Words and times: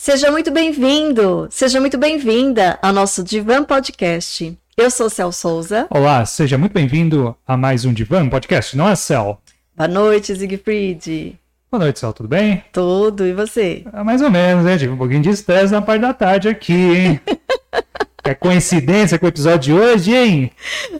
Seja 0.00 0.30
muito 0.30 0.52
bem-vindo, 0.52 1.48
seja 1.50 1.80
muito 1.80 1.98
bem-vinda 1.98 2.78
ao 2.80 2.92
nosso 2.92 3.24
Divan 3.24 3.64
Podcast. 3.64 4.56
Eu 4.76 4.92
sou 4.92 5.10
Cel 5.10 5.32
Souza. 5.32 5.88
Olá, 5.90 6.24
seja 6.24 6.56
muito 6.56 6.72
bem-vindo 6.72 7.36
a 7.44 7.56
mais 7.56 7.84
um 7.84 7.92
Divan 7.92 8.28
Podcast, 8.28 8.76
não 8.76 8.88
é 8.88 8.94
Cel? 8.94 9.42
Boa 9.76 9.88
noite, 9.88 10.36
Siegfried. 10.36 11.36
Boa 11.68 11.82
noite, 11.82 11.98
Cel, 11.98 12.12
tudo 12.12 12.28
bem? 12.28 12.62
Tudo, 12.72 13.26
e 13.26 13.32
você? 13.32 13.82
Ah, 13.92 14.04
mais 14.04 14.22
ou 14.22 14.30
menos, 14.30 14.64
né? 14.64 14.78
Tive 14.78 14.92
um 14.92 14.96
pouquinho 14.96 15.20
de 15.20 15.30
estresse 15.30 15.72
na 15.72 15.82
parte 15.82 16.02
da 16.02 16.14
tarde 16.14 16.48
aqui, 16.48 16.72
hein? 16.72 17.20
É 18.28 18.34
coincidência 18.34 19.18
com 19.18 19.24
o 19.24 19.28
episódio 19.30 19.58
de 19.58 19.72
hoje, 19.72 20.14
hein? 20.14 20.50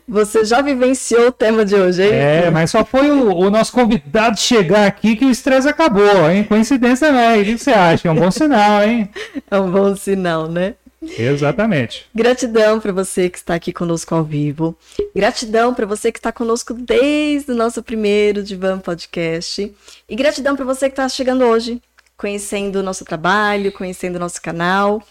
Você 0.08 0.46
já 0.46 0.62
vivenciou 0.62 1.26
o 1.26 1.32
tema 1.32 1.62
de 1.62 1.74
hoje, 1.74 2.02
hein? 2.02 2.10
É, 2.10 2.50
mas 2.50 2.70
só 2.70 2.82
foi 2.82 3.10
o, 3.10 3.36
o 3.36 3.50
nosso 3.50 3.70
convidado 3.70 4.40
chegar 4.40 4.86
aqui 4.86 5.14
que 5.14 5.26
o 5.26 5.30
estresse 5.30 5.68
acabou, 5.68 6.30
hein? 6.30 6.42
Coincidência 6.44 7.12
não, 7.12 7.34
hein? 7.34 7.42
O 7.42 7.44
que 7.44 7.58
você 7.58 7.70
acha? 7.70 8.08
É 8.08 8.10
um 8.10 8.14
bom 8.14 8.30
sinal, 8.30 8.82
hein? 8.82 9.10
É 9.50 9.60
um 9.60 9.70
bom 9.70 9.94
sinal, 9.94 10.48
né? 10.48 10.74
Exatamente. 11.02 12.06
Gratidão 12.14 12.80
para 12.80 12.92
você 12.92 13.28
que 13.28 13.36
está 13.36 13.54
aqui 13.54 13.74
conosco 13.74 14.14
ao 14.14 14.24
vivo. 14.24 14.74
Gratidão 15.14 15.74
para 15.74 15.84
você 15.84 16.10
que 16.10 16.18
está 16.18 16.32
conosco 16.32 16.72
desde 16.72 17.52
o 17.52 17.54
nosso 17.54 17.82
primeiro 17.82 18.42
Divan 18.42 18.78
Podcast. 18.78 19.70
E 20.08 20.16
gratidão 20.16 20.56
para 20.56 20.64
você 20.64 20.88
que 20.88 20.94
está 20.94 21.06
chegando 21.10 21.44
hoje, 21.44 21.82
conhecendo 22.16 22.76
o 22.76 22.82
nosso 22.82 23.04
trabalho, 23.04 23.70
conhecendo 23.70 24.16
o 24.16 24.18
nosso 24.18 24.40
canal. 24.40 25.02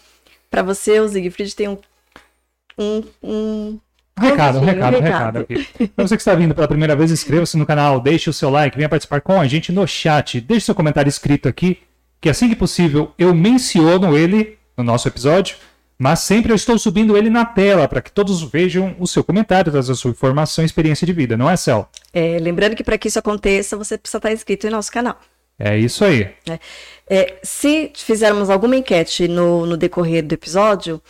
Para 0.50 0.62
você, 0.62 0.98
o 0.98 1.08
Siegfried 1.08 1.54
tem 1.54 1.68
um 1.68 1.78
um, 2.78 3.02
um... 3.22 3.78
Um 4.20 4.24
recado, 4.24 4.58
um 4.58 4.64
recado, 4.64 4.96
um 4.96 5.00
recado 5.00 5.38
aqui. 5.38 5.88
Para 5.94 6.06
você 6.06 6.16
que 6.16 6.20
está 6.20 6.34
vindo 6.34 6.52
pela 6.54 6.66
primeira 6.66 6.96
vez, 6.96 7.10
inscreva-se 7.12 7.56
no 7.56 7.64
canal, 7.64 8.00
deixe 8.00 8.28
o 8.28 8.32
seu 8.32 8.50
like, 8.50 8.76
venha 8.76 8.88
participar 8.88 9.20
com 9.20 9.40
a 9.40 9.46
gente 9.46 9.70
no 9.70 9.86
chat, 9.86 10.40
deixe 10.40 10.66
seu 10.66 10.74
comentário 10.74 11.08
escrito 11.08 11.48
aqui, 11.48 11.78
que 12.20 12.28
assim 12.28 12.48
que 12.48 12.56
possível 12.56 13.12
eu 13.16 13.32
menciono 13.32 14.16
ele 14.16 14.58
no 14.76 14.82
nosso 14.82 15.06
episódio, 15.06 15.56
mas 15.96 16.20
sempre 16.20 16.50
eu 16.50 16.56
estou 16.56 16.76
subindo 16.78 17.16
ele 17.16 17.30
na 17.30 17.44
tela 17.44 17.86
para 17.86 18.00
que 18.00 18.10
todos 18.10 18.42
vejam 18.42 18.96
o 18.98 19.06
seu 19.06 19.22
comentário, 19.22 19.76
a 19.76 19.82
sua 19.82 20.10
informação 20.10 20.64
e 20.64 20.66
experiência 20.66 21.06
de 21.06 21.12
vida, 21.12 21.36
não 21.36 21.48
é, 21.48 21.56
Cel? 21.56 21.88
É, 22.12 22.38
lembrando 22.40 22.74
que 22.74 22.84
para 22.84 22.98
que 22.98 23.08
isso 23.08 23.18
aconteça, 23.18 23.76
você 23.76 23.96
precisa 23.96 24.18
estar 24.18 24.32
inscrito 24.32 24.66
em 24.66 24.70
nosso 24.70 24.90
canal. 24.90 25.18
É 25.58 25.76
isso 25.76 26.04
aí. 26.04 26.30
É, 26.48 26.58
é, 27.10 27.38
se 27.42 27.90
fizermos 27.96 28.48
alguma 28.48 28.76
enquete 28.76 29.26
no, 29.26 29.66
no 29.66 29.76
decorrer 29.76 30.24
do 30.24 30.32
episódio, 30.32 31.02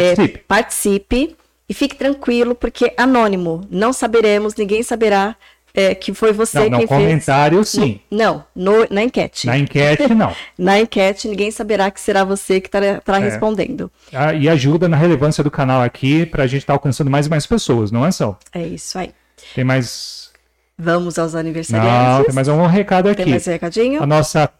Participe. 0.00 0.38
É, 0.38 0.42
participe 0.46 1.36
e 1.68 1.74
fique 1.74 1.96
tranquilo, 1.96 2.54
porque 2.54 2.92
anônimo. 2.96 3.62
Não 3.70 3.92
saberemos, 3.92 4.54
ninguém 4.54 4.82
saberá 4.82 5.36
é, 5.74 5.92
que 5.92 6.14
foi 6.14 6.32
você 6.32 6.60
não, 6.60 6.70
não, 6.70 6.78
quem 6.78 6.86
comentário, 6.86 7.58
fez. 7.58 7.68
sim. 7.68 8.00
Não, 8.08 8.44
no, 8.54 8.86
na 8.88 9.02
enquete. 9.02 9.46
Na 9.46 9.58
enquete, 9.58 10.14
não. 10.14 10.32
na 10.56 10.78
enquete, 10.78 11.26
ninguém 11.26 11.50
saberá 11.50 11.90
que 11.90 12.00
será 12.00 12.22
você 12.22 12.60
que 12.60 12.68
estará 12.68 13.00
é. 13.06 13.18
respondendo. 13.18 13.90
Ah, 14.12 14.32
e 14.32 14.48
ajuda 14.48 14.88
na 14.88 14.96
relevância 14.96 15.42
do 15.42 15.50
canal 15.50 15.82
aqui 15.82 16.24
para 16.24 16.44
a 16.44 16.46
gente 16.46 16.60
estar 16.60 16.74
tá 16.74 16.76
alcançando 16.76 17.10
mais 17.10 17.26
e 17.26 17.30
mais 17.30 17.44
pessoas, 17.44 17.90
não 17.90 18.06
é 18.06 18.12
só? 18.12 18.38
É 18.52 18.62
isso 18.62 18.96
aí. 18.96 19.10
Tem 19.52 19.64
mais. 19.64 20.30
Vamos 20.78 21.18
aos 21.18 21.34
aniversariantes. 21.34 22.18
Não, 22.18 22.24
tem 22.24 22.34
mais 22.34 22.48
um 22.48 22.66
recado 22.66 23.08
aqui. 23.08 23.22
Tem 23.22 23.30
mais 23.30 23.46
um 23.46 23.50
recadinho? 23.50 24.02
A 24.02 24.06
nossa 24.06 24.50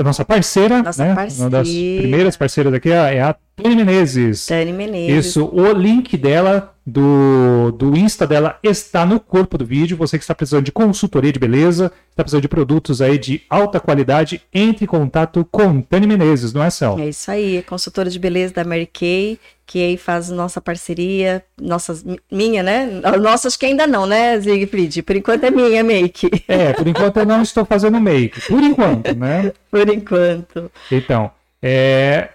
a 0.00 0.04
nossa 0.04 0.24
parceira, 0.24 0.82
nossa 0.82 1.04
né? 1.04 1.14
Parceira. 1.14 1.44
Uma 1.44 1.50
das 1.50 1.68
primeiras 1.68 2.36
parceiras 2.36 2.72
aqui 2.74 2.90
é 2.90 3.20
a 3.20 3.34
Tani 3.54 3.76
Menezes. 3.76 4.46
Tani 4.46 4.72
Menezes. 4.72 5.26
Isso, 5.26 5.50
o 5.52 5.72
link 5.72 6.16
dela, 6.16 6.74
do, 6.86 7.72
do 7.72 7.96
Insta 7.96 8.26
dela, 8.26 8.58
está 8.62 9.04
no 9.04 9.18
corpo 9.18 9.58
do 9.58 9.66
vídeo. 9.66 9.96
Você 9.96 10.16
que 10.16 10.22
está 10.22 10.34
precisando 10.34 10.64
de 10.64 10.70
consultoria 10.70 11.32
de 11.32 11.38
beleza, 11.38 11.90
está 12.10 12.22
precisando 12.22 12.42
de 12.42 12.48
produtos 12.48 13.02
aí 13.02 13.18
de 13.18 13.42
alta 13.50 13.80
qualidade, 13.80 14.40
entre 14.54 14.84
em 14.84 14.86
contato 14.86 15.44
com 15.50 15.82
Tani 15.82 16.06
Menezes, 16.06 16.52
não 16.52 16.62
é, 16.62 16.70
Cel? 16.70 16.96
É 17.00 17.08
isso 17.08 17.28
aí, 17.28 17.56
é 17.56 17.62
consultora 17.62 18.08
de 18.08 18.18
beleza 18.20 18.54
da 18.54 18.64
Mary 18.64 18.86
Kay, 18.86 19.38
que 19.66 19.82
aí 19.82 19.96
faz 19.96 20.30
nossa 20.30 20.60
parceria, 20.60 21.42
nossas, 21.60 22.04
minha, 22.30 22.62
né? 22.62 22.86
Nossas 23.20 23.56
que 23.56 23.66
ainda 23.66 23.84
não, 23.84 24.06
né, 24.06 24.40
Siegfried? 24.40 25.02
Por 25.02 25.16
enquanto 25.16 25.42
é 25.42 25.50
minha 25.50 25.82
make. 25.82 26.30
É, 26.46 26.72
por 26.72 26.86
enquanto 26.86 27.16
eu 27.16 27.26
não 27.26 27.42
estou 27.42 27.64
fazendo 27.64 28.00
make. 28.00 28.40
Por 28.42 28.62
enquanto, 28.62 29.12
né? 29.16 29.52
Por 29.68 29.88
enquanto. 29.88 30.70
Então, 30.90 31.30
é, 31.60 32.28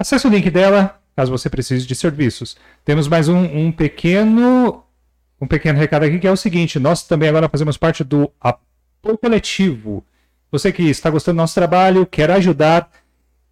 Acesse 0.00 0.26
o 0.26 0.30
link 0.30 0.48
dela, 0.48 0.98
caso 1.16 1.30
você 1.30 1.48
precise 1.50 1.86
de 1.86 1.94
serviços. 1.94 2.56
Temos 2.84 3.08
mais 3.08 3.28
um, 3.28 3.42
um 3.42 3.72
pequeno 3.72 4.84
um 5.40 5.46
pequeno 5.46 5.78
recado 5.78 6.04
aqui 6.04 6.18
que 6.18 6.26
é 6.26 6.32
o 6.32 6.36
seguinte: 6.36 6.78
nós 6.78 7.02
também 7.02 7.28
agora 7.28 7.48
fazemos 7.48 7.76
parte 7.76 8.04
do 8.04 8.30
apoio 8.40 9.16
coletivo. 9.18 10.04
Você 10.52 10.72
que 10.72 10.82
está 10.82 11.08
gostando 11.08 11.36
do 11.36 11.40
nosso 11.40 11.54
trabalho, 11.54 12.04
quer 12.04 12.30
ajudar, 12.30 12.90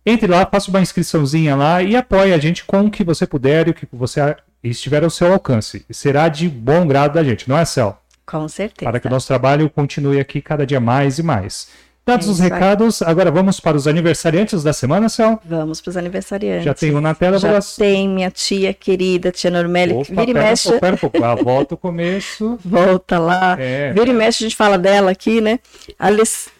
entre 0.04 0.26
lá, 0.26 0.44
faça 0.44 0.68
uma 0.68 0.80
inscriçãozinha 0.80 1.54
lá 1.54 1.82
e 1.82 1.94
apoie 1.94 2.32
a 2.32 2.38
gente 2.38 2.64
com 2.64 2.86
o 2.86 2.90
que 2.90 3.04
você 3.04 3.26
puder 3.26 3.68
e 3.68 3.70
o 3.70 3.74
que 3.74 3.86
você 3.92 4.36
estiver 4.62 5.04
ao 5.04 5.10
seu 5.10 5.32
alcance. 5.32 5.86
Será 5.90 6.28
de 6.28 6.48
bom 6.48 6.86
grado 6.86 7.14
da 7.14 7.22
gente, 7.22 7.48
não 7.48 7.56
é, 7.56 7.64
Cel? 7.64 8.00
Com 8.26 8.48
certeza. 8.48 8.90
Para 8.90 9.00
que 9.00 9.06
o 9.06 9.10
nosso 9.10 9.26
trabalho 9.26 9.70
continue 9.70 10.20
aqui 10.20 10.42
cada 10.42 10.66
dia 10.66 10.80
mais 10.80 11.18
e 11.18 11.22
mais. 11.22 11.68
Dados 12.08 12.26
é 12.26 12.30
os 12.30 12.38
recados, 12.38 13.02
aí. 13.02 13.10
agora 13.10 13.30
vamos 13.30 13.60
para 13.60 13.76
os 13.76 13.86
aniversariantes 13.86 14.62
da 14.62 14.72
semana, 14.72 15.10
Cel? 15.10 15.38
Vamos 15.44 15.78
para 15.82 15.90
os 15.90 15.96
aniversariantes. 15.98 16.64
Já 16.64 16.72
tem 16.72 16.94
um 16.96 17.02
na 17.02 17.14
tela? 17.14 17.38
Já 17.38 17.60
tem 17.60 18.08
minha 18.08 18.30
tia 18.30 18.72
querida, 18.72 19.30
tia 19.30 19.50
Normelli, 19.50 19.92
Opa, 19.92 20.04
vira 20.08 20.22
e 20.22 20.32
pera, 20.32 20.46
mexe. 20.46 20.80
Pera, 20.80 20.96
pera, 20.96 21.34
volta 21.34 21.74
o 21.74 21.76
começo. 21.76 22.58
Volta 22.64 23.18
lá. 23.18 23.58
É. 23.60 23.92
Vira 23.92 24.08
e 24.08 24.14
mexe, 24.14 24.42
a 24.42 24.48
gente 24.48 24.56
fala 24.56 24.78
dela 24.78 25.10
aqui, 25.10 25.42
né? 25.42 25.60
Alice... 25.98 26.50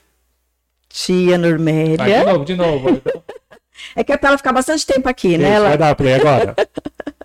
Tia 0.91 1.39
Normélia. 1.39 1.97
Vai, 1.97 2.13
de 2.13 2.25
novo, 2.25 2.45
de 2.45 2.55
novo. 2.55 3.03
é 3.97 4.05
que 4.05 4.13
é 4.13 4.17
para 4.19 4.31
ela 4.31 4.39
ficar 4.39 4.53
bastante 4.53 4.85
tempo 4.85 5.09
aqui, 5.09 5.29
Isso, 5.29 5.39
né? 5.39 5.51
Ela... 5.51 5.69
Vai 5.69 5.79
dar 5.79 5.95
play 5.95 6.15
agora. 6.15 6.55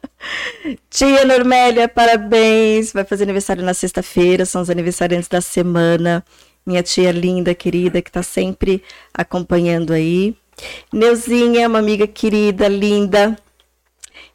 Tia 0.89 1.25
Normélia, 1.25 1.89
parabéns! 1.89 2.93
Vai 2.93 3.03
fazer 3.03 3.23
aniversário 3.23 3.63
na 3.63 3.73
sexta-feira, 3.73 4.45
são 4.45 4.61
os 4.61 4.69
aniversariantes 4.69 5.27
da 5.27 5.41
semana 5.41 6.23
minha 6.65 6.83
tia 6.83 7.11
linda, 7.11 7.53
querida, 7.53 8.01
que 8.01 8.09
está 8.09 8.23
sempre 8.23 8.83
acompanhando 9.13 9.93
aí. 9.93 10.35
Neuzinha, 10.91 11.67
uma 11.67 11.79
amiga 11.79 12.07
querida, 12.07 12.67
linda. 12.67 13.37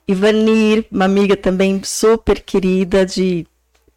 Ivanir, 0.07 0.87
uma 0.91 1.05
amiga 1.05 1.37
também 1.37 1.83
super 1.85 2.41
querida 2.41 3.05
de 3.05 3.47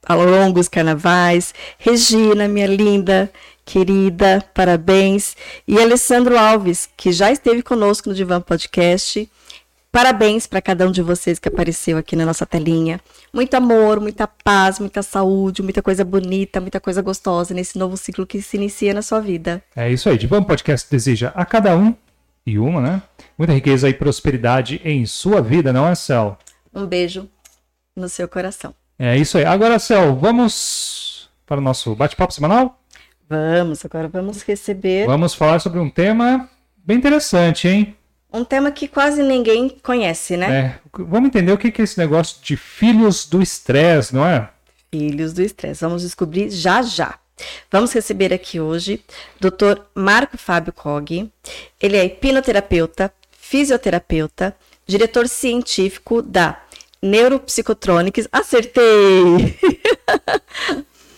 longos 0.09 0.67
carnavais. 0.67 1.53
Regina, 1.77 2.47
minha 2.47 2.67
linda, 2.67 3.31
querida, 3.65 4.43
parabéns. 4.53 5.35
E 5.67 5.79
Alessandro 5.79 6.37
Alves, 6.37 6.89
que 6.97 7.11
já 7.11 7.31
esteve 7.31 7.61
conosco 7.61 8.09
no 8.09 8.15
Divan 8.15 8.41
Podcast. 8.41 9.29
Parabéns 9.91 10.47
para 10.47 10.61
cada 10.61 10.87
um 10.87 10.91
de 10.91 11.01
vocês 11.01 11.37
que 11.37 11.49
apareceu 11.49 11.97
aqui 11.97 12.15
na 12.15 12.25
nossa 12.25 12.45
telinha. 12.45 12.99
Muito 13.33 13.53
amor, 13.53 14.01
muita 14.01 14.27
paz, 14.27 14.77
muita 14.77 15.01
saúde, 15.01 15.63
muita 15.63 15.81
coisa 15.81 16.03
bonita, 16.03 16.59
muita 16.59 16.81
coisa 16.81 17.01
gostosa 17.01 17.53
nesse 17.53 17.79
novo 17.79 17.95
ciclo 17.95 18.27
que 18.27 18.41
se 18.41 18.57
inicia 18.57 18.93
na 18.93 19.01
sua 19.01 19.21
vida. 19.21 19.63
É 19.73 19.89
isso 19.89 20.09
aí. 20.09 20.17
Divan 20.17 20.43
Podcast 20.43 20.89
deseja 20.91 21.31
a 21.33 21.45
cada 21.45 21.77
um 21.77 21.95
e 22.45 22.59
uma, 22.59 22.81
né? 22.81 23.01
Muita 23.37 23.53
riqueza 23.53 23.87
e 23.87 23.93
prosperidade 23.93 24.81
em 24.83 25.05
sua 25.05 25.41
vida, 25.41 25.71
não 25.71 25.87
é, 25.87 25.95
Cel? 25.95 26.37
Um 26.73 26.85
beijo 26.85 27.29
no 27.95 28.09
seu 28.09 28.27
coração. 28.27 28.75
É 28.99 29.17
isso 29.17 29.37
aí. 29.37 29.45
Agora, 29.45 29.79
Cel, 29.79 30.13
vamos 30.15 31.29
para 31.45 31.59
o 31.59 31.61
nosso 31.63 31.95
bate-papo 31.95 32.33
semanal? 32.33 32.79
Vamos, 33.29 33.85
agora 33.85 34.09
vamos 34.09 34.41
receber. 34.41 35.05
Vamos 35.05 35.33
falar 35.33 35.59
sobre 35.59 35.79
um 35.79 35.89
tema 35.89 36.49
bem 36.77 36.97
interessante, 36.97 37.65
hein? 37.65 37.95
Um 38.33 38.45
tema 38.45 38.71
que 38.71 38.87
quase 38.87 39.21
ninguém 39.21 39.69
conhece, 39.83 40.37
né? 40.37 40.51
É. 40.51 40.79
Vamos 40.93 41.27
entender 41.27 41.51
o 41.51 41.57
que 41.57 41.81
é 41.81 41.83
esse 41.83 41.97
negócio 41.97 42.37
de 42.41 42.55
filhos 42.55 43.25
do 43.25 43.41
estresse, 43.41 44.15
não 44.15 44.25
é? 44.25 44.49
Filhos 44.89 45.33
do 45.33 45.41
estresse. 45.41 45.81
Vamos 45.81 46.01
descobrir 46.01 46.49
já 46.49 46.81
já. 46.81 47.19
Vamos 47.69 47.91
receber 47.91 48.33
aqui 48.33 48.59
hoje 48.59 49.03
Dr. 49.39 49.81
Marco 49.93 50.37
Fábio 50.37 50.71
Cog. 50.71 51.29
Ele 51.81 51.97
é 51.97 52.05
hipnoterapeuta, 52.05 53.11
fisioterapeuta, 53.31 54.55
diretor 54.87 55.27
científico 55.27 56.21
da 56.21 56.61
Neuropsicotronics. 57.01 58.27
Acertei! 58.31 59.57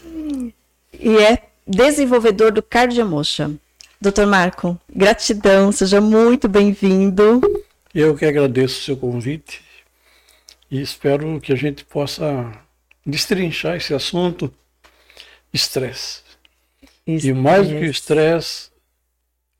e 0.99 1.17
é 1.17 1.43
desenvolvedor 1.67 2.51
do 2.51 2.63
Cardiomotion. 2.63 3.55
Doutor 4.03 4.27
Marco, 4.27 4.77
gratidão, 4.93 5.71
seja 5.71 6.01
muito 6.01 6.49
bem-vindo. 6.49 7.39
Eu 7.95 8.13
que 8.17 8.25
agradeço 8.25 8.81
o 8.81 8.83
seu 8.83 8.97
convite 8.97 9.61
e 10.69 10.81
espero 10.81 11.39
que 11.39 11.53
a 11.53 11.55
gente 11.55 11.85
possa 11.85 12.51
destrinchar 13.05 13.77
esse 13.77 13.93
assunto 13.93 14.53
estresse. 15.53 16.19
E 17.07 17.31
mais 17.31 17.69
do 17.69 17.75
que 17.75 17.85
o 17.85 17.89
estresse, 17.89 18.71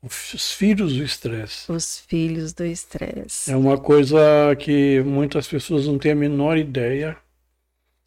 os 0.02 0.52
filhos 0.52 0.94
do 0.94 1.02
estresse. 1.02 1.72
Os 1.72 2.00
filhos 2.00 2.52
do 2.52 2.66
estresse. 2.66 3.50
É 3.50 3.56
uma 3.56 3.78
coisa 3.78 4.54
que 4.58 5.00
muitas 5.06 5.48
pessoas 5.48 5.86
não 5.86 5.96
têm 5.98 6.12
a 6.12 6.14
menor 6.14 6.58
ideia 6.58 7.16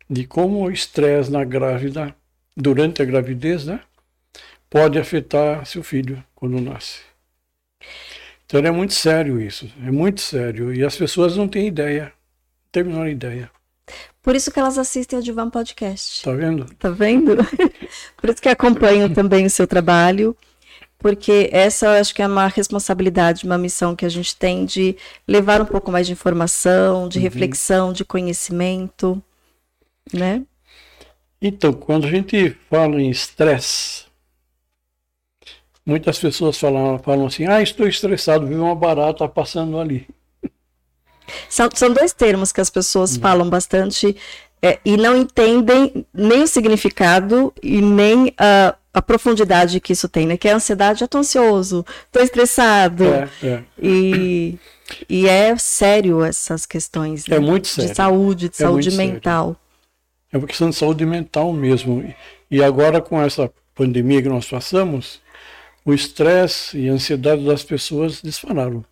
de 0.07 0.27
como 0.27 0.67
o 0.67 0.69
estresse 0.69 1.31
na 1.31 1.43
grávida, 1.43 2.15
durante 2.55 3.01
a 3.01 3.05
gravidez, 3.05 3.65
né? 3.65 3.79
Pode 4.69 4.97
afetar 4.97 5.65
seu 5.65 5.83
filho 5.83 6.23
quando 6.35 6.61
nasce. 6.61 7.01
Então 8.45 8.59
é 8.61 8.71
muito 8.71 8.93
sério 8.93 9.41
isso, 9.41 9.69
é 9.85 9.91
muito 9.91 10.21
sério. 10.21 10.73
E 10.73 10.83
as 10.83 10.95
pessoas 10.95 11.35
não 11.35 11.47
têm 11.47 11.67
ideia, 11.67 12.05
não 12.05 12.71
têm 12.71 12.83
a 12.83 12.85
menor 12.85 13.07
ideia. 13.07 13.51
Por 14.21 14.35
isso 14.35 14.51
que 14.51 14.59
elas 14.59 14.77
assistem 14.77 15.19
a 15.19 15.21
Divan 15.21 15.49
Podcast. 15.49 16.23
Tá 16.23 16.31
vendo? 16.31 16.65
Tá 16.75 16.89
vendo? 16.89 17.37
Por 18.17 18.29
isso 18.29 18.41
que 18.41 18.49
acompanham 18.49 19.09
também 19.13 19.45
o 19.45 19.49
seu 19.49 19.65
trabalho. 19.65 20.35
Porque 20.97 21.49
essa 21.53 21.85
eu 21.85 21.91
acho 21.91 22.13
que 22.13 22.21
é 22.21 22.27
uma 22.27 22.47
responsabilidade, 22.47 23.45
uma 23.45 23.57
missão 23.57 23.95
que 23.95 24.05
a 24.05 24.09
gente 24.09 24.35
tem 24.35 24.65
de 24.65 24.97
levar 25.27 25.61
um 25.61 25.65
pouco 25.65 25.91
mais 25.91 26.07
de 26.07 26.13
informação, 26.13 27.07
de 27.07 27.19
uhum. 27.19 27.23
reflexão, 27.23 27.93
de 27.93 28.03
conhecimento, 28.03 29.21
né? 30.11 30.43
Então, 31.39 31.71
quando 31.71 32.07
a 32.07 32.09
gente 32.09 32.57
fala 32.69 32.99
em 32.99 33.11
estresse, 33.11 34.06
muitas 35.87 36.19
pessoas 36.19 36.59
falam, 36.59 36.99
falam 36.99 37.25
assim: 37.25 37.47
ah, 37.47 37.61
estou 37.61 37.87
estressado, 37.87 38.45
vi 38.45 38.55
uma 38.55 38.75
barata 38.75 39.27
passando 39.27 39.79
ali. 39.79 40.05
São, 41.49 41.69
são 41.73 41.91
dois 41.91 42.13
termos 42.13 42.51
que 42.51 42.61
as 42.61 42.69
pessoas 42.69 43.17
hum. 43.17 43.21
falam 43.21 43.49
bastante 43.49 44.15
é, 44.61 44.79
e 44.83 44.97
não 44.97 45.17
entendem 45.17 46.05
nem 46.13 46.43
o 46.43 46.47
significado 46.47 47.53
e 47.61 47.81
nem 47.81 48.33
a, 48.37 48.75
a, 48.93 49.01
profundidade 49.01 49.79
que 49.79 49.93
isso 49.93 50.07
tem, 50.07 50.25
né? 50.25 50.37
Que 50.37 50.47
é 50.47 50.53
ansiedade, 50.53 51.01
eu 51.01 51.07
tô 51.07 51.19
ansioso, 51.19 51.85
tô 52.11 52.19
estressado. 52.19 53.03
É, 53.05 53.29
é. 53.43 53.63
E, 53.81 54.57
e 55.09 55.27
é 55.27 55.55
sério 55.57 56.23
essas 56.23 56.65
questões. 56.65 57.27
É 57.27 57.31
né? 57.31 57.39
muito 57.39 57.67
sério. 57.67 57.89
De 57.89 57.95
saúde, 57.95 58.49
de 58.49 58.55
é 58.55 58.65
saúde 58.65 58.91
mental. 58.91 59.45
Sério. 59.47 59.57
É 60.31 60.37
uma 60.37 60.47
questão 60.47 60.69
de 60.69 60.75
saúde 60.75 61.05
mental 61.05 61.53
mesmo. 61.53 62.13
E 62.49 62.63
agora, 62.63 63.01
com 63.01 63.21
essa 63.21 63.51
pandemia 63.75 64.21
que 64.21 64.29
nós 64.29 64.45
passamos, 64.45 65.21
o 65.87 65.93
estresse 65.93 66.77
e 66.77 66.89
a 66.89 66.91
ansiedade 66.91 67.45
das 67.45 67.63
pessoas 67.63 68.21
dispararam. 68.21 68.83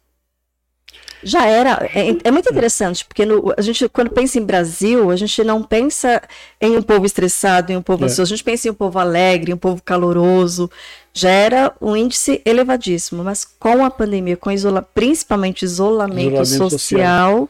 Já 1.21 1.45
era. 1.45 1.89
É, 1.93 2.15
é 2.23 2.31
muito 2.31 2.49
interessante, 2.49 3.03
porque 3.03 3.25
no, 3.25 3.53
a 3.57 3.61
gente, 3.61 3.89
quando 3.89 4.11
pensa 4.11 4.39
em 4.39 4.43
Brasil, 4.43 5.11
a 5.11 5.15
gente 5.17 5.43
não 5.43 5.61
pensa 5.61 6.21
em 6.61 6.77
um 6.77 6.81
povo 6.81 7.05
estressado, 7.05 7.73
em 7.73 7.75
um 7.75 7.81
povo 7.81 8.03
é. 8.03 8.05
ansioso, 8.05 8.31
a 8.33 8.37
gente 8.37 8.45
pensa 8.45 8.69
em 8.69 8.71
um 8.71 8.75
povo 8.75 8.97
alegre, 8.97 9.53
um 9.53 9.57
povo 9.57 9.83
caloroso. 9.83 10.71
Já 11.13 11.29
era 11.29 11.73
um 11.81 11.97
índice 11.97 12.41
elevadíssimo, 12.45 13.23
mas 13.25 13.43
com 13.43 13.83
a 13.83 13.91
pandemia, 13.91 14.37
com 14.37 14.49
isola, 14.49 14.81
principalmente 14.81 15.63
isolamento, 15.63 16.41
isolamento 16.41 16.69
social, 16.69 17.49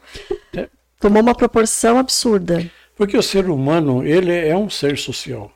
É. 0.56 0.68
tomou 0.98 1.22
uma 1.22 1.36
proporção 1.36 1.98
absurda. 1.98 2.68
Porque 2.96 3.16
o 3.16 3.22
ser 3.22 3.48
humano, 3.48 4.04
ele 4.04 4.32
é 4.34 4.56
um 4.56 4.68
ser 4.68 4.98
social. 4.98 5.52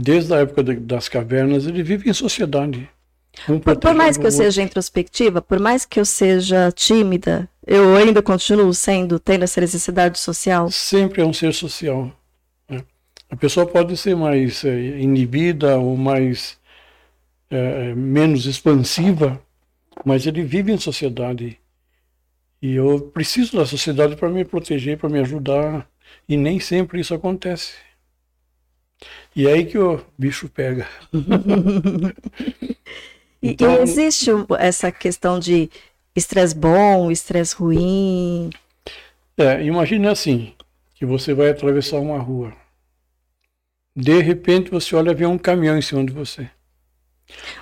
Desde 0.00 0.32
a 0.32 0.38
época 0.38 0.62
de, 0.62 0.76
das 0.76 1.08
cavernas, 1.08 1.66
ele 1.66 1.82
vive 1.82 2.08
em 2.08 2.12
sociedade. 2.12 2.88
Um 3.48 3.58
por, 3.58 3.76
por, 3.76 3.94
mais 3.94 4.16
que 4.16 4.24
eu 4.24 4.30
seja 4.30 4.62
introspectiva, 4.62 5.42
por 5.42 5.58
mais 5.58 5.84
que 5.84 5.98
eu 5.98 6.04
seja 6.04 6.70
tímida, 6.70 7.48
eu 7.66 7.96
ainda 7.96 8.22
continuo 8.22 8.72
sendo, 8.72 9.18
tendo 9.18 9.42
essa 9.42 9.60
necessidade 9.60 10.18
social? 10.18 10.70
Sempre 10.70 11.22
é 11.22 11.26
um 11.26 11.32
ser 11.32 11.52
social. 11.52 12.12
Né? 12.68 12.82
A 13.28 13.34
pessoa 13.34 13.66
pode 13.66 13.96
ser 13.96 14.14
mais 14.14 14.64
é, 14.64 14.78
inibida 14.98 15.78
ou 15.78 15.96
mais 15.96 16.56
é, 17.50 17.92
menos 17.92 18.46
expansiva, 18.46 19.40
mas 20.04 20.26
ele 20.26 20.44
vive 20.44 20.72
em 20.72 20.78
sociedade. 20.78 21.58
E 22.62 22.74
eu 22.76 23.00
preciso 23.00 23.56
da 23.56 23.66
sociedade 23.66 24.14
para 24.14 24.28
me 24.28 24.44
proteger, 24.44 24.96
para 24.96 25.08
me 25.08 25.18
ajudar. 25.18 25.88
E 26.28 26.36
nem 26.36 26.60
sempre 26.60 27.00
isso 27.00 27.14
acontece. 27.14 27.72
E 29.34 29.46
é 29.46 29.52
aí 29.52 29.64
que 29.64 29.78
o 29.78 30.00
bicho 30.16 30.48
pega. 30.48 30.88
e, 33.40 33.50
então, 33.50 33.74
e 33.74 33.82
existe 33.82 34.30
essa 34.58 34.90
questão 34.90 35.38
de 35.38 35.70
estresse 36.14 36.54
bom, 36.54 37.10
estresse 37.10 37.54
ruim? 37.54 38.50
É, 39.36 39.62
imagine 39.62 40.08
assim, 40.08 40.52
que 40.94 41.06
você 41.06 41.32
vai 41.32 41.50
atravessar 41.50 41.98
uma 41.98 42.18
rua. 42.18 42.52
De 43.94 44.20
repente 44.20 44.70
você 44.70 44.96
olha 44.96 45.14
ver 45.14 45.26
um 45.26 45.38
caminhão 45.38 45.78
em 45.78 45.82
cima 45.82 46.04
de 46.04 46.12
você. 46.12 46.48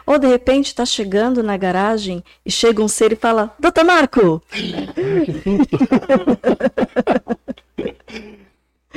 Ou 0.07 0.19
de 0.19 0.29
repente 0.29 0.67
está 0.67 0.87
chegando 0.87 1.43
na 1.43 1.57
garagem 1.57 2.23
e 2.45 2.51
chega 2.51 2.83
um 2.83 2.89
ser 2.89 3.13
e 3.13 3.17
fala: 3.17 3.55
Doutor 3.59 3.85
Marco! 3.85 4.43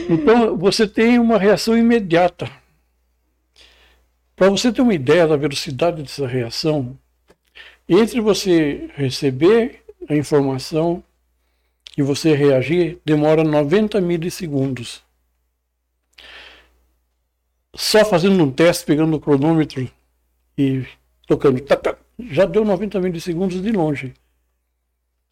então 0.10 0.58
você 0.58 0.88
tem 0.88 1.20
uma 1.20 1.38
reação 1.38 1.78
imediata. 1.78 2.52
Para 4.36 4.50
você 4.50 4.72
ter 4.72 4.82
uma 4.82 4.94
ideia 4.94 5.28
da 5.28 5.38
velocidade 5.38 6.02
dessa 6.02 6.26
reação, 6.26 6.98
entre 7.88 8.20
você 8.20 8.90
receber 8.96 9.84
a 10.10 10.16
informação 10.16 11.04
e 11.98 12.02
você 12.02 12.34
reagir, 12.34 13.00
demora 13.06 13.44
90 13.44 14.02
milissegundos. 14.02 15.04
Só 17.76 18.04
fazendo 18.04 18.44
um 18.44 18.52
teste, 18.52 18.86
pegando 18.86 19.16
o 19.16 19.20
cronômetro 19.20 19.88
e 20.58 20.86
tocando, 21.28 21.64
já 22.32 22.46
deu 22.46 22.66
90 22.66 23.00
milissegundos 23.00 23.62
de 23.62 23.72
longe. 23.72 24.14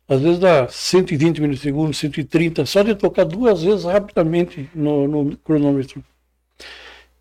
Às 0.07 0.21
vezes 0.21 0.39
dá 0.39 0.68
120 0.69 1.42
milissegundos, 1.42 1.98
130, 1.98 2.65
só 2.65 2.81
de 2.81 2.95
tocar 2.95 3.25
duas 3.25 3.62
vezes 3.62 3.83
rapidamente 3.83 4.69
no, 4.74 5.07
no 5.07 5.38
cronômetro. 5.38 6.04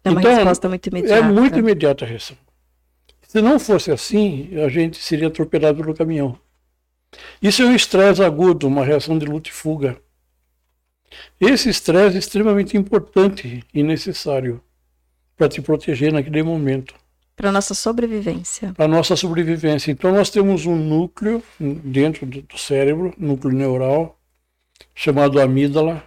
É 0.05 0.11
uma 0.11 0.21
então, 0.21 0.35
resposta 0.35 0.69
muito 0.69 0.87
imediata. 0.87 1.15
É 1.15 1.23
muito 1.23 1.59
imediata 1.59 2.05
a 2.05 2.09
reação. 2.09 2.37
Se 3.27 3.43
não 3.43 3.59
fosse 3.59 3.91
assim, 3.91 4.51
a 4.65 4.69
gente 4.69 4.99
seria 4.99 5.27
atropelado 5.27 5.83
pelo 5.83 5.95
caminhão. 5.95 6.39
Isso 7.43 7.63
é 7.63 7.67
um 7.67 7.75
estresse 7.75 8.23
agudo, 8.23 8.69
uma 8.69 8.85
reação 8.85 9.19
de 9.19 9.27
luta 9.27 9.49
e 9.49 9.53
fuga. 9.53 10.01
Esse 11.41 11.69
estresse 11.69 12.17
é 12.17 12.19
extremamente 12.19 12.77
importante 12.77 13.65
e 13.75 13.83
necessário 13.83 14.63
para 15.37 15.49
te 15.49 15.61
proteger 15.61 16.13
naquele 16.13 16.43
momento. 16.43 16.95
Para 17.37 17.53
nossa 17.53 17.75
sobrevivência. 17.75 18.73
Para 18.73 18.89
nossa 18.89 19.15
sobrevivência. 19.15 19.93
Então 19.93 20.11
nós 20.11 20.31
temos 20.31 20.65
um 20.65 20.75
núcleo 20.75 21.43
dentro 21.61 22.25
do 22.25 22.59
cérebro, 22.59 23.13
núcleo 23.19 23.53
neural, 23.53 24.19
chamado 24.95 25.39
amígdala, 25.39 26.03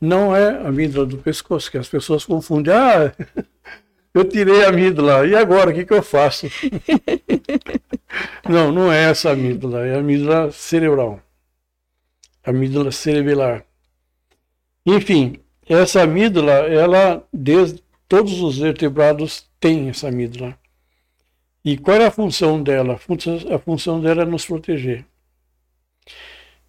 não 0.00 0.34
é 0.34 0.48
a 0.48 0.68
amígdala 0.68 1.06
do 1.06 1.18
pescoço, 1.18 1.70
que 1.70 1.78
as 1.78 1.88
pessoas 1.88 2.24
confundem. 2.24 2.72
Ah, 2.72 3.12
eu 4.12 4.24
tirei 4.24 4.64
a 4.64 4.68
amígdala, 4.68 5.26
e 5.26 5.34
agora 5.34 5.70
o 5.70 5.74
que, 5.74 5.84
que 5.84 5.92
eu 5.92 6.02
faço? 6.02 6.46
não, 8.48 8.72
não 8.72 8.92
é 8.92 9.10
essa 9.10 9.30
amígdala, 9.30 9.86
é 9.86 9.94
a 9.94 9.98
amígdala 9.98 10.50
cerebral. 10.50 11.20
Amígdala 12.42 12.90
cerebelar. 12.90 13.64
Enfim, 14.84 15.40
essa 15.68 16.02
amígdala, 16.02 16.52
ela, 16.52 17.26
desde 17.32 17.83
todos 18.14 18.40
os 18.40 18.58
vertebrados 18.58 19.44
têm 19.58 19.88
essa 19.88 20.06
amígdala. 20.06 20.56
E 21.64 21.76
qual 21.76 21.96
é 21.96 22.06
a 22.06 22.12
função 22.12 22.62
dela? 22.62 22.94
A 23.52 23.58
função 23.58 24.00
dela 24.00 24.22
é 24.22 24.24
nos 24.24 24.46
proteger. 24.46 25.04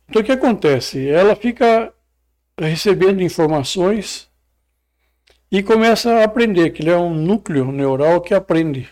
Então 0.10 0.24
o 0.24 0.26
que 0.26 0.32
acontece? 0.32 1.08
Ela 1.08 1.36
fica 1.36 1.94
recebendo 2.60 3.22
informações 3.22 4.28
e 5.52 5.62
começa 5.62 6.16
a 6.16 6.24
aprender, 6.24 6.72
que 6.72 6.82
ele 6.82 6.90
é 6.90 6.98
um 6.98 7.14
núcleo 7.14 7.72
neural 7.72 8.22
que 8.22 8.34
aprende. 8.34 8.90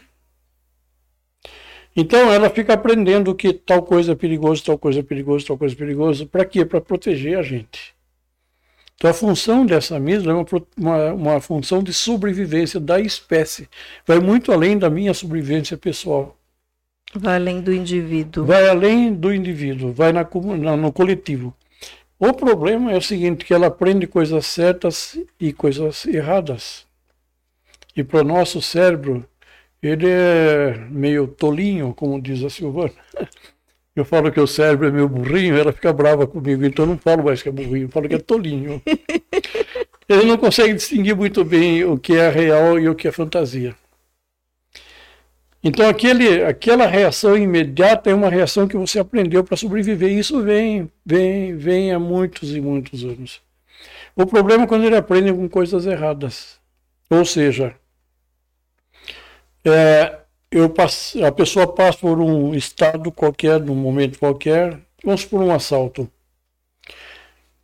Então 1.96 2.32
ela 2.32 2.52
fica 2.52 2.74
aprendendo 2.74 3.34
que 3.34 3.52
tal 3.52 3.82
coisa 3.82 4.12
é 4.12 4.16
perigoso, 4.16 4.64
tal 4.64 4.78
coisa 4.78 5.00
é 5.00 5.04
perigoso, 5.04 5.48
tal 5.48 5.58
coisa 5.58 5.74
é 5.74 5.78
perigoso. 5.78 6.28
Para 6.28 6.46
quê? 6.46 6.64
Para 6.64 6.80
proteger 6.80 7.36
a 7.36 7.42
gente. 7.42 7.93
Então 8.96 9.10
a 9.10 9.14
função 9.14 9.66
dessa 9.66 9.96
amígdala 9.98 10.32
é 10.32 10.36
uma, 10.36 10.46
uma, 10.78 11.14
uma, 11.14 11.42
função 11.42 11.84
de 11.84 11.94
sobrevivência 11.94 12.80
da 12.80 13.00
espécie. 13.00 13.68
Vai 14.06 14.20
muito 14.20 14.52
além 14.52 14.78
da 14.78 14.90
minha 14.90 15.14
sobrevivência 15.14 15.78
pessoal. 15.78 16.38
Vai 17.16 17.36
além 17.36 17.62
do 17.62 17.74
indivíduo. 17.74 18.46
Vai 18.46 18.68
além 18.68 19.14
do 19.14 19.34
indivíduo, 19.34 19.92
vai 19.92 20.12
na, 20.12 20.28
na, 20.58 20.78
no 20.78 20.92
coletivo. 20.92 21.54
O 22.18 22.34
problema 22.34 22.92
é 22.92 22.98
o 22.98 23.02
seguinte, 23.02 23.44
que 23.44 23.54
ela 23.54 23.68
aprende 23.68 24.08
coisas 24.08 24.46
certas 24.46 25.20
e 25.40 25.52
coisas 25.52 26.06
erradas. 26.06 26.86
E 27.96 28.04
para 28.04 28.22
o 28.22 28.24
nosso 28.24 28.62
cérebro, 28.62 29.26
ele 29.82 30.08
é 30.10 30.78
meio 30.90 31.28
tolinho, 31.28 31.94
como 31.94 32.22
diz 32.22 32.44
a 32.44 32.50
Silvana. 32.50 32.94
Eu 33.96 34.04
falo 34.04 34.32
que 34.32 34.40
o 34.40 34.48
cérebro 34.48 34.88
é 34.88 34.92
meio 34.92 35.08
burrinho, 35.08 35.56
ela 35.56 35.72
fica 35.72 35.94
brava 35.94 36.26
comigo, 36.26 36.66
então 36.66 36.86
eu 36.86 36.90
não 36.90 36.98
falo 36.98 37.24
mais 37.24 37.44
que 37.44 37.50
é 37.50 37.52
burrinho, 37.52 37.86
eu 37.86 37.90
falo 37.90 38.10
que 38.10 38.16
é 38.16 38.20
tolinho. 38.20 38.82
Ele 40.10 40.26
não 40.26 40.38
consegue 40.38 40.74
distinguir 40.74 41.16
muito 41.16 41.46
bem 41.46 41.84
o 41.86 41.98
que 41.98 42.14
é 42.14 42.30
real 42.30 42.80
e 42.80 42.90
o 42.90 42.96
que 42.96 43.08
é 43.08 43.12
fantasia. 43.12 43.76
Então 45.64 45.88
aquele, 45.88 46.44
aquela 46.44 46.86
reação 46.86 47.38
imediata 47.38 48.10
é 48.10 48.14
uma 48.14 48.30
reação 48.30 48.68
que 48.68 48.76
você 48.76 49.00
aprendeu 49.00 49.44
para 49.44 49.56
sobreviver. 49.56 50.12
E 50.12 50.20
isso 50.20 50.42
vem, 50.42 50.92
vem, 51.06 51.56
vem 51.56 51.94
há 51.94 52.00
muitos 52.00 52.54
e 52.54 52.60
muitos 52.60 53.06
anos. 53.06 53.42
O 54.16 54.26
problema 54.26 54.64
é 54.64 54.68
quando 54.68 54.84
ele 54.84 54.98
aprende 54.98 55.32
com 55.32 55.48
coisas 55.48 55.86
erradas. 55.86 56.60
Ou 57.10 57.24
seja, 57.24 57.76
é, 59.64 60.20
eu 60.54 60.70
passo, 60.70 61.24
a 61.26 61.32
pessoa 61.32 61.68
passa 61.68 62.00
por 62.00 62.20
um 62.20 62.54
estado 62.54 63.12
qualquer, 63.12 63.60
num 63.60 63.76
momento 63.76 64.20
qualquer, 64.20 64.80
vamos 65.04 65.26
por 65.26 65.42
um 65.42 65.52
assalto. 65.52 66.10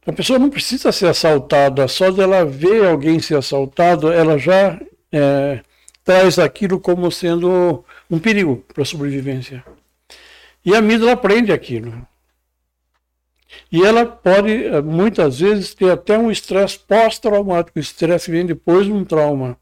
A 0.05 0.11
pessoa 0.11 0.39
não 0.39 0.49
precisa 0.49 0.91
ser 0.91 1.07
assaltada, 1.07 1.87
só 1.87 2.09
dela 2.09 2.43
ver 2.43 2.85
alguém 2.85 3.19
ser 3.19 3.37
assaltado, 3.37 4.11
ela 4.11 4.37
já 4.37 4.79
é, 5.11 5.61
traz 6.03 6.39
aquilo 6.39 6.79
como 6.79 7.11
sendo 7.11 7.85
um 8.09 8.17
perigo 8.17 8.65
para 8.73 8.81
a 8.81 8.85
sobrevivência. 8.85 9.63
E 10.65 10.73
a 10.73 10.79
amígdala 10.79 11.11
aprende 11.11 11.51
aquilo. 11.51 12.07
E 13.71 13.83
ela 13.83 14.05
pode, 14.05 14.51
eh, 14.51 14.81
muitas 14.81 15.39
vezes, 15.39 15.73
ter 15.73 15.91
até 15.91 16.17
um 16.17 16.29
estresse 16.31 16.79
pós-traumático. 16.79 17.79
Estresse 17.79 18.29
vem 18.31 18.45
depois 18.45 18.85
de 18.85 18.91
um 18.91 19.05
trauma. 19.05 19.57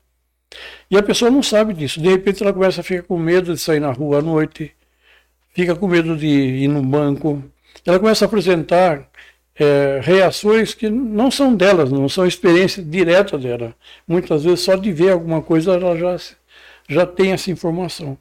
E 0.90 0.98
a 0.98 1.04
pessoa 1.04 1.30
não 1.30 1.44
sabe 1.44 1.74
disso. 1.74 2.00
De 2.00 2.10
repente 2.10 2.42
ela 2.42 2.54
começa 2.54 2.82
a 2.82 2.84
ficar 2.84 3.04
com 3.04 3.18
medo 3.18 3.54
de 3.54 3.60
sair 3.60 3.80
na 3.80 3.92
rua 3.92 4.20
à 4.20 4.22
noite, 4.22 4.72
fica 5.54 5.76
com 5.76 5.88
medo 5.88 6.16
de 6.16 6.28
ir 6.28 6.68
no 6.68 6.82
banco. 6.82 7.44
Ela 7.86 8.00
começa 8.00 8.26
a 8.26 8.28
apresentar 8.28 9.10
é, 9.56 10.00
reações 10.02 10.74
que 10.74 10.90
não 10.90 11.32
são 11.32 11.56
delas, 11.56 11.92
não 11.92 12.08
são 12.08 12.26
experiência 12.26 12.84
direta 12.84 13.38
dela. 13.38 13.76
Muitas 14.08 14.44
vezes 14.44 14.62
só 14.62 14.76
de 14.76 14.92
ver 14.92 15.12
alguma 15.12 15.42
coisa 15.42 15.74
ela 15.74 15.98
já, 15.98 16.16
já 16.88 17.06
tem 17.06 17.32
essa 17.32 17.52
informação. 17.52 18.18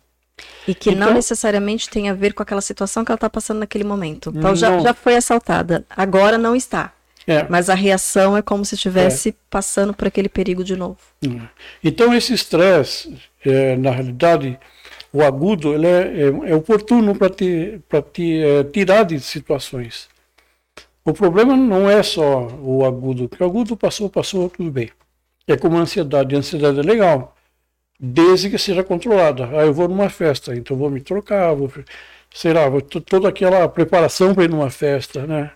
E 0.66 0.75
que 0.75 0.90
então, 0.90 1.06
não 1.09 1.14
necessariamente 1.14 1.88
tem 1.88 2.11
a 2.11 2.14
ver 2.14 2.35
com 2.35 2.42
aquela 2.42 2.61
situação 2.61 3.04
que 3.04 3.11
ela 3.11 3.16
está 3.16 3.30
passando 3.30 3.61
naquele 3.61 3.85
momento. 3.85 4.33
Então 4.35 4.54
já, 4.54 4.78
já 4.80 4.92
foi 4.92 5.16
assaltada, 5.16 5.85
agora 5.88 6.37
não 6.37 6.54
está. 6.54 6.92
É. 7.26 7.45
Mas 7.49 7.68
a 7.68 7.75
reação 7.75 8.37
é 8.37 8.42
como 8.42 8.64
se 8.64 8.76
estivesse 8.76 9.30
é. 9.30 9.35
passando 9.50 9.92
por 9.92 10.06
aquele 10.06 10.28
perigo 10.28 10.62
de 10.62 10.76
novo. 10.76 10.99
É. 11.25 11.40
Então 11.83 12.14
esse 12.14 12.33
estresse, 12.33 13.16
é, 13.45 13.76
na 13.76 13.90
realidade, 13.90 14.59
o 15.12 15.23
agudo, 15.23 15.75
ele 15.75 15.87
é, 15.87 16.00
é, 16.00 16.50
é 16.50 16.54
oportuno 16.54 17.14
para 17.16 17.28
te, 17.30 17.80
te 18.12 18.42
é, 18.42 18.64
tirar 18.64 19.02
de 19.04 19.18
situações. 19.18 20.09
O 21.04 21.12
problema 21.12 21.56
não 21.56 21.88
é 21.88 22.02
só 22.02 22.49
o 22.62 22.85
agudo, 22.85 23.28
porque 23.28 23.42
o 23.42 23.47
agudo 23.47 23.76
passou, 23.76 24.09
passou, 24.09 24.50
tudo 24.50 24.71
bem. 24.71 24.90
É 25.47 25.56
como 25.56 25.76
a 25.76 25.80
ansiedade. 25.80 26.35
A 26.35 26.38
ansiedade 26.38 26.78
é 26.80 26.83
legal 26.83 27.37
desde 27.99 28.50
que 28.50 28.59
seja 28.59 28.85
controlada. 28.85 29.47
Aí 29.59 29.66
eu 29.66 29.73
vou 29.73 29.88
numa 29.88 30.11
festa, 30.11 30.54
então 30.54 30.76
vou 30.76 30.90
me 30.90 31.00
trocar, 31.00 31.54
vou, 31.54 31.71
sei 32.35 32.52
lá, 32.52 32.68
vou, 32.68 32.80
toda 32.83 33.28
aquela 33.28 33.68
preparação 33.68 34.35
para 34.35 34.45
ir 34.45 34.50
numa 34.50 34.71
festa, 34.71 35.26
né? 35.26 35.50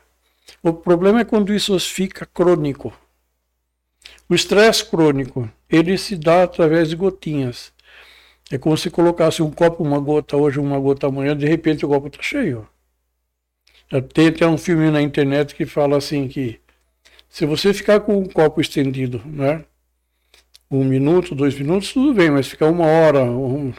O 0.62 0.72
problema 0.72 1.20
é 1.20 1.24
quando 1.24 1.52
isso 1.52 1.78
fica 1.80 2.26
crônico. 2.26 2.92
O 4.28 4.34
estresse 4.34 4.84
crônico, 4.84 5.50
ele 5.68 5.96
se 5.98 6.16
dá 6.16 6.44
através 6.44 6.88
de 6.88 6.96
gotinhas. 6.96 7.72
É 8.50 8.58
como 8.58 8.76
se 8.76 8.90
colocasse 8.90 9.42
um 9.42 9.50
copo, 9.50 9.82
uma 9.82 9.98
gota 9.98 10.36
hoje, 10.36 10.58
uma 10.58 10.78
gota 10.78 11.06
amanhã, 11.06 11.36
de 11.36 11.46
repente 11.46 11.84
o 11.84 11.88
copo 11.88 12.08
está 12.08 12.22
cheio. 12.22 12.66
Tem 14.12 14.28
até 14.28 14.46
um 14.46 14.58
filme 14.58 14.90
na 14.90 15.02
internet 15.02 15.54
que 15.54 15.66
fala 15.66 15.96
assim 15.96 16.28
que 16.28 16.60
se 17.28 17.44
você 17.44 17.74
ficar 17.74 18.00
com 18.00 18.18
um 18.18 18.24
copo 18.24 18.60
estendido, 18.60 19.20
né? 19.24 19.64
um 20.70 20.84
minuto, 20.84 21.34
dois 21.34 21.58
minutos, 21.58 21.92
tudo 21.92 22.14
bem, 22.14 22.30
mas 22.30 22.46
ficar 22.46 22.66
uma 22.66 22.86
hora, 22.86 23.24
um... 23.24 23.72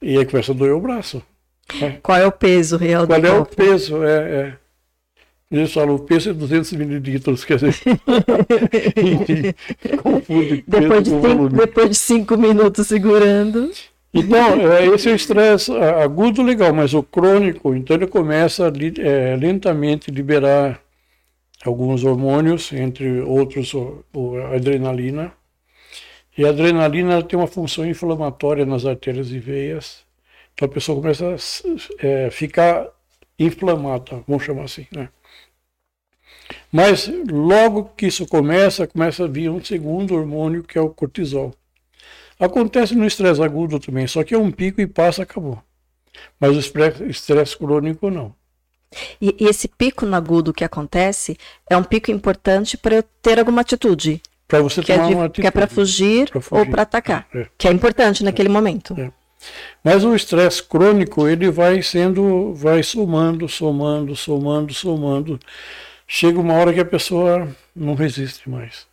e 0.00 0.16
aí 0.16 0.24
começa 0.24 0.52
a 0.52 0.54
doer 0.54 0.74
o 0.74 0.80
braço. 0.80 1.22
Né? 1.80 1.98
Qual 2.02 2.16
é 2.16 2.26
o 2.26 2.32
peso 2.32 2.76
real 2.76 3.06
Qual 3.06 3.24
é 3.24 3.32
o 3.32 3.44
peso? 3.44 4.04
É, 4.04 4.18
é. 4.40 4.56
Eles 5.50 5.72
falam, 5.72 5.94
o 5.94 5.98
peso 5.98 6.30
é 6.30 6.34
200 6.34 6.72
mililitros, 6.72 7.44
quer 7.44 7.56
dizer. 7.56 7.74
confunde 10.02 10.64
depois, 10.66 11.02
de 11.02 11.10
cinco, 11.10 11.48
depois 11.48 11.90
de 11.90 11.96
cinco 11.96 12.36
minutos 12.36 12.86
segurando. 12.86 13.70
Então, 14.12 14.72
é, 14.72 14.86
esse 14.86 15.08
é 15.08 15.12
o 15.12 15.16
estresse 15.16 15.72
agudo 15.72 16.42
legal, 16.42 16.74
mas 16.74 16.92
o 16.92 17.02
crônico, 17.02 17.74
então 17.74 17.96
ele 17.96 18.06
começa 18.06 18.66
a 18.66 18.72
é, 19.00 19.36
lentamente 19.36 20.10
liberar 20.10 20.82
alguns 21.64 22.04
hormônios, 22.04 22.72
entre 22.72 23.20
outros 23.20 23.72
a 23.74 24.56
adrenalina, 24.56 25.32
e 26.36 26.44
a 26.44 26.50
adrenalina 26.50 27.22
tem 27.22 27.38
uma 27.38 27.48
função 27.48 27.86
inflamatória 27.86 28.64
nas 28.64 28.86
artérias 28.86 29.30
e 29.30 29.38
veias. 29.38 30.06
Então 30.54 30.66
a 30.66 30.70
pessoa 30.70 31.00
começa 31.00 31.34
a 31.34 32.06
é, 32.06 32.30
ficar 32.30 32.88
inflamada, 33.38 34.22
vamos 34.26 34.44
chamar 34.44 34.64
assim, 34.64 34.86
né? 34.92 35.08
Mas 36.70 37.10
logo 37.30 37.90
que 37.96 38.06
isso 38.06 38.26
começa, 38.26 38.86
começa 38.86 39.24
a 39.24 39.28
vir 39.28 39.50
um 39.50 39.62
segundo 39.62 40.14
hormônio 40.14 40.62
que 40.62 40.76
é 40.76 40.80
o 40.80 40.90
cortisol. 40.90 41.54
Acontece 42.38 42.94
no 42.94 43.06
estresse 43.06 43.42
agudo 43.42 43.80
também, 43.80 44.06
só 44.06 44.22
que 44.22 44.34
é 44.34 44.38
um 44.38 44.50
pico 44.50 44.80
e 44.80 44.86
passa, 44.86 45.22
acabou. 45.22 45.60
Mas 46.38 46.56
o 46.56 47.08
estresse 47.08 47.56
crônico 47.56 48.10
não. 48.10 48.34
E, 49.20 49.34
e 49.38 49.46
esse 49.46 49.68
pico 49.68 50.06
no 50.06 50.16
agudo 50.16 50.52
que 50.52 50.64
acontece 50.64 51.36
é 51.68 51.76
um 51.76 51.82
pico 51.82 52.10
importante 52.10 52.76
para 52.76 52.96
eu 52.96 53.02
ter 53.22 53.38
alguma 53.38 53.60
atitude. 53.60 54.22
Para 54.46 54.62
você 54.62 54.80
que 54.80 54.92
tomar 54.92 55.04
é 55.04 55.08
de, 55.08 55.14
uma 55.14 55.24
atitude. 55.24 55.42
Que 55.42 55.46
é 55.46 55.50
para 55.50 55.66
fugir, 55.66 56.30
fugir, 56.30 56.58
ou 56.58 56.66
para 56.66 56.82
atacar. 56.82 57.26
É. 57.34 57.46
Que 57.56 57.68
é 57.68 57.72
importante 57.72 58.24
naquele 58.24 58.48
momento. 58.48 58.98
É. 58.98 59.10
Mas 59.84 60.04
o 60.04 60.14
estresse 60.14 60.62
crônico, 60.62 61.28
ele 61.28 61.50
vai 61.50 61.82
sendo, 61.82 62.54
vai 62.54 62.82
somando, 62.82 63.48
somando, 63.48 64.16
somando, 64.16 64.72
somando. 64.72 65.38
Chega 66.10 66.40
uma 66.40 66.54
hora 66.54 66.72
que 66.72 66.80
a 66.80 66.86
pessoa 66.86 67.54
não 67.76 67.94
resiste 67.94 68.48
mais. 68.48 68.88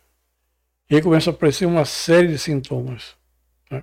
E 0.90 0.96
aí 0.96 1.02
começa 1.02 1.30
a 1.30 1.32
aparecer 1.32 1.64
uma 1.64 1.86
série 1.86 2.28
de 2.28 2.38
sintomas. 2.38 3.16
Né? 3.70 3.82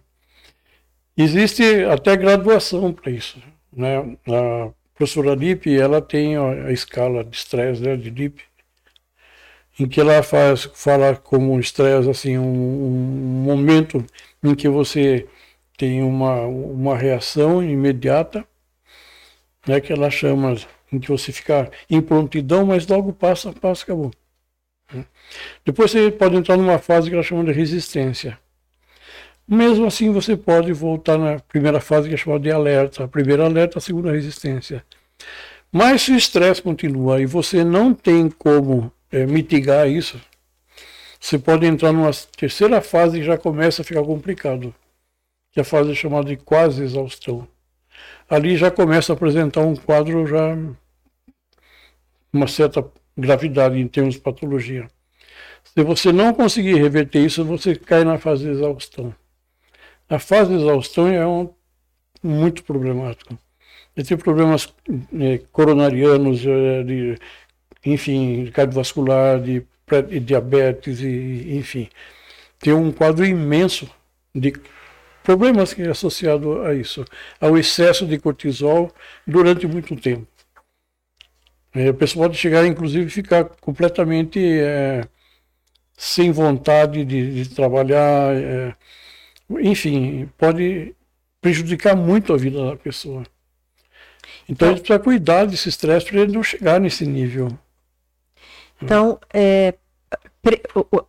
Existe 1.17 1.63
até 1.85 2.15
graduação 2.15 2.93
para 2.93 3.11
isso. 3.11 3.41
Né? 3.75 3.97
A 4.27 4.71
professora 4.93 5.33
Lippe, 5.33 5.75
ela 5.75 5.99
tem 5.99 6.37
a, 6.37 6.71
escala 6.71 7.23
de 7.23 7.35
estresse 7.35 7.81
né, 7.81 7.97
de 7.97 8.11
Lippe 8.11 8.43
em 9.79 9.87
que 9.87 9.99
ela 9.99 10.21
faz, 10.21 10.69
fala 10.75 11.15
como 11.15 11.59
estresse, 11.59 12.07
assim, 12.07 12.37
um, 12.37 12.43
um, 12.43 13.43
momento 13.43 14.05
em 14.43 14.53
que 14.53 14.69
você 14.69 15.27
tem 15.75 16.03
uma, 16.03 16.41
uma 16.41 16.95
reação 16.95 17.63
imediata, 17.63 18.45
né, 19.67 19.81
que 19.81 19.91
ela 19.91 20.11
chama, 20.11 20.55
em 20.95 20.99
que 20.99 21.09
você 21.09 21.31
fica 21.31 21.71
em 21.89 22.01
prontidão, 22.01 22.65
mas 22.65 22.87
logo 22.87 23.11
passa, 23.13 23.51
passa, 23.51 23.83
acabou. 23.83 24.11
Depois 25.65 25.91
você 25.91 26.11
pode 26.11 26.35
entrar 26.35 26.57
numa 26.57 26.77
fase 26.77 27.09
que 27.09 27.15
ela 27.15 27.23
chama 27.23 27.43
de 27.45 27.51
resistência. 27.51 28.37
Mesmo 29.47 29.85
assim, 29.85 30.11
você 30.11 30.37
pode 30.37 30.71
voltar 30.71 31.17
na 31.17 31.39
primeira 31.39 31.81
fase 31.81 32.07
que 32.07 32.13
é 32.13 32.17
chamada 32.17 32.43
de 32.43 32.51
alerta. 32.51 33.03
A 33.03 33.07
primeira 33.07 33.45
alerta, 33.45 33.77
a 33.77 33.81
segunda 33.81 34.11
resistência. 34.11 34.85
Mas 35.71 36.03
se 36.03 36.11
o 36.11 36.15
estresse 36.15 36.61
continua 36.61 37.19
e 37.21 37.25
você 37.25 37.63
não 37.63 37.93
tem 37.93 38.29
como 38.29 38.91
é, 39.11 39.25
mitigar 39.25 39.89
isso, 39.89 40.21
você 41.19 41.39
pode 41.39 41.65
entrar 41.65 41.91
numa 41.91 42.11
terceira 42.37 42.81
fase 42.81 43.19
e 43.19 43.23
já 43.23 43.37
começa 43.37 43.81
a 43.81 43.85
ficar 43.85 44.03
complicado, 44.03 44.73
que 45.51 45.59
é 45.59 45.61
a 45.61 45.65
fase 45.65 45.95
chamada 45.95 46.27
de 46.27 46.37
quase 46.37 46.83
exaustão. 46.83 47.47
Ali 48.29 48.55
já 48.55 48.71
começa 48.71 49.13
a 49.13 49.15
apresentar 49.15 49.61
um 49.61 49.75
quadro 49.75 50.25
já 50.27 50.55
uma 52.33 52.47
certa 52.47 52.83
gravidade 53.15 53.79
em 53.79 53.87
termos 53.87 54.15
de 54.15 54.21
patologia. 54.21 54.89
Se 55.63 55.83
você 55.83 56.11
não 56.11 56.33
conseguir 56.33 56.75
reverter 56.75 57.23
isso, 57.23 57.45
você 57.45 57.75
cai 57.75 58.03
na 58.03 58.17
fase 58.17 58.43
de 58.43 58.49
exaustão. 58.49 59.15
A 60.09 60.19
fase 60.19 60.49
de 60.49 60.61
exaustão 60.61 61.07
é 61.07 61.25
um, 61.25 61.49
muito 62.21 62.63
problemática. 62.63 63.37
Ele 63.95 64.07
tem 64.07 64.17
problemas 64.17 64.73
é, 65.19 65.39
coronarianos, 65.51 66.45
é, 66.45 66.83
de 66.83 67.17
enfim, 67.85 68.49
cardiovascular, 68.53 69.39
de, 69.39 69.65
de 70.09 70.19
diabetes, 70.19 71.01
e, 71.01 71.55
enfim. 71.57 71.89
Tem 72.59 72.73
um 72.73 72.91
quadro 72.91 73.25
imenso 73.25 73.89
de 74.33 74.53
problemas 75.23 75.73
que 75.73 75.81
é 75.81 75.89
associado 75.89 76.61
a 76.63 76.73
isso, 76.73 77.05
ao 77.39 77.57
excesso 77.57 78.05
de 78.05 78.17
cortisol 78.17 78.91
durante 79.27 79.67
muito 79.67 79.95
tempo. 79.95 80.27
É, 81.73 81.89
a 81.89 81.93
pessoa 81.93 82.27
pode 82.27 82.37
chegar, 82.37 82.65
inclusive, 82.65 83.09
ficar 83.09 83.45
completamente 83.45 84.39
é, 84.39 85.03
sem 85.97 86.31
vontade 86.31 87.03
de, 87.03 87.43
de 87.43 87.55
trabalhar, 87.55 88.35
é, 88.35 88.75
enfim, 89.61 90.29
pode 90.37 90.95
prejudicar 91.41 91.95
muito 91.95 92.33
a 92.33 92.37
vida 92.37 92.63
da 92.69 92.75
pessoa. 92.75 93.23
Então, 94.47 94.67
a 94.67 94.71
gente 94.71 94.81
precisa 94.81 94.99
cuidar 94.99 95.45
desse 95.45 95.69
estresse 95.69 96.05
para 96.05 96.21
ele 96.21 96.33
não 96.33 96.43
chegar 96.43 96.79
nesse 96.79 97.05
nível. 97.05 97.49
Então, 98.81 99.19
é, 99.33 99.73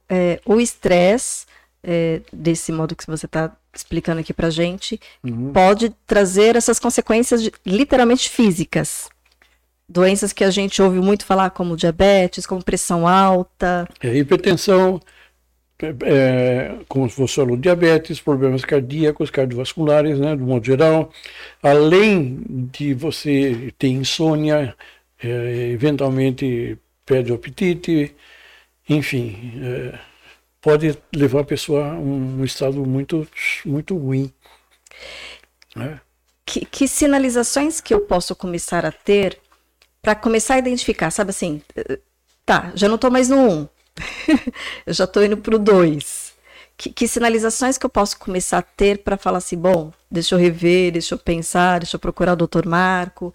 é, 0.09 0.41
o 0.45 0.61
estresse, 0.61 1.47
é, 1.83 2.21
desse 2.33 2.71
modo 2.71 2.95
que 2.95 3.07
você 3.07 3.27
está 3.27 3.57
explicando 3.75 4.21
aqui 4.21 4.33
para 4.33 4.51
gente, 4.51 5.01
uhum. 5.23 5.53
pode 5.53 5.91
trazer 6.07 6.57
essas 6.57 6.79
consequências 6.79 7.43
de, 7.43 7.53
literalmente 7.67 8.31
físicas. 8.31 9.09
Doenças 9.89 10.33
que 10.33 10.43
a 10.43 10.51
gente 10.51 10.81
ouve 10.81 10.99
muito 10.99 11.27
falar, 11.27 11.51
como 11.51 11.77
diabetes, 11.77 12.47
como 12.47 12.65
pressão 12.65 13.07
alta. 13.07 13.87
É, 14.01 14.17
hipertensão, 14.17 15.01
é, 16.05 16.77
como 16.89 17.09
você 17.09 17.35
falou, 17.35 17.57
diabetes, 17.57 18.21
problemas 18.21 18.65
cardíacos, 18.65 19.31
cardiovasculares, 19.31 20.19
né, 20.19 20.35
do 20.35 20.45
modo 20.45 20.65
geral. 20.65 21.13
Além 21.63 22.43
de 22.73 22.95
você 22.95 23.73
ter 23.79 23.89
insônia, 23.89 24.75
é, 25.23 25.71
eventualmente 25.71 26.79
perde 27.05 27.33
o 27.33 27.35
apetite, 27.35 28.15
enfim, 28.89 29.53
é, 29.63 29.99
pode 30.61 30.97
levar 31.15 31.41
a 31.41 31.45
pessoa 31.45 31.93
a 31.93 31.95
um, 31.95 32.41
um 32.41 32.45
estado 32.45 32.85
muito, 32.87 33.27
muito 33.65 33.97
ruim. 33.97 34.33
Né? 35.77 36.01
Que, 36.47 36.65
que 36.65 36.87
sinalizações 36.89 37.81
que 37.81 37.93
eu 37.93 38.01
posso 38.01 38.35
começar 38.37 38.85
a 38.85 38.93
ter 38.93 39.39
para 40.05 40.15
começar 40.15 40.55
a 40.55 40.59
identificar, 40.59 41.11
sabe 41.11 41.31
assim, 41.31 41.63
tá, 42.45 42.71
já 42.75 42.87
não 42.89 42.97
estou 42.97 43.11
mais 43.11 43.31
no 43.31 43.39
1, 43.39 43.51
um, 43.51 43.69
eu 44.87 44.93
já 44.93 45.05
estou 45.05 45.25
indo 45.25 45.39
para 45.39 45.57
o 45.57 45.59
2. 45.59 46.35
Que, 46.77 46.91
que, 46.91 47.07
sinalizações 47.07 47.79
que 47.79 47.87
eu 47.87 47.91
posso 47.91 48.19
começar 48.19 48.59
a 48.59 48.63
ter 48.63 48.99
para 48.99 49.17
falar 49.17 49.39
assim, 49.39 49.57
bom, 49.57 49.93
deixa 50.11 50.35
eu 50.35 50.39
rever, 50.39 50.93
deixa 50.93 51.15
eu 51.15 51.19
pensar, 51.19 51.79
deixa 51.79 51.95
eu 51.95 52.01
procurar 52.01 52.33
o 52.33 52.37
doutor 52.37 52.67
Marco, 52.67 53.33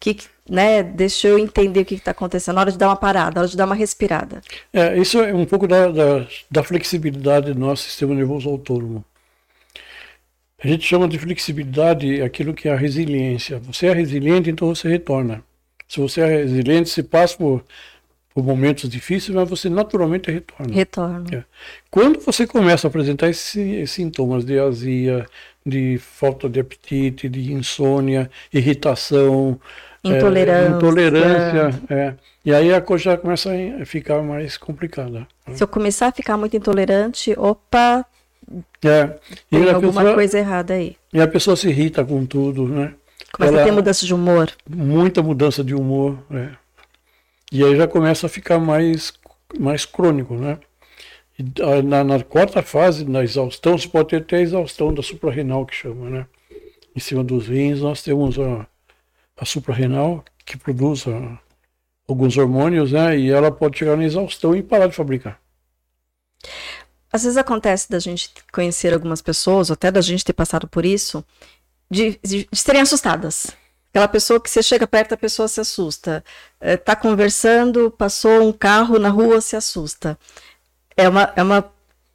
que, 0.00 0.16
né, 0.48 0.82
deixa 0.82 1.28
eu 1.28 1.38
entender 1.38 1.80
o 1.80 1.84
que 1.84 1.94
está 1.94 2.12
acontecendo, 2.12 2.54
na 2.54 2.62
hora 2.62 2.72
de 2.72 2.78
dar 2.78 2.88
uma 2.88 2.96
parada, 2.96 3.34
na 3.34 3.40
hora 3.42 3.48
de 3.48 3.56
dar 3.56 3.66
uma 3.66 3.74
respirada. 3.74 4.40
É, 4.72 4.98
isso 4.98 5.20
é 5.20 5.34
um 5.34 5.44
pouco 5.44 5.68
da, 5.68 5.88
da, 5.88 6.26
da 6.50 6.64
flexibilidade 6.64 7.52
do 7.52 7.60
nosso 7.60 7.84
sistema 7.84 8.14
nervoso 8.14 8.48
autônomo. 8.48 9.04
A 10.64 10.66
gente 10.66 10.84
chama 10.84 11.06
de 11.06 11.18
flexibilidade 11.18 12.20
aquilo 12.20 12.52
que 12.52 12.68
é 12.68 12.72
a 12.72 12.76
resiliência. 12.76 13.60
Você 13.60 13.86
é 13.86 13.92
resiliente, 13.92 14.50
então 14.50 14.74
você 14.74 14.88
retorna. 14.88 15.44
Se 15.88 15.98
você 16.00 16.20
é 16.20 16.26
resiliente, 16.26 16.90
você 16.90 17.02
passa 17.02 17.36
por 17.36 17.64
por 18.38 18.44
momentos 18.44 18.88
difíceis, 18.88 19.34
mas 19.34 19.50
você 19.50 19.68
naturalmente 19.68 20.30
retorna. 20.30 20.72
Retorna. 20.72 21.24
É. 21.32 21.44
Quando 21.90 22.20
você 22.20 22.46
começa 22.46 22.86
a 22.86 22.88
apresentar 22.88 23.28
esses 23.28 23.90
sintomas 23.90 24.44
de 24.44 24.56
azia, 24.60 25.26
de 25.66 25.98
falta 25.98 26.48
de 26.48 26.60
apetite, 26.60 27.28
de 27.28 27.52
insônia, 27.52 28.30
irritação, 28.54 29.58
intolerância, 30.04 30.68
é, 30.68 30.76
intolerância 30.76 31.80
é. 31.90 32.14
e 32.44 32.54
aí 32.54 32.72
a 32.72 32.80
coisa 32.80 33.04
já 33.04 33.16
começa 33.16 33.50
a 33.80 33.84
ficar 33.84 34.22
mais 34.22 34.56
complicada. 34.56 35.26
Se 35.52 35.64
eu 35.64 35.66
começar 35.66 36.06
a 36.06 36.12
ficar 36.12 36.36
muito 36.36 36.56
intolerante, 36.56 37.34
opa, 37.36 38.06
é. 38.84 39.18
tem 39.50 39.68
alguma 39.68 39.92
pessoa, 39.94 40.14
coisa 40.14 40.38
errada 40.38 40.74
aí. 40.74 40.96
E 41.12 41.20
a 41.20 41.26
pessoa 41.26 41.56
se 41.56 41.68
irrita 41.68 42.04
com 42.04 42.24
tudo, 42.24 42.68
né? 42.68 42.94
Começa 43.32 43.52
Ela, 43.52 43.62
a 43.62 43.64
ter 43.64 43.72
mudança 43.72 44.06
de 44.06 44.14
humor. 44.14 44.50
Muita 44.68 45.22
mudança 45.22 45.62
de 45.62 45.74
humor, 45.74 46.18
é. 46.30 46.50
E 47.50 47.64
aí 47.64 47.76
já 47.76 47.86
começa 47.86 48.26
a 48.26 48.28
ficar 48.28 48.58
mais, 48.58 49.12
mais 49.58 49.84
crônico, 49.84 50.34
né? 50.34 50.58
E, 51.38 51.44
ah, 51.62 51.82
na, 51.82 52.04
na, 52.04 52.22
quarta 52.22 52.62
fase, 52.62 53.04
na 53.04 53.22
exaustão, 53.22 53.78
você 53.78 53.88
pode 53.88 54.08
ter 54.08 54.16
até 54.16 54.36
a 54.36 54.40
exaustão 54.42 54.92
da 54.92 55.02
suprarrenal, 55.02 55.64
que 55.64 55.74
chama, 55.74 56.10
né? 56.10 56.26
Em 56.94 57.00
cima 57.00 57.22
dos 57.22 57.48
rins, 57.48 57.80
nós 57.80 58.02
temos 58.02 58.38
a, 58.38 58.66
a 59.36 59.44
suprarrenal, 59.44 60.24
que 60.44 60.56
produz 60.56 61.06
a, 61.06 61.38
alguns 62.08 62.36
hormônios, 62.36 62.92
né? 62.92 63.18
E 63.18 63.30
ela 63.30 63.50
pode 63.50 63.78
chegar 63.78 63.96
na 63.96 64.04
exaustão 64.04 64.54
e 64.56 64.62
parar 64.62 64.88
de 64.88 64.94
fabricar. 64.94 65.40
Às 67.10 67.22
vezes 67.22 67.38
acontece 67.38 67.88
da 67.88 67.98
gente 67.98 68.30
conhecer 68.52 68.92
algumas 68.92 69.22
pessoas, 69.22 69.70
ou 69.70 69.74
até 69.74 69.90
da 69.90 70.00
gente 70.00 70.24
ter 70.24 70.34
passado 70.34 70.68
por 70.68 70.84
isso, 70.84 71.24
de, 71.90 72.18
de, 72.22 72.48
de 72.50 72.58
serem 72.58 72.80
assustadas. 72.80 73.48
Aquela 73.90 74.08
pessoa 74.08 74.40
que 74.40 74.50
você 74.50 74.62
chega 74.62 74.86
perto, 74.86 75.14
a 75.14 75.16
pessoa 75.16 75.48
se 75.48 75.60
assusta. 75.60 76.22
Está 76.60 76.92
é, 76.92 76.96
conversando, 76.96 77.90
passou 77.90 78.46
um 78.46 78.52
carro 78.52 78.98
na 78.98 79.08
rua, 79.08 79.40
se 79.40 79.56
assusta. 79.56 80.18
É 80.96 81.08
uma, 81.08 81.32
é 81.34 81.42
uma, 81.42 81.72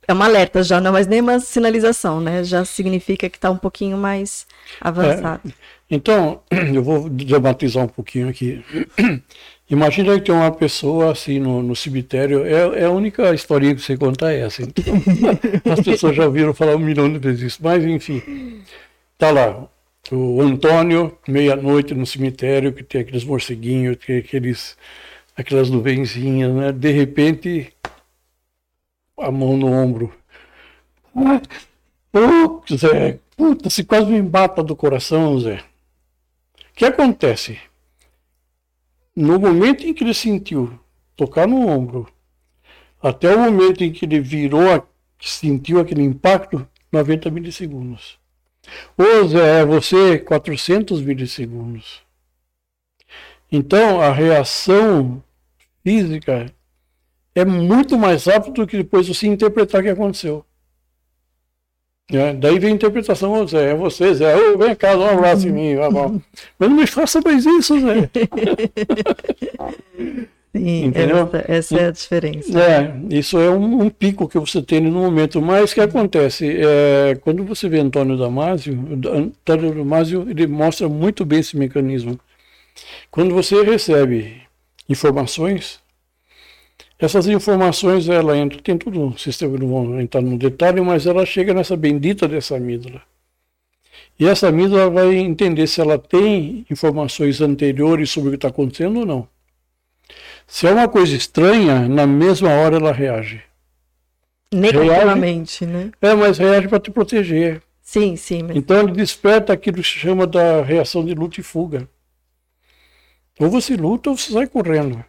é 0.07 0.13
uma 0.13 0.25
alerta 0.25 0.61
já, 0.61 0.79
não 0.79 0.89
é 0.89 0.93
mais 0.93 1.07
nem 1.07 1.21
uma 1.21 1.39
sinalização, 1.39 2.21
né? 2.21 2.43
Já 2.43 2.63
significa 2.63 3.29
que 3.29 3.37
está 3.37 3.49
um 3.49 3.57
pouquinho 3.57 3.97
mais 3.97 4.45
avançado. 4.79 5.41
É, 5.49 5.51
então, 5.89 6.41
eu 6.73 6.83
vou 6.83 7.09
dramatizar 7.09 7.83
um 7.83 7.87
pouquinho 7.87 8.29
aqui. 8.29 8.63
Imagina 9.69 10.13
que 10.19 10.25
tem 10.25 10.35
uma 10.35 10.51
pessoa 10.51 11.13
assim 11.13 11.39
no, 11.39 11.63
no 11.63 11.75
cemitério, 11.75 12.45
é, 12.45 12.81
é, 12.81 12.85
a 12.85 12.91
única 12.91 13.33
historinha 13.33 13.73
que 13.73 13.81
você 13.81 13.97
conta 13.97 14.31
é 14.31 14.41
essa. 14.41 14.61
Então, 14.61 14.83
as 15.73 15.79
pessoas 15.79 16.15
já 16.15 16.25
ouviram 16.25 16.53
falar 16.53 16.75
um 16.75 16.79
milhão 16.79 17.11
de 17.11 17.17
vezes 17.17 17.53
isso, 17.53 17.59
mas 17.63 17.83
enfim, 17.83 18.21
tá 19.23 19.31
lá, 19.31 19.69
o 20.11 20.41
Antônio, 20.41 21.17
meia-noite 21.25 21.93
no 21.93 22.05
cemitério, 22.05 22.73
que 22.73 22.83
tem 22.83 22.99
aqueles 22.99 23.23
morceguinhos, 23.23 23.95
tem 23.95 24.17
aqueles, 24.17 24.77
aquelas 25.33 25.69
nuvenzinhas, 25.69 26.53
né? 26.53 26.73
De 26.73 26.91
repente, 26.91 27.73
a 29.17 29.31
mão 29.31 29.55
no 29.55 29.67
ombro. 29.71 30.13
Ô, 31.15 32.61
Zé, 32.75 33.17
puta, 33.37 33.69
se 33.69 33.85
quase 33.85 34.07
me 34.07 34.17
embata 34.17 34.61
do 34.61 34.75
coração, 34.75 35.39
Zé. 35.39 35.63
O 36.71 36.75
que 36.75 36.83
acontece? 36.83 37.57
No 39.15 39.39
momento 39.39 39.87
em 39.87 39.93
que 39.93 40.03
ele 40.03 40.13
sentiu 40.13 40.77
tocar 41.15 41.47
no 41.47 41.65
ombro, 41.65 42.11
até 43.01 43.33
o 43.33 43.39
momento 43.39 43.85
em 43.85 43.91
que 43.93 44.03
ele 44.03 44.19
virou, 44.19 44.85
sentiu 45.17 45.79
aquele 45.79 46.03
impacto, 46.03 46.67
90 46.91 47.31
milissegundos. 47.31 48.21
Ô 48.97 49.27
Zé, 49.27 49.65
você 49.65 50.17
400 50.19 51.01
milissegundos. 51.01 52.01
Então 53.51 54.01
a 54.01 54.11
reação 54.11 55.23
física 55.83 56.51
é 57.35 57.45
muito 57.45 57.97
mais 57.97 58.25
rápida 58.25 58.53
do 58.53 58.67
que 58.67 58.77
depois 58.77 59.07
você 59.07 59.27
interpretar 59.27 59.81
o 59.81 59.83
que 59.83 59.89
aconteceu. 59.89 60.45
É, 62.11 62.33
daí 62.33 62.59
vem 62.59 62.71
a 62.71 62.75
interpretação, 62.75 63.47
Zé, 63.47 63.71
é 63.71 63.75
você, 63.75 64.13
Zé, 64.13 64.35
ô, 64.35 64.57
vem 64.57 64.75
cá, 64.75 64.93
dá 64.93 65.05
um 65.05 65.17
abraço 65.17 65.47
em 65.47 65.51
mim, 65.51 65.75
vai, 65.75 65.89
vai. 65.89 66.09
mas 66.59 66.69
não 66.69 66.77
me 66.77 66.85
faça 66.85 67.21
mais 67.21 67.45
isso, 67.45 67.79
Zé. 67.79 68.09
Sim, 70.55 70.91
Essa, 70.93 71.45
essa, 71.47 71.79
é 71.79 71.85
a 71.87 71.91
diferença. 71.91 72.61
É, 72.61 72.95
isso 73.09 73.39
é 73.39 73.49
um, 73.49 73.85
um, 73.85 73.89
pico 73.89 74.29
que 74.29 74.37
você 74.37 74.61
tem 74.61 74.79
no 74.79 74.91
momento. 74.91 75.41
Mas 75.41 75.71
o 75.71 75.73
que 75.73 75.81
acontece? 75.81 76.45
É, 76.47 77.15
quando 77.15 77.43
você 77.43 77.67
vê 77.67 77.79
Antônio 77.79 78.15
Damasio, 78.15 78.73
Antônio 79.11 79.73
Damasio 79.73 80.29
ele 80.29 80.45
mostra 80.45 80.87
muito 80.87 81.25
bem 81.25 81.39
esse 81.39 81.57
mecanismo. 81.57 82.19
Quando 83.09 83.33
você 83.33 83.63
recebe 83.63 84.43
informações, 84.87 85.79
essas 86.99 87.27
informações, 87.27 88.07
ela 88.07 88.37
entra, 88.37 88.61
tem 88.61 88.77
tudo 88.77 88.99
no 88.99 89.17
sistema, 89.17 89.57
não 89.57 89.67
vou 89.67 89.99
entrar 89.99 90.21
no 90.21 90.37
detalhe, 90.37 90.81
mas 90.81 91.07
ela 91.07 91.25
chega 91.25 91.51
nessa 91.53 91.75
bendita 91.75 92.27
dessa 92.27 92.57
amígdala. 92.57 93.01
E 94.19 94.27
essa 94.27 94.49
amígdala 94.49 94.89
vai 94.91 95.15
entender 95.15 95.65
se 95.65 95.81
ela 95.81 95.97
tem 95.97 96.63
informações 96.69 97.41
anteriores 97.41 98.11
sobre 98.11 98.29
o 98.29 98.31
que 98.33 98.37
está 98.37 98.49
acontecendo 98.49 98.99
ou 98.99 99.05
não. 99.05 99.32
Se 100.47 100.67
é 100.67 100.71
uma 100.71 100.87
coisa 100.87 101.15
estranha, 101.15 101.87
na 101.87 102.05
mesma 102.05 102.49
hora 102.49 102.77
ela 102.77 102.91
reage. 102.91 103.41
Negativamente, 104.53 105.65
reage, 105.65 105.85
né? 105.85 105.91
É, 106.01 106.13
mas 106.13 106.37
reage 106.37 106.67
para 106.67 106.79
te 106.79 106.91
proteger. 106.91 107.61
Sim, 107.81 108.15
sim. 108.15 108.43
Mas... 108.43 108.55
Então 108.55 108.79
ele 108.81 108.91
desperta 108.91 109.51
aquilo 109.53 109.77
que 109.77 109.83
se 109.83 109.99
chama 109.99 110.25
da 110.25 110.61
reação 110.61 111.03
de 111.03 111.13
luta 111.13 111.39
e 111.39 111.43
fuga. 111.43 111.87
Ou 113.39 113.49
você 113.49 113.75
luta 113.75 114.11
ou 114.11 114.17
você 114.17 114.31
sai 114.31 114.47
correndo. 114.47 115.03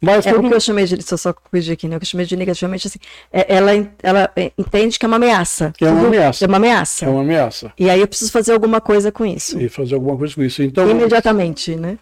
Mas 0.00 0.26
é, 0.26 0.32
quando... 0.32 0.46
o 0.46 0.48
que 0.48 0.54
eu 0.54 0.60
chamei 0.60 0.86
de, 0.86 1.02
só, 1.02 1.16
só 1.16 1.32
corrigir 1.32 1.74
aqui, 1.74 1.86
né? 1.86 1.96
O 1.96 2.00
que 2.00 2.04
eu 2.04 2.08
chamei 2.08 2.24
de 2.24 2.34
negativamente, 2.34 2.86
assim, 2.86 2.98
é, 3.30 3.54
ela, 3.54 3.70
ela 4.02 4.32
entende 4.56 4.98
que 4.98 5.04
é 5.04 5.08
uma 5.08 5.16
ameaça. 5.16 5.74
Que 5.76 5.84
é 5.84 5.90
uma 5.90 6.06
ameaça. 6.06 6.44
É 6.44 6.48
uma 6.48 6.56
ameaça. 6.56 7.04
É 7.04 7.08
uma 7.08 7.20
ameaça. 7.20 7.72
E 7.78 7.90
aí 7.90 8.00
eu 8.00 8.08
preciso 8.08 8.32
fazer 8.32 8.52
alguma 8.52 8.80
coisa 8.80 9.12
com 9.12 9.26
isso. 9.26 9.60
E 9.60 9.68
fazer 9.68 9.94
alguma 9.94 10.16
coisa 10.16 10.34
com 10.34 10.42
isso. 10.42 10.62
Então, 10.62 10.88
Imediatamente, 10.88 11.76
né? 11.76 11.98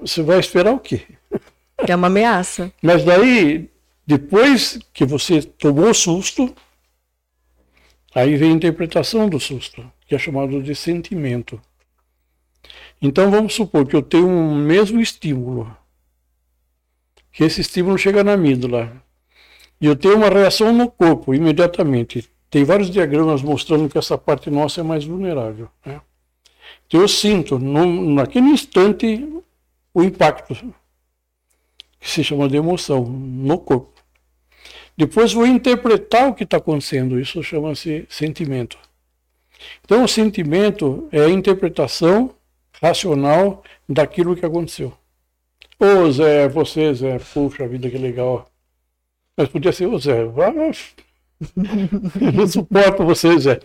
Você 0.00 0.22
vai 0.22 0.38
esperar 0.38 0.72
o 0.72 0.78
quê? 0.78 1.02
É 1.86 1.96
uma 1.96 2.06
ameaça. 2.06 2.72
Mas 2.82 3.04
daí, 3.04 3.68
depois 4.06 4.78
que 4.92 5.04
você 5.04 5.42
tomou 5.42 5.90
o 5.90 5.94
susto, 5.94 6.54
aí 8.14 8.36
vem 8.36 8.52
a 8.52 8.54
interpretação 8.54 9.28
do 9.28 9.40
susto, 9.40 9.84
que 10.06 10.14
é 10.14 10.18
chamado 10.18 10.62
de 10.62 10.74
sentimento. 10.74 11.60
Então 13.00 13.30
vamos 13.30 13.54
supor 13.54 13.86
que 13.86 13.96
eu 13.96 14.02
tenho 14.02 14.28
um 14.28 14.54
mesmo 14.54 15.00
estímulo, 15.00 15.76
que 17.32 17.42
esse 17.42 17.60
estímulo 17.60 17.98
chega 17.98 18.22
na 18.22 18.34
amígdala, 18.34 18.92
e 19.80 19.86
eu 19.86 19.96
tenho 19.96 20.16
uma 20.16 20.28
reação 20.28 20.72
no 20.72 20.88
corpo 20.88 21.34
imediatamente. 21.34 22.28
Tem 22.48 22.64
vários 22.64 22.90
diagramas 22.90 23.42
mostrando 23.42 23.88
que 23.88 23.98
essa 23.98 24.16
parte 24.16 24.50
nossa 24.50 24.80
é 24.80 24.84
mais 24.84 25.04
vulnerável. 25.04 25.68
Né? 25.84 26.00
Então 26.86 27.00
eu 27.00 27.08
sinto, 27.08 27.58
no, 27.58 28.14
naquele 28.14 28.46
instante, 28.46 29.26
o 29.92 30.02
impacto 30.02 30.54
que 32.02 32.10
se 32.10 32.24
chama 32.24 32.48
de 32.48 32.56
emoção, 32.56 33.04
no 33.04 33.58
corpo. 33.58 33.92
Depois 34.96 35.32
vou 35.32 35.46
interpretar 35.46 36.28
o 36.28 36.34
que 36.34 36.42
está 36.42 36.56
acontecendo, 36.56 37.18
isso 37.18 37.40
chama-se 37.44 38.04
sentimento. 38.08 38.76
Então, 39.84 40.02
o 40.02 40.08
sentimento 40.08 41.08
é 41.12 41.20
a 41.20 41.30
interpretação 41.30 42.34
racional 42.82 43.62
daquilo 43.88 44.34
que 44.34 44.44
aconteceu. 44.44 44.92
Ô 45.78 46.10
Zé, 46.10 46.48
você, 46.48 46.92
Zé, 46.92 47.18
puxa 47.18 47.68
vida, 47.68 47.88
que 47.88 47.98
legal. 47.98 48.50
Mas 49.36 49.48
podia 49.48 49.72
ser 49.72 49.86
o 49.86 49.98
Zé, 49.98 50.22
Eu 52.20 52.32
não 52.32 52.46
suporto 52.48 53.04
vocês, 53.04 53.46
é. 53.46 53.60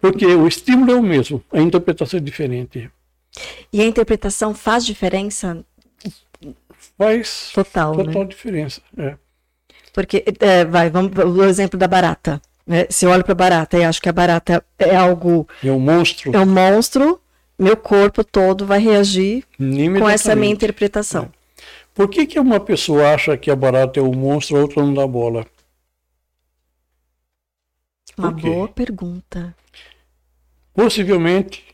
Porque 0.00 0.24
o 0.26 0.48
estímulo 0.48 0.92
é 0.92 0.94
o 0.94 1.02
mesmo, 1.02 1.42
a 1.52 1.60
interpretação 1.60 2.18
é 2.18 2.22
diferente. 2.22 2.90
E 3.70 3.82
a 3.82 3.84
interpretação 3.84 4.54
faz 4.54 4.84
diferença? 4.84 5.64
Faz 6.98 7.50
total, 7.54 7.94
total 7.94 8.22
né? 8.22 8.28
diferença. 8.28 8.80
É. 8.96 9.16
Porque, 9.92 10.24
é, 10.40 10.64
vai, 10.64 10.90
vamos 10.90 11.12
o 11.16 11.44
exemplo 11.44 11.78
da 11.78 11.86
barata. 11.86 12.40
Né? 12.66 12.86
Se 12.90 13.06
eu 13.06 13.10
olho 13.10 13.22
para 13.22 13.32
a 13.32 13.36
barata 13.36 13.78
e 13.78 13.84
acho 13.84 14.00
que 14.00 14.08
a 14.08 14.12
barata 14.12 14.64
é 14.78 14.96
algo. 14.96 15.48
É 15.62 15.70
um 15.70 15.78
monstro. 15.78 16.34
É 16.34 16.40
um 16.40 16.46
monstro, 16.46 17.20
meu 17.58 17.76
corpo 17.76 18.24
todo 18.24 18.66
vai 18.66 18.80
reagir 18.80 19.44
com 19.98 20.08
essa 20.08 20.34
minha 20.34 20.52
interpretação. 20.52 21.24
É. 21.24 21.36
Por 21.94 22.08
que, 22.10 22.26
que 22.26 22.38
uma 22.38 22.60
pessoa 22.60 23.14
acha 23.14 23.36
que 23.38 23.50
a 23.50 23.56
barata 23.56 23.98
é 23.98 24.02
um 24.02 24.14
monstro, 24.14 24.56
a 24.56 24.60
outra 24.60 24.82
não 24.82 24.92
dá 24.92 25.06
bola? 25.06 25.46
Uma 28.18 28.30
boa 28.30 28.68
pergunta. 28.68 29.54
Possivelmente, 30.74 31.64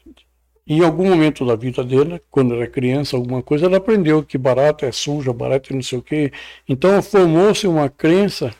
em 0.67 0.85
algum 0.85 1.09
momento 1.09 1.45
da 1.45 1.57
vida 1.57 1.83
dela, 1.83 2.21
quando 2.31 2.55
era 2.55 2.67
criança, 2.67 3.17
alguma 3.17 3.43
coisa, 3.43 3.67
ela 3.67 3.79
aprendeu 3.79 4.23
que 4.23 4.39
barata 4.39 4.87
é 4.87 4.93
suja, 4.93 5.33
barata 5.33 5.73
é 5.73 5.75
não 5.75 5.83
sei 5.83 5.99
o 5.99 6.03
quê. 6.03 6.33
Então 6.69 7.03
formou-se 7.03 7.67
uma 7.67 7.89
crença. 7.89 8.55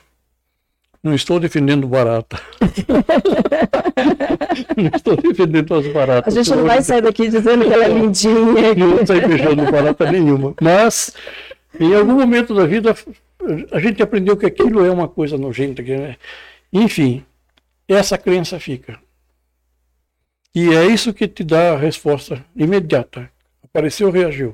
Não 1.01 1.13
estou 1.13 1.39
defendendo 1.39 1.87
barata. 1.87 2.39
não 4.77 4.91
estou 4.95 5.17
defendendo 5.17 5.75
as 5.75 5.87
baratas. 5.87 6.35
A 6.35 6.43
gente 6.43 6.55
não 6.55 6.65
vai 6.65 6.81
sair 6.81 7.01
daqui 7.01 7.27
dizendo 7.27 7.65
que 7.65 7.73
ela 7.73 7.85
é 7.85 7.89
lindinha. 7.89 8.73
Não 8.75 9.05
sair 9.05 9.27
beijando 9.27 9.69
barata 9.69 10.09
nenhuma. 10.09 10.53
Mas, 10.61 11.13
em 11.77 11.93
algum 11.93 12.13
momento 12.13 12.55
da 12.55 12.65
vida, 12.65 12.95
a 13.71 13.79
gente 13.79 14.01
aprendeu 14.01 14.37
que 14.37 14.45
aquilo 14.45 14.85
é 14.85 14.89
uma 14.89 15.09
coisa 15.09 15.37
nojenta. 15.37 15.83
Que, 15.83 15.97
né? 15.97 16.15
Enfim, 16.71 17.25
essa 17.85 18.17
crença 18.17 18.57
fica. 18.57 18.97
E 20.53 20.69
é 20.69 20.85
isso 20.85 21.13
que 21.13 21.27
te 21.27 21.43
dá 21.43 21.73
a 21.73 21.77
resposta 21.77 22.43
imediata. 22.55 23.29
Apareceu, 23.63 24.11
reagiu. 24.11 24.53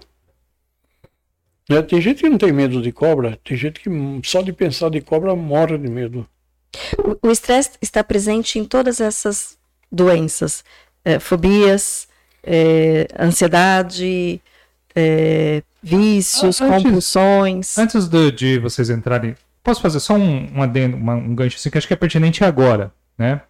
Né? 1.70 1.82
Tem 1.82 2.00
gente 2.00 2.22
que 2.22 2.30
não 2.30 2.38
tem 2.38 2.52
medo 2.52 2.82
de 2.82 2.92
cobra, 2.92 3.38
tem 3.44 3.58
gente 3.58 3.80
que 3.80 3.90
só 4.24 4.42
de 4.42 4.54
pensar 4.54 4.90
de 4.90 5.02
cobra 5.02 5.36
morre 5.36 5.78
de 5.78 5.90
medo. 5.90 6.28
O 7.22 7.30
estresse 7.30 7.72
está 7.82 8.04
presente 8.04 8.58
em 8.60 8.66
todas 8.66 9.02
essas 9.02 9.58
doenças, 9.92 10.64
é, 11.04 11.20
fobias, 11.20 12.08
é, 12.44 13.08
ansiedade, 13.20 14.42
é, 14.96 15.62
vícios, 15.82 16.62
antes, 16.62 16.84
compulsões. 16.84 17.78
Antes 17.78 18.08
de, 18.08 18.32
de, 18.32 18.60
vocês 18.60 18.90
entrarem, 18.90 19.36
posso 19.64 19.82
fazer 19.82 20.00
só 20.00 20.14
um, 20.14 20.58
um, 20.58 20.62
adendo, 20.62 20.96
uma, 20.96 21.16
um 21.16 21.36
gancho 21.36 21.58
assim 21.58 21.70
que 21.70 21.78
acho 21.78 21.88
que 21.88 21.94
é 21.94 21.98
pertinente 21.98 22.44
agora 22.44 22.92
né? 23.20 23.42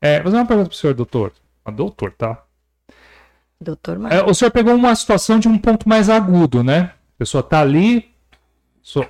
É, 0.00 0.16
vou 0.16 0.24
fazer 0.24 0.36
uma 0.36 0.46
pergunta 0.46 0.68
para 0.68 0.76
o 0.76 0.78
senhor, 0.78 0.94
doutor. 0.94 1.32
A 1.68 1.70
doutor, 1.70 2.12
tá? 2.12 2.42
Doutor 3.60 3.98
é, 4.10 4.22
O 4.22 4.32
senhor 4.32 4.50
pegou 4.50 4.74
uma 4.74 4.94
situação 4.94 5.38
de 5.38 5.46
um 5.46 5.58
ponto 5.58 5.86
mais 5.86 6.08
agudo, 6.08 6.64
né? 6.64 6.92
A 7.14 7.18
pessoa 7.18 7.42
tá 7.42 7.60
ali, 7.60 8.08
so, 8.80 9.04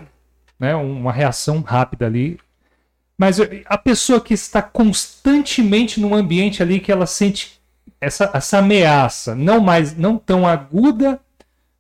né, 0.59 0.75
uma 0.75 1.12
reação 1.12 1.61
rápida 1.61 2.07
ali. 2.07 2.37
Mas 3.16 3.38
a 3.64 3.79
pessoa 3.79 4.21
que 4.21 4.35
está 4.35 4.61
constantemente 4.61 6.01
num 6.01 6.16
ambiente 6.16 6.61
ali 6.61 6.81
que 6.81 6.90
ela 6.90 7.07
sente 7.07 7.61
essa, 8.01 8.29
essa 8.35 8.59
ameaça, 8.59 9.37
não 9.37 9.61
mais, 9.61 9.97
não 9.97 10.18
tão 10.18 10.44
aguda, 10.44 11.21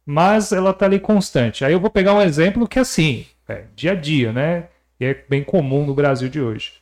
mas 0.06 0.52
ela 0.52 0.72
tá 0.72 0.86
ali 0.86 1.00
constante. 1.00 1.64
Aí 1.64 1.72
eu 1.72 1.80
vou 1.80 1.90
pegar 1.90 2.14
um 2.14 2.22
exemplo 2.22 2.68
que 2.68 2.78
é 2.78 2.82
assim, 2.82 3.26
é, 3.48 3.64
dia 3.74 3.92
a 3.92 3.94
dia, 3.96 4.32
né? 4.32 4.68
E 5.00 5.06
é 5.06 5.24
bem 5.28 5.42
comum 5.42 5.84
no 5.84 5.94
Brasil 5.94 6.28
de 6.28 6.40
hoje. 6.40 6.74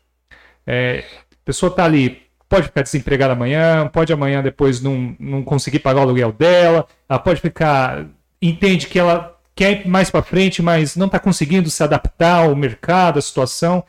É, 0.67 1.03
pessoa 1.47 1.71
está 1.71 1.85
ali, 1.85 2.26
pode 2.49 2.67
ficar 2.67 2.83
desempregada 2.83 3.33
amanhã, 3.33 3.89
pode 3.89 4.13
amanhã 4.13 4.43
depois 4.43 4.81
não, 4.81 5.15
não 5.19 5.43
conseguir 5.43 5.81
pagar 5.81 6.01
o 6.01 6.03
aluguel 6.03 6.33
dela, 6.33 6.87
ela 7.09 7.19
pode 7.19 7.41
ficar. 7.41 8.07
entende 8.41 8.87
que 8.87 8.99
ela 8.99 9.37
quer 9.55 9.81
ir 9.81 9.89
mais 9.89 10.11
para 10.11 10.23
frente, 10.23 10.63
mas 10.63 10.97
não 10.97 11.07
está 11.07 11.19
conseguindo 11.19 11.71
se 11.71 11.83
adaptar 11.83 12.45
ao 12.45 12.55
mercado, 12.55 13.19
à 13.19 13.23
situação. 13.23 13.83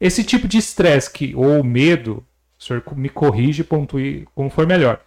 Esse 0.00 0.24
tipo 0.24 0.48
de 0.48 0.58
estresse 0.58 1.34
ou 1.36 1.62
medo, 1.62 2.24
o 2.58 2.64
senhor 2.64 2.82
me 2.96 3.10
corrige, 3.10 3.62
pontue 3.62 4.26
como 4.34 4.48
for 4.48 4.66
melhor. 4.66 5.00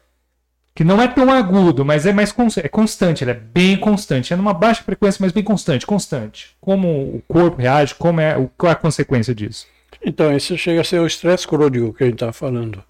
Que 0.76 0.84
não 0.84 1.02
é 1.02 1.08
tão 1.08 1.32
agudo, 1.32 1.86
mas 1.86 2.06
é 2.06 2.14
mais 2.14 2.32
constante, 2.32 2.66
é 2.66 2.70
constante, 2.70 3.24
ele 3.24 3.32
é 3.32 3.36
bem 3.36 3.78
constante. 3.78 4.34
É 4.34 4.36
numa 4.36 4.54
baixa 4.54 4.84
frequência, 4.84 5.20
mas 5.22 5.32
bem 5.32 5.44
constante, 5.44 5.86
constante. 5.86 6.56
Como 6.60 6.88
o 6.88 7.24
corpo 7.28 7.62
reage, 7.62 7.94
como 7.96 8.20
é, 8.20 8.36
qual 8.58 8.72
é 8.72 8.74
a 8.74 8.76
consequência 8.76 9.36
disso? 9.36 9.68
Então, 10.04 10.36
esse 10.36 10.58
chega 10.58 10.82
a 10.82 10.84
ser 10.84 11.00
o 11.00 11.08
estresse 11.08 11.48
crônico 11.48 11.94
que 11.94 12.04
a 12.04 12.08
gente 12.08 12.16
está 12.16 12.34
falando. 12.34 12.84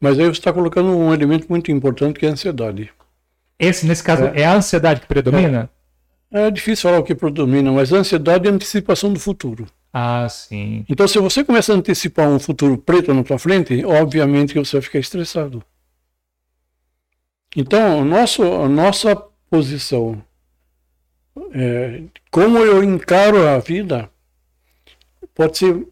Mas 0.00 0.18
aí 0.18 0.26
você 0.26 0.32
está 0.32 0.52
colocando 0.52 0.88
um 0.88 1.12
elemento 1.12 1.46
muito 1.48 1.70
importante 1.70 2.18
que 2.18 2.26
é 2.26 2.28
a 2.28 2.32
ansiedade. 2.32 2.90
Esse, 3.58 3.86
nesse 3.86 4.02
caso, 4.02 4.24
é, 4.24 4.40
é 4.40 4.44
a 4.44 4.54
ansiedade 4.54 5.00
que 5.00 5.06
predomina? 5.06 5.70
É, 6.30 6.46
é, 6.46 6.50
difícil 6.50 6.88
falar 6.88 6.98
o 6.98 7.04
que 7.04 7.14
predomina, 7.14 7.70
mas 7.72 7.92
a 7.92 7.98
ansiedade 7.98 8.46
é 8.46 8.50
a 8.50 8.54
antecipação 8.54 9.12
do 9.12 9.20
futuro. 9.20 9.66
Ah, 9.92 10.28
sim. 10.28 10.84
Então, 10.88 11.06
se 11.06 11.18
você 11.20 11.44
começa 11.44 11.72
a 11.72 11.76
antecipar 11.76 12.28
um 12.28 12.40
futuro 12.40 12.76
preto 12.76 13.14
na 13.14 13.22
tua 13.22 13.38
frente, 13.38 13.84
obviamente 13.84 14.52
que 14.52 14.58
você 14.58 14.76
vai 14.76 14.82
ficar 14.82 14.98
estressado. 14.98 15.62
Então, 17.56 18.00
a 18.00 18.04
nosso, 18.04 18.42
a 18.42 18.68
nossa 18.68 19.14
posição, 19.48 20.20
é, 21.52 22.02
como 22.30 22.58
eu 22.58 22.82
encaro 22.82 23.46
a 23.46 23.58
vida, 23.58 24.10
pode 25.32 25.58
ser 25.58 25.86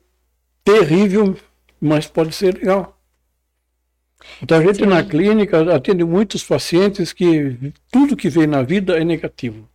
terrível, 0.65 1.37
mas 1.81 2.09
pode 2.09 2.35
ser 2.35 2.55
legal. 2.55 2.99
Então 4.43 4.59
a 4.59 4.63
gente 4.63 4.79
Sim. 4.79 4.87
na 4.87 5.03
clínica 5.03 5.75
atende 5.75 6.05
muitos 6.05 6.43
pacientes 6.43 7.13
que 7.13 7.73
tudo 7.91 8.17
que 8.17 8.29
vem 8.29 8.47
na 8.47 8.63
vida 8.63 8.99
é 8.99 9.05
negativo. 9.05 9.69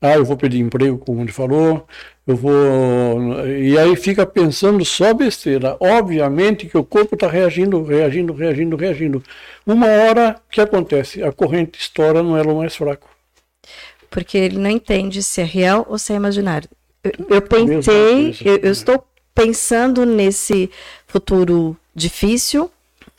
Ah, 0.00 0.14
eu 0.14 0.24
vou 0.24 0.36
perder 0.36 0.58
emprego, 0.58 0.98
como 0.98 1.22
ele 1.22 1.30
falou, 1.30 1.86
eu 2.26 2.36
vou. 2.36 3.46
E 3.46 3.78
aí 3.78 3.94
fica 3.94 4.26
pensando 4.26 4.84
só 4.84 5.14
besteira. 5.14 5.76
Obviamente 5.78 6.66
que 6.66 6.76
o 6.76 6.82
corpo 6.82 7.14
está 7.14 7.28
reagindo, 7.28 7.84
reagindo, 7.84 8.32
reagindo, 8.32 8.76
reagindo. 8.76 9.22
Uma 9.64 9.86
hora, 9.86 10.40
o 10.44 10.50
que 10.50 10.60
acontece? 10.60 11.22
A 11.22 11.30
corrente 11.30 11.78
estoura 11.78 12.20
no 12.20 12.36
elo 12.36 12.56
mais 12.56 12.74
fraco. 12.74 13.08
Porque 14.10 14.36
ele 14.36 14.58
não 14.58 14.70
entende 14.70 15.22
se 15.22 15.40
é 15.40 15.44
real 15.44 15.86
ou 15.88 15.96
se 15.96 16.12
é 16.12 16.16
imaginário. 16.16 16.68
Eu, 17.04 17.12
eu 17.30 17.42
pensei, 17.42 18.36
eu, 18.44 18.56
eu 18.56 18.72
estou 18.72 19.04
pensando 19.32 20.04
nesse 20.04 20.68
futuro 21.06 21.76
difícil, 21.94 22.68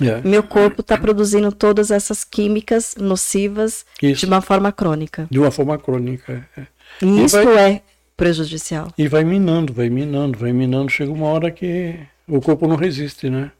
é. 0.10 0.22
meu 0.22 0.44
corpo 0.44 0.82
está 0.82 0.98
produzindo 0.98 1.52
todas 1.52 1.92
essas 1.92 2.24
químicas 2.24 2.96
nocivas 2.98 3.86
Isso. 4.02 4.22
de 4.22 4.26
uma 4.26 4.42
forma 4.42 4.72
crônica. 4.72 5.28
De 5.30 5.40
uma 5.40 5.52
forma 5.52 5.78
crônica. 5.78 6.48
É. 6.58 6.66
E, 7.02 7.06
e 7.06 7.26
isso 7.26 7.44
vai... 7.44 7.74
é 7.74 7.82
prejudicial. 8.16 8.94
E 8.98 9.08
vai 9.08 9.24
minando, 9.24 9.74
vai 9.74 9.90
minando, 9.90 10.38
vai 10.38 10.54
minando. 10.54 10.90
Chega 10.90 11.12
uma 11.12 11.28
hora 11.28 11.52
que 11.52 12.00
o 12.28 12.40
corpo 12.40 12.68
não 12.68 12.76
resiste, 12.76 13.30
né? 13.30 13.52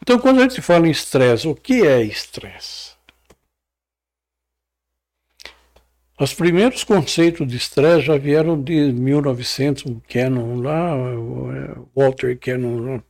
Então, 0.00 0.18
quando 0.18 0.38
a 0.38 0.42
gente 0.42 0.60
fala 0.62 0.86
em 0.86 0.90
estresse, 0.90 1.46
o 1.46 1.54
que 1.54 1.86
é 1.86 2.02
estresse? 2.02 2.96
Os 6.18 6.32
primeiros 6.32 6.82
conceitos 6.82 7.46
de 7.46 7.56
estresse 7.56 8.06
já 8.06 8.16
vieram 8.16 8.60
de 8.60 8.90
1900, 8.90 9.84
o 9.84 10.02
Cannon 10.08 10.62
lá, 10.62 10.96
o 10.96 11.88
Walter 11.94 12.38
Cannon. 12.38 13.02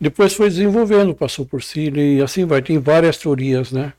Depois 0.00 0.34
foi 0.34 0.48
desenvolvendo, 0.48 1.14
passou 1.14 1.46
por 1.46 1.62
Seeley 1.62 2.18
e 2.18 2.22
assim 2.22 2.44
vai. 2.44 2.62
Tem 2.62 2.78
várias 2.78 3.18
teorias, 3.18 3.72
né? 3.72 3.92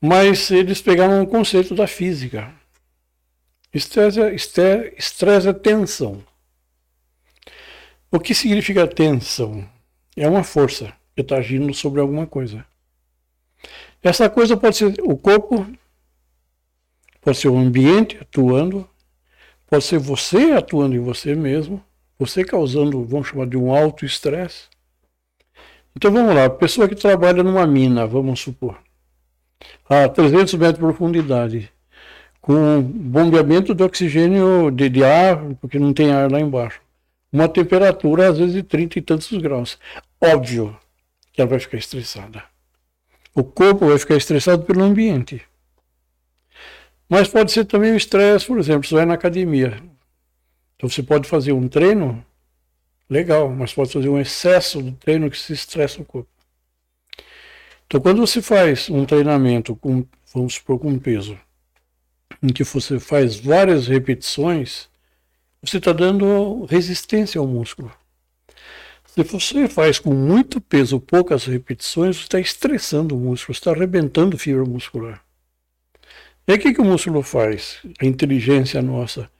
Mas 0.00 0.50
eles 0.50 0.80
pegaram 0.80 1.22
um 1.22 1.26
conceito 1.26 1.74
da 1.74 1.86
física. 1.86 2.52
Estresse 3.72 4.20
é, 4.20 4.34
estresse 4.96 5.48
é 5.48 5.52
tensão. 5.52 6.22
O 8.10 8.20
que 8.20 8.34
significa 8.34 8.86
tensão? 8.86 9.68
É 10.16 10.28
uma 10.28 10.44
força 10.44 10.92
que 11.14 11.22
está 11.22 11.36
agindo 11.36 11.72
sobre 11.74 12.00
alguma 12.00 12.26
coisa. 12.26 12.64
Essa 14.02 14.30
coisa 14.30 14.56
pode 14.56 14.76
ser 14.76 14.94
o 15.02 15.16
corpo 15.16 15.66
Pode 17.26 17.38
ser 17.38 17.48
o 17.48 17.58
ambiente 17.58 18.16
atuando, 18.20 18.88
pode 19.66 19.82
ser 19.82 19.98
você 19.98 20.52
atuando 20.52 20.94
em 20.94 21.00
você 21.00 21.34
mesmo, 21.34 21.84
você 22.18 22.44
causando, 22.44 23.04
vamos 23.04 23.28
chamar 23.28 23.46
de 23.46 23.56
um 23.56 23.74
alto 23.74 24.04
estresse. 24.04 24.64
Então 25.94 26.12
vamos 26.12 26.34
lá, 26.34 26.48
pessoa 26.50 26.88
que 26.88 26.94
trabalha 26.94 27.42
numa 27.42 27.66
mina, 27.66 28.06
vamos 28.06 28.40
supor, 28.40 28.78
a 29.88 30.08
300 30.08 30.54
metros 30.54 30.74
de 30.74 30.80
profundidade, 30.80 31.70
com 32.40 32.82
bombeamento 32.82 33.74
de 33.74 33.82
oxigênio 33.82 34.70
de, 34.70 34.88
de 34.90 35.02
ar, 35.02 35.38
porque 35.60 35.78
não 35.78 35.94
tem 35.94 36.12
ar 36.12 36.30
lá 36.30 36.38
embaixo, 36.38 36.80
uma 37.32 37.48
temperatura 37.48 38.28
às 38.28 38.38
vezes 38.38 38.54
de 38.54 38.62
30 38.62 38.98
e 38.98 39.02
tantos 39.02 39.32
graus. 39.38 39.78
Óbvio 40.20 40.76
que 41.32 41.40
ela 41.40 41.50
vai 41.50 41.58
ficar 41.58 41.76
estressada. 41.76 42.42
O 43.34 43.44
corpo 43.44 43.86
vai 43.86 43.98
ficar 43.98 44.16
estressado 44.16 44.64
pelo 44.64 44.82
ambiente. 44.82 45.42
Mas 47.08 47.28
pode 47.28 47.52
ser 47.52 47.64
também 47.64 47.92
o 47.92 47.96
estresse, 47.96 48.46
por 48.46 48.58
exemplo, 48.58 48.88
você 48.88 48.94
vai 48.94 49.06
na 49.06 49.14
academia. 49.14 49.76
Então 50.76 50.88
você 50.88 51.02
pode 51.02 51.28
fazer 51.28 51.52
um 51.52 51.68
treino 51.68 52.24
legal, 53.08 53.48
mas 53.50 53.72
pode 53.72 53.92
fazer 53.92 54.08
um 54.08 54.20
excesso 54.20 54.82
do 54.82 54.92
treino 54.92 55.30
que 55.30 55.38
se 55.38 55.52
estressa 55.52 56.00
o 56.00 56.04
corpo. 56.04 56.28
Então, 57.86 58.00
quando 58.00 58.20
você 58.20 58.42
faz 58.42 58.90
um 58.90 59.04
treinamento 59.04 59.76
com, 59.76 60.04
vamos 60.34 60.54
supor, 60.54 60.78
com 60.80 60.98
peso, 60.98 61.38
em 62.42 62.48
que 62.48 62.64
você 62.64 62.98
faz 62.98 63.36
várias 63.36 63.86
repetições, 63.86 64.88
você 65.62 65.78
está 65.78 65.92
dando 65.92 66.64
resistência 66.64 67.40
ao 67.40 67.46
músculo. 67.46 67.92
Se 69.06 69.22
você 69.22 69.68
faz 69.68 69.98
com 69.98 70.12
muito 70.12 70.60
peso, 70.60 71.00
poucas 71.00 71.46
repetições, 71.46 72.16
você 72.16 72.22
está 72.24 72.40
estressando 72.40 73.16
o 73.16 73.20
músculo, 73.20 73.54
está 73.54 73.70
arrebentando 73.70 74.36
fibra 74.36 74.64
muscular. 74.64 75.24
E 76.46 76.52
aí 76.52 76.58
o 76.58 76.60
que, 76.60 76.74
que 76.74 76.80
o 76.80 76.84
músculo 76.84 77.22
faz? 77.22 77.78
A 78.00 78.04
inteligência 78.04 78.82
nossa. 78.82 79.30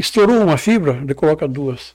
Estourou 0.00 0.42
uma 0.42 0.56
fibra, 0.56 0.98
ele 1.02 1.12
coloca 1.12 1.46
duas. 1.46 1.94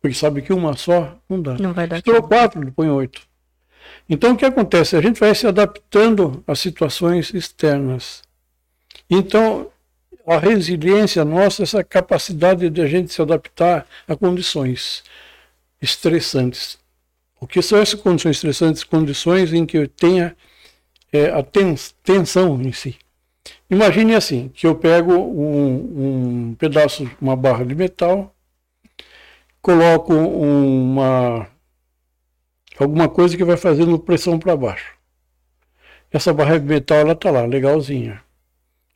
Porque 0.00 0.14
sabe 0.14 0.40
que 0.40 0.52
uma 0.52 0.76
só 0.76 1.18
não 1.28 1.42
dá. 1.42 1.54
Não 1.58 1.72
vai 1.72 1.88
dar 1.88 1.96
Estourou 1.96 2.22
quatro, 2.22 2.62
ele 2.62 2.70
põe 2.70 2.88
oito. 2.88 3.22
Então 4.08 4.32
o 4.32 4.36
que 4.36 4.44
acontece? 4.44 4.94
A 4.94 5.00
gente 5.00 5.18
vai 5.18 5.34
se 5.34 5.44
adaptando 5.44 6.44
às 6.46 6.60
situações 6.60 7.34
externas. 7.34 8.22
Então, 9.10 9.68
a 10.24 10.38
resiliência 10.38 11.24
nossa, 11.24 11.64
essa 11.64 11.82
capacidade 11.82 12.70
de 12.70 12.80
a 12.80 12.86
gente 12.86 13.12
se 13.12 13.20
adaptar 13.20 13.84
a 14.06 14.14
condições 14.14 15.02
estressantes. 15.80 16.78
O 17.40 17.48
que 17.48 17.60
são 17.60 17.80
essas 17.80 18.00
condições 18.00 18.36
estressantes? 18.36 18.84
Condições 18.84 19.52
em 19.52 19.66
que 19.66 19.76
eu 19.76 19.88
tenha 19.88 20.36
é, 21.12 21.30
a 21.30 21.42
tensão 22.04 22.62
em 22.62 22.70
si. 22.70 22.96
Imagine 23.72 24.14
assim, 24.14 24.50
que 24.50 24.66
eu 24.66 24.74
pego 24.74 25.14
um, 25.14 26.50
um 26.50 26.54
pedaço, 26.56 27.10
uma 27.18 27.34
barra 27.34 27.64
de 27.64 27.74
metal, 27.74 28.36
coloco 29.62 30.12
uma 30.12 31.48
alguma 32.78 33.08
coisa 33.08 33.34
que 33.34 33.42
vai 33.42 33.56
fazendo 33.56 33.98
pressão 33.98 34.38
para 34.38 34.54
baixo. 34.54 34.94
Essa 36.10 36.34
barra 36.34 36.58
de 36.58 36.66
metal 36.66 36.98
ela 36.98 37.12
está 37.14 37.30
lá, 37.30 37.46
legalzinha. 37.46 38.22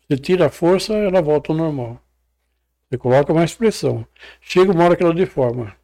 Você 0.06 0.18
tira 0.18 0.48
a 0.48 0.50
força, 0.50 0.92
ela 0.92 1.22
volta 1.22 1.52
ao 1.52 1.56
normal. 1.56 1.98
Você 2.90 2.98
coloca 2.98 3.32
mais 3.32 3.54
pressão. 3.54 4.06
Chega 4.42 4.72
uma 4.72 4.84
hora 4.84 4.94
que 4.94 5.02
ela 5.02 5.14
deforma. 5.14 5.74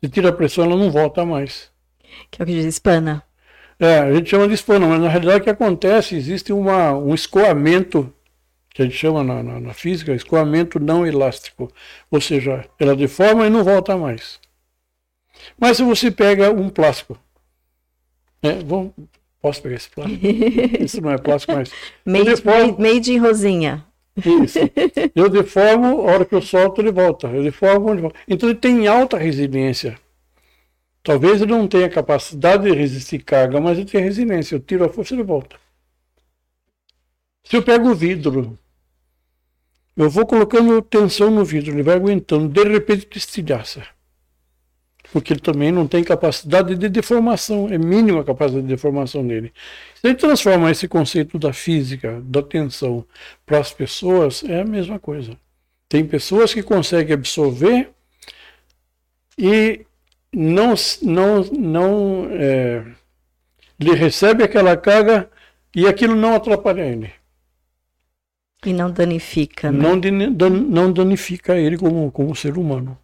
Você 0.00 0.08
tira 0.08 0.28
a 0.28 0.32
pressão, 0.32 0.62
ela 0.62 0.76
não 0.76 0.88
volta 0.88 1.24
mais. 1.26 1.68
Que 2.30 2.40
é 2.40 2.44
o 2.44 2.46
que 2.46 2.54
diz 2.54 2.64
espana. 2.64 3.24
É, 3.78 3.98
a 3.98 4.12
gente 4.14 4.30
chama 4.30 4.46
de 4.46 4.54
espana, 4.54 4.86
mas 4.86 5.00
na 5.00 5.08
realidade 5.08 5.40
o 5.40 5.44
que 5.44 5.50
acontece? 5.50 6.14
Existe 6.14 6.52
uma, 6.52 6.92
um 6.92 7.14
escoamento, 7.14 8.12
que 8.70 8.82
a 8.82 8.84
gente 8.84 8.96
chama 8.96 9.22
na, 9.22 9.42
na, 9.42 9.60
na 9.60 9.74
física, 9.74 10.12
escoamento 10.12 10.80
não 10.80 11.06
elástico. 11.06 11.70
Ou 12.10 12.20
seja, 12.20 12.64
ela 12.78 12.94
deforma 12.94 13.46
e 13.46 13.50
não 13.50 13.64
volta 13.64 13.96
mais. 13.96 14.40
Mas 15.58 15.76
se 15.76 15.82
você 15.82 16.10
pega 16.10 16.50
um 16.50 16.68
plástico, 16.68 17.18
né, 18.42 18.60
vamos, 18.64 18.92
posso 19.40 19.62
pegar 19.62 19.76
esse 19.76 19.90
plástico? 19.90 20.26
Isso 20.80 21.00
não 21.00 21.10
é 21.10 21.18
plástico, 21.18 21.54
mas. 21.54 21.70
made, 22.04 22.24
deformo, 22.24 22.76
made 22.78 23.12
in 23.12 23.18
rosinha. 23.18 23.84
Isso. 24.16 24.58
Eu 25.14 25.28
deformo, 25.28 26.08
a 26.08 26.12
hora 26.12 26.24
que 26.24 26.34
eu 26.34 26.42
solto, 26.42 26.80
ele 26.80 26.92
volta. 26.92 27.26
Eu 27.28 27.42
deformo, 27.42 27.90
ele 27.90 28.02
volta. 28.02 28.18
Então 28.28 28.48
ele 28.48 28.58
tem 28.58 28.86
alta 28.86 29.18
resiliência. 29.18 29.98
Talvez 31.04 31.40
ele 31.40 31.52
não 31.52 31.68
tenha 31.68 31.88
capacidade 31.88 32.64
de 32.64 32.74
resistir 32.76 33.20
carga, 33.20 33.60
mas 33.60 33.78
ele 33.78 33.88
tem 33.88 34.02
resiliência. 34.02 34.56
Eu 34.56 34.60
tiro 34.60 34.84
a 34.84 34.88
força 34.88 35.14
e 35.14 35.22
volta. 35.22 35.56
Se 37.44 37.56
eu 37.56 37.62
pego 37.62 37.90
o 37.90 37.94
vidro, 37.94 38.58
eu 39.96 40.10
vou 40.10 40.26
colocando 40.26 40.82
tensão 40.82 41.30
no 41.30 41.44
vidro, 41.44 41.72
ele 41.72 41.84
vai 41.84 41.94
aguentando, 41.94 42.48
de 42.48 42.64
repente 42.64 43.16
estilhaça 43.16 43.86
porque 45.14 45.32
ele 45.32 45.40
também 45.40 45.70
não 45.70 45.86
tem 45.86 46.02
capacidade 46.02 46.74
de 46.74 46.88
deformação, 46.88 47.68
é 47.68 47.78
mínima 47.78 48.22
a 48.22 48.24
capacidade 48.24 48.66
de 48.66 48.74
deformação 48.74 49.24
dele. 49.24 49.52
Se 49.94 50.08
ele 50.08 50.16
transforma 50.16 50.72
esse 50.72 50.88
conceito 50.88 51.38
da 51.38 51.52
física, 51.52 52.20
da 52.24 52.42
tensão, 52.42 53.06
para 53.46 53.60
as 53.60 53.72
pessoas, 53.72 54.42
é 54.42 54.62
a 54.62 54.64
mesma 54.64 54.98
coisa. 54.98 55.38
Tem 55.88 56.04
pessoas 56.04 56.52
que 56.52 56.64
conseguem 56.64 57.14
absorver 57.14 57.90
e 59.38 59.86
não, 60.34 60.74
não, 61.02 61.44
não 61.44 62.28
é, 62.30 62.84
ele 63.78 63.94
recebe 63.94 64.42
aquela 64.42 64.76
carga 64.76 65.28
e 65.74 65.86
aquilo 65.86 66.14
não 66.14 66.34
atrapalha 66.34 66.82
ele. 66.82 67.12
E 68.64 68.72
não 68.72 68.90
danifica, 68.90 69.70
né? 69.70 69.78
Não, 69.78 70.50
não 70.50 70.92
danifica 70.92 71.56
ele 71.56 71.76
como, 71.76 72.10
como 72.10 72.34
ser 72.34 72.56
humano. 72.56 72.96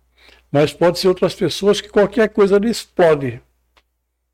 Mas 0.51 0.73
pode 0.73 0.99
ser 0.99 1.09
outras 1.09 1.35
pessoas 1.35 1.81
que 1.81 1.89
qualquer 1.89 2.29
coisa 2.31 2.57
ali 2.57 2.71
explode. 2.71 3.41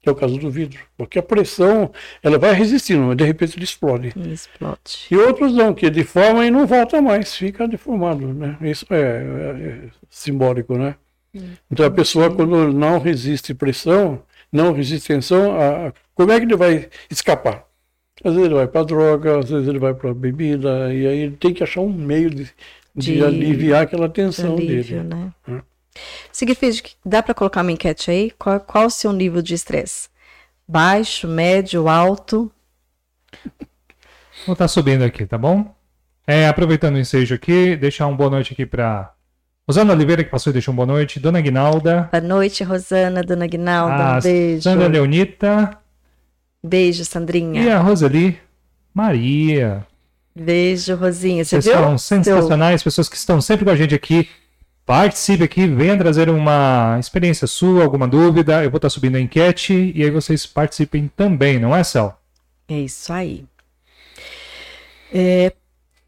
Que 0.01 0.09
é 0.09 0.13
o 0.13 0.15
caso 0.15 0.39
do 0.39 0.49
vidro. 0.49 0.79
Porque 0.97 1.19
a 1.19 1.23
pressão, 1.23 1.91
ela 2.23 2.39
vai 2.39 2.53
resistindo, 2.53 3.03
mas 3.03 3.17
de 3.17 3.25
repente 3.25 3.57
ele 3.57 3.65
explode. 3.65 4.13
Ele 4.15 4.35
explode. 4.35 5.09
E 5.11 5.17
outros 5.17 5.53
não, 5.53 5.75
que 5.75 5.91
deforma 5.91 6.47
e 6.47 6.51
não 6.51 6.65
volta 6.65 7.03
mais, 7.03 7.35
fica 7.35 7.67
deformado, 7.67 8.33
né? 8.33 8.57
Isso 8.61 8.87
é, 8.91 8.97
é, 8.97 9.69
é 9.69 9.91
simbólico, 10.09 10.79
né? 10.79 10.95
Então 11.71 11.87
a 11.87 11.91
pessoa 11.91 12.35
quando 12.35 12.73
não 12.73 12.99
resiste 12.99 13.55
pressão, 13.55 14.23
não 14.53 14.73
resiste 14.73 15.09
tensão, 15.09 15.61
a, 15.61 15.93
como 16.15 16.33
é 16.33 16.39
que 16.39 16.47
ele 16.47 16.57
vai 16.57 16.89
escapar? 17.11 17.65
Às 18.25 18.33
vezes 18.33 18.47
ele 18.47 18.55
vai 18.55 18.67
para 18.67 18.85
droga, 18.85 19.39
às 19.39 19.51
vezes 19.51 19.69
ele 19.69 19.79
vai 19.79 19.95
para 19.95 20.15
bebida, 20.15 20.93
e 20.93 21.07
aí 21.07 21.19
ele 21.19 21.37
tem 21.37 21.53
que 21.53 21.63
achar 21.63 21.81
um 21.81 21.93
meio 21.93 22.31
de, 22.31 22.45
de, 22.95 23.15
de 23.15 23.25
aliviar 23.25 23.83
aquela 23.83 24.09
tensão 24.09 24.55
alívio, 24.55 25.03
dele. 25.03 25.15
Né? 25.15 25.33
Né? 25.47 25.63
Significa 26.33 26.91
dá 27.05 27.23
para 27.23 27.35
colocar 27.35 27.63
uma 27.63 27.73
enquete 27.73 28.11
aí? 28.11 28.31
Qual, 28.39 28.59
qual 28.61 28.87
o 28.87 28.91
seu 28.91 29.13
nível 29.13 29.43
de 29.43 29.55
estresse? 29.55 30.09
Baixo, 30.67 31.29
médio, 31.29 31.89
alto? 31.89 32.51
Vou 34.45 34.53
estar 34.53 34.65
tá 34.65 34.69
subindo 34.69 35.03
aqui, 35.03 35.27
tá 35.27 35.39
bom? 35.39 35.75
É, 36.27 36.49
aproveitando 36.49 36.97
o 36.97 36.99
ensejo 36.99 37.35
aqui, 37.35 37.77
deixar 37.77 38.07
uma 38.07 38.17
boa 38.17 38.31
noite 38.31 38.53
aqui 38.53 38.67
para 38.67 39.13
Rosana 39.69 39.93
Oliveira, 39.93 40.23
que 40.23 40.31
passou 40.31 40.51
e 40.51 40.55
deixou 40.55 40.73
uma 40.73 40.85
boa 40.85 40.97
noite. 40.97 41.19
Dona 41.19 41.41
Guinalda. 41.41 42.09
Boa 42.13 42.21
noite, 42.21 42.63
Rosana, 42.63 43.23
Dona 43.23 43.47
Guinalda. 43.47 44.19
um 44.19 44.21
beijo. 44.23 44.63
Sandra 44.63 44.89
Leonita. 44.89 45.79
Beijo, 46.63 47.05
Sandrinha. 47.05 47.63
E 47.63 47.71
a 47.71 47.79
Rosali 47.79 48.39
Maria. 48.95 49.85
Beijo, 50.35 50.95
Rosinha. 50.95 51.45
Você 51.45 51.61
Vocês 51.61 51.75
viu? 51.75 51.85
são 51.85 51.99
sensacionais, 51.99 52.81
Seu... 52.81 52.85
pessoas 52.85 53.09
que 53.09 53.17
estão 53.17 53.41
sempre 53.41 53.65
com 53.65 53.71
a 53.71 53.77
gente 53.77 53.95
aqui 53.95 54.29
Participe 54.87 55.43
aqui, 55.43 55.67
venha 55.67 55.99
trazer 55.99 56.31
uma 56.31 56.97
experiência 57.01 57.49
sua, 57.49 57.83
alguma 57.83 58.07
dúvida. 58.07 58.63
Eu 58.63 58.71
vou 58.71 58.79
estar 58.79 58.89
subindo 58.89 59.17
a 59.17 59.21
enquete 59.21 59.93
e 59.93 60.05
aí 60.05 60.11
vocês 60.13 60.47
participem 60.47 61.11
também, 61.17 61.59
não 61.59 61.75
é, 61.75 61.83
Cel? 61.83 62.17
É 62.69 62.79
isso 62.79 63.13
aí. 63.13 63.45
É, 65.13 65.53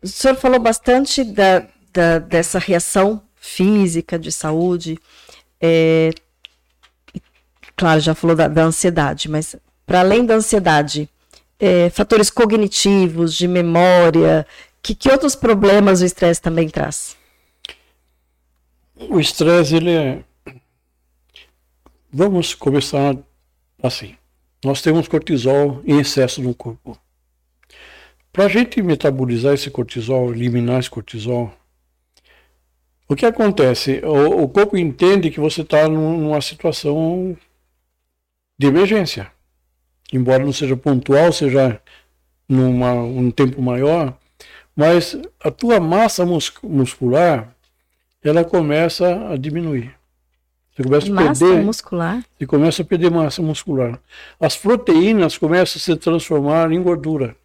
o 0.01 0.07
senhor 0.07 0.37
falou 0.37 0.61
bastante 0.61 1.25
da, 1.25 1.67
da, 1.93 2.21
dessa 2.21 2.61
reação 2.61 3.21
física 3.49 4.19
de 4.19 4.31
saúde. 4.31 4.99
É, 5.61 6.11
claro, 7.77 8.01
já 8.01 8.15
falou 8.15 8.37
da, 8.37 8.47
da 8.49 8.65
ansiedade, 8.65 9.29
mas 9.29 9.57
para 9.87 10.01
além 10.01 10.25
da 10.25 10.35
ansiedade, 10.35 11.09
é, 11.59 11.91
fatores 11.91 12.31
cognitivos, 12.31 13.35
de 13.35 13.49
memória, 13.49 14.47
que, 14.83 14.95
que 14.95 15.11
outros 15.11 15.35
problemas 15.35 16.01
o 16.01 16.05
estresse 16.05 16.41
também 16.41 16.69
traz? 16.69 17.17
O 18.97 19.19
estresse, 19.21 19.77
ele 19.77 19.91
é. 19.91 20.25
Vamos 22.13 22.55
começar 22.55 23.17
assim. 23.83 24.17
Nós 24.65 24.83
temos 24.83 25.07
cortisol 25.07 25.83
em 25.87 26.01
excesso 26.01 26.43
no 26.43 26.55
corpo. 26.55 26.99
Para 28.33 28.45
a 28.45 28.49
gente 28.49 28.81
metabolizar 28.83 29.55
esse 29.55 29.71
cortisol, 29.71 30.33
eliminar 30.33 30.81
esse 30.81 30.91
cortisol, 30.91 31.53
o 33.09 33.17
que 33.17 33.25
acontece? 33.25 34.01
O, 34.05 34.43
o 34.43 34.49
corpo 34.49 34.77
entende 34.77 35.31
que 35.31 35.41
você 35.41 35.63
está 35.63 35.89
numa 35.89 36.41
situação 36.41 37.37
de 38.59 38.67
emergência. 38.67 39.33
Embora 40.13 40.45
não 40.45 40.53
seja 40.53 40.77
pontual, 40.77 41.33
seja 41.33 41.81
numa 42.49 42.93
um 42.93 43.31
tempo 43.31 43.61
maior, 43.61 44.17
mas 44.75 45.19
a 45.41 45.51
tua 45.51 45.81
massa 45.81 46.25
muscular 46.63 47.55
ela 48.23 48.45
começa 48.45 49.31
a 49.31 49.37
diminuir. 49.37 49.95
Você 50.75 50.83
começa 50.83 51.11
massa 51.11 51.45
a 51.45 51.49
perder, 51.49 51.65
muscular? 51.65 52.25
Você 52.39 52.47
começa 52.47 52.83
a 52.83 52.85
perder 52.85 53.11
massa 53.11 53.43
muscular. 53.43 54.01
As 54.39 54.57
proteínas 54.57 55.37
começam 55.37 55.79
a 55.79 55.83
se 55.83 55.97
transformar 55.97 56.71
em 56.73 56.83
gordura. 56.83 57.37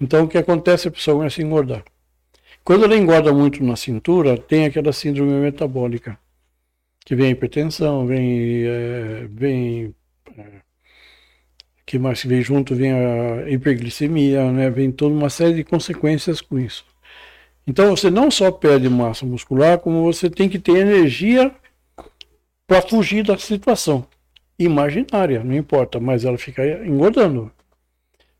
Então 0.00 0.24
o 0.24 0.28
que 0.28 0.38
acontece? 0.38 0.88
A 0.88 0.90
pessoa 0.90 1.18
começa 1.18 1.40
a 1.40 1.44
engordar. 1.44 1.84
Quando 2.70 2.84
ela 2.84 2.96
engorda 2.96 3.32
muito 3.32 3.64
na 3.64 3.74
cintura, 3.74 4.38
tem 4.38 4.64
aquela 4.64 4.92
síndrome 4.92 5.32
metabólica, 5.32 6.16
que 7.04 7.16
vem 7.16 7.32
hipertensão, 7.32 8.06
vem, 8.06 8.62
é, 8.64 9.26
vem 9.28 9.92
é, 10.38 10.44
que 11.84 11.98
mais 11.98 12.22
vem 12.22 12.40
junto, 12.40 12.72
vem 12.76 12.92
a 12.92 13.50
hiperglicemia, 13.50 14.52
né? 14.52 14.70
vem 14.70 14.92
toda 14.92 15.12
uma 15.12 15.28
série 15.28 15.54
de 15.54 15.64
consequências 15.64 16.40
com 16.40 16.60
isso. 16.60 16.86
Então 17.66 17.90
você 17.90 18.08
não 18.08 18.30
só 18.30 18.52
perde 18.52 18.88
massa 18.88 19.26
muscular, 19.26 19.80
como 19.80 20.04
você 20.04 20.30
tem 20.30 20.48
que 20.48 20.60
ter 20.60 20.76
energia 20.76 21.52
para 22.68 22.82
fugir 22.82 23.24
da 23.24 23.36
situação 23.36 24.06
imaginária, 24.56 25.42
não 25.42 25.56
importa, 25.56 25.98
mas 25.98 26.24
ela 26.24 26.38
fica 26.38 26.64
engordando. 26.86 27.50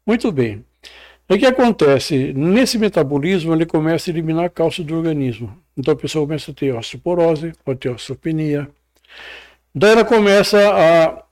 Muito 0.06 0.30
bem. 0.30 0.64
O 1.30 1.38
que 1.38 1.46
acontece? 1.46 2.32
Nesse 2.34 2.76
metabolismo, 2.76 3.54
ele 3.54 3.64
começa 3.64 4.10
a 4.10 4.12
eliminar 4.12 4.50
cálcio 4.50 4.82
do 4.82 4.96
organismo. 4.96 5.56
Então 5.76 5.94
a 5.94 5.96
pessoa 5.96 6.26
começa 6.26 6.50
a 6.50 6.54
ter 6.54 6.74
osteoporose, 6.74 7.52
pode 7.64 7.78
ter 7.78 7.88
osteopenia. 7.88 8.68
Daí 9.72 9.92
ela 9.92 10.04
começa 10.04 10.58
a 10.58 11.22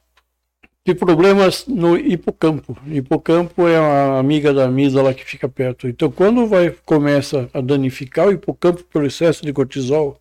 ter 0.85 0.95
problemas 0.95 1.67
no 1.67 1.97
hipocampo. 1.97 2.79
Hipocampo 2.87 3.67
é 3.67 3.77
a 3.77 4.21
amiga 4.21 4.55
da 4.55 4.67
amígdala 4.67 5.13
que 5.13 5.25
fica 5.25 5.49
perto. 5.49 5.89
Então 5.89 6.13
quando 6.13 6.47
vai 6.47 6.71
começa 6.87 7.51
a 7.53 7.61
danificar 7.61 8.29
o 8.29 8.33
hipocampo 8.33 8.85
pelo 8.85 9.05
excesso 9.05 9.45
de 9.45 9.53
cortisol, 9.53 10.17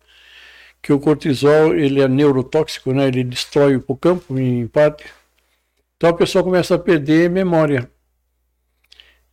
que 0.82 0.92
o 0.92 0.98
cortisol 0.98 1.72
ele 1.72 2.02
é 2.02 2.08
neurotóxico, 2.08 2.92
né? 2.92 3.06
ele 3.06 3.22
destrói 3.22 3.76
o 3.76 3.78
hipocampo 3.78 4.36
em 4.36 4.66
parte. 4.66 5.04
Então 5.96 6.10
a 6.10 6.14
pessoa 6.14 6.42
começa 6.42 6.74
a 6.74 6.78
perder 6.80 7.30
memória. 7.30 7.88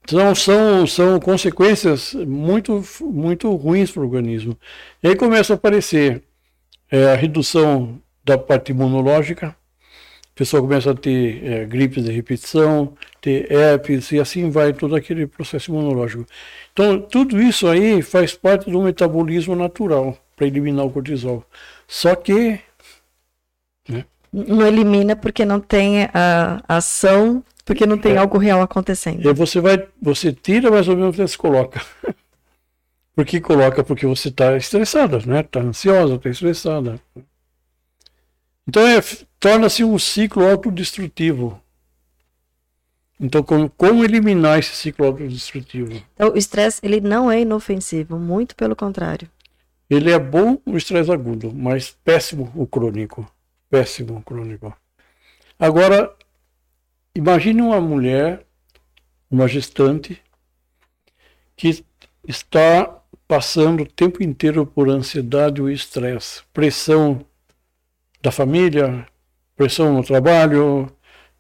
Então 0.06 0.36
são, 0.36 0.86
são 0.86 1.20
consequências 1.20 2.14
muito, 2.14 2.84
muito 3.02 3.54
ruins 3.56 3.90
para 3.90 4.02
o 4.02 4.06
organismo. 4.06 4.56
E 5.02 5.08
aí 5.08 5.16
começa 5.16 5.54
a 5.54 5.56
aparecer 5.56 6.22
é, 6.92 7.12
a 7.12 7.16
redução 7.16 8.00
da 8.24 8.38
parte 8.38 8.72
imunológica, 8.72 9.48
a 9.48 10.38
pessoa 10.38 10.62
começa 10.62 10.92
a 10.92 10.96
ter 10.96 11.44
é, 11.44 11.66
gripes 11.66 12.04
de 12.04 12.12
repetição, 12.12 12.94
ter 13.20 13.52
herpes 13.52 14.12
e 14.12 14.20
assim 14.20 14.50
vai 14.52 14.74
todo 14.74 14.96
aquele 14.96 15.26
processo 15.26 15.72
imunológico. 15.72 16.26
Então 16.72 17.02
tudo 17.02 17.42
isso 17.42 17.68
aí 17.68 18.02
faz 18.04 18.36
parte 18.36 18.70
do 18.70 18.82
metabolismo 18.82 19.56
natural 19.56 20.16
para 20.36 20.46
eliminar 20.46 20.86
o 20.86 20.92
cortisol. 20.92 21.44
Só 21.88 22.16
que. 22.16 22.60
Né? 23.90 24.06
Não 24.32 24.68
elimina 24.68 25.16
porque 25.16 25.46
não 25.46 25.60
tem 25.60 26.10
a 26.14 26.62
ação, 26.68 27.44
porque 27.66 27.88
não 27.88 27.98
tem 27.98 28.14
é. 28.14 28.18
algo 28.18 28.38
real 28.38 28.62
acontecendo. 28.62 29.28
E 29.28 29.34
você 29.34 29.60
vai, 29.60 29.88
você 30.00 30.32
tira 30.32 30.70
mais 30.70 30.88
ou 30.88 30.96
menos 30.96 31.18
o 31.18 31.28
você 31.28 31.36
coloca. 31.36 31.82
Por 33.16 33.26
que 33.26 33.42
coloca? 33.42 33.84
Porque 33.84 34.06
você 34.06 34.28
está 34.28 34.56
estressada, 34.56 35.20
né? 35.26 35.40
Está 35.40 35.62
ansiosa, 35.62 36.16
está 36.16 36.30
estressada. 36.30 37.02
Então 38.68 38.86
é, 38.86 39.02
torna-se 39.40 39.84
um 39.84 39.98
ciclo 39.98 40.48
autodestrutivo. 40.48 41.60
Então, 43.20 43.42
como, 43.42 43.70
como, 43.70 44.04
eliminar 44.04 44.60
esse 44.60 44.76
ciclo 44.76 45.06
autodestrutivo? 45.06 45.94
Então, 46.14 46.34
o 46.34 46.38
estresse 46.38 46.82
ele 46.84 47.00
não 47.00 47.32
é 47.32 47.40
inofensivo, 47.40 48.20
muito 48.20 48.56
pelo 48.56 48.76
contrário. 48.76 49.30
Ele 49.90 50.12
é 50.12 50.20
bom 50.20 50.60
no 50.66 50.78
estresse 50.78 51.10
agudo, 51.12 51.54
mas 51.54 51.96
péssimo 52.04 52.52
o 52.54 52.68
crônico. 52.68 53.26
Péssimo 53.70 54.18
o 54.18 54.22
crônico. 54.22 54.76
Agora, 55.58 56.14
imagine 57.16 57.62
uma 57.62 57.80
mulher, 57.80 58.46
uma 59.32 59.48
gestante, 59.48 60.22
que 61.56 61.84
está 62.28 63.02
passando 63.28 63.84
o 63.84 63.86
tempo 63.86 64.22
inteiro 64.22 64.66
por 64.66 64.90
ansiedade 64.90 65.62
ou 65.62 65.70
estresse, 65.70 66.44
pressão 66.54 67.26
da 68.22 68.32
família, 68.32 69.08
pressão 69.56 69.94
no 69.94 70.04
trabalho, 70.04 70.92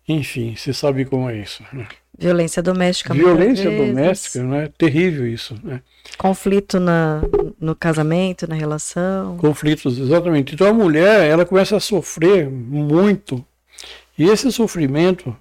enfim, 0.08 0.56
você 0.56 0.74
sabe 0.74 1.06
como 1.06 1.30
é 1.30 1.38
isso. 1.38 1.64
Né? 1.74 1.88
Violência 2.18 2.64
doméstica. 2.64 3.14
Violência 3.14 3.70
doméstica, 3.70 4.44
né? 4.44 4.70
Terrível 4.78 5.28
isso, 5.28 5.60
né? 5.62 5.82
Conflito 6.18 6.80
na, 6.80 7.22
no 7.60 7.76
casamento, 7.76 8.48
na 8.48 8.56
relação. 8.56 9.36
Conflitos, 9.38 9.98
exatamente. 9.98 10.54
Então 10.54 10.68
a 10.68 10.74
mulher, 10.74 11.30
ela 11.30 11.46
começa 11.46 11.76
a 11.76 11.80
sofrer 11.80 12.50
muito. 12.50 13.44
E 14.18 14.30
esse 14.30 14.50
sofrimento, 14.52 15.36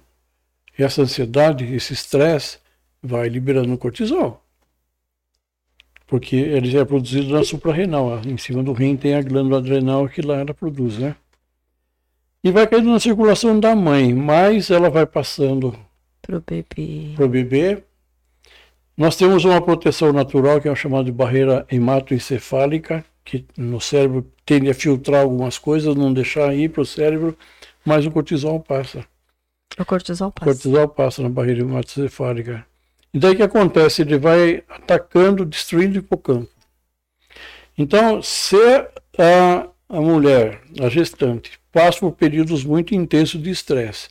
essa 0.83 1.01
ansiedade, 1.01 1.73
esse 1.73 1.93
estresse, 1.93 2.59
vai 3.01 3.29
liberando 3.29 3.77
cortisol. 3.77 4.41
Porque 6.07 6.35
ele 6.35 6.69
já 6.69 6.81
é 6.81 6.85
produzido 6.85 7.33
na 7.33 7.43
suprarrenal. 7.43 8.21
Em 8.25 8.37
cima 8.37 8.61
do 8.61 8.73
rim 8.73 8.95
tem 8.95 9.15
a 9.15 9.21
glândula 9.21 9.57
adrenal 9.57 10.07
que 10.07 10.21
lá 10.21 10.37
ela 10.37 10.53
produz, 10.53 10.97
né? 10.97 11.15
E 12.43 12.51
vai 12.51 12.67
caindo 12.67 12.91
na 12.91 12.99
circulação 12.99 13.59
da 13.59 13.75
mãe, 13.75 14.13
mas 14.13 14.69
ela 14.69 14.89
vai 14.89 15.05
passando 15.05 15.75
para 16.21 16.37
o 16.37 16.41
bebê. 16.41 17.13
Pro 17.15 17.27
bebê. 17.27 17.83
Nós 18.95 19.15
temos 19.15 19.43
uma 19.43 19.59
proteção 19.59 20.13
natural 20.13 20.61
que 20.61 20.69
é 20.69 20.75
chamada 20.75 21.05
de 21.05 21.11
barreira 21.11 21.65
hematoencefálica, 21.71 23.03
que 23.25 23.45
no 23.57 23.81
cérebro 23.81 24.31
tende 24.45 24.69
a 24.69 24.73
filtrar 24.75 25.23
algumas 25.23 25.57
coisas, 25.57 25.95
não 25.95 26.13
deixar 26.13 26.55
ir 26.55 26.69
para 26.69 26.81
o 26.81 26.85
cérebro, 26.85 27.35
mas 27.83 28.05
o 28.05 28.11
cortisol 28.11 28.59
passa. 28.59 29.03
O 29.77 29.85
cortisol 29.85 30.31
passa. 30.31 30.49
O 30.49 30.53
cortisol 30.53 30.87
passa 30.87 31.21
na 31.21 31.29
barreira 31.29 31.61
hematoencefálica. 31.61 32.65
E 33.13 33.19
daí 33.19 33.33
o 33.33 33.37
que 33.37 33.43
acontece? 33.43 34.01
Ele 34.01 34.17
vai 34.17 34.63
atacando, 34.67 35.45
destruindo 35.45 35.95
o 35.95 35.99
hipocampo. 35.99 36.49
Então, 37.77 38.21
se 38.21 38.57
a, 39.17 39.67
a 39.89 40.01
mulher, 40.01 40.61
a 40.81 40.89
gestante, 40.89 41.59
passa 41.71 41.99
por 41.99 42.13
períodos 42.13 42.63
muito 42.63 42.95
intensos 42.95 43.41
de 43.41 43.49
estresse, 43.49 44.09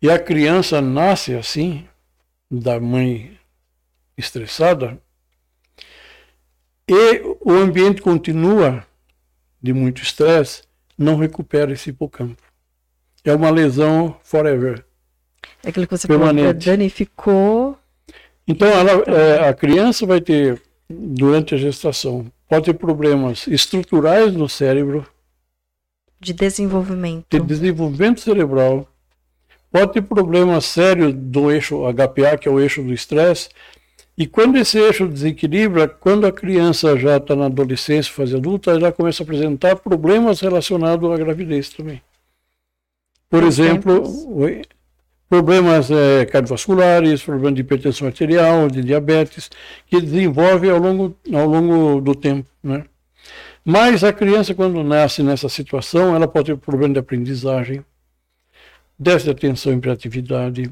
e 0.00 0.10
a 0.10 0.18
criança 0.18 0.80
nasce 0.80 1.34
assim, 1.34 1.86
da 2.50 2.80
mãe 2.80 3.38
estressada, 4.16 4.98
e 6.88 7.20
o 7.40 7.52
ambiente 7.52 8.02
continua 8.02 8.86
de 9.62 9.72
muito 9.72 10.02
estresse, 10.02 10.62
não 10.98 11.16
recupera 11.16 11.72
esse 11.72 11.90
hipocampo. 11.90 12.42
É 13.24 13.34
uma 13.34 13.50
lesão 13.50 14.16
forever. 14.22 14.84
É 15.62 15.68
aquilo 15.68 15.86
que 15.86 15.96
você 15.96 16.08
permanente. 16.08 16.46
falou, 16.46 16.54
danificou. 16.54 17.78
Então, 18.46 18.68
ela, 18.68 18.92
é, 19.06 19.48
a 19.48 19.54
criança 19.54 20.04
vai 20.04 20.20
ter, 20.20 20.60
durante 20.90 21.54
a 21.54 21.58
gestação, 21.58 22.26
pode 22.48 22.66
ter 22.66 22.74
problemas 22.74 23.46
estruturais 23.46 24.34
no 24.34 24.48
cérebro. 24.48 25.06
De 26.18 26.32
desenvolvimento. 26.32 27.26
De 27.30 27.40
desenvolvimento 27.40 28.20
cerebral 28.20 28.88
pode 29.72 29.94
ter 29.94 30.02
problema 30.02 30.60
sério 30.60 31.12
do 31.12 31.50
eixo 31.50 31.80
HPA, 31.92 32.36
que 32.36 32.46
é 32.46 32.50
o 32.50 32.60
eixo 32.60 32.82
do 32.82 32.92
estresse, 32.92 33.48
e 34.16 34.26
quando 34.26 34.58
esse 34.58 34.78
eixo 34.78 35.08
desequilibra, 35.08 35.88
quando 35.88 36.26
a 36.26 36.32
criança 36.32 36.96
já 36.98 37.16
está 37.16 37.34
na 37.34 37.46
adolescência, 37.46 38.12
fase 38.12 38.36
adulta, 38.36 38.72
ela 38.72 38.92
começa 38.92 39.22
a 39.22 39.24
apresentar 39.24 39.76
problemas 39.76 40.40
relacionados 40.40 41.10
à 41.10 41.16
gravidez 41.16 41.70
também. 41.70 42.02
Por 43.32 43.44
exemplo, 43.44 44.04
problemas 45.26 45.90
é, 45.90 46.26
cardiovasculares, 46.26 47.22
problemas 47.22 47.54
de 47.54 47.62
hipertensão 47.62 48.06
arterial, 48.06 48.68
de 48.68 48.82
diabetes, 48.82 49.48
que 49.86 49.98
desenvolve 49.98 50.68
ao 50.68 50.78
longo, 50.78 51.16
ao 51.32 51.46
longo 51.46 52.02
do 52.02 52.14
tempo. 52.14 52.46
Né? 52.62 52.84
Mas 53.64 54.04
a 54.04 54.12
criança, 54.12 54.54
quando 54.54 54.84
nasce 54.84 55.22
nessa 55.22 55.48
situação, 55.48 56.14
ela 56.14 56.28
pode 56.28 56.52
ter 56.52 56.58
problema 56.58 56.92
de 56.92 57.00
aprendizagem, 57.00 57.82
déficit 58.98 59.24
de 59.24 59.30
atenção 59.30 59.72
e 59.72 59.76
hiperatividade. 59.76 60.70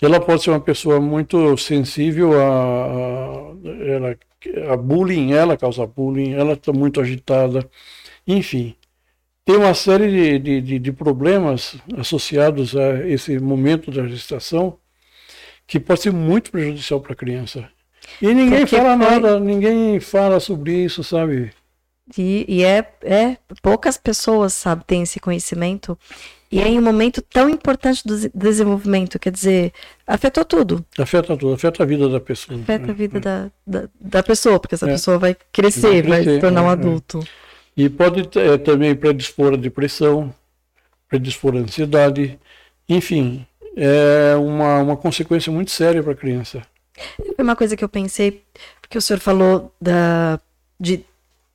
Ela 0.00 0.18
pode 0.18 0.42
ser 0.42 0.52
uma 0.52 0.60
pessoa 0.60 0.98
muito 1.02 1.54
sensível 1.58 2.40
a, 2.40 3.52
a, 4.70 4.72
a 4.72 4.76
bullying, 4.78 5.32
ela 5.32 5.54
causa 5.54 5.86
bullying, 5.86 6.32
ela 6.32 6.54
está 6.54 6.72
muito 6.72 6.98
agitada, 6.98 7.68
enfim. 8.26 8.74
Tem 9.50 9.58
uma 9.58 9.74
série 9.74 10.38
de, 10.38 10.60
de, 10.60 10.78
de, 10.78 10.92
problemas 10.92 11.74
associados 11.98 12.76
a 12.76 13.04
esse 13.08 13.36
momento 13.40 13.90
da 13.90 14.06
gestação 14.06 14.78
que 15.66 15.80
pode 15.80 16.02
ser 16.02 16.12
muito 16.12 16.52
prejudicial 16.52 17.00
para 17.00 17.14
a 17.14 17.16
criança. 17.16 17.68
E 18.22 18.32
ninguém 18.32 18.60
Porque 18.60 18.76
fala 18.76 18.96
foi... 18.96 19.10
nada, 19.10 19.40
ninguém 19.40 19.98
fala 19.98 20.38
sobre 20.38 20.84
isso, 20.84 21.02
sabe? 21.02 21.50
E, 22.16 22.44
e 22.46 22.62
é, 22.62 22.92
é, 23.02 23.38
poucas 23.60 23.96
pessoas, 23.96 24.52
sabe, 24.52 24.84
têm 24.84 25.02
esse 25.02 25.18
conhecimento. 25.18 25.98
E 26.52 26.60
é 26.60 26.68
em 26.68 26.78
um 26.78 26.82
momento 26.82 27.20
tão 27.20 27.50
importante 27.50 28.06
do 28.06 28.30
desenvolvimento, 28.32 29.18
quer 29.18 29.32
dizer, 29.32 29.72
afetou 30.06 30.44
tudo. 30.44 30.84
Afeta 30.96 31.36
tudo, 31.36 31.54
afeta 31.54 31.82
a 31.82 31.86
vida 31.86 32.08
da 32.08 32.20
pessoa. 32.20 32.56
Afeta 32.60 32.92
a 32.92 32.94
vida 32.94 33.18
é. 33.18 33.20
da, 33.20 33.50
da, 33.66 33.88
da, 34.00 34.22
pessoa, 34.22 34.60
porque 34.60 34.76
essa 34.76 34.88
é. 34.88 34.92
pessoa 34.92 35.18
vai 35.18 35.36
crescer, 35.52 36.02
vai, 36.02 36.02
crescer, 36.02 36.24
vai 36.24 36.34
se 36.34 36.40
tornar 36.40 36.62
um 36.62 36.70
é, 36.70 36.72
é. 36.72 37.20
E 37.76 37.88
pode 37.88 38.28
é, 38.38 38.58
também 38.58 38.94
predispor 38.94 39.54
a 39.54 39.56
depressão, 39.56 40.34
predispor 41.08 41.54
a 41.54 41.58
ansiedade, 41.58 42.38
enfim, 42.88 43.46
é 43.76 44.34
uma, 44.36 44.80
uma 44.80 44.96
consequência 44.96 45.52
muito 45.52 45.70
séria 45.70 46.02
para 46.02 46.12
a 46.12 46.16
criança. 46.16 46.62
Foi 47.36 47.44
uma 47.44 47.56
coisa 47.56 47.76
que 47.76 47.84
eu 47.84 47.88
pensei, 47.88 48.42
porque 48.80 48.98
o 48.98 49.00
senhor 49.00 49.20
falou 49.20 49.72
da, 49.80 50.38
de, 50.78 51.04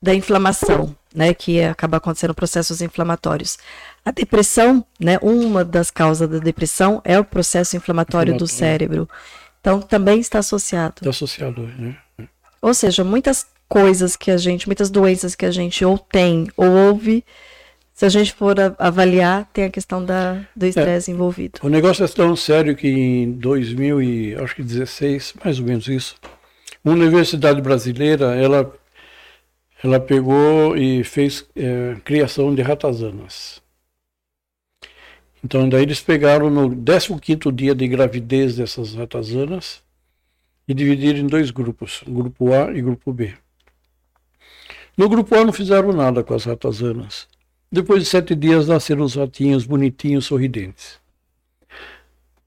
da 0.01 0.15
inflamação, 0.15 0.95
né, 1.13 1.33
que 1.33 1.61
acaba 1.61 1.97
acontecendo 1.97 2.33
processos 2.33 2.81
inflamatórios. 2.81 3.57
A 4.03 4.11
depressão, 4.11 4.85
né, 4.99 5.17
uma 5.21 5.63
das 5.63 5.91
causas 5.91 6.27
da 6.27 6.39
depressão 6.39 7.01
é 7.03 7.19
o 7.19 7.23
processo 7.23 7.75
inflamatório, 7.75 8.33
inflamatório. 8.33 8.39
do 8.39 8.47
cérebro. 8.47 9.09
Então, 9.61 9.81
também 9.81 10.19
está 10.19 10.39
associado. 10.39 10.95
Está 10.97 11.09
associado, 11.09 11.61
né? 11.77 11.97
Ou 12.61 12.73
seja, 12.73 13.03
muitas 13.03 13.47
coisas 13.67 14.15
que 14.15 14.31
a 14.31 14.37
gente, 14.37 14.67
muitas 14.67 14.89
doenças 14.89 15.35
que 15.35 15.45
a 15.45 15.51
gente 15.51 15.83
ou 15.83 15.97
tem 15.97 16.47
ou 16.55 16.69
ouve, 16.69 17.25
se 17.95 18.05
a 18.05 18.09
gente 18.09 18.33
for 18.33 18.55
avaliar, 18.77 19.49
tem 19.53 19.63
a 19.63 19.69
questão 19.69 20.03
da, 20.03 20.45
do 20.53 20.65
estresse 20.65 21.09
é, 21.09 21.13
envolvido. 21.13 21.61
O 21.63 21.69
negócio 21.69 22.03
é 22.03 22.07
tão 22.09 22.35
sério 22.35 22.75
que 22.75 22.89
em 22.89 23.31
2016, 23.31 25.35
mais 25.43 25.59
ou 25.59 25.65
menos 25.65 25.87
isso, 25.87 26.17
uma 26.83 26.93
universidade 26.93 27.61
brasileira, 27.61 28.35
ela, 28.35 28.75
ela 29.81 29.99
pegou 29.99 30.75
e 30.75 31.05
fez 31.05 31.45
é, 31.55 31.95
criação 32.03 32.53
de 32.53 32.61
ratazanas. 32.61 33.63
Então, 35.41 35.69
daí 35.69 35.83
eles 35.83 36.01
pegaram 36.01 36.49
no 36.49 36.69
15º 36.69 37.55
dia 37.55 37.73
de 37.73 37.87
gravidez 37.87 38.57
dessas 38.57 38.93
ratazanas 38.93 39.81
e 40.67 40.73
dividiram 40.73 41.19
em 41.19 41.27
dois 41.27 41.49
grupos, 41.49 42.03
grupo 42.05 42.51
A 42.51 42.75
e 42.75 42.81
grupo 42.81 43.13
B. 43.13 43.35
No 44.97 45.09
grupo 45.09 45.35
A 45.35 45.43
não 45.43 45.51
fizeram 45.51 45.91
nada 45.91 46.23
com 46.23 46.33
as 46.33 46.45
ratazanas. 46.45 47.27
Depois 47.71 48.03
de 48.03 48.09
sete 48.09 48.33
dias 48.33 48.67
nasceram 48.67 49.03
os 49.03 49.15
ratinhos 49.15 49.65
bonitinhos, 49.65 50.25
sorridentes. 50.25 50.99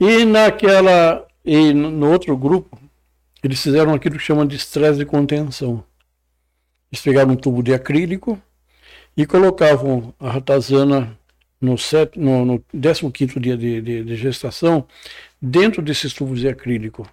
E 0.01 0.25
naquela 0.25 1.27
e 1.45 1.73
no 1.73 2.11
outro 2.11 2.37
grupo, 2.37 2.79
eles 3.43 3.63
fizeram 3.63 3.95
aquilo 3.95 4.17
que 4.17 4.25
chamam 4.25 4.47
de 4.47 4.57
estresse 4.57 4.99
de 4.99 5.05
contenção. 5.05 5.83
Eles 6.91 7.03
pegaram 7.03 7.33
um 7.33 7.37
tubo 7.37 7.63
de 7.63 7.75
acrílico 7.75 8.41
e 9.17 9.27
colocavam 9.27 10.15
a 10.19 10.31
ratazana 10.31 11.19
no, 11.61 11.77
set, 11.77 12.19
no, 12.19 12.45
no 12.45 12.65
15 12.73 13.41
dia 13.41 13.57
de, 13.57 13.81
de, 13.81 14.05
de, 14.05 14.17
gestação 14.17 14.87
dentro 15.41 15.83
desses 15.83 16.13
tubos 16.13 16.41
de 16.41 16.49
acrílico. 16.49 17.09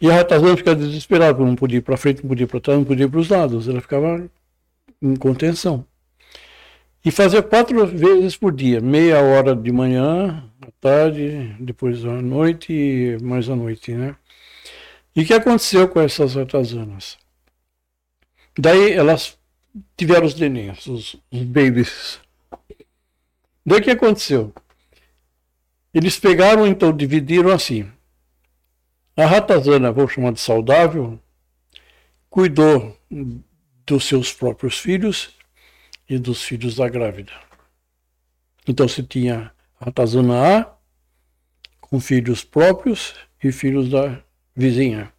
E 0.00 0.10
a 0.10 0.14
ratazana 0.14 0.56
ficava 0.56 0.76
desesperada, 0.76 1.34
porque 1.34 1.48
não 1.48 1.56
podia 1.56 1.78
ir 1.78 1.82
para 1.82 1.96
frente, 1.96 2.22
não 2.22 2.28
podia 2.28 2.44
ir 2.44 2.48
para 2.48 2.60
trás, 2.60 2.78
não 2.78 2.86
podia 2.86 3.04
ir 3.06 3.08
para 3.08 3.20
os 3.20 3.28
lados. 3.28 3.68
Ela 3.68 3.80
ficava 3.80 4.30
em 5.00 5.16
contenção. 5.16 5.84
E 7.04 7.10
fazer 7.10 7.42
quatro 7.42 7.86
vezes 7.86 8.36
por 8.36 8.52
dia, 8.52 8.80
meia 8.80 9.20
hora 9.20 9.54
de 9.54 9.70
manhã, 9.72 10.44
à 10.60 10.70
tarde, 10.80 11.56
depois 11.60 12.04
à 12.04 12.20
noite 12.20 12.72
e 12.72 13.18
mais 13.22 13.48
à 13.48 13.56
noite, 13.56 13.92
né? 13.92 14.16
E 15.14 15.22
o 15.22 15.26
que 15.26 15.32
aconteceu 15.32 15.88
com 15.88 16.00
essas 16.00 16.34
ratazanas? 16.34 17.16
Daí 18.58 18.92
elas 18.92 19.38
tiveram 19.96 20.26
os 20.26 20.34
neninhos, 20.34 20.86
os, 20.86 21.16
os 21.30 21.42
babies. 21.42 22.20
Daí 23.64 23.80
o 23.80 23.82
que 23.82 23.90
aconteceu? 23.90 24.52
Eles 25.94 26.18
pegaram, 26.18 26.66
então, 26.66 26.96
dividiram 26.96 27.50
assim. 27.50 27.90
A 29.16 29.26
ratazana, 29.26 29.90
vou 29.90 30.06
chamar 30.06 30.32
de 30.32 30.40
saudável, 30.40 31.18
cuidou 32.30 32.96
dos 33.88 34.04
seus 34.04 34.32
próprios 34.32 34.78
filhos 34.78 35.30
e 36.08 36.18
dos 36.18 36.42
filhos 36.42 36.76
da 36.76 36.88
grávida. 36.88 37.32
Então 38.66 38.86
se 38.86 39.02
tinha 39.02 39.50
ratazana 39.80 40.58
A 40.58 40.74
com 41.80 41.98
filhos 41.98 42.44
próprios 42.44 43.14
e 43.42 43.50
filhos 43.50 43.88
da 43.88 44.20
vizinha. 44.54 45.10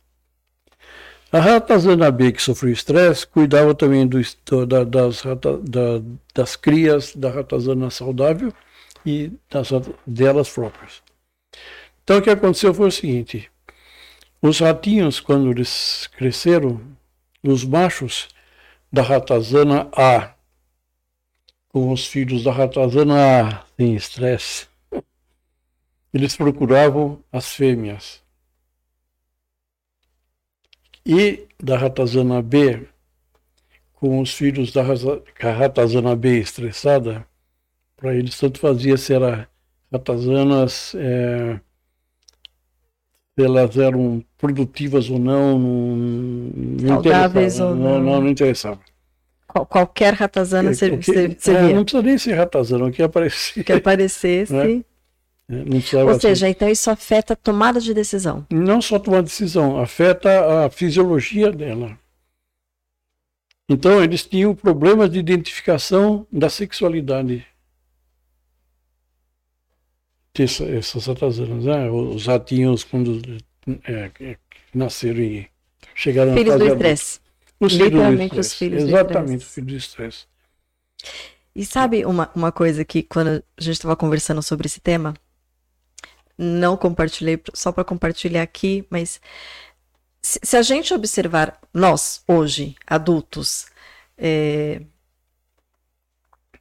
A 1.31 1.39
ratazana 1.39 2.11
B, 2.11 2.31
que 2.31 2.41
sofreu 2.41 2.71
estresse, 2.71 3.25
cuidava 3.25 3.73
também 3.73 4.07
do, 4.07 4.19
da, 4.65 4.83
das, 4.83 5.23
da, 5.23 6.01
das 6.33 6.55
crias 6.55 7.15
da 7.15 7.29
ratazana 7.29 7.89
saudável 7.89 8.53
e 9.05 9.31
das, 9.49 9.69
delas 10.05 10.49
próprias. 10.49 11.01
Então 12.03 12.17
o 12.17 12.21
que 12.21 12.29
aconteceu 12.29 12.73
foi 12.73 12.87
o 12.87 12.91
seguinte: 12.91 13.49
os 14.41 14.59
ratinhos, 14.59 15.19
quando 15.19 15.49
eles 15.49 16.07
cresceram, 16.17 16.81
os 17.43 17.63
machos 17.63 18.27
da 18.91 19.01
ratazana 19.01 19.89
A 19.93 20.33
com 21.69 21.91
os 21.91 22.07
filhos 22.07 22.43
da 22.43 22.51
ratazana 22.51 23.65
em 23.77 23.95
estresse. 23.95 24.67
Eles 26.13 26.35
procuravam 26.35 27.23
as 27.31 27.53
fêmeas. 27.53 28.23
E 31.05 31.47
da 31.61 31.77
ratazana 31.77 32.41
B, 32.41 32.87
com 33.93 34.19
os 34.19 34.33
filhos 34.33 34.71
da 34.71 34.83
ratazana 34.83 36.15
B 36.15 36.39
estressada, 36.39 37.25
para 37.95 38.15
eles 38.15 38.37
tanto 38.37 38.59
fazia 38.59 38.97
se 38.97 39.13
era 39.13 39.47
ratazanas, 39.91 40.95
é, 40.95 41.59
elas 43.43 43.77
eram 43.77 44.23
produtivas 44.37 45.09
ou 45.09 45.19
não, 45.19 45.59
não, 45.59 46.51
não 46.55 46.87
Saudáveis 46.87 47.59
ou 47.59 47.75
não. 47.75 47.99
Não, 47.99 48.21
não, 48.21 48.29
interessava. 48.29 48.79
Qual, 49.47 49.65
qualquer 49.65 50.13
ratazana 50.13 50.73
você, 50.73 50.97
que, 50.97 51.11
é, 51.11 51.73
Não 51.73 51.83
precisa 51.83 52.03
nem 52.03 52.17
ser 52.17 52.33
ratazana, 52.33 52.91
que 52.91 53.01
aparecer. 53.01 53.63
Que 53.63 53.73
aparecesse. 53.73 54.53
Né? 55.49 55.63
É, 55.91 56.03
Ou 56.03 56.19
seja, 56.19 56.47
então 56.47 56.69
isso 56.69 56.91
afeta 56.91 57.33
a 57.33 57.35
tomada 57.35 57.79
de 57.81 57.91
decisão. 57.91 58.45
Não 58.51 58.79
só 58.79 58.99
tomar 58.99 59.23
decisão, 59.23 59.79
afeta 59.79 60.65
a 60.65 60.69
fisiologia 60.69 61.51
dela. 61.51 61.97
Então 63.67 64.03
eles 64.03 64.23
tinham 64.23 64.53
problemas 64.53 65.09
de 65.09 65.17
identificação 65.17 66.27
da 66.31 66.49
sexualidade. 66.49 67.43
Essa, 70.39 70.63
essas 70.65 71.05
ratazanas, 71.05 71.65
né? 71.65 71.89
os 71.89 72.25
ratinhos 72.25 72.83
quando 72.83 73.21
é, 73.83 74.37
nasceram 74.73 75.19
e 75.19 75.49
chegaram 75.95 76.33
Filhos 76.33 76.57
do 76.57 76.67
estresse. 76.67 77.19
Os 77.59 77.73
Literalmente 77.73 78.29
filhos 78.29 78.47
os 78.47 78.53
filhos 78.53 78.83
Exatamente, 78.83 79.45
os 79.45 79.53
filhos 79.53 79.71
do 79.71 79.77
estresse. 79.77 80.25
E 81.53 81.65
sabe 81.65 82.05
uma, 82.05 82.31
uma 82.33 82.51
coisa 82.51 82.85
que 82.85 83.03
quando 83.03 83.43
a 83.57 83.61
gente 83.61 83.73
estava 83.73 83.95
conversando 83.95 84.41
sobre 84.41 84.67
esse 84.67 84.79
tema, 84.79 85.13
não 86.37 86.77
compartilhei 86.77 87.41
só 87.53 87.71
para 87.71 87.83
compartilhar 87.83 88.41
aqui, 88.41 88.85
mas 88.89 89.19
se, 90.21 90.39
se, 90.41 90.55
a 90.55 90.61
gente 90.61 90.93
observar 90.93 91.59
nós 91.73 92.23
hoje 92.25 92.75
adultos 92.87 93.65
é, 94.17 94.81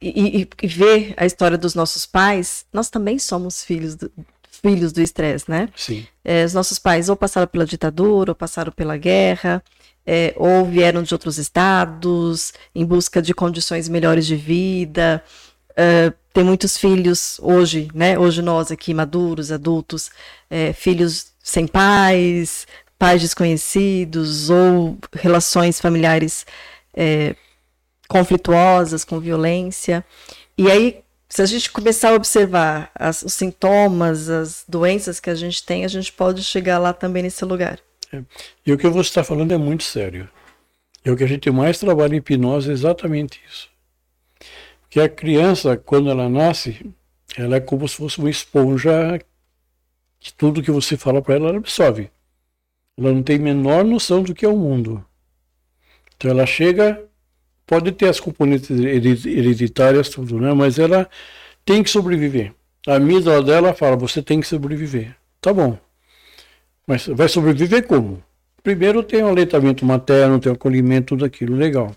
e, 0.01 0.41
e, 0.41 0.49
e, 0.63 0.67
ver 0.67 1.13
a 1.17 1.25
história 1.25 1.57
dos 1.57 1.75
nossos 1.75 2.05
pais, 2.05 2.65
nós 2.71 2.89
também 2.89 3.19
somos 3.19 3.63
filhos 3.63 3.95
do, 3.95 4.11
filhos 4.61 4.91
do 4.91 5.01
estresse, 5.01 5.49
né? 5.49 5.69
Sim. 5.75 6.05
É, 6.23 6.43
os 6.43 6.53
nossos 6.53 6.79
pais 6.79 7.09
ou 7.09 7.15
passaram 7.15 7.47
pela 7.47 7.65
ditadura, 7.65 8.31
ou 8.31 8.35
passaram 8.35 8.71
pela 8.71 8.97
guerra, 8.97 9.63
é, 10.05 10.33
ou 10.35 10.65
vieram 10.65 11.03
de 11.03 11.13
outros 11.13 11.37
estados 11.37 12.53
em 12.73 12.85
busca 12.85 13.21
de 13.21 13.33
condições 13.33 13.87
melhores 13.87 14.25
de 14.25 14.35
vida. 14.35 15.23
Uh, 15.71 16.13
tem 16.33 16.43
muitos 16.43 16.77
filhos 16.77 17.39
hoje, 17.41 17.89
né? 17.93 18.17
Hoje 18.17 18.41
nós 18.41 18.71
aqui, 18.71 18.93
maduros, 18.93 19.51
adultos, 19.51 20.09
é, 20.49 20.73
filhos 20.73 21.27
sem 21.41 21.65
pais, 21.65 22.67
pais 22.97 23.21
desconhecidos 23.21 24.49
ou 24.49 24.97
relações 25.13 25.79
familiares 25.79 26.45
é, 26.93 27.35
conflituosas, 28.09 29.05
com 29.05 29.19
violência. 29.19 30.03
E 30.57 30.69
aí, 30.69 31.01
se 31.29 31.41
a 31.41 31.45
gente 31.45 31.71
começar 31.71 32.09
a 32.09 32.15
observar 32.15 32.91
as, 32.95 33.21
os 33.21 33.33
sintomas, 33.33 34.29
as 34.29 34.65
doenças 34.67 35.19
que 35.19 35.29
a 35.29 35.35
gente 35.35 35.63
tem, 35.63 35.85
a 35.85 35.87
gente 35.87 36.11
pode 36.11 36.43
chegar 36.43 36.79
lá 36.79 36.91
também 36.91 37.23
nesse 37.23 37.45
lugar. 37.45 37.79
É. 38.11 38.21
E 38.65 38.73
o 38.73 38.77
que 38.77 38.89
você 38.89 39.09
está 39.09 39.23
falando 39.23 39.53
é 39.53 39.57
muito 39.57 39.83
sério. 39.83 40.27
E 41.05 41.11
o 41.11 41.15
que 41.15 41.23
a 41.23 41.27
gente 41.27 41.49
mais 41.51 41.77
trabalha 41.77 42.15
em 42.15 42.17
hipnose 42.17 42.69
é 42.69 42.73
exatamente 42.73 43.39
isso. 43.47 43.69
Porque 44.81 44.99
a 44.99 45.07
criança, 45.07 45.77
quando 45.77 46.09
ela 46.09 46.27
nasce, 46.27 46.91
ela 47.37 47.57
é 47.57 47.59
como 47.59 47.87
se 47.87 47.95
fosse 47.95 48.17
uma 48.17 48.29
esponja 48.29 49.21
que 50.19 50.33
tudo 50.33 50.63
que 50.63 50.71
você 50.71 50.97
fala 50.97 51.21
para 51.21 51.35
ela, 51.35 51.49
ela 51.49 51.57
absorve. 51.59 52.09
Ela 52.97 53.13
não 53.13 53.23
tem 53.23 53.37
menor 53.37 53.85
noção 53.85 54.23
do 54.23 54.33
que 54.33 54.43
é 54.43 54.49
o 54.49 54.57
mundo. 54.57 55.05
Então 56.17 56.31
ela 56.31 56.45
chega, 56.45 57.08
pode 57.69 57.91
ter 57.91 58.09
as 58.09 58.19
componentes 58.19 58.71
hereditárias, 58.71 60.09
tudo, 60.09 60.39
né? 60.39 60.51
Mas 60.55 60.79
ela 60.79 61.07
tem 61.63 61.83
que 61.83 61.89
sobreviver. 61.91 62.51
A 62.87 62.95
amígdala 62.95 63.43
dela 63.43 63.75
fala, 63.75 63.95
você 63.95 64.23
tem 64.23 64.41
que 64.41 64.47
sobreviver. 64.47 65.15
Tá 65.39 65.53
bom. 65.53 65.77
Mas 66.87 67.05
vai 67.05 67.29
sobreviver 67.29 67.85
como? 67.85 68.23
Primeiro 68.63 69.03
tem 69.03 69.21
o 69.21 69.27
aleitamento 69.27 69.85
materno, 69.85 70.39
tem 70.39 70.51
o 70.51 70.55
acolhimento, 70.55 71.09
tudo 71.09 71.23
aquilo, 71.23 71.55
legal. 71.55 71.95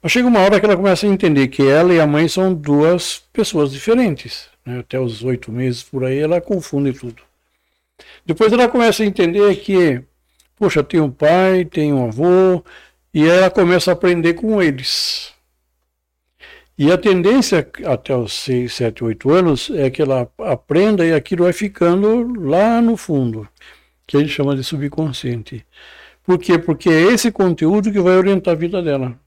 Mas 0.00 0.12
chega 0.12 0.28
uma 0.28 0.38
hora 0.38 0.60
que 0.60 0.66
ela 0.66 0.76
começa 0.76 1.04
a 1.04 1.08
entender 1.08 1.48
que 1.48 1.66
ela 1.66 1.92
e 1.92 2.00
a 2.00 2.06
mãe 2.06 2.28
são 2.28 2.54
duas 2.54 3.24
pessoas 3.32 3.72
diferentes. 3.72 4.46
Né? 4.64 4.78
Até 4.78 5.00
os 5.00 5.24
oito 5.24 5.50
meses 5.50 5.82
por 5.82 6.04
aí 6.04 6.18
ela 6.18 6.40
confunde 6.40 6.92
tudo. 6.92 7.22
Depois 8.24 8.52
ela 8.52 8.68
começa 8.68 9.02
a 9.02 9.06
entender 9.06 9.56
que, 9.56 10.00
poxa, 10.56 10.84
tem 10.84 11.00
um 11.00 11.10
pai, 11.10 11.64
tem 11.64 11.92
um 11.92 12.06
avô, 12.06 12.62
e 13.12 13.26
ela 13.26 13.50
começa 13.50 13.90
a 13.90 13.94
aprender 13.94 14.34
com 14.34 14.62
eles. 14.62 15.32
E 16.76 16.90
a 16.90 16.96
tendência 16.96 17.70
até 17.84 18.16
os 18.16 18.32
6, 18.32 18.72
7, 18.72 19.04
8 19.04 19.30
anos 19.30 19.70
é 19.70 19.90
que 19.90 20.00
ela 20.00 20.30
aprenda 20.38 21.04
e 21.04 21.12
aquilo 21.12 21.44
vai 21.44 21.52
ficando 21.52 22.40
lá 22.40 22.80
no 22.80 22.96
fundo 22.96 23.48
que 24.06 24.16
a 24.16 24.20
gente 24.20 24.32
chama 24.32 24.56
de 24.56 24.64
subconsciente. 24.64 25.64
Por 26.24 26.38
quê? 26.38 26.58
Porque 26.58 26.88
é 26.88 27.02
esse 27.12 27.32
conteúdo 27.32 27.90
que 27.90 28.00
vai 28.00 28.16
orientar 28.16 28.52
a 28.52 28.56
vida 28.56 28.82
dela. 28.82 29.18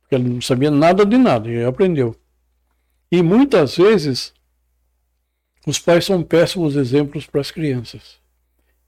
Porque 0.00 0.14
ela 0.14 0.24
não 0.24 0.40
sabia 0.40 0.70
nada 0.70 1.04
de 1.04 1.16
nada, 1.16 1.48
e 1.48 1.64
aprendeu. 1.64 2.14
E 3.10 3.22
muitas 3.22 3.76
vezes 3.76 4.34
os 5.66 5.78
pais 5.78 6.04
são 6.04 6.22
péssimos 6.22 6.76
exemplos 6.76 7.26
para 7.26 7.40
as 7.40 7.50
crianças. 7.50 8.18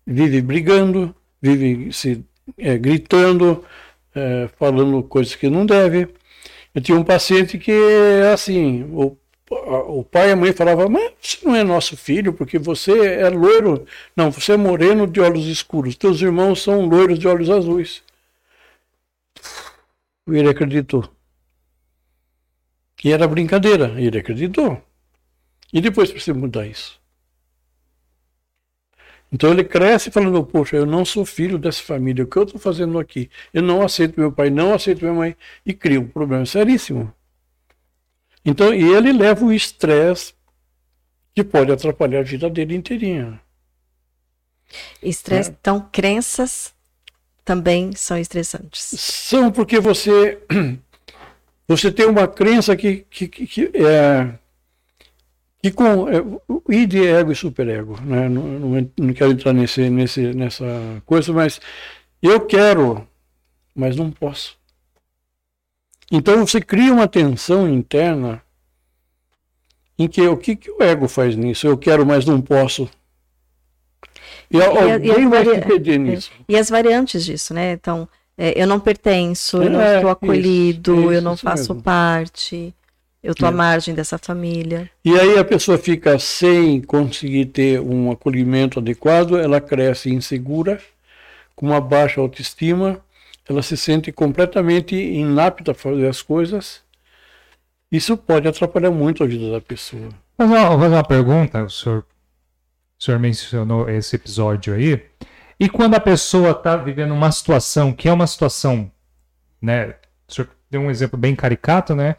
Vivem 0.07 0.43
brigando, 0.43 1.15
vivem 1.41 1.91
se 1.93 2.25
é, 2.57 2.79
gritando, 2.79 3.65
é, 4.15 4.49
falando 4.59 5.03
coisas 5.03 5.35
que 5.35 5.49
não 5.51 5.67
deve. 5.67 6.09
Eu 6.75 6.81
tinha 6.83 6.99
um 6.99 7.05
paciente 7.05 7.59
que, 7.59 7.73
assim, 8.33 8.85
o, 8.93 9.17
o 9.51 10.05
pai 10.05 10.29
e 10.29 10.33
a 10.33 10.37
mãe 10.37 10.53
falavam, 10.53 10.89
mas 10.89 11.13
você 11.21 11.39
não 11.45 11.57
é 11.57 11.65
nosso 11.65 11.97
filho, 11.97 12.33
porque 12.33 12.59
você 12.59 13.17
é 13.17 13.29
loiro. 13.29 13.87
Não, 14.15 14.31
você 14.31 14.53
é 14.53 14.57
moreno 14.57 15.07
de 15.07 15.21
olhos 15.21 15.47
escuros. 15.47 15.97
Teus 15.97 16.21
irmãos 16.21 16.63
são 16.63 16.87
loiros 16.87 17.19
de 17.19 17.27
olhos 17.27 17.51
azuis. 17.51 18.03
Ele 20.27 20.49
acreditou. 20.49 21.09
E 23.03 23.13
era 23.13 23.27
brincadeira, 23.27 23.95
ele 24.01 24.19
acreditou. 24.19 24.83
E 25.73 25.81
depois 25.81 26.11
precisa 26.11 26.37
mudar 26.37 26.67
isso. 26.67 27.01
Então 29.31 29.51
ele 29.51 29.63
cresce 29.63 30.11
falando, 30.11 30.43
poxa, 30.45 30.77
eu 30.77 30.87
não 30.87 31.05
sou 31.05 31.25
filho 31.25 31.59
dessa 31.59 31.83
família, 31.83 32.25
o 32.25 32.27
que 32.27 32.37
eu 32.37 32.45
estou 32.45 32.61
fazendo 32.61 32.99
aqui? 32.99 33.31
Eu 33.53 33.63
não 33.63 33.83
aceito 33.83 34.19
meu 34.19 34.33
pai, 34.33 34.49
não 34.49 34.73
aceito 34.73 35.03
minha 35.03 35.13
mãe, 35.13 35.37
e 35.67 35.75
cria 35.75 36.01
um 36.01 36.09
problema 36.09 36.47
seríssimo. 36.47 37.13
Então, 38.45 38.73
e 38.73 38.83
ele 38.83 39.13
leva 39.13 39.45
o 39.45 39.53
estresse 39.53 40.33
que 41.35 41.45
pode 41.45 41.71
atrapalhar 41.71 42.21
a 42.21 42.23
vida 42.23 42.49
dele 42.49 42.75
inteirinha. 42.75 43.41
Estresse, 45.03 45.51
é. 45.51 45.55
então, 45.61 45.87
crenças 45.93 46.73
também 47.45 47.93
são 47.95 48.19
estressantes. 48.19 48.83
São 48.99 49.51
porque 49.51 49.81
você 49.81 50.39
você 51.69 51.93
tem 51.93 52.07
uma 52.07 52.27
crença 52.27 52.77
que, 52.77 53.07
que, 53.11 53.29
que, 53.29 53.47
que 53.47 53.71
é 53.75 54.39
que 55.63 55.73
com 55.73 56.09
é, 56.09 56.21
o 56.49 56.63
id, 56.73 56.95
ego 56.95 57.33
e 57.33 57.37
superego, 57.37 58.01
né? 58.01 58.29
Não, 58.29 58.43
não, 58.43 58.91
não, 58.97 59.15
quero 59.15 59.33
entrar 59.33 59.53
nesse, 59.53 59.91
nesse, 59.91 60.33
nessa 60.33 60.65
coisa, 61.05 61.33
mas 61.33 61.61
eu 62.23 62.41
quero, 62.41 63.07
mas 63.75 63.97
não 63.97 64.11
posso. 64.11 64.57
Então 66.11 66.47
você 66.47 66.61
cria 66.61 66.93
uma 66.93 67.09
tensão 67.09 67.69
interna 67.69 68.43
em 69.99 70.07
que 70.07 70.23
o 70.27 70.37
que, 70.37 70.55
que 70.55 70.71
o 70.71 70.83
ego 70.83 71.09
faz 71.09 71.35
nisso? 71.35 71.67
Eu 71.67 71.77
quero, 71.77 72.07
mas 72.07 72.25
não 72.25 72.41
posso. 72.41 72.89
E, 74.51 74.57
e 74.57 74.63
alguém 74.63 75.25
e 75.25 75.29
vai 75.29 75.45
se 75.45 75.61
perder 75.61 75.99
nisso. 75.99 76.31
E 76.49 76.57
as 76.57 76.71
variantes 76.71 77.25
disso, 77.25 77.53
né? 77.53 77.73
Então, 77.73 78.09
é, 78.37 78.61
eu 78.61 78.67
não 78.67 78.79
pertenço, 78.79 79.61
é, 79.61 79.67
eu 79.67 79.71
não 79.71 79.81
é, 79.81 79.97
estou 79.97 80.11
acolhido, 80.11 80.93
isso, 80.93 81.03
isso, 81.03 81.13
eu 81.13 81.23
não 81.23 81.37
faço 81.37 81.75
mesmo. 81.75 81.83
parte. 81.83 82.75
Eu 83.29 83.33
estou 83.33 83.47
à 83.47 83.53
é. 83.53 83.55
margem 83.55 83.95
dessa 83.95 84.17
família. 84.17 84.91
E 85.05 85.21
aí 85.21 85.39
a 85.39 85.45
pessoa 85.45 85.77
fica 85.77 86.19
sem 86.19 86.81
conseguir 86.81 87.45
ter 87.45 87.79
um 87.79 88.11
acolhimento 88.11 88.79
adequado, 88.79 89.37
ela 89.37 89.61
cresce 89.61 90.09
insegura, 90.09 90.81
com 91.55 91.67
uma 91.67 91.79
baixa 91.79 92.23
autoestima, 92.23 92.99
ela 93.47 93.61
se 93.61 93.77
sente 93.77 94.11
completamente 94.11 94.97
inapta 94.97 95.73
a 95.73 95.75
fazer 95.75 96.09
as 96.09 96.23
coisas. 96.23 96.81
Isso 97.93 98.17
pode 98.17 98.49
atrapalhar 98.49 98.91
muito 98.91 99.23
a 99.23 99.27
vida 99.27 99.53
da 99.53 99.61
pessoa. 99.61 100.09
Mas 100.39 100.49
vou 100.49 100.79
fazer 100.79 100.95
uma 100.95 101.05
pergunta, 101.05 101.65
o 101.65 101.69
senhor, 101.69 102.07
o 102.99 103.05
senhor 103.05 103.21
mencionou 103.21 103.91
esse 103.91 104.17
episódio 104.17 104.73
aí. 104.73 105.03
E 105.61 105.69
quando 105.69 105.97
a 105.97 106.01
pessoa 106.01 106.53
está 106.53 106.79
vivendo 106.79 107.13
uma 107.13 107.31
situação 107.31 107.93
que 107.93 108.09
é 108.09 108.13
uma 108.13 108.27
situação, 108.27 108.91
né? 109.61 109.97
O 110.27 110.33
senhor 110.33 110.49
deu 110.71 110.81
um 110.81 110.91
exemplo 110.91 111.19
bem 111.19 111.37
caricato, 111.37 111.95
né? 111.95 112.17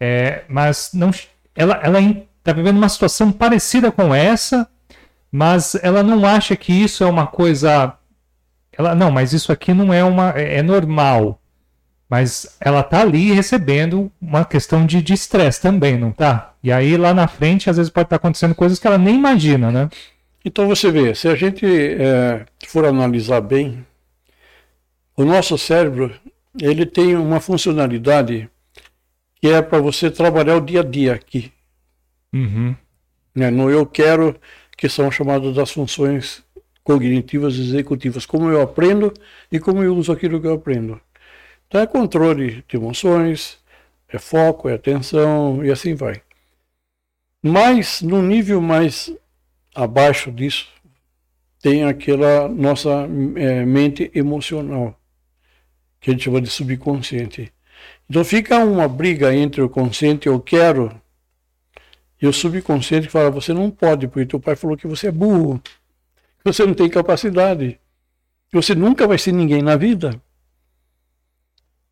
É, 0.00 0.44
mas 0.48 0.90
não, 0.92 1.10
ela 1.54 2.00
está 2.38 2.52
vivendo 2.52 2.76
uma 2.76 2.88
situação 2.88 3.32
parecida 3.32 3.90
com 3.90 4.14
essa, 4.14 4.68
mas 5.30 5.74
ela 5.82 6.02
não 6.02 6.24
acha 6.24 6.56
que 6.56 6.72
isso 6.72 7.04
é 7.04 7.06
uma 7.06 7.26
coisa. 7.26 7.94
Ela 8.72 8.94
não, 8.94 9.10
mas 9.10 9.32
isso 9.32 9.52
aqui 9.52 9.74
não 9.74 9.92
é 9.92 10.04
uma 10.04 10.32
é, 10.36 10.58
é 10.58 10.62
normal. 10.62 11.40
Mas 12.08 12.56
ela 12.58 12.82
tá 12.82 13.02
ali 13.02 13.32
recebendo 13.32 14.10
uma 14.20 14.42
questão 14.44 14.86
de 14.86 15.12
estresse 15.12 15.60
também, 15.60 15.98
não 15.98 16.10
tá? 16.10 16.54
E 16.62 16.72
aí 16.72 16.96
lá 16.96 17.12
na 17.12 17.28
frente 17.28 17.68
às 17.68 17.76
vezes 17.76 17.90
pode 17.90 18.06
estar 18.06 18.18
tá 18.18 18.20
acontecendo 18.20 18.54
coisas 18.54 18.78
que 18.78 18.86
ela 18.86 18.96
nem 18.96 19.16
imagina, 19.16 19.70
né? 19.70 19.90
Então 20.42 20.66
você 20.66 20.90
vê, 20.90 21.14
se 21.14 21.28
a 21.28 21.34
gente 21.34 21.66
é, 21.66 22.46
for 22.66 22.86
analisar 22.86 23.42
bem, 23.42 23.84
o 25.14 25.24
nosso 25.24 25.58
cérebro 25.58 26.14
ele 26.58 26.86
tem 26.86 27.14
uma 27.16 27.40
funcionalidade 27.40 28.48
que 29.40 29.48
é 29.48 29.62
para 29.62 29.80
você 29.80 30.10
trabalhar 30.10 30.56
o 30.56 30.60
dia 30.60 30.80
a 30.80 30.84
dia 30.84 31.14
aqui. 31.14 31.52
Uhum. 32.32 32.74
Né? 33.34 33.50
No 33.50 33.70
eu 33.70 33.86
quero, 33.86 34.38
que 34.76 34.88
são 34.88 35.10
chamadas 35.10 35.54
das 35.54 35.70
funções 35.70 36.42
cognitivas 36.82 37.56
executivas, 37.58 38.24
como 38.24 38.48
eu 38.48 38.62
aprendo 38.62 39.12
e 39.52 39.60
como 39.60 39.82
eu 39.82 39.94
uso 39.94 40.10
aquilo 40.10 40.40
que 40.40 40.46
eu 40.46 40.54
aprendo. 40.54 41.00
Então 41.66 41.80
é 41.80 41.86
controle 41.86 42.64
de 42.66 42.76
emoções, 42.76 43.58
é 44.08 44.18
foco, 44.18 44.68
é 44.68 44.74
atenção 44.74 45.62
e 45.64 45.70
assim 45.70 45.94
vai. 45.94 46.22
Mas 47.42 48.00
no 48.00 48.22
nível 48.22 48.60
mais 48.60 49.14
abaixo 49.74 50.32
disso 50.32 50.68
tem 51.60 51.84
aquela 51.84 52.48
nossa 52.48 53.06
é, 53.36 53.64
mente 53.66 54.10
emocional, 54.14 54.98
que 56.00 56.10
a 56.10 56.12
gente 56.12 56.24
chama 56.24 56.40
de 56.40 56.48
subconsciente. 56.48 57.52
Então 58.08 58.24
fica 58.24 58.58
uma 58.58 58.88
briga 58.88 59.34
entre 59.34 59.60
o 59.60 59.68
consciente, 59.68 60.26
eu 60.26 60.40
quero, 60.40 60.98
e 62.20 62.26
o 62.26 62.32
subconsciente 62.32 63.06
que 63.06 63.12
fala, 63.12 63.30
você 63.30 63.52
não 63.52 63.70
pode, 63.70 64.08
porque 64.08 64.26
teu 64.26 64.40
pai 64.40 64.56
falou 64.56 64.76
que 64.76 64.86
você 64.86 65.08
é 65.08 65.12
burro, 65.12 65.60
que 65.62 66.44
você 66.44 66.64
não 66.64 66.74
tem 66.74 66.88
capacidade, 66.88 67.78
que 68.50 68.56
você 68.56 68.74
nunca 68.74 69.06
vai 69.06 69.18
ser 69.18 69.32
ninguém 69.32 69.62
na 69.62 69.76
vida. 69.76 70.20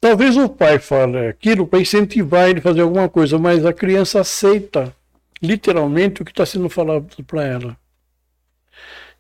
Talvez 0.00 0.36
o 0.36 0.48
pai 0.48 0.78
fale 0.78 1.28
aquilo 1.28 1.66
para 1.66 1.80
incentivar 1.80 2.48
ele 2.48 2.60
a 2.60 2.62
fazer 2.62 2.80
alguma 2.80 3.08
coisa, 3.08 3.38
mas 3.38 3.64
a 3.64 3.72
criança 3.72 4.20
aceita 4.20 4.94
literalmente 5.42 6.22
o 6.22 6.24
que 6.24 6.30
está 6.32 6.46
sendo 6.46 6.68
falado 6.68 7.22
para 7.24 7.44
ela. 7.44 7.76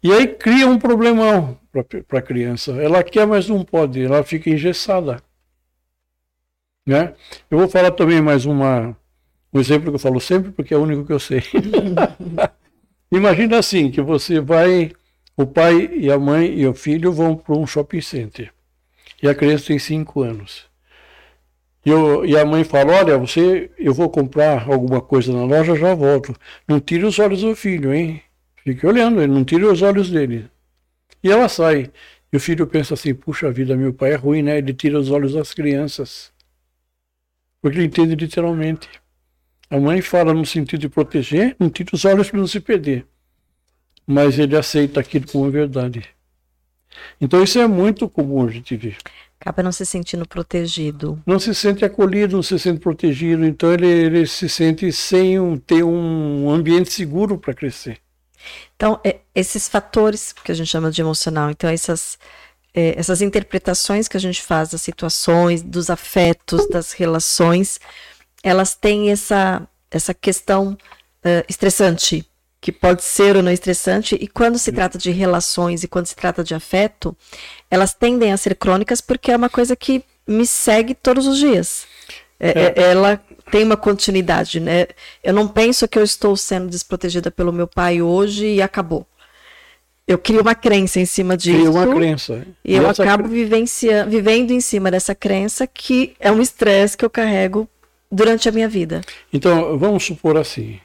E 0.02 0.12
aí 0.12 0.28
cria 0.28 0.68
um 0.68 0.78
problemão 0.78 1.58
para 1.72 2.18
a 2.18 2.22
criança. 2.22 2.72
Ela 2.72 3.02
quer, 3.02 3.26
mas 3.26 3.48
não 3.48 3.64
pode, 3.64 4.02
ela 4.02 4.22
fica 4.22 4.50
engessada. 4.50 5.22
Né? 6.86 7.14
Eu 7.50 7.58
vou 7.58 7.68
falar 7.68 7.90
também 7.90 8.22
mais 8.22 8.46
uma, 8.46 8.96
um 9.52 9.58
exemplo 9.58 9.90
que 9.90 9.96
eu 9.96 9.98
falo 9.98 10.20
sempre, 10.20 10.52
porque 10.52 10.72
é 10.72 10.76
o 10.76 10.82
único 10.82 11.04
que 11.04 11.12
eu 11.12 11.18
sei. 11.18 11.42
Imagina 13.10 13.58
assim, 13.58 13.90
que 13.90 14.00
você 14.00 14.40
vai, 14.40 14.92
o 15.36 15.44
pai 15.44 15.90
e 15.92 16.10
a 16.10 16.18
mãe 16.18 16.46
e 16.56 16.66
o 16.66 16.74
filho 16.74 17.12
vão 17.12 17.36
para 17.36 17.56
um 17.56 17.66
shopping 17.66 18.00
center. 18.00 18.52
E 19.20 19.28
a 19.28 19.34
criança 19.34 19.66
tem 19.66 19.78
5 19.78 20.22
anos. 20.22 20.66
E, 21.84 21.90
eu, 21.90 22.24
e, 22.24 22.36
a 22.36 22.44
mãe 22.44 22.64
fala, 22.64 22.94
olha, 22.94 23.18
você, 23.18 23.70
eu 23.78 23.94
vou 23.94 24.10
comprar 24.10 24.68
alguma 24.68 25.00
coisa 25.00 25.32
na 25.32 25.44
loja, 25.44 25.74
já 25.76 25.94
volto. 25.94 26.34
Não 26.66 26.80
tire 26.80 27.04
os 27.04 27.18
olhos 27.18 27.42
do 27.42 27.54
filho, 27.54 27.94
hein? 27.94 28.22
Fique 28.56 28.84
olhando, 28.86 29.22
ele 29.22 29.32
não 29.32 29.44
tire 29.44 29.64
os 29.64 29.82
olhos 29.82 30.10
dele. 30.10 30.48
E 31.22 31.30
ela 31.30 31.48
sai. 31.48 31.90
E 32.32 32.36
o 32.36 32.40
filho 32.40 32.66
pensa 32.66 32.94
assim, 32.94 33.14
puxa 33.14 33.50
vida, 33.52 33.76
meu 33.76 33.94
pai 33.94 34.12
é 34.12 34.16
ruim, 34.16 34.42
né? 34.42 34.58
Ele 34.58 34.74
tira 34.74 34.98
os 34.98 35.10
olhos 35.10 35.34
das 35.34 35.54
crianças 35.54 36.32
porque 37.66 37.78
ele 37.78 37.86
entende 37.86 38.14
literalmente. 38.14 38.88
A 39.68 39.76
mãe 39.76 40.00
fala 40.00 40.32
no 40.32 40.46
sentido 40.46 40.82
de 40.82 40.88
proteger, 40.88 41.56
não 41.58 41.68
tira 41.68 41.90
os 41.92 42.04
olhos 42.04 42.30
para 42.30 42.38
não 42.38 42.46
se 42.46 42.60
perder. 42.60 43.04
Mas 44.06 44.38
ele 44.38 44.56
aceita 44.56 45.00
aquilo 45.00 45.26
como 45.26 45.50
verdade. 45.50 46.04
Então 47.20 47.42
isso 47.42 47.58
é 47.58 47.66
muito 47.66 48.08
comum 48.08 48.46
a 48.46 48.50
gente 48.52 48.76
ver. 48.76 48.96
Acaba 49.40 49.64
não 49.64 49.72
se 49.72 49.84
sentindo 49.84 50.24
protegido. 50.28 51.20
Não 51.26 51.40
se 51.40 51.52
sente 51.56 51.84
acolhido, 51.84 52.36
não 52.36 52.42
se 52.42 52.56
sente 52.56 52.78
protegido. 52.78 53.44
Então 53.44 53.72
ele, 53.72 53.88
ele 53.88 54.26
se 54.28 54.48
sente 54.48 54.92
sem 54.92 55.40
um, 55.40 55.58
ter 55.58 55.82
um 55.82 56.48
ambiente 56.48 56.92
seguro 56.92 57.36
para 57.36 57.52
crescer. 57.52 57.98
Então, 58.76 59.00
é, 59.02 59.18
esses 59.34 59.68
fatores 59.68 60.32
que 60.32 60.52
a 60.52 60.54
gente 60.54 60.68
chama 60.68 60.88
de 60.88 61.00
emocional, 61.00 61.50
então 61.50 61.68
essas 61.68 62.16
é, 62.76 62.94
essas 62.98 63.22
interpretações 63.22 64.06
que 64.06 64.18
a 64.18 64.20
gente 64.20 64.42
faz 64.42 64.68
das 64.68 64.82
situações, 64.82 65.62
dos 65.62 65.88
afetos, 65.88 66.68
das 66.68 66.92
relações, 66.92 67.80
elas 68.42 68.74
têm 68.74 69.10
essa, 69.10 69.66
essa 69.90 70.12
questão 70.12 70.76
uh, 71.24 71.44
estressante, 71.48 72.28
que 72.60 72.70
pode 72.70 73.02
ser 73.02 73.34
ou 73.34 73.42
não 73.42 73.50
estressante, 73.50 74.14
e 74.20 74.28
quando 74.28 74.58
se 74.58 74.70
trata 74.70 74.98
de 74.98 75.10
relações 75.10 75.82
e 75.82 75.88
quando 75.88 76.04
se 76.04 76.14
trata 76.14 76.44
de 76.44 76.54
afeto, 76.54 77.16
elas 77.70 77.94
tendem 77.94 78.30
a 78.30 78.36
ser 78.36 78.54
crônicas 78.54 79.00
porque 79.00 79.32
é 79.32 79.36
uma 79.36 79.48
coisa 79.48 79.74
que 79.74 80.04
me 80.26 80.46
segue 80.46 80.94
todos 80.94 81.26
os 81.26 81.38
dias. 81.38 81.86
É, 82.38 82.50
é. 82.50 82.74
é 82.76 82.90
ela 82.90 83.18
tem 83.50 83.64
uma 83.64 83.76
continuidade, 83.76 84.60
né? 84.60 84.88
Eu 85.22 85.32
não 85.32 85.48
penso 85.48 85.88
que 85.88 85.98
eu 85.98 86.02
estou 86.02 86.36
sendo 86.36 86.68
desprotegida 86.68 87.30
pelo 87.30 87.52
meu 87.52 87.66
pai 87.66 88.02
hoje 88.02 88.46
e 88.46 88.60
acabou 88.60 89.06
eu 90.06 90.18
crio 90.18 90.40
uma 90.40 90.54
crença 90.54 91.00
em 91.00 91.06
cima 91.06 91.36
disso. 91.36 91.58
Crio 91.58 91.72
uma 91.72 91.94
crença. 91.94 92.46
E, 92.64 92.74
eu 92.74 92.88
acabo 92.88 93.24
cre... 93.24 93.32
vivenciando, 93.32 94.10
vivendo 94.10 94.52
em 94.52 94.60
cima 94.60 94.90
dessa 94.90 95.14
crença 95.14 95.66
que 95.66 96.14
é 96.20 96.30
um 96.30 96.40
estresse 96.40 96.96
que 96.96 97.04
eu 97.04 97.10
carrego 97.10 97.68
durante 98.10 98.48
a 98.48 98.52
minha 98.52 98.68
vida. 98.68 99.00
Então, 99.32 99.76
vamos 99.76 100.04
supor 100.04 100.36
assim, 100.36 100.78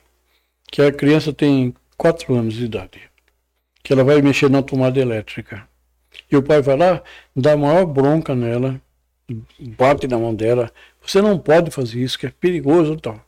que 0.71 0.81
a 0.81 0.91
criança 0.91 1.31
tem 1.31 1.73
4 1.97 2.33
anos 2.33 2.55
de 2.55 2.65
idade, 2.65 3.01
que 3.83 3.93
ela 3.93 4.03
vai 4.03 4.21
mexer 4.21 4.49
na 4.49 4.63
tomada 4.63 4.99
elétrica. 4.99 5.67
E 6.31 6.35
o 6.35 6.41
pai 6.41 6.61
vai 6.61 6.75
lá, 6.75 7.03
dá 7.35 7.53
a 7.53 7.57
maior 7.57 7.85
bronca 7.85 8.33
nela, 8.33 8.81
bate 9.77 10.07
na 10.07 10.17
mão 10.17 10.33
dela. 10.33 10.71
Você 11.05 11.21
não 11.21 11.37
pode 11.37 11.69
fazer 11.69 11.99
isso, 11.99 12.17
que 12.17 12.25
é 12.25 12.31
perigoso 12.31 12.93
e 12.93 12.99
tal. 12.99 13.23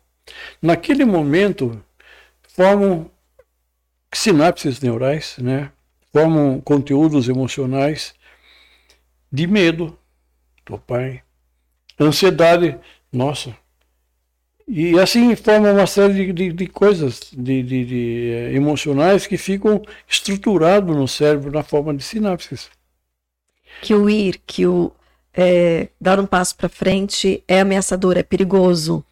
Naquele 0.62 1.06
momento, 1.06 1.80
formam 2.56 3.12
sinapses 4.12 4.80
neurais, 4.82 5.36
né? 5.38 5.70
Formam 6.14 6.62
conteúdos 6.62 7.28
emocionais 7.28 8.14
de 9.32 9.48
medo 9.48 9.98
do 10.64 10.78
pai, 10.78 11.24
ansiedade, 12.00 12.78
nossa. 13.12 13.56
E 14.68 14.98
assim 14.98 15.36
forma 15.36 15.72
uma 15.72 15.88
série 15.88 16.14
de, 16.14 16.32
de, 16.32 16.54
de 16.54 16.68
coisas 16.68 17.20
de, 17.34 17.64
de, 17.64 18.32
eh, 18.32 18.54
emocionais 18.54 19.28
que 19.28 19.38
ficam 19.38 19.82
estruturados 20.08 20.96
no 20.96 21.08
cérebro 21.08 21.52
na 21.52 21.64
forma 21.64 21.94
de 21.94 22.02
sinapses. 22.02 22.70
Que 23.82 23.94
o 23.94 24.10
ir, 24.10 24.40
que 24.46 24.66
o 24.66 24.94
é, 25.34 25.90
dar 26.00 26.20
um 26.20 26.26
passo 26.26 26.56
para 26.56 26.70
frente 26.70 27.44
é 27.48 27.60
ameaçador, 27.60 28.18
é 28.18 28.24
perigoso. 28.24 29.04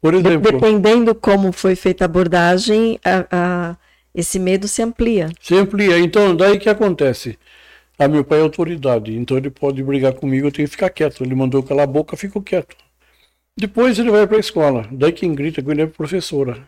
Por 0.00 0.14
exemplo, 0.14 0.52
dependendo 0.52 1.14
como 1.14 1.50
foi 1.50 1.74
feita 1.74 2.04
a 2.04 2.06
abordagem, 2.06 3.00
a, 3.04 3.26
a, 3.30 3.76
esse 4.14 4.38
medo 4.38 4.68
se 4.68 4.82
amplia. 4.82 5.30
Se 5.40 5.54
amplia. 5.54 5.98
Então, 5.98 6.36
daí 6.36 6.58
que 6.58 6.68
acontece? 6.68 7.38
Ah, 7.98 8.08
meu 8.08 8.24
pai 8.24 8.40
é 8.40 8.42
autoridade, 8.42 9.14
então 9.14 9.36
ele 9.36 9.50
pode 9.50 9.82
brigar 9.82 10.12
comigo, 10.14 10.46
eu 10.48 10.52
tenho 10.52 10.66
que 10.66 10.72
ficar 10.72 10.90
quieto. 10.90 11.22
Ele 11.22 11.34
mandou 11.34 11.62
calar 11.62 11.84
a 11.84 11.86
boca, 11.86 12.16
fico 12.16 12.42
quieto. 12.42 12.76
Depois 13.56 13.98
ele 13.98 14.10
vai 14.10 14.26
para 14.26 14.38
a 14.38 14.40
escola, 14.40 14.88
daí 14.90 15.12
quem 15.12 15.34
grita 15.34 15.62
com 15.62 15.70
ele 15.70 15.82
é 15.82 15.84
a 15.84 15.88
professora. 15.88 16.66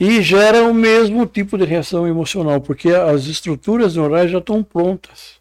E 0.00 0.20
gera 0.22 0.64
o 0.64 0.74
mesmo 0.74 1.26
tipo 1.26 1.56
de 1.56 1.64
reação 1.64 2.06
emocional, 2.08 2.60
porque 2.60 2.90
as 2.90 3.26
estruturas 3.26 3.94
neurais 3.96 4.30
já 4.30 4.38
estão 4.38 4.62
prontas. 4.62 5.40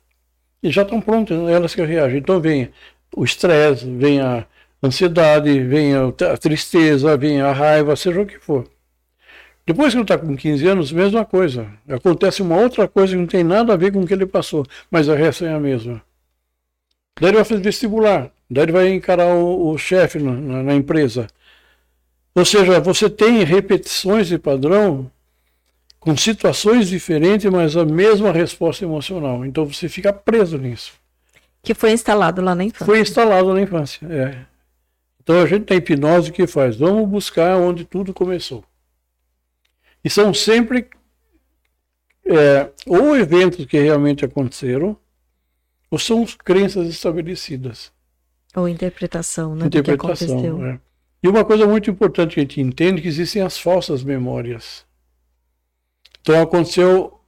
E 0.62 0.72
já 0.72 0.84
estão 0.84 1.02
prontas, 1.02 1.38
elas 1.50 1.74
que 1.76 1.84
reagem. 1.84 2.20
Então 2.20 2.40
vem 2.40 2.70
o 3.16 3.24
estresse, 3.24 3.86
vem 3.86 4.22
a 4.22 4.46
ansiedade, 4.84 5.60
vem 5.64 5.96
a 5.96 6.12
tristeza, 6.40 7.18
vem 7.18 7.42
a 7.42 7.52
raiva, 7.52 7.96
seja 7.96 8.22
o 8.22 8.26
que 8.26 8.40
for. 8.40 8.70
Depois 9.66 9.94
que 9.94 9.98
ele 9.98 10.04
está 10.04 10.18
com 10.18 10.36
15 10.36 10.68
anos, 10.68 10.92
mesma 10.92 11.24
coisa. 11.24 11.68
Acontece 11.88 12.42
uma 12.42 12.58
outra 12.58 12.88
coisa 12.88 13.14
que 13.14 13.20
não 13.20 13.28
tem 13.28 13.44
nada 13.44 13.74
a 13.74 13.78
ver 13.78 13.94
com 13.94 14.02
o 14.02 14.08
que 14.08 14.14
ele 14.14 14.26
passou, 14.26 14.66
mas 14.92 15.08
a 15.08 15.16
reação 15.16 15.48
é 15.48 15.54
a 15.54 15.60
mesma. 15.60 16.02
Daí 17.20 17.30
ele 17.30 17.38
vai 17.38 17.46
fazer 17.46 17.62
vestibular, 17.62 18.32
daí 18.50 18.66
ele 18.66 18.72
vai 18.72 18.90
encarar 18.90 19.28
o, 19.28 19.70
o 19.70 19.78
chefe 19.78 20.20
na, 20.20 20.32
na, 20.34 20.64
na 20.64 20.76
empresa. 20.76 21.28
Ou 22.36 22.44
seja, 22.44 22.80
você 22.80 23.10
tem 23.10 23.44
repetições 23.44 24.28
de 24.28 24.38
padrão 24.38 25.10
com 26.00 26.18
situações 26.18 26.90
diferentes, 26.90 27.50
mas 27.50 27.78
a 27.78 27.86
mesma 27.86 28.32
resposta 28.32 28.84
emocional. 28.84 29.46
Então 29.46 29.66
você 29.66 29.88
fica 29.88 30.12
preso 30.12 30.58
nisso. 30.58 30.94
Que 31.62 31.74
foi 31.74 31.92
instalado 31.92 32.42
lá 32.42 32.54
na 32.54 32.66
infância. 32.66 32.86
Foi 32.86 33.00
instalado 33.00 33.54
na 33.54 33.62
infância, 33.62 34.06
é. 34.08 34.38
Então 35.22 35.40
a 35.40 35.46
gente 35.46 35.64
tem 35.64 35.78
hipnose 35.78 36.34
que 36.34 36.46
faz? 36.46 36.76
Vamos 36.76 37.08
buscar 37.08 37.56
onde 37.56 37.86
tudo 37.86 38.14
começou. 38.14 38.66
E 40.04 40.10
são 40.10 40.34
sempre 40.34 40.90
é, 42.26 42.72
ou 42.86 43.16
eventos 43.18 43.66
que 43.66 43.80
realmente 43.80 44.26
aconteceram, 44.26 44.98
ou 45.90 46.00
são 46.00 46.26
crenças 46.44 46.88
estabelecidas. 46.88 47.92
Ou 48.56 48.68
interpretação, 48.68 49.56
né, 49.56 49.66
interpretação, 49.66 50.28
do 50.28 50.42
que 50.42 50.48
aconteceu. 50.48 50.66
É. 50.66 50.80
E 51.22 51.28
uma 51.28 51.46
coisa 51.46 51.66
muito 51.66 51.90
importante 51.90 52.34
que 52.34 52.40
a 52.40 52.44
gente 52.44 52.62
entende 52.62 53.00
é 53.00 53.02
que 53.02 53.08
existem 53.08 53.42
as 53.42 53.58
falsas 53.58 54.04
memórias. 54.04 54.86
Então 56.22 56.42
aconteceu 56.42 57.20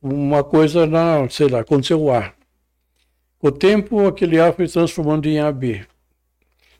uma 0.00 0.42
coisa 0.44 0.86
na, 0.86 1.28
sei 1.28 1.48
lá, 1.48 1.60
aconteceu 1.60 2.00
o 2.00 2.12
A. 2.12 2.32
Com 3.38 3.48
o 3.48 3.52
tempo, 3.52 4.06
aquele 4.06 4.38
A 4.38 4.52
foi 4.52 4.68
transformando 4.68 5.26
em 5.26 5.40
AB. 5.40 5.86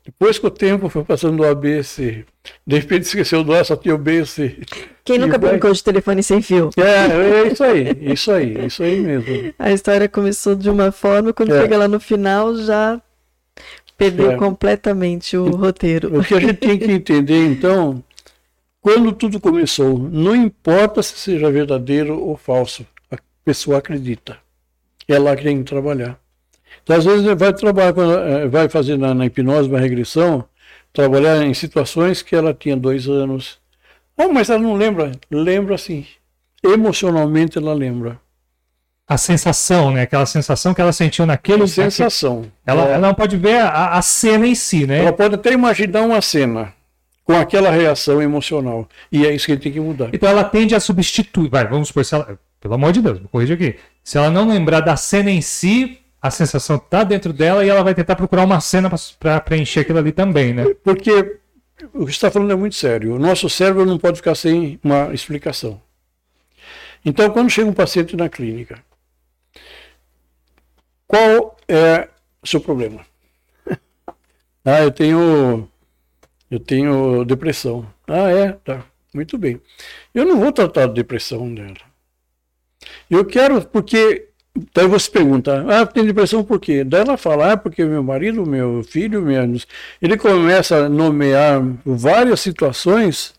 Depois 0.04 0.38
que 0.38 0.46
o 0.46 0.50
tempo 0.50 0.88
foi 0.88 1.04
passando 1.04 1.36
do 1.36 1.44
A, 1.44 1.54
B, 1.54 1.82
C. 1.82 2.24
De 2.66 2.76
repente 2.78 3.02
esqueceu 3.02 3.44
do 3.44 3.54
A, 3.54 3.62
só 3.62 3.76
tinha 3.76 3.94
o 3.94 3.98
B 3.98 4.22
e 4.22 4.26
C. 4.26 4.58
Quem 5.04 5.18
nunca 5.18 5.38
vai... 5.38 5.50
brincou 5.50 5.72
de 5.72 5.84
telefone 5.84 6.22
sem 6.22 6.40
fio? 6.40 6.70
É, 6.76 7.42
é 7.42 7.52
isso 7.52 7.62
aí, 7.64 7.96
isso 8.00 8.32
aí, 8.32 8.66
isso 8.66 8.82
aí 8.82 9.00
mesmo. 9.00 9.54
A 9.58 9.72
história 9.72 10.08
começou 10.08 10.54
de 10.54 10.70
uma 10.70 10.90
forma, 10.90 11.32
quando 11.32 11.54
é. 11.54 11.60
chega 11.60 11.76
lá 11.76 11.88
no 11.88 12.00
final 12.00 12.56
já 12.56 13.00
perdeu 13.98 14.32
é. 14.32 14.36
completamente 14.36 15.36
o 15.36 15.50
roteiro. 15.50 16.18
O 16.18 16.24
que 16.24 16.34
a 16.34 16.40
gente 16.40 16.54
tem 16.54 16.78
que 16.78 16.90
entender, 16.90 17.44
então, 17.44 18.02
quando 18.80 19.12
tudo 19.12 19.38
começou, 19.38 19.98
não 19.98 20.34
importa 20.34 21.02
se 21.02 21.18
seja 21.18 21.50
verdadeiro 21.50 22.18
ou 22.18 22.36
falso, 22.36 22.86
a 23.10 23.16
pessoa 23.44 23.78
acredita. 23.78 24.38
É 25.06 25.18
lá 25.18 25.36
que 25.36 25.42
tem 25.42 25.58
que 25.58 25.68
trabalhar. 25.68 26.18
Então, 26.90 26.98
às 26.98 27.04
vezes, 27.04 27.38
vai 27.38 27.52
trabalhar, 27.52 27.94
eh, 27.96 28.48
vai 28.48 28.68
fazer 28.68 28.98
na, 28.98 29.14
na 29.14 29.26
hipnose 29.26 29.68
uma 29.68 29.78
regressão, 29.78 30.44
trabalhar 30.92 31.40
em 31.44 31.54
situações 31.54 32.20
que 32.20 32.34
ela 32.34 32.52
tinha 32.52 32.76
dois 32.76 33.08
anos. 33.08 33.58
Ah, 34.18 34.26
mas 34.26 34.50
ela 34.50 34.58
não 34.58 34.74
lembra? 34.74 35.12
Lembra 35.30 35.78
sim. 35.78 36.04
Emocionalmente 36.64 37.56
ela 37.58 37.72
lembra. 37.74 38.18
A 39.06 39.16
sensação, 39.16 39.92
né? 39.92 40.02
Aquela 40.02 40.26
sensação 40.26 40.74
que 40.74 40.80
ela 40.80 40.92
sentiu 40.92 41.24
naquele. 41.24 41.62
A 41.62 41.68
sensação. 41.68 42.46
Ela, 42.66 42.88
é. 42.88 42.92
ela 42.94 43.06
não 43.06 43.14
pode 43.14 43.36
ver 43.36 43.60
a, 43.60 43.90
a, 43.90 44.02
cena 44.02 44.44
em 44.48 44.56
si, 44.56 44.84
né? 44.84 44.98
Ela 44.98 45.12
pode 45.12 45.36
até 45.36 45.52
imaginar 45.52 46.02
uma 46.02 46.20
cena 46.20 46.72
com 47.22 47.34
aquela 47.34 47.70
reação 47.70 48.20
emocional. 48.20 48.88
E 49.12 49.24
é 49.24 49.32
isso 49.32 49.46
que 49.46 49.52
ele 49.52 49.60
tem 49.60 49.70
que 49.70 49.78
mudar. 49.78 50.10
Então 50.12 50.28
ela 50.28 50.42
tende 50.42 50.74
a 50.74 50.80
substituir. 50.80 51.50
Vai, 51.50 51.68
vamos 51.68 51.86
supor, 51.86 52.04
se 52.04 52.16
ela, 52.16 52.36
pelo 52.60 52.74
amor 52.74 52.92
de 52.92 53.00
Deus, 53.00 53.20
me 53.20 53.28
corrija 53.28 53.54
aqui. 53.54 53.76
Se 54.02 54.18
ela 54.18 54.28
não 54.28 54.48
lembrar 54.48 54.80
da 54.80 54.96
cena 54.96 55.30
em 55.30 55.40
si, 55.40 55.99
a 56.22 56.30
sensação 56.30 56.76
está 56.76 57.02
dentro 57.02 57.32
dela 57.32 57.64
e 57.64 57.68
ela 57.68 57.82
vai 57.82 57.94
tentar 57.94 58.16
procurar 58.16 58.44
uma 58.44 58.60
cena 58.60 58.90
para 59.18 59.40
preencher 59.40 59.80
aquilo 59.80 59.98
ali 59.98 60.12
também, 60.12 60.52
né? 60.52 60.64
Porque 60.84 61.38
o 61.94 62.04
que 62.04 62.10
está 62.10 62.30
falando 62.30 62.52
é 62.52 62.56
muito 62.56 62.74
sério. 62.74 63.14
O 63.14 63.18
nosso 63.18 63.48
cérebro 63.48 63.86
não 63.86 63.98
pode 63.98 64.18
ficar 64.18 64.34
sem 64.34 64.78
uma 64.84 65.14
explicação. 65.14 65.80
Então, 67.04 67.30
quando 67.30 67.48
chega 67.48 67.70
um 67.70 67.72
paciente 67.72 68.14
na 68.16 68.28
clínica, 68.28 68.82
qual 71.06 71.56
é 71.66 72.08
o 72.42 72.46
seu 72.46 72.60
problema? 72.60 73.04
ah, 74.64 74.82
eu 74.82 74.90
tenho, 74.90 75.68
eu 76.50 76.60
tenho 76.60 77.24
depressão. 77.24 77.90
Ah, 78.06 78.30
é, 78.30 78.52
tá, 78.52 78.84
muito 79.14 79.38
bem. 79.38 79.58
Eu 80.14 80.26
não 80.26 80.38
vou 80.38 80.52
tratar 80.52 80.84
a 80.84 80.88
depressão 80.88 81.52
dela. 81.54 81.76
Eu 83.08 83.24
quero, 83.24 83.64
porque 83.66 84.29
Daí 84.74 84.86
você 84.86 85.10
pergunta, 85.10 85.64
ah, 85.68 85.86
tem 85.86 86.04
depressão 86.04 86.42
por 86.42 86.60
quê? 86.60 86.84
Daí 86.84 87.02
ela 87.02 87.16
fala, 87.16 87.52
ah, 87.52 87.56
porque 87.56 87.84
meu 87.84 88.02
marido, 88.02 88.44
meu 88.46 88.82
filho, 88.82 89.22
menos. 89.22 89.66
Ele 90.00 90.16
começa 90.16 90.86
a 90.86 90.88
nomear 90.88 91.62
várias 91.84 92.40
situações 92.40 93.34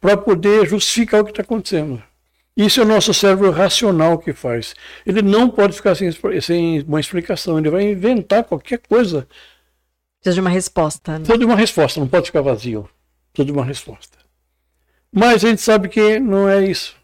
para 0.00 0.16
poder 0.16 0.66
justificar 0.66 1.20
o 1.20 1.24
que 1.24 1.30
está 1.30 1.42
acontecendo. 1.42 2.02
Isso 2.56 2.80
é 2.80 2.84
o 2.84 2.86
nosso 2.86 3.14
cérebro 3.14 3.50
racional 3.50 4.18
que 4.18 4.32
faz. 4.32 4.74
Ele 5.06 5.22
não 5.22 5.48
pode 5.48 5.74
ficar 5.74 5.94
sem, 5.94 6.10
sem 6.40 6.82
uma 6.82 7.00
explicação, 7.00 7.58
ele 7.58 7.70
vai 7.70 7.84
inventar 7.84 8.44
qualquer 8.44 8.78
coisa. 8.78 9.26
Precisa 10.20 10.34
de 10.34 10.40
uma 10.40 10.50
resposta. 10.50 11.12
Né? 11.12 11.18
Precisa 11.18 11.38
de 11.38 11.44
uma 11.44 11.56
resposta, 11.56 12.00
não 12.00 12.08
pode 12.08 12.26
ficar 12.26 12.42
vazio. 12.42 12.88
Precisa 13.32 13.46
de 13.46 13.52
uma 13.52 13.64
resposta. 13.64 14.18
Mas 15.10 15.44
a 15.44 15.48
gente 15.48 15.62
sabe 15.62 15.88
que 15.88 16.18
não 16.18 16.48
é 16.48 16.64
isso. 16.64 16.94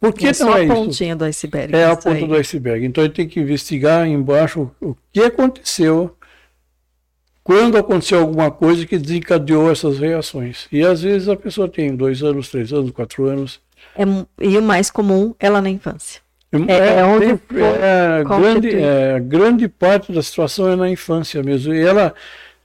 Por 0.00 0.14
que 0.14 0.28
é 0.28 0.32
não 0.40 0.56
é 0.56 0.64
isso? 0.64 0.72
a 0.72 0.74
pontinha 0.74 1.14
do 1.14 1.24
iceberg. 1.24 1.76
É 1.76 1.84
a 1.84 1.94
ponta 1.94 2.16
aí. 2.16 2.26
do 2.26 2.34
iceberg. 2.34 2.86
Então 2.86 3.04
ele 3.04 3.12
tem 3.12 3.28
que 3.28 3.38
investigar 3.38 4.06
embaixo 4.08 4.70
o 4.80 4.96
que 5.12 5.20
aconteceu, 5.20 6.16
quando 7.44 7.76
aconteceu 7.76 8.20
alguma 8.20 8.50
coisa 8.50 8.86
que 8.86 8.96
desencadeou 8.96 9.70
essas 9.70 9.98
reações. 9.98 10.66
E 10.72 10.82
às 10.82 11.02
vezes 11.02 11.28
a 11.28 11.36
pessoa 11.36 11.68
tem 11.68 11.94
dois 11.94 12.22
anos, 12.22 12.48
três 12.48 12.72
anos, 12.72 12.90
quatro 12.92 13.26
anos. 13.26 13.60
É, 13.94 14.04
e 14.40 14.56
o 14.56 14.62
mais 14.62 14.90
comum 14.90 15.34
é 15.38 15.50
lá 15.50 15.60
na 15.60 15.68
infância. 15.68 16.22
É, 16.52 16.72
é, 16.72 16.98
é 16.98 17.04
onde 17.04 17.26
tem, 17.26 17.58
é, 17.60 18.24
grande, 18.24 18.74
é, 18.74 19.20
grande 19.20 19.68
parte 19.68 20.12
da 20.12 20.22
situação 20.22 20.68
é 20.68 20.76
na 20.76 20.90
infância 20.90 21.42
mesmo. 21.42 21.74
E 21.74 21.80
ela, 21.80 22.14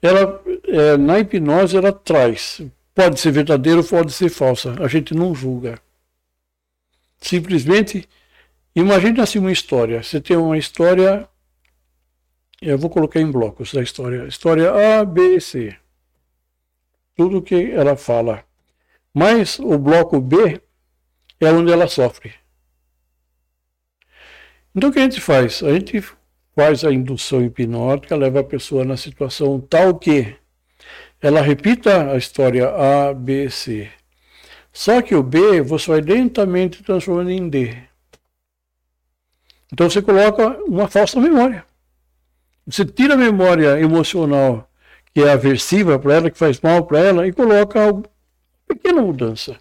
ela 0.01 0.41
é, 0.67 0.97
na 0.97 1.19
hipnose, 1.19 1.75
ela 1.75 1.91
traz. 1.91 2.61
Pode 2.95 3.19
ser 3.19 3.31
verdadeiro, 3.31 3.83
pode 3.83 4.13
ser 4.13 4.29
falsa. 4.29 4.73
A 4.79 4.87
gente 4.87 5.13
não 5.13 5.35
julga. 5.35 5.77
Simplesmente, 7.25 8.07
imagine 8.75 9.19
assim 9.19 9.39
uma 9.39 9.51
história. 9.51 10.03
Você 10.03 10.21
tem 10.21 10.37
uma 10.37 10.59
história, 10.59 11.27
eu 12.61 12.77
vou 12.77 12.87
colocar 12.87 13.19
em 13.19 13.31
blocos 13.31 13.73
da 13.73 13.81
história. 13.81 14.27
História 14.27 14.99
A, 14.99 15.03
B, 15.03 15.41
C. 15.41 15.75
Tudo 17.15 17.41
que 17.41 17.71
ela 17.71 17.97
fala. 17.97 18.45
Mas 19.11 19.57
o 19.57 19.75
bloco 19.79 20.21
B 20.21 20.61
é 21.39 21.51
onde 21.51 21.71
ela 21.71 21.87
sofre. 21.87 22.31
Então 24.75 24.91
o 24.91 24.93
que 24.93 24.99
a 24.99 25.03
gente 25.03 25.19
faz? 25.19 25.63
A 25.63 25.73
gente 25.73 26.03
faz 26.55 26.85
a 26.85 26.93
indução 26.93 27.43
hipnótica, 27.43 28.15
leva 28.15 28.41
a 28.41 28.43
pessoa 28.43 28.85
na 28.85 28.97
situação 28.97 29.59
tal 29.59 29.97
que 29.97 30.35
ela 31.19 31.41
repita 31.41 32.11
a 32.11 32.17
história 32.17 32.69
A, 32.69 33.15
B, 33.15 33.49
C. 33.49 33.89
Só 34.75 35.01
que 35.01 35.15
o 35.15 35.23
B 35.23 35.61
você 35.61 35.89
vai 35.89 36.01
lentamente 36.01 36.83
transformando 36.83 37.31
em 37.31 37.47
D. 37.47 37.77
Então 39.71 39.89
você 39.89 40.01
coloca 40.01 40.49
uma 40.65 40.89
falsa 40.89 41.17
memória. 41.17 41.63
Você 42.67 42.83
tira 42.83 43.13
a 43.13 43.17
memória 43.17 43.79
emocional 43.79 44.69
que 45.13 45.21
é 45.21 45.31
aversiva 45.31 45.97
para 45.97 46.15
ela, 46.15 46.29
que 46.29 46.37
faz 46.37 46.59
mal 46.59 46.83
para 46.83 46.99
ela, 46.99 47.25
e 47.25 47.31
coloca 47.31 47.89
uma 47.89 48.03
pequena 48.67 49.01
mudança. 49.01 49.55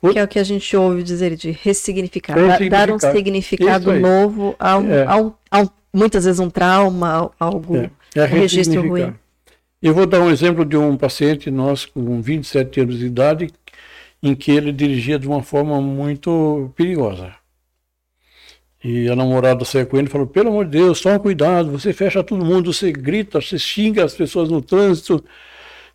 Que 0.00 0.18
é 0.18 0.24
o 0.24 0.28
que 0.28 0.38
a 0.38 0.44
gente 0.44 0.74
ouve 0.74 1.02
dizer 1.02 1.36
de 1.36 1.50
ressignificar, 1.50 2.34
ressignificar. 2.34 2.86
dar 2.86 2.94
um 2.94 2.98
significado 2.98 3.92
novo 3.92 4.56
a, 4.58 4.78
um, 4.78 4.90
é. 4.90 5.04
a, 5.04 5.16
um, 5.18 5.32
a 5.50 5.60
um, 5.60 5.68
muitas 5.92 6.24
vezes 6.24 6.40
um 6.40 6.48
trauma, 6.48 7.30
algo, 7.38 7.76
é. 7.76 7.90
É 8.14 8.22
um 8.22 8.26
registro 8.26 8.88
ruim. 8.88 9.14
Eu 9.82 9.92
vou 9.92 10.06
dar 10.06 10.20
um 10.22 10.30
exemplo 10.30 10.64
de 10.64 10.78
um 10.78 10.96
paciente 10.96 11.50
nosso 11.50 11.92
com 11.92 12.22
27 12.22 12.80
anos 12.80 12.98
de 12.98 13.04
idade, 13.04 13.50
em 14.24 14.34
que 14.34 14.50
ele 14.50 14.72
dirigia 14.72 15.18
de 15.18 15.28
uma 15.28 15.42
forma 15.42 15.80
muito 15.82 16.72
perigosa. 16.74 17.36
E 18.82 19.06
a 19.08 19.14
namorada 19.14 19.64
saiu 19.66 19.86
com 19.86 19.98
ele 19.98 20.08
e 20.08 20.10
falou: 20.10 20.26
pelo 20.26 20.48
amor 20.48 20.64
de 20.64 20.72
Deus, 20.78 21.00
toma 21.00 21.20
cuidado, 21.20 21.70
você 21.70 21.92
fecha 21.92 22.24
todo 22.24 22.44
mundo, 22.44 22.72
você 22.72 22.90
grita, 22.90 23.40
você 23.40 23.58
xinga 23.58 24.02
as 24.02 24.14
pessoas 24.14 24.48
no 24.48 24.62
trânsito. 24.62 25.22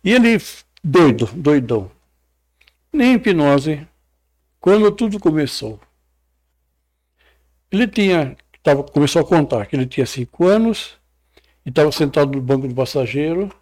E 0.04 0.12
ele, 0.12 0.38
doido, 0.82 1.28
doidão. 1.34 1.90
Nem 2.92 3.14
hipnose, 3.14 3.86
quando 4.60 4.90
tudo 4.92 5.18
começou. 5.18 5.80
Ele 7.70 7.86
tinha, 7.88 8.36
tava, 8.62 8.84
começou 8.84 9.22
a 9.22 9.26
contar 9.26 9.66
que 9.66 9.74
ele 9.74 9.86
tinha 9.86 10.06
cinco 10.06 10.46
anos 10.46 10.96
e 11.66 11.70
estava 11.70 11.90
sentado 11.92 12.32
no 12.32 12.42
banco 12.42 12.68
do 12.68 12.74
passageiro 12.74 13.52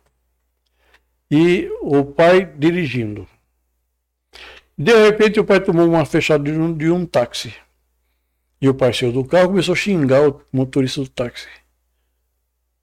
e 1.30 1.70
o 1.82 2.04
pai 2.04 2.44
dirigindo. 2.44 3.26
De 4.78 4.94
repente 4.94 5.40
o 5.40 5.44
pai 5.44 5.58
tomou 5.58 5.88
uma 5.88 6.06
fechada 6.06 6.44
de 6.44 6.52
um, 6.52 6.72
de 6.72 6.88
um 6.88 7.04
táxi. 7.04 7.52
E 8.62 8.68
o 8.68 8.74
parceiro 8.74 9.12
do 9.12 9.24
carro 9.24 9.48
começou 9.48 9.72
a 9.72 9.76
xingar 9.76 10.28
o 10.28 10.40
motorista 10.52 11.00
do 11.00 11.08
táxi. 11.08 11.48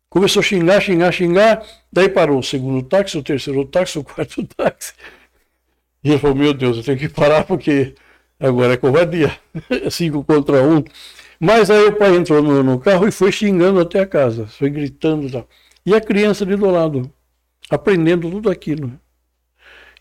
Começou 0.10 0.42
a 0.42 0.44
xingar, 0.44 0.82
xingar, 0.82 1.12
xingar. 1.14 1.66
Daí 1.92 2.10
parou 2.10 2.40
o 2.40 2.44
segundo 2.44 2.84
táxi, 2.84 3.18
o 3.18 3.24
terceiro 3.24 3.64
táxi, 3.66 3.98
o 3.98 4.04
quarto 4.04 4.46
táxi. 4.56 4.94
E 6.04 6.10
ele 6.10 6.20
falou: 6.20 6.36
Meu 6.36 6.54
Deus, 6.54 6.78
eu 6.78 6.84
tenho 6.84 6.98
que 6.98 7.08
parar 7.08 7.46
porque 7.46 7.96
agora 8.38 8.74
é 8.74 8.78
covardia. 8.78 9.38
Cinco 9.90 10.24
contra 10.24 10.62
um. 10.64 10.84
Mas 11.40 11.70
aí 11.70 11.86
o 11.86 11.98
pai 11.98 12.16
entrou 12.16 12.42
no, 12.42 12.62
no, 12.62 12.80
carro 12.80 13.08
e 13.08 13.12
foi 13.12 13.32
xingando 13.32 13.80
até 13.80 14.02
a 14.02 14.06
casa. 14.06 14.48
Foi 14.48 14.70
gritando. 14.70 15.30
Tá. 15.32 15.46
E 15.86 15.96
a 15.96 16.02
criança 16.02 16.44
ali 16.44 16.56
do 16.58 16.70
lado, 16.70 17.12
aprendendo 17.70 18.30
tudo 18.30 18.50
aquilo. 18.50 19.00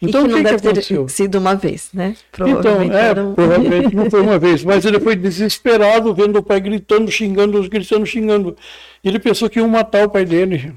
Então, 0.01 0.23
e 0.23 0.25
que 0.25 0.31
não 0.31 0.39
que 0.39 0.45
deve 0.45 0.75
que 0.75 0.93
ter 0.93 1.09
sido 1.09 1.39
uma 1.39 1.55
vez, 1.55 1.91
né? 1.93 2.17
Então, 2.35 2.83
é, 2.83 3.15
provavelmente 3.15 3.95
não 3.95 4.11
foi 4.11 4.21
uma 4.21 4.39
vez, 4.39 4.65
mas 4.65 4.85
ele 4.85 5.01
foi 5.01 5.15
desesperado 5.17 6.15
vendo 6.15 6.39
o 6.39 6.43
pai 6.43 6.61
gritando, 6.61 7.11
xingando, 7.11 7.69
gritando, 7.69 8.05
xingando. 8.05 8.57
Ele 9.03 9.19
pensou 9.19 9.49
que 9.49 9.59
iam 9.59 9.69
matar 9.69 10.07
o 10.07 10.11
pai 10.11 10.25
dele. 10.25 10.75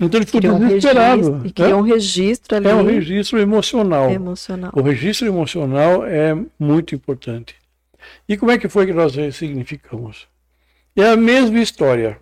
Então 0.00 0.18
ele 0.18 0.26
ficou 0.26 0.40
criou 0.40 0.58
desesperado. 0.58 1.30
Um 1.30 1.38
registro, 1.38 1.64
né? 1.64 1.74
um 1.74 1.80
registro 1.82 2.56
ali. 2.56 2.68
É 2.68 2.74
um 2.74 2.84
registro 2.84 3.38
emocional. 3.38 4.10
emocional. 4.10 4.72
O 4.74 4.82
registro 4.82 5.26
emocional 5.26 6.04
é 6.04 6.36
muito 6.58 6.94
importante. 6.94 7.54
E 8.28 8.36
como 8.36 8.50
é 8.50 8.58
que 8.58 8.68
foi 8.68 8.86
que 8.86 8.92
nós 8.92 9.14
ressignificamos? 9.14 10.26
É 10.96 11.08
a 11.08 11.16
mesma 11.16 11.60
história. 11.60 12.18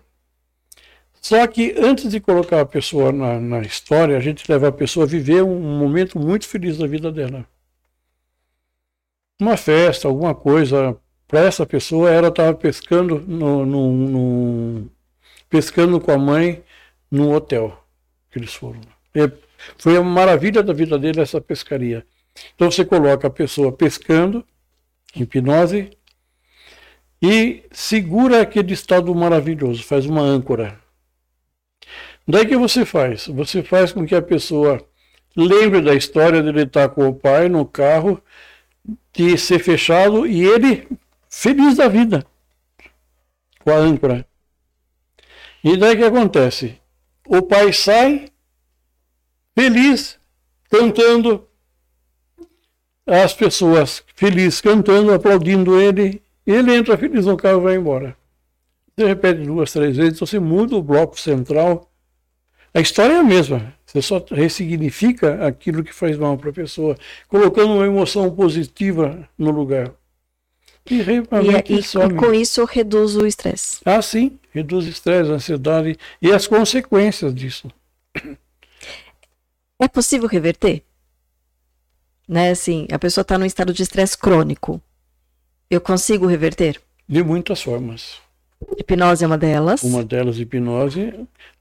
Só 1.23 1.47
que 1.47 1.73
antes 1.77 2.11
de 2.11 2.19
colocar 2.19 2.59
a 2.59 2.65
pessoa 2.65 3.13
na, 3.13 3.39
na, 3.39 3.61
história, 3.61 4.17
a 4.17 4.19
gente 4.19 4.43
leva 4.51 4.67
a 4.67 4.71
pessoa 4.73 5.05
a 5.05 5.07
viver 5.07 5.41
um, 5.41 5.57
momento 5.79 6.19
muito 6.19 6.45
feliz 6.45 6.77
da 6.77 6.85
vida 6.85 7.09
dela. 7.09 7.47
Uma 9.39 9.55
festa, 9.55 10.05
alguma 10.05 10.35
coisa. 10.35 10.97
Para 11.25 11.39
essa 11.39 11.65
pessoa, 11.65 12.11
ela 12.11 12.27
estava 12.27 12.53
pescando 12.53 13.21
no, 13.21 13.65
no, 13.65 13.93
no, 13.93 14.91
pescando 15.49 15.97
com 16.01 16.11
a 16.11 16.17
mãe 16.17 16.61
num 17.09 17.31
hotel 17.31 17.81
que 18.29 18.37
eles 18.37 18.53
foram. 18.53 18.81
E 19.15 19.31
foi 19.77 19.95
a 19.95 20.03
maravilha 20.03 20.61
da 20.61 20.73
vida 20.73 20.99
dele 20.99 21.21
essa 21.21 21.39
pescaria. 21.39 22.05
Então 22.53 22.69
você 22.69 22.83
coloca 22.83 23.27
a 23.27 23.31
pessoa 23.31 23.71
pescando, 23.71 24.45
hipnose, 25.15 25.97
e 27.21 27.63
segura 27.71 28.41
aquele 28.41 28.73
estado 28.73 29.15
maravilhoso, 29.15 29.81
faz 29.83 30.05
uma 30.05 30.21
âncora. 30.21 30.82
Daí 32.27 32.45
que 32.45 32.55
você 32.55 32.85
faz? 32.85 33.27
Você 33.27 33.61
faz 33.61 33.91
com 33.91 34.05
que 34.05 34.15
a 34.15 34.21
pessoa 34.21 34.85
lembre 35.35 35.81
da 35.81 35.93
história 35.93 36.41
dele 36.41 36.63
estar 36.63 36.89
com 36.89 37.07
o 37.07 37.13
pai 37.13 37.49
no 37.49 37.65
carro, 37.65 38.21
de 39.13 39.37
ser 39.37 39.59
fechado 39.59 40.25
e 40.25 40.43
ele 40.43 40.87
feliz 41.29 41.77
da 41.77 41.87
vida 41.87 42.25
com 43.59 43.71
a 43.71 43.75
âncora. 43.75 44.25
E 45.63 45.77
daí 45.77 45.95
que 45.95 46.03
acontece? 46.03 46.77
O 47.25 47.41
pai 47.41 47.71
sai 47.71 48.27
feliz, 49.55 50.19
cantando, 50.69 51.47
as 53.05 53.33
pessoas 53.33 54.03
felizes 54.15 54.61
cantando, 54.61 55.13
aplaudindo 55.13 55.79
ele, 55.79 56.21
ele 56.45 56.75
entra 56.75 56.97
feliz 56.97 57.25
no 57.25 57.37
carro 57.37 57.61
e 57.61 57.63
vai 57.63 57.75
embora. 57.75 58.17
Você 58.95 59.07
repete 59.07 59.43
duas, 59.43 59.71
três 59.71 59.95
vezes, 59.97 60.19
você 60.19 60.39
muda 60.39 60.75
o 60.75 60.83
bloco 60.83 61.19
central 61.19 61.89
a 62.73 62.79
história 62.79 63.13
é 63.13 63.19
a 63.19 63.23
mesma. 63.23 63.73
Você 63.85 64.01
só 64.01 64.25
ressignifica 64.31 65.45
aquilo 65.45 65.83
que 65.83 65.93
faz 65.93 66.17
mal 66.17 66.37
para 66.37 66.49
a 66.49 66.53
pessoa, 66.53 66.97
colocando 67.27 67.73
uma 67.73 67.85
emoção 67.85 68.33
positiva 68.33 69.29
no 69.37 69.51
lugar. 69.51 69.91
E, 70.89 70.95
e, 70.95 71.79
e 71.79 72.13
com 72.15 72.33
isso 72.33 72.65
reduz 72.65 73.15
o 73.15 73.25
estresse. 73.25 73.79
Ah, 73.85 74.01
sim, 74.01 74.37
reduz 74.51 74.85
o 74.85 74.89
estresse, 74.89 75.31
a 75.31 75.35
ansiedade 75.35 75.97
e 76.21 76.31
as 76.31 76.47
consequências 76.47 77.33
disso. 77.33 77.69
É 79.79 79.87
possível 79.87 80.27
reverter? 80.27 80.83
Né, 82.27 82.51
assim, 82.51 82.87
a 82.91 82.97
pessoa 82.97 83.21
está 83.21 83.37
num 83.37 83.45
estado 83.45 83.73
de 83.73 83.83
estresse 83.83 84.17
crônico. 84.17 84.81
Eu 85.69 85.79
consigo 85.79 86.25
reverter? 86.25 86.81
De 87.07 87.21
muitas 87.21 87.61
formas. 87.61 88.22
Hipnose 88.77 89.23
é 89.23 89.27
uma 89.27 89.37
delas. 89.37 89.83
Uma 89.83 90.03
delas, 90.03 90.39
hipnose. 90.39 91.13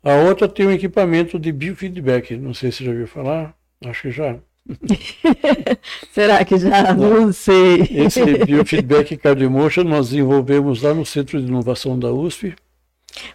A 0.03 0.14
outra 0.14 0.48
tem 0.48 0.66
um 0.66 0.72
equipamento 0.72 1.38
de 1.38 1.53
biofeedback. 1.53 2.36
Não 2.36 2.55
sei 2.55 2.72
se 2.72 2.84
já 2.84 2.90
ouviu 2.90 3.07
falar. 3.07 3.55
Acho 3.84 4.03
que 4.03 4.11
já. 4.11 4.36
Será 6.12 6.44
que 6.44 6.57
já? 6.59 6.94
Não, 6.94 7.22
Não 7.22 7.32
sei. 7.32 7.82
Esse 7.90 8.24
biofeedback 8.44 9.16
cardiomotion 9.16 9.84
nós 9.84 10.11
desenvolvemos 10.11 10.82
lá 10.82 10.94
no 10.94 11.05
Centro 11.05 11.40
de 11.40 11.46
Inovação 11.46 11.98
da 11.98 12.12
USP. 12.12 12.55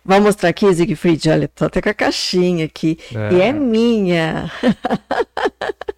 Vamos 0.04 0.26
mostrar 0.26 0.50
aqui, 0.50 0.74
Siegfried. 0.74 1.30
Olha, 1.30 1.48
tô 1.48 1.66
até 1.66 1.82
com 1.82 1.90
a 1.90 1.94
caixinha 1.94 2.66
aqui. 2.66 2.98
É. 3.14 3.34
E 3.34 3.42
é 3.42 3.54
minha. 3.54 4.52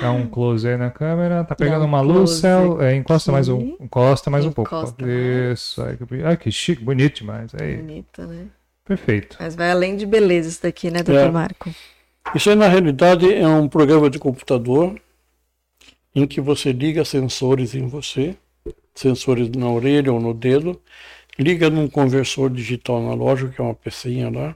Dá 0.00 0.10
um 0.10 0.26
close 0.26 0.68
aí 0.68 0.76
na 0.76 0.90
câmera. 0.90 1.44
Tá 1.44 1.54
pegando 1.54 1.84
um 1.84 1.88
uma 1.88 2.00
luz, 2.00 2.32
céu. 2.32 2.80
É, 2.82 2.94
encosta 2.94 3.30
mais 3.30 3.48
um. 3.48 3.76
Encosta 3.80 4.30
mais 4.30 4.44
encosta 4.44 4.60
um 4.60 4.82
pouco. 4.82 5.02
Mais. 5.02 5.58
Isso. 5.58 5.82
Ai, 5.82 5.96
que, 5.96 6.22
ai, 6.22 6.36
que 6.36 6.50
chique, 6.50 6.82
bonito 6.82 7.18
demais. 7.18 7.52
Aí. 7.60 7.76
Bonito, 7.76 8.22
né? 8.22 8.46
Perfeito. 8.84 9.36
Mas 9.40 9.54
vai 9.54 9.70
além 9.70 9.96
de 9.96 10.04
beleza 10.04 10.48
isso 10.48 10.62
daqui, 10.62 10.90
né, 10.90 11.02
doutor 11.02 11.28
é. 11.28 11.30
Marco? 11.30 11.74
Isso 12.34 12.50
aí, 12.50 12.56
na 12.56 12.68
realidade, 12.68 13.32
é 13.32 13.46
um 13.46 13.68
programa 13.68 14.10
de 14.10 14.18
computador 14.18 14.94
em 16.14 16.26
que 16.26 16.40
você 16.40 16.72
liga 16.72 17.04
sensores 17.04 17.74
em 17.74 17.86
você, 17.86 18.36
sensores 18.94 19.48
na 19.50 19.68
orelha 19.68 20.12
ou 20.12 20.20
no 20.20 20.32
dedo, 20.32 20.80
liga 21.38 21.68
num 21.68 21.88
conversor 21.88 22.50
digital 22.50 22.98
analógico, 22.98 23.52
que 23.52 23.60
é 23.60 23.64
uma 23.64 23.74
pecinha 23.74 24.30
lá, 24.30 24.54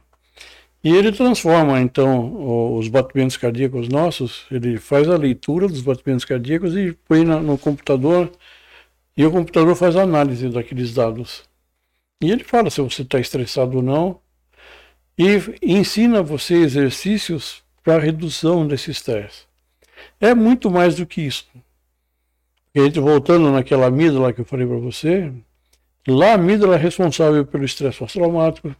e 0.82 0.94
ele 0.94 1.10
transforma, 1.10 1.80
então, 1.80 2.76
os 2.76 2.88
batimentos 2.88 3.36
cardíacos 3.36 3.88
nossos, 3.88 4.46
ele 4.50 4.78
faz 4.78 5.08
a 5.08 5.16
leitura 5.16 5.66
dos 5.66 5.80
batimentos 5.80 6.24
cardíacos 6.24 6.76
e 6.76 6.92
põe 7.06 7.24
no 7.24 7.58
computador, 7.58 8.30
e 9.16 9.26
o 9.26 9.30
computador 9.30 9.74
faz 9.74 9.96
a 9.96 10.02
análise 10.02 10.48
daqueles 10.48 10.94
dados. 10.94 11.42
E 12.22 12.30
ele 12.30 12.44
fala 12.44 12.70
se 12.70 12.80
você 12.80 13.02
está 13.02 13.18
estressado 13.18 13.78
ou 13.78 13.82
não, 13.82 14.20
e 15.18 15.36
ensina 15.60 16.22
você 16.22 16.54
exercícios 16.54 17.62
para 17.82 17.98
redução 17.98 18.66
desse 18.66 18.92
estresse. 18.92 19.48
É 20.20 20.32
muito 20.32 20.70
mais 20.70 20.94
do 20.94 21.06
que 21.06 21.22
isso. 21.22 21.46
gente, 22.74 23.00
voltando 23.00 23.50
naquela 23.50 23.86
amígdala 23.86 24.32
que 24.32 24.40
eu 24.40 24.44
falei 24.44 24.66
para 24.66 24.78
você, 24.78 25.32
lá 26.06 26.30
a 26.30 26.34
amígdala 26.34 26.76
é 26.76 26.78
responsável 26.78 27.44
pelo 27.44 27.64
estresse 27.64 27.98
pós-traumático, 27.98 28.74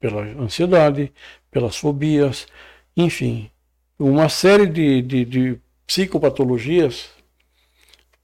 pela 0.00 0.22
ansiedade, 0.40 1.12
pelas 1.50 1.76
fobias, 1.76 2.46
enfim, 2.96 3.50
uma 3.98 4.28
série 4.28 4.66
de, 4.66 5.02
de, 5.02 5.24
de 5.24 5.60
psicopatologias 5.86 7.10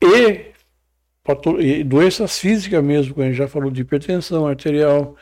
e 0.01 1.83
doenças 1.85 2.39
físicas 2.39 2.85
mesmo, 2.85 3.21
a 3.21 3.27
gente 3.27 3.37
já 3.37 3.49
falou 3.49 3.71
de 3.71 3.81
hipertensão 3.81 4.47
arterial, 4.47 5.17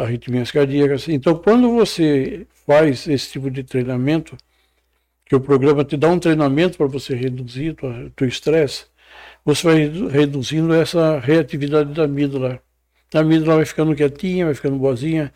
arritmias 0.00 0.50
cardíacas. 0.50 1.08
Então, 1.08 1.36
quando 1.36 1.72
você 1.72 2.46
faz 2.66 3.08
esse 3.08 3.32
tipo 3.32 3.50
de 3.50 3.64
treinamento, 3.64 4.36
que 5.24 5.34
o 5.34 5.40
programa 5.40 5.84
te 5.84 5.96
dá 5.96 6.08
um 6.08 6.20
treinamento 6.20 6.78
para 6.78 6.86
você 6.86 7.14
reduzir 7.16 7.76
o 8.20 8.24
estresse, 8.24 8.86
você 9.44 9.66
vai 9.66 10.08
reduzindo 10.08 10.72
essa 10.72 11.18
reatividade 11.18 11.92
da 11.92 12.04
amígdala. 12.04 12.62
A 13.12 13.20
amígdala 13.20 13.56
vai 13.56 13.64
ficando 13.64 13.94
quietinha, 13.94 14.46
vai 14.46 14.54
ficando 14.54 14.76
boazinha, 14.76 15.32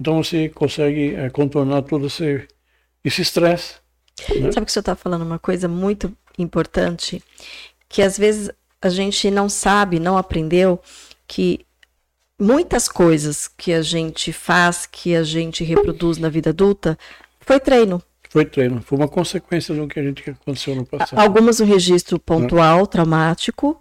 então 0.00 0.22
você 0.22 0.48
consegue 0.48 1.14
é, 1.14 1.28
contornar 1.28 1.82
todo 1.82 2.06
esse 2.06 2.48
estresse. 3.04 3.74
Né? 4.30 4.50
Sabe 4.50 4.64
que 4.64 4.70
o 4.70 4.72
senhor 4.72 4.80
está 4.80 4.96
falando 4.96 5.22
uma 5.22 5.38
coisa 5.38 5.68
muito 5.68 6.16
importante, 6.38 7.22
que 7.86 8.00
às 8.00 8.16
vezes 8.16 8.50
a 8.80 8.88
gente 8.88 9.30
não 9.30 9.48
sabe, 9.48 10.00
não 10.00 10.16
aprendeu, 10.16 10.80
que 11.28 11.66
muitas 12.38 12.88
coisas 12.88 13.46
que 13.46 13.74
a 13.74 13.82
gente 13.82 14.32
faz, 14.32 14.86
que 14.86 15.14
a 15.14 15.22
gente 15.22 15.62
reproduz 15.62 16.16
na 16.16 16.30
vida 16.30 16.48
adulta, 16.48 16.98
foi 17.40 17.60
treino. 17.60 18.02
Foi 18.30 18.46
treino, 18.46 18.80
foi 18.80 18.96
uma 18.96 19.08
consequência 19.08 19.74
do 19.74 19.86
que 19.86 20.00
a 20.00 20.02
gente 20.02 20.30
aconteceu 20.30 20.74
no 20.74 20.86
passado. 20.86 21.18
Algumas 21.18 21.60
um 21.60 21.66
registro 21.66 22.18
pontual, 22.18 22.86
traumático, 22.86 23.78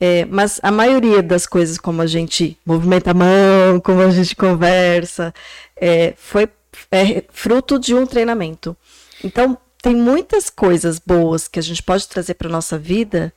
é, 0.00 0.24
mas 0.24 0.58
a 0.62 0.70
maioria 0.70 1.22
das 1.22 1.46
coisas, 1.46 1.76
como 1.76 2.00
a 2.00 2.06
gente 2.06 2.58
movimenta 2.64 3.10
a 3.10 3.14
mão, 3.14 3.78
como 3.84 4.00
a 4.00 4.10
gente 4.10 4.34
conversa, 4.34 5.34
é, 5.76 6.14
foi 6.16 6.48
é, 6.90 7.22
fruto 7.30 7.78
de 7.78 7.94
um 7.94 8.06
treinamento. 8.06 8.74
Então, 9.22 9.58
tem 9.82 9.94
muitas 9.94 10.48
coisas 10.48 10.98
boas 10.98 11.46
que 11.46 11.58
a 11.58 11.62
gente 11.62 11.82
pode 11.82 12.08
trazer 12.08 12.34
para 12.34 12.48
nossa 12.48 12.78
vida 12.78 13.32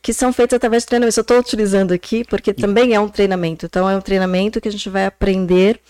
que 0.00 0.12
são 0.12 0.32
feitas 0.32 0.58
através 0.58 0.82
de 0.82 0.88
treinamento. 0.88 1.18
Eu 1.18 1.22
estou 1.22 1.38
utilizando 1.38 1.92
aqui 1.92 2.24
porque 2.24 2.52
também 2.52 2.94
é 2.94 3.00
um 3.00 3.08
treinamento. 3.08 3.64
Então, 3.66 3.88
é 3.88 3.96
um 3.96 4.00
treinamento 4.02 4.60
que 4.60 4.68
a 4.68 4.70
gente 4.70 4.88
vai 4.90 5.06
aprender 5.06 5.80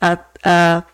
a, 0.00 0.18
a 0.44 0.84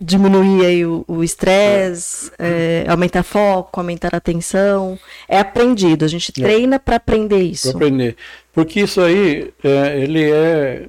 diminuir 0.00 0.64
aí 0.64 0.86
o 0.86 1.24
estresse, 1.24 2.30
é. 2.38 2.84
é, 2.86 2.90
aumentar 2.90 3.22
foco, 3.22 3.80
aumentar 3.80 4.14
a 4.14 4.18
atenção. 4.18 4.98
É 5.28 5.38
aprendido, 5.38 6.04
a 6.04 6.08
gente 6.08 6.30
é. 6.30 6.42
treina 6.42 6.78
para 6.78 6.96
aprender 6.96 7.42
isso. 7.42 7.68
Para 7.68 7.86
aprender. 7.86 8.16
Porque 8.52 8.80
isso 8.80 9.00
aí, 9.00 9.52
é, 9.62 10.00
ele 10.00 10.30
é, 10.30 10.88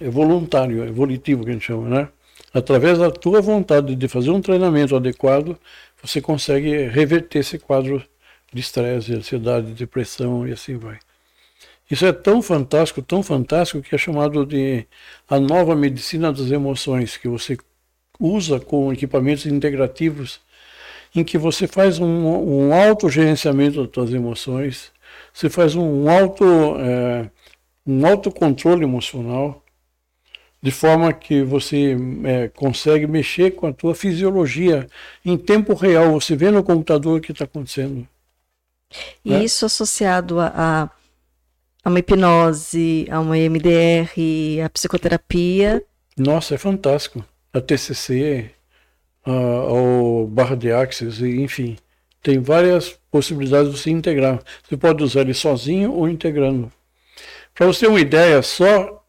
é 0.00 0.08
voluntário, 0.08 0.82
é 0.82 0.90
volitivo 0.90 1.44
que 1.44 1.50
a 1.50 1.52
gente 1.52 1.66
chama, 1.66 1.88
né? 1.88 2.08
Através 2.52 2.98
da 2.98 3.10
tua 3.10 3.40
vontade 3.40 3.94
de 3.96 4.08
fazer 4.08 4.30
um 4.30 4.40
treinamento 4.40 4.94
adequado, 4.94 5.58
você 6.02 6.20
consegue 6.20 6.86
reverter 6.86 7.40
esse 7.40 7.58
quadro 7.58 8.02
de 8.52 8.60
estresse, 8.60 9.06
de 9.06 9.16
ansiedade, 9.16 9.66
de 9.68 9.74
depressão 9.74 10.46
e 10.46 10.52
assim 10.52 10.76
vai. 10.76 10.98
Isso 11.90 12.06
é 12.06 12.12
tão 12.12 12.40
fantástico, 12.40 13.02
tão 13.02 13.22
fantástico 13.22 13.82
que 13.82 13.94
é 13.94 13.98
chamado 13.98 14.46
de 14.46 14.86
a 15.28 15.38
nova 15.38 15.74
medicina 15.74 16.32
das 16.32 16.50
emoções, 16.50 17.16
que 17.16 17.28
você 17.28 17.58
usa 18.18 18.60
com 18.60 18.92
equipamentos 18.92 19.46
integrativos 19.46 20.40
em 21.14 21.22
que 21.22 21.38
você 21.38 21.66
faz 21.66 21.98
um, 21.98 22.06
um 22.06 22.74
autogerenciamento 22.74 23.84
das 23.84 23.94
suas 23.94 24.12
emoções, 24.12 24.92
você 25.32 25.48
faz 25.48 25.76
um 25.76 26.10
auto 26.10 26.44
é, 26.78 27.30
um 27.86 28.04
autocontrole 28.06 28.82
emocional, 28.82 29.62
de 30.60 30.70
forma 30.70 31.12
que 31.12 31.42
você 31.42 31.96
é, 32.24 32.48
consegue 32.48 33.06
mexer 33.06 33.52
com 33.52 33.66
a 33.66 33.72
tua 33.72 33.94
fisiologia 33.94 34.88
em 35.24 35.36
tempo 35.36 35.74
real, 35.74 36.12
você 36.12 36.34
vê 36.34 36.50
no 36.50 36.64
computador 36.64 37.18
o 37.18 37.20
que 37.20 37.32
está 37.32 37.44
acontecendo. 37.44 38.08
E 39.24 39.30
né? 39.30 39.44
isso 39.44 39.66
associado 39.66 40.40
a, 40.40 40.46
a, 40.46 40.90
a, 41.84 41.90
uma 41.90 41.98
hipnose, 41.98 43.06
a 43.10 43.20
uma 43.20 43.36
MDR, 43.36 44.64
a 44.64 44.70
psicoterapia. 44.70 45.84
Nossa, 46.16 46.54
é 46.54 46.58
fantástico 46.58 47.24
a 47.54 47.60
TCC, 47.60 48.50
a, 49.24 49.30
ao 49.30 50.26
barra 50.26 50.56
de 50.56 50.72
Axis, 50.72 51.20
enfim. 51.20 51.76
Tem 52.20 52.40
várias 52.40 52.98
possibilidades 53.10 53.72
de 53.72 53.78
você 53.78 53.90
integrar. 53.90 54.42
Você 54.68 54.76
pode 54.76 55.04
usar 55.04 55.20
ele 55.20 55.34
sozinho 55.34 55.92
ou 55.92 56.08
integrando. 56.08 56.72
Para 57.54 57.66
você 57.66 57.80
ter 57.80 57.88
uma 57.88 58.00
ideia, 58.00 58.42
só 58.42 59.04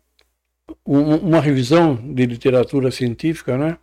uma 0.86 1.42
revisão 1.42 1.96
de 1.96 2.26
literatura 2.26 2.92
científica, 2.92 3.58
né? 3.58 3.78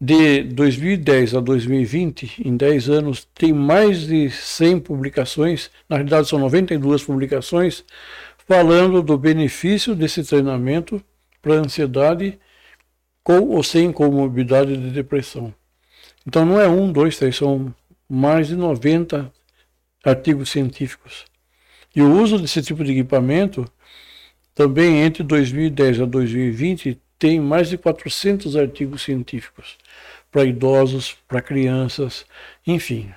De 0.00 0.42
2010 0.42 1.34
a 1.34 1.40
2020, 1.40 2.42
em 2.46 2.56
10 2.56 2.90
anos, 2.90 3.26
tem 3.34 3.52
mais 3.52 4.06
de 4.06 4.30
100 4.30 4.80
publicações, 4.80 5.70
na 5.88 5.96
realidade 5.96 6.28
são 6.28 6.38
92 6.38 7.02
publicações, 7.02 7.82
falando 8.46 9.02
do 9.02 9.16
benefício 9.16 9.94
desse 9.94 10.22
treinamento 10.22 11.02
para 11.40 11.54
ansiedade 11.54 12.38
com 13.26 13.40
ou 13.48 13.60
sem 13.60 13.90
comorbidade 13.90 14.76
de 14.76 14.90
depressão. 14.90 15.52
Então 16.24 16.46
não 16.46 16.60
é 16.60 16.68
um, 16.68 16.92
dois, 16.92 17.18
três, 17.18 17.34
são 17.34 17.74
mais 18.08 18.46
de 18.46 18.54
90 18.54 19.32
artigos 20.04 20.48
científicos. 20.48 21.24
E 21.94 22.00
o 22.00 22.20
uso 22.20 22.38
desse 22.38 22.62
tipo 22.62 22.84
de 22.84 22.92
equipamento, 22.92 23.68
também 24.54 25.02
entre 25.02 25.24
2010 25.24 26.02
a 26.02 26.04
2020, 26.04 27.00
tem 27.18 27.40
mais 27.40 27.68
de 27.68 27.76
400 27.76 28.54
artigos 28.54 29.02
científicos 29.02 29.76
para 30.30 30.44
idosos, 30.44 31.16
para 31.26 31.42
crianças, 31.42 32.24
enfim, 32.64 33.12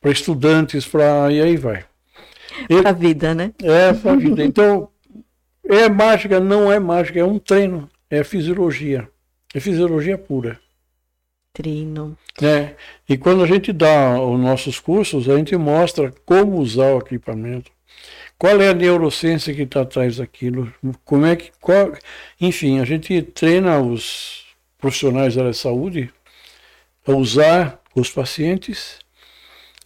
para 0.00 0.10
estudantes, 0.10 0.86
para 0.86 1.30
e 1.30 1.42
aí 1.42 1.56
vai. 1.58 1.84
Para 2.66 2.90
a 2.90 2.92
vida, 2.94 3.34
né? 3.34 3.52
É, 3.62 3.92
para 3.92 4.12
a 4.12 4.16
vida. 4.16 4.40
Então, 4.48 4.88
é 5.64 5.86
mágica, 5.86 6.40
não 6.40 6.72
é 6.72 6.78
mágica, 6.78 7.20
é 7.20 7.24
um 7.24 7.38
treino, 7.38 7.90
é 8.08 8.24
fisiologia. 8.24 9.06
É 9.54 9.60
fisiologia 9.60 10.18
pura. 10.18 10.58
Treino. 11.52 12.16
É. 12.40 12.74
E 13.08 13.16
quando 13.16 13.42
a 13.42 13.46
gente 13.46 13.72
dá 13.72 14.20
os 14.20 14.38
nossos 14.38 14.78
cursos, 14.78 15.28
a 15.28 15.36
gente 15.36 15.56
mostra 15.56 16.12
como 16.24 16.58
usar 16.58 16.94
o 16.94 16.98
equipamento. 16.98 17.70
Qual 18.38 18.60
é 18.60 18.68
a 18.68 18.74
neurociência 18.74 19.54
que 19.54 19.62
está 19.62 19.80
atrás 19.80 20.18
daquilo? 20.18 20.72
Como 21.04 21.26
é 21.26 21.34
que. 21.34 21.50
Qual, 21.60 21.92
enfim, 22.40 22.78
a 22.78 22.84
gente 22.84 23.20
treina 23.22 23.80
os 23.80 24.46
profissionais 24.78 25.34
da 25.34 25.52
saúde 25.52 26.12
a 27.06 27.12
usar 27.12 27.82
os 27.94 28.10
pacientes 28.10 28.98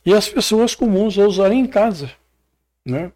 e 0.04 0.12
as 0.12 0.28
pessoas 0.28 0.74
comuns 0.74 1.18
a 1.18 1.26
usarem 1.26 1.60
em 1.60 1.66
casa. 1.66 2.10
Né? 2.84 3.12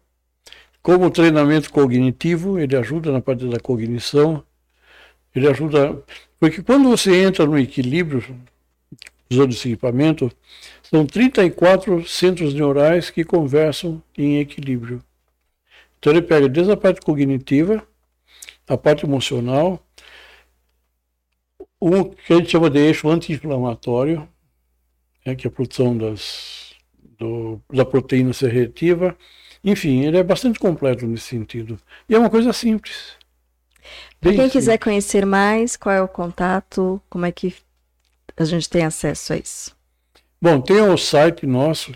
Como 0.81 1.11
treinamento 1.11 1.71
cognitivo, 1.71 2.57
ele 2.57 2.75
ajuda 2.75 3.11
na 3.11 3.21
parte 3.21 3.47
da 3.47 3.59
cognição, 3.59 4.43
ele 5.35 5.47
ajuda. 5.47 6.01
Porque 6.39 6.61
quando 6.61 6.89
você 6.89 7.23
entra 7.23 7.45
no 7.45 7.57
equilíbrio, 7.57 8.23
usando 9.29 9.51
esse 9.51 9.69
equipamento, 9.69 10.31
são 10.83 11.05
34 11.05 12.07
centros 12.07 12.53
neurais 12.53 13.09
que 13.09 13.23
conversam 13.23 14.01
em 14.17 14.39
equilíbrio. 14.39 15.03
Então 15.99 16.13
ele 16.13 16.21
pega 16.21 16.47
desde 16.47 16.71
a 16.71 16.77
parte 16.77 17.01
cognitiva, 17.01 17.85
a 18.67 18.77
parte 18.77 19.05
emocional, 19.05 19.83
o 21.79 22.05
que 22.05 22.33
a 22.33 22.37
gente 22.37 22.51
chama 22.51 22.69
de 22.69 22.79
eixo 22.79 23.09
anti-inflamatório, 23.09 24.27
né, 25.25 25.35
que 25.35 25.47
é 25.47 25.49
a 25.49 25.51
produção 25.51 25.97
das, 25.97 26.73
do, 27.17 27.61
da 27.71 27.85
proteína 27.85 28.33
C 28.33 28.47
reativa. 28.47 29.17
Enfim, 29.63 30.05
ele 30.05 30.17
é 30.17 30.23
bastante 30.23 30.59
completo 30.59 31.05
nesse 31.05 31.25
sentido. 31.25 31.79
E 32.07 32.15
é 32.15 32.19
uma 32.19 32.29
coisa 32.29 32.53
simples. 32.53 33.17
Para 34.19 34.33
quem 34.33 34.49
quiser 34.49 34.79
conhecer 34.79 35.25
mais, 35.25 35.77
qual 35.77 35.95
é 35.95 36.01
o 36.01 36.07
contato? 36.07 36.99
Como 37.09 37.25
é 37.25 37.31
que 37.31 37.55
a 38.35 38.43
gente 38.45 38.69
tem 38.69 38.83
acesso 38.83 39.33
a 39.33 39.37
isso? 39.37 39.77
Bom, 40.41 40.59
tem 40.61 40.81
o 40.81 40.97
site 40.97 41.45
nosso, 41.45 41.93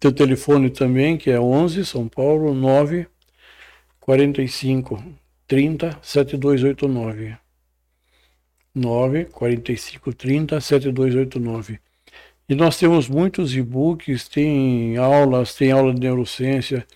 Tem 0.00 0.10
o 0.10 0.14
telefone 0.14 0.68
também, 0.68 1.16
que 1.16 1.30
é 1.30 1.40
11 1.40 1.86
São 1.86 2.06
Paulo 2.06 2.52
9 2.52 3.06
45 4.00 5.02
30 5.46 5.98
7289. 6.02 7.38
9 8.74 9.24
45 9.24 10.12
30 10.12 10.60
7289. 10.60 11.80
E 12.48 12.54
nós 12.54 12.78
temos 12.78 13.08
muitos 13.08 13.56
e-books, 13.56 14.28
tem 14.28 14.96
aulas, 14.98 15.54
tem 15.54 15.72
aula 15.72 15.94
de 15.94 16.00
neurociência. 16.00 16.86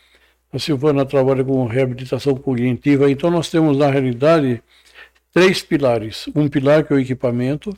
A 0.52 0.58
Silvana 0.58 1.06
trabalha 1.06 1.44
com 1.44 1.66
reabilitação 1.66 2.34
cognitiva. 2.34 3.10
Então 3.10 3.30
nós 3.30 3.50
temos, 3.50 3.76
na 3.76 3.90
realidade, 3.90 4.62
três 5.32 5.62
pilares. 5.62 6.28
Um 6.34 6.48
pilar 6.48 6.84
que 6.84 6.92
é 6.92 6.96
o 6.96 7.00
equipamento, 7.00 7.76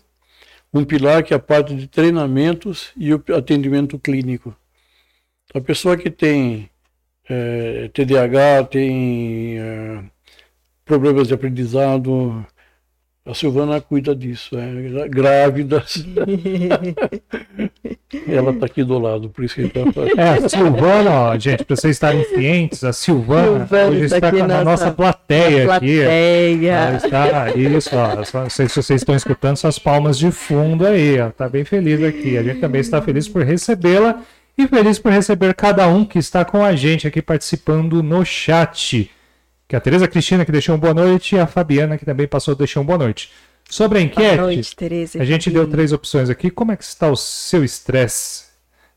um 0.73 0.85
pilar 0.85 1.23
que 1.23 1.33
é 1.33 1.37
a 1.37 1.41
parte 1.41 1.75
de 1.75 1.87
treinamentos 1.87 2.93
e 2.97 3.15
o 3.15 3.23
atendimento 3.37 3.99
clínico. 3.99 4.55
A 5.55 5.61
pessoa 5.61 5.97
que 5.97 6.11
tem 6.11 6.71
é, 7.29 7.89
TDAH, 7.89 8.65
tem 8.65 9.59
é, 9.59 10.05
problemas 10.85 11.29
de 11.29 11.35
aprendizado, 11.35 12.45
A 13.27 13.35
Silvana 13.35 13.79
cuida 13.83 14.17
disso, 14.17 14.57
é 14.59 15.07
grávida. 15.07 15.85
Ela 18.27 18.51
está 18.51 18.65
aqui 18.65 18.83
do 18.83 18.99
lado, 18.99 19.29
por 19.29 19.45
isso 19.45 19.57
que 19.57 19.61
ele 19.61 19.69
está 19.69 19.93
fazendo. 19.93 20.19
É, 20.19 20.39
a 20.39 20.49
Silvana, 20.49 21.11
ó, 21.11 21.39
gente, 21.39 21.63
para 21.65 21.77
vocês 21.77 21.97
estarem 21.97 22.25
cientes, 22.25 22.83
a 22.83 22.95
Silvana, 22.95 23.67
Silvana 23.67 23.91
hoje 23.91 24.05
está, 24.07 24.33
na 24.33 24.65
nossa 24.65 24.91
plateia, 24.91 25.67
plateia. 25.67 26.55
aqui. 26.55 26.67
Ela 26.67 26.97
está, 26.97 27.51
isso, 27.57 27.91
ó, 27.95 28.17
não 28.41 28.51
sei 28.51 28.69
se 28.69 28.83
vocês 28.83 29.03
estão 29.03 29.15
escutando 29.15 29.59
suas 29.59 29.79
palmas 29.79 30.19
de 30.19 30.31
fundo 30.31 30.87
aí, 30.87 31.21
ó, 31.21 31.29
está 31.29 31.47
bem 31.47 31.65
feliz 31.65 32.03
aqui. 32.03 32.39
A 32.39 32.43
gente 32.43 32.59
também 32.59 32.81
está 32.81 33.03
feliz 33.03 33.29
por 33.29 33.45
recebê-la 33.45 34.23
e 34.57 34.67
feliz 34.67 34.99
por 34.99 35.13
receber 35.13 35.55
cada 35.55 35.87
um 35.89 36.07
que 36.07 36.19
está 36.19 36.43
com 36.43 36.65
a 36.65 36.75
gente 36.75 37.07
aqui 37.07 37.21
participando 37.21 38.03
no 38.03 38.25
chat 38.25 39.11
que 39.71 39.77
a 39.77 39.81
Tereza 39.81 40.09
Cristina 40.09 40.45
que 40.45 40.51
deixou 40.51 40.75
um 40.75 40.79
boa 40.81 40.93
noite 40.93 41.37
e 41.37 41.39
a 41.39 41.47
Fabiana 41.47 41.97
que 41.97 42.05
também 42.05 42.27
passou 42.27 42.57
deixou 42.57 42.83
um 42.83 42.87
boa 42.87 42.99
noite. 42.99 43.31
Sobre 43.69 44.01
a 44.01 44.03
enquete, 44.03 44.37
noite, 44.37 44.75
Tereza 44.75 45.23
a 45.23 45.25
gente 45.25 45.49
deu 45.49 45.65
três 45.71 45.93
opções 45.93 46.29
aqui. 46.29 46.51
Como 46.51 46.73
é 46.73 46.77
que 46.77 46.83
está 46.83 47.09
o 47.09 47.15
seu 47.15 47.63
estresse? 47.63 48.47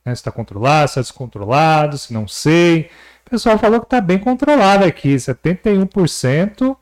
Né, 0.04 0.16
se 0.16 0.22
está 0.22 0.32
controlado, 0.32 0.88
se 0.88 0.94
está 0.94 1.02
descontrolado, 1.02 1.96
se 1.96 2.12
não 2.12 2.28
sei. 2.28 2.90
O 3.24 3.30
pessoal 3.30 3.60
falou 3.60 3.80
que 3.82 3.86
está 3.86 4.02
bem 4.02 4.18
controlado 4.18 4.84
aqui. 4.84 5.14
71% 5.14 6.76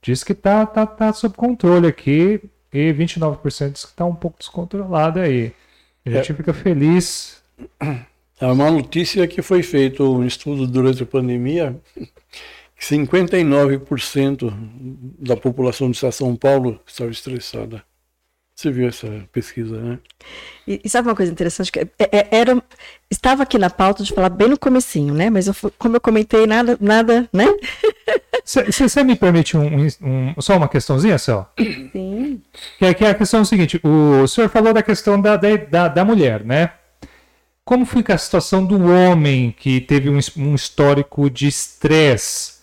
diz 0.00 0.22
que 0.22 0.30
está 0.30 0.64
tá, 0.64 0.86
tá 0.86 1.12
sob 1.12 1.34
controle 1.34 1.88
aqui 1.88 2.40
e 2.72 2.92
29% 2.92 3.72
diz 3.72 3.84
que 3.84 3.90
está 3.90 4.04
um 4.04 4.14
pouco 4.14 4.38
descontrolado 4.38 5.18
aí. 5.18 5.52
A 6.06 6.10
gente 6.10 6.30
é. 6.30 6.34
fica 6.36 6.54
feliz. 6.54 7.42
É 8.40 8.46
uma 8.46 8.70
notícia 8.70 9.26
que 9.26 9.42
foi 9.42 9.64
feito 9.64 10.04
um 10.04 10.24
estudo 10.24 10.68
durante 10.68 11.02
a 11.02 11.06
pandemia 11.06 11.76
59% 12.90 14.52
da 15.18 15.36
população 15.36 15.90
de 15.90 15.98
São 16.12 16.36
Paulo 16.36 16.80
estava 16.86 17.10
estressada. 17.10 17.82
Você 18.54 18.70
viu 18.70 18.86
essa 18.86 19.08
pesquisa, 19.32 19.80
né? 19.80 19.98
E, 20.66 20.80
e 20.84 20.88
sabe 20.88 21.08
uma 21.08 21.16
coisa 21.16 21.32
interessante? 21.32 21.72
Que 21.72 21.80
é, 21.80 21.88
é, 21.98 22.28
era, 22.30 22.62
estava 23.10 23.42
aqui 23.42 23.58
na 23.58 23.68
pauta 23.68 24.04
de 24.04 24.12
falar 24.12 24.28
bem 24.28 24.48
no 24.48 24.58
comecinho, 24.58 25.12
né? 25.12 25.28
Mas 25.28 25.48
eu, 25.48 25.54
como 25.76 25.96
eu 25.96 26.00
comentei, 26.00 26.46
nada, 26.46 26.78
nada, 26.80 27.28
né? 27.32 27.46
Você 28.44 29.02
me 29.02 29.16
permite 29.16 29.56
um, 29.56 29.86
um, 30.02 30.34
só 30.40 30.56
uma 30.56 30.68
questãozinha, 30.68 31.18
só? 31.18 31.50
Sim. 31.58 32.42
Que 32.78 32.84
é, 32.84 32.94
que 32.94 33.04
é 33.04 33.10
a 33.10 33.14
questão 33.14 33.44
seguinte: 33.44 33.80
o 33.82 34.26
senhor 34.28 34.48
falou 34.48 34.72
da 34.72 34.82
questão 34.82 35.20
da, 35.20 35.36
da, 35.36 35.88
da 35.88 36.04
mulher, 36.04 36.44
né? 36.44 36.70
Como 37.64 37.86
fica 37.86 38.14
a 38.14 38.18
situação 38.18 38.64
do 38.64 38.84
homem 38.84 39.52
que 39.58 39.80
teve 39.80 40.10
um, 40.10 40.18
um 40.36 40.54
histórico 40.54 41.30
de 41.30 41.48
estresse? 41.48 42.53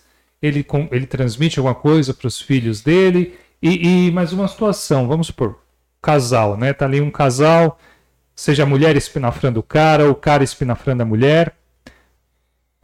Ele, 0.42 0.66
ele 0.90 1.06
transmite 1.06 1.58
alguma 1.58 1.74
coisa 1.74 2.12
para 2.12 2.26
os 2.26 2.40
filhos 2.40 2.80
dele. 2.80 3.38
E, 3.62 4.08
e 4.08 4.10
mais 4.10 4.32
uma 4.32 4.48
situação, 4.48 5.06
vamos 5.06 5.28
supor, 5.28 5.60
casal, 6.02 6.56
né? 6.56 6.72
Tá 6.72 6.84
ali 6.84 7.00
um 7.00 7.12
casal, 7.12 7.78
seja 8.34 8.64
a 8.64 8.66
mulher 8.66 8.96
espinafrando 8.96 9.60
o 9.60 9.62
cara, 9.62 10.06
ou 10.06 10.10
o 10.10 10.16
cara 10.16 10.42
espinafrando 10.42 11.04
a 11.04 11.06
mulher. 11.06 11.54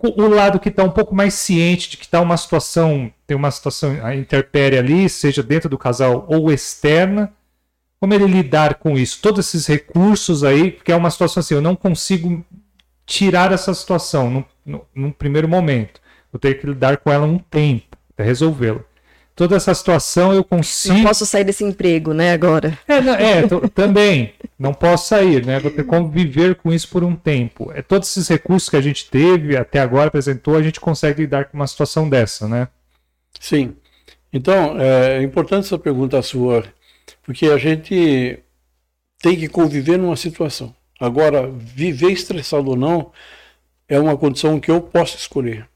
O 0.01 0.29
lado 0.29 0.61
que 0.61 0.69
está 0.69 0.85
um 0.85 0.93
pouco 0.93 1.13
mais 1.13 1.35
ciente 1.35 1.91
de 1.91 1.97
que 1.97 2.05
está 2.05 2.21
uma 2.21 2.37
situação, 2.37 3.13
tem 3.27 3.37
uma 3.37 3.51
situação 3.51 3.99
a 4.05 4.15
interpérie 4.15 4.79
ali, 4.79 5.09
seja 5.09 5.43
dentro 5.43 5.69
do 5.69 5.77
casal 5.77 6.25
ou 6.29 6.53
externa, 6.53 7.33
como 7.99 8.15
ele 8.15 8.27
lidar 8.27 8.77
com 8.77 8.97
isso? 8.97 9.19
Todos 9.21 9.49
esses 9.49 9.67
recursos 9.67 10.45
aí, 10.45 10.71
porque 10.71 10.93
é 10.93 10.97
uma 10.97 11.11
situação 11.11 11.41
assim, 11.41 11.55
eu 11.55 11.61
não 11.61 11.75
consigo 11.75 12.45
tirar 13.05 13.51
essa 13.51 13.75
situação 13.75 14.45
num 14.95 15.11
primeiro 15.11 15.49
momento. 15.49 16.01
Vou 16.33 16.39
ter 16.39 16.55
que 16.61 16.67
lidar 16.67 16.99
com 16.99 17.11
ela 17.11 17.27
um 17.27 17.39
tempo 17.39 17.97
até 18.13 18.25
resolvê-la. 18.25 18.81
Toda 19.35 19.55
essa 19.55 19.73
situação 19.73 20.35
eu 20.35 20.43
consigo. 20.43 20.97
Não 20.97 21.05
posso 21.05 21.25
sair 21.25 21.45
desse 21.45 21.63
emprego, 21.63 22.13
né, 22.13 22.33
agora? 22.33 22.77
É, 22.89 23.01
não, 23.01 23.15
é 23.15 23.43
também. 23.73 24.35
Não 24.59 24.75
posso 24.75 25.11
sair, 25.11 25.47
né? 25.47 25.61
Vou 25.61 25.71
ter 25.71 25.85
que 25.85 25.89
conviver 25.89 26.57
com 26.57 26.73
isso 26.73 26.89
por 26.89 27.05
um 27.05 27.15
tempo. 27.15 27.71
É, 27.73 27.81
todos 27.81 28.09
esses 28.09 28.27
recursos 28.27 28.69
que 28.69 28.77
a 28.77 28.81
gente 28.81 29.09
teve 29.09 29.57
até 29.57 29.79
agora, 29.79 30.09
apresentou, 30.09 30.57
a 30.57 30.63
gente 30.63 30.81
consegue 30.81 31.23
lidar 31.23 31.45
com 31.45 31.57
uma 31.57 31.69
situação 31.69 32.09
dessa, 32.09 32.49
né? 32.49 32.67
Sim. 33.39 33.77
Então, 34.33 34.77
é 34.81 35.23
importante 35.23 35.67
essa 35.67 35.79
pergunta 35.79 36.21
sua, 36.21 36.65
porque 37.23 37.47
a 37.47 37.59
gente 37.59 38.41
tem 39.23 39.37
que 39.37 39.47
conviver 39.47 39.99
numa 39.99 40.17
situação. 40.17 40.75
Agora, 40.99 41.49
viver 41.49 42.11
estressado 42.11 42.71
ou 42.71 42.77
não 42.77 43.13
é 43.89 44.01
uma 44.01 44.17
condição 44.17 44.59
que 44.59 44.71
eu 44.71 44.81
posso 44.81 45.17
escolher. 45.17 45.69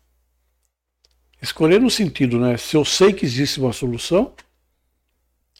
Escolher 1.43 1.81
no 1.81 1.91
sentido, 1.91 2.39
né? 2.39 2.57
Se 2.57 2.77
eu 2.77 2.85
sei 2.85 3.13
que 3.13 3.27
existe 3.27 3.61
uma 3.61 3.73
solução, 3.73 4.33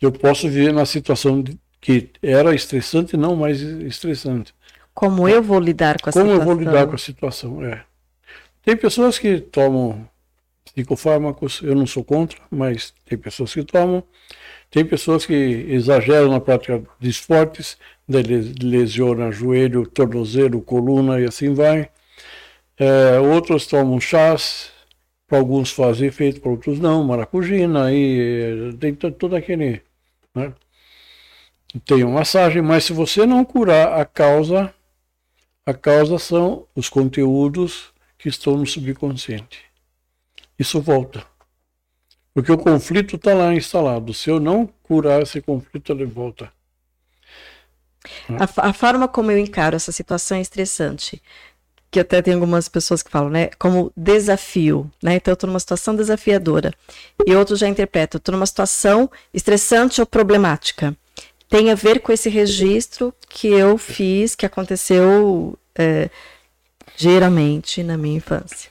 eu 0.01 0.13
posso 0.13 0.49
viver 0.49 0.73
na 0.73 0.87
situação 0.87 1.43
que 1.81 2.11
era 2.23 2.55
estressante 2.55 3.17
e 3.17 3.19
não 3.19 3.35
mais 3.35 3.61
estressante. 3.61 4.55
Como 4.95 5.29
eu 5.29 5.43
vou 5.43 5.59
lidar 5.59 6.01
com 6.01 6.09
a 6.09 6.13
Como 6.13 6.27
situação? 6.27 6.39
Como 6.39 6.51
eu 6.51 6.57
vou 6.57 6.65
lidar 6.65 6.87
com 6.87 6.95
a 6.95 6.99
situação, 6.99 7.65
é. 7.65 7.85
Tem 8.65 8.77
pessoas 8.77 9.19
que 9.19 9.41
tomam 9.41 10.09
psicofármacos, 10.65 11.61
eu 11.63 11.75
não 11.75 11.87
sou 11.87 12.05
contra, 12.05 12.39
mas 12.51 12.95
tem 13.05 13.19
pessoas 13.19 13.53
que 13.53 13.65
tomam. 13.65 14.05
Tem 14.71 14.85
pessoas 14.85 15.27
que 15.27 15.35
exageram 15.35 16.31
na 16.31 16.41
prática 16.41 16.83
de 16.99 17.11
esportes, 17.11 17.77
lesiona 18.09 19.31
joelho, 19.31 19.87
tornozelo, 19.87 20.63
coluna 20.63 21.21
e 21.21 21.25
assim 21.25 21.53
vai. 21.53 21.91
É, 22.79 23.19
outros 23.19 23.67
tomam 23.67 24.01
chás, 24.01 24.72
para 25.33 25.39
alguns 25.39 25.71
faz 25.71 26.03
efeito, 26.03 26.43
para 26.43 26.51
outros 26.51 26.79
não, 26.79 27.03
maracujina, 27.03 27.87
aí 27.87 28.77
tem 28.79 28.95
todo 28.95 29.35
aquele. 29.35 29.81
Né? 30.35 30.53
Tem 31.87 32.05
uma 32.05 32.19
massagem, 32.19 32.61
mas 32.61 32.85
se 32.85 32.93
você 32.93 33.25
não 33.25 33.43
curar 33.43 33.99
a 33.99 34.05
causa, 34.05 34.75
a 35.65 35.73
causa 35.73 36.19
são 36.19 36.67
os 36.77 36.91
conteúdos 36.91 37.95
que 38.19 38.29
estão 38.29 38.59
no 38.59 38.67
subconsciente. 38.67 39.65
Isso 40.59 40.83
volta. 40.83 41.25
Porque 42.35 42.53
o 42.53 42.59
conflito 42.59 43.17
está 43.17 43.33
lá 43.33 43.55
instalado. 43.55 44.13
Se 44.13 44.29
eu 44.29 44.39
não 44.39 44.67
curar 44.83 45.23
esse 45.23 45.41
conflito, 45.41 45.93
ele 45.93 46.05
volta. 46.05 46.53
A, 48.39 48.69
a, 48.69 48.73
forma 48.75 49.09
como 49.09 49.31
eu 49.31 49.39
encaro 49.39 49.77
essa 49.77 49.93
situação 49.93 50.37
é 50.37 50.43
estressante 50.43 51.23
que 51.93 52.01
até 52.01 52.23
tem 52.23 52.33
algumas 52.33 52.71
pessoas 52.71 53.03
que 53.03 53.11
falam, 53.11 53.29
né, 53.29 53.51
como 53.59 53.93
desafio, 53.95 54.91
né? 55.03 55.17
Então 55.17 55.31
eu 55.31 55.35
estou 55.35 55.47
numa 55.47 55.61
situação 55.61 55.95
desafiadora. 55.95 56.73
E 57.27 57.35
outros 57.35 57.59
já 57.59 57.69
interpretam, 57.69 58.17
estou 58.19 58.33
numa 58.33 58.47
situação 58.47 59.11
estressante 59.33 60.01
ou 60.01 60.07
problemática. 60.07 60.97
Tem 61.51 61.71
a 61.71 61.75
ver 61.75 62.01
com 62.01 62.11
esse 62.11 62.31
registro 62.31 63.15
que 63.29 63.49
eu 63.49 63.77
fiz, 63.77 64.35
que 64.35 64.47
aconteceu 64.47 65.59
é, 65.75 66.09
geralmente 66.97 67.83
na 67.83 67.99
minha 67.99 68.17
infância. 68.17 68.71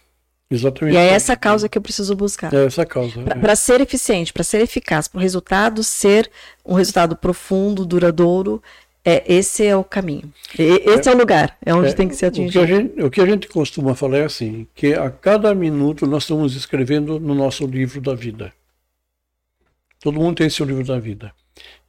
Exatamente. 0.50 0.96
E 0.96 0.98
é 0.98 1.10
essa 1.10 1.36
causa 1.36 1.70
que 1.70 1.78
eu 1.78 1.82
preciso 1.82 2.16
buscar. 2.16 2.52
É 2.52 2.66
essa 2.66 2.88
causa. 2.88 3.22
Para 3.22 3.52
é. 3.52 3.56
ser 3.56 3.82
eficiente, 3.82 4.34
para 4.34 4.44
ser 4.44 4.62
eficaz, 4.62 5.08
para 5.08 5.20
o 5.20 5.22
resultado 5.22 5.84
ser 5.84 6.30
um 6.66 6.74
resultado 6.74 7.16
profundo, 7.16 7.86
duradouro, 7.86 8.62
é, 9.04 9.24
esse 9.34 9.66
é 9.66 9.76
o 9.76 9.84
caminho. 9.84 10.32
Esse 10.58 11.10
é, 11.10 11.12
é 11.12 11.16
o 11.16 11.18
lugar, 11.18 11.58
é 11.66 11.74
onde 11.74 11.90
é, 11.90 11.94
tem 11.94 12.08
que 12.08 12.16
ser 12.16 12.28
atingido. 12.28 12.64
O 12.64 12.68
que, 12.68 12.74
gente, 12.74 13.04
o 13.04 13.12
que, 13.12 13.22
a 13.22 13.26
gente, 13.26 13.48
costuma 13.48 13.96
falar 13.96 14.20
é 14.20 14.26
assim, 14.26 14.68
que 14.76 14.94
a 14.94 15.10
cada 15.10 15.56
minuto 15.56 16.06
nós 16.06 16.24
estamos 16.24 16.56
escrevendo 16.56 17.20
no 17.20 17.34
nosso 17.34 17.66
livro 17.66 18.00
da 18.00 18.14
vida. 18.14 18.54
Todo 20.00 20.20
mundo 20.20 20.38
tem 20.38 20.50
seu 20.50 20.66
livro 20.66 20.84
da 20.84 21.00
vida. 21.00 21.32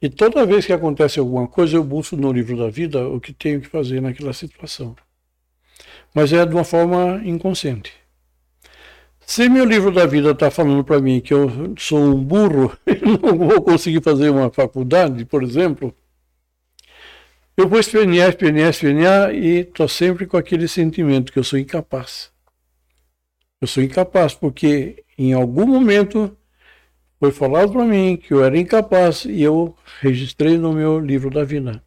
E 0.01 0.09
toda 0.09 0.45
vez 0.45 0.65
que 0.65 0.73
acontece 0.73 1.19
alguma 1.19 1.47
coisa, 1.47 1.77
eu 1.77 1.83
busco 1.83 2.15
no 2.15 2.31
livro 2.31 2.57
da 2.57 2.69
vida 2.69 3.07
o 3.07 3.19
que 3.19 3.31
tenho 3.31 3.61
que 3.61 3.67
fazer 3.67 4.01
naquela 4.01 4.33
situação. 4.33 4.95
Mas 6.13 6.33
é 6.33 6.45
de 6.45 6.53
uma 6.53 6.63
forma 6.63 7.21
inconsciente. 7.23 7.93
Se 9.25 9.47
meu 9.47 9.65
livro 9.65 9.91
da 9.91 10.05
vida 10.05 10.31
está 10.31 10.51
falando 10.51 10.83
para 10.83 10.99
mim 10.99 11.21
que 11.21 11.33
eu 11.33 11.73
sou 11.77 11.99
um 11.99 12.23
burro 12.23 12.75
e 12.85 12.99
não 13.05 13.37
vou 13.37 13.61
conseguir 13.61 14.01
fazer 14.01 14.29
uma 14.29 14.49
faculdade, 14.49 15.25
por 15.25 15.41
exemplo, 15.43 15.95
eu 17.55 17.67
vou 17.67 17.79
espernear, 17.79 18.29
espernear, 18.29 18.69
espernear 18.69 19.33
e 19.33 19.59
estou 19.59 19.87
sempre 19.87 20.25
com 20.25 20.37
aquele 20.37 20.67
sentimento 20.67 21.31
que 21.31 21.39
eu 21.39 21.43
sou 21.43 21.59
incapaz. 21.59 22.31
Eu 23.61 23.67
sou 23.67 23.83
incapaz 23.83 24.33
porque 24.33 25.03
em 25.17 25.33
algum 25.33 25.65
momento 25.65 26.35
foi 27.19 27.31
falado 27.31 27.71
para 27.71 27.85
mim 27.85 28.17
que 28.17 28.33
eu 28.33 28.43
era 28.43 28.57
incapaz 28.57 29.23
e 29.25 29.41
eu 29.41 29.75
registrei 30.01 30.57
no 30.57 30.73
meu 30.73 30.99
livro 30.99 31.29
da 31.29 31.43
vida. 31.43 31.81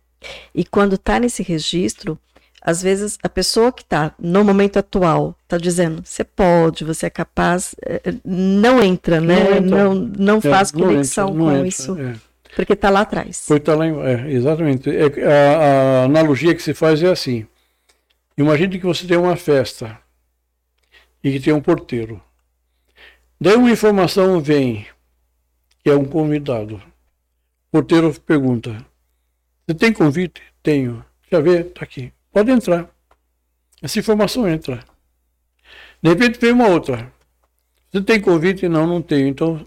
E 0.55 0.65
quando 0.65 0.95
está 0.95 1.21
nesse 1.21 1.43
registro, 1.43 2.19
às 2.63 2.83
vezes 2.83 3.19
a 3.23 3.29
pessoa 3.29 3.71
que 3.71 3.83
está 3.83 4.15
no 4.19 4.43
momento 4.43 4.79
atual 4.79 5.37
está 5.43 5.59
dizendo 5.59 6.03
você 6.05 6.25
pode, 6.25 6.85
você 6.85 7.07
é 7.07 7.11
capaz, 7.11 7.75
eh, 7.85 8.15
não 8.25 8.83
entra, 8.83 9.21
né? 9.21 9.37
Não, 9.37 9.57
entra. 9.57 9.85
não, 9.85 9.95
não 9.95 10.41
faz 10.41 10.73
é, 10.73 10.79
conexão 10.79 11.35
não 11.35 11.35
entra, 11.35 11.45
com 11.45 11.57
entra, 11.57 11.69
isso. 11.69 11.99
É. 11.99 12.15
Porque 12.57 12.73
está 12.73 12.89
lá 12.89 13.03
atrás. 13.03 13.45
Porque 13.47 13.61
está 13.61 13.75
lá, 13.75 13.85
é, 13.87 14.33
exatamente. 14.33 14.89
É, 14.89 15.05
a, 15.27 15.59
a, 15.59 16.05
analogia 16.05 16.55
que 16.55 16.63
se 16.63 16.73
faz 16.73 17.03
é 17.03 17.09
assim. 17.09 17.47
Imagine 18.35 18.79
que 18.79 18.87
você 18.87 19.07
tem 19.07 19.19
uma 19.19 19.37
festa 19.37 20.01
e 21.23 21.33
que 21.33 21.39
tem 21.39 21.53
um 21.53 21.61
porteiro. 21.61 22.21
Daí 23.39 23.57
uma 23.57 23.71
informação 23.71 24.41
vem, 24.41 24.87
que 25.85 25.91
é 25.91 25.95
um 25.95 26.07
convidado. 26.07 26.77
O 26.77 27.73
porteiro 27.73 28.11
pergunta: 28.23 28.75
Você 29.67 29.75
tem 29.75 29.93
convite? 29.93 30.41
Tenho. 30.63 31.05
Já 31.31 31.41
vê? 31.41 31.63
Tá 31.63 31.85
aqui. 31.85 32.11
Pode 32.33 32.51
entrar. 32.51 32.89
Essa 33.83 33.99
informação 33.99 34.49
entra. 34.49 34.83
De 36.03 36.09
repente 36.09 36.41
vem 36.41 36.53
uma 36.53 36.69
outra. 36.69 37.13
Você 37.93 38.01
tem 38.01 38.19
convite? 38.19 38.67
Não, 38.67 38.87
não 38.87 39.03
tenho. 39.03 39.29
Então 39.29 39.63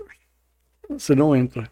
você 0.90 1.14
não 1.14 1.36
entra. 1.36 1.70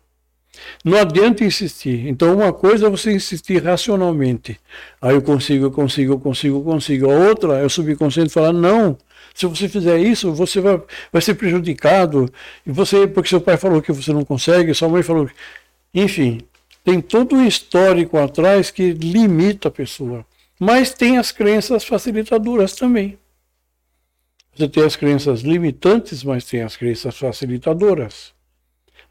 Não 0.84 0.98
adianta 0.98 1.44
insistir. 1.44 2.08
Então, 2.08 2.36
uma 2.36 2.54
coisa 2.54 2.88
é 2.88 2.90
você 2.90 3.12
insistir 3.12 3.64
racionalmente. 3.64 4.60
Aí 5.02 5.16
eu 5.16 5.22
consigo, 5.22 5.66
eu 5.66 5.72
consigo, 5.72 6.14
eu 6.14 6.20
consigo, 6.20 6.58
eu 6.58 6.64
consigo. 6.64 7.12
A 7.12 7.16
outra 7.16 7.58
é 7.58 7.66
o 7.66 7.70
subconsciente 7.70 8.30
falar: 8.32 8.54
não. 8.54 8.98
Se 9.34 9.46
você 9.46 9.70
fizer 9.70 10.00
isso, 10.00 10.34
você 10.34 10.60
vai, 10.60 10.82
vai 11.12 11.22
ser 11.22 11.36
prejudicado. 11.36 12.32
E 12.66 12.72
você, 12.72 13.06
porque 13.06 13.30
seu 13.30 13.40
pai 13.40 13.56
falou 13.58 13.82
que 13.82 13.92
você 13.92 14.12
não 14.12 14.26
consegue, 14.26 14.74
sua 14.74 14.90
mãe 14.90 15.04
falou. 15.04 15.30
Enfim, 15.94 16.42
tem 16.84 17.02
todo 17.02 17.36
um 17.36 17.46
histórico 17.46 18.18
atrás 18.18 18.72
que 18.72 18.94
limita 18.94 19.68
a 19.68 19.72
pessoa. 19.72 20.26
Mas 20.60 20.94
tem 20.94 21.18
as 21.18 21.32
crenças 21.32 21.84
facilitadoras 21.84 22.74
também. 22.74 23.18
Você 24.56 24.68
tem 24.68 24.84
as 24.84 24.96
crenças 24.96 25.42
limitantes, 25.42 26.24
mas 26.24 26.46
tem 26.46 26.64
as 26.64 26.76
crenças 26.76 27.16
facilitadoras. 27.16 28.34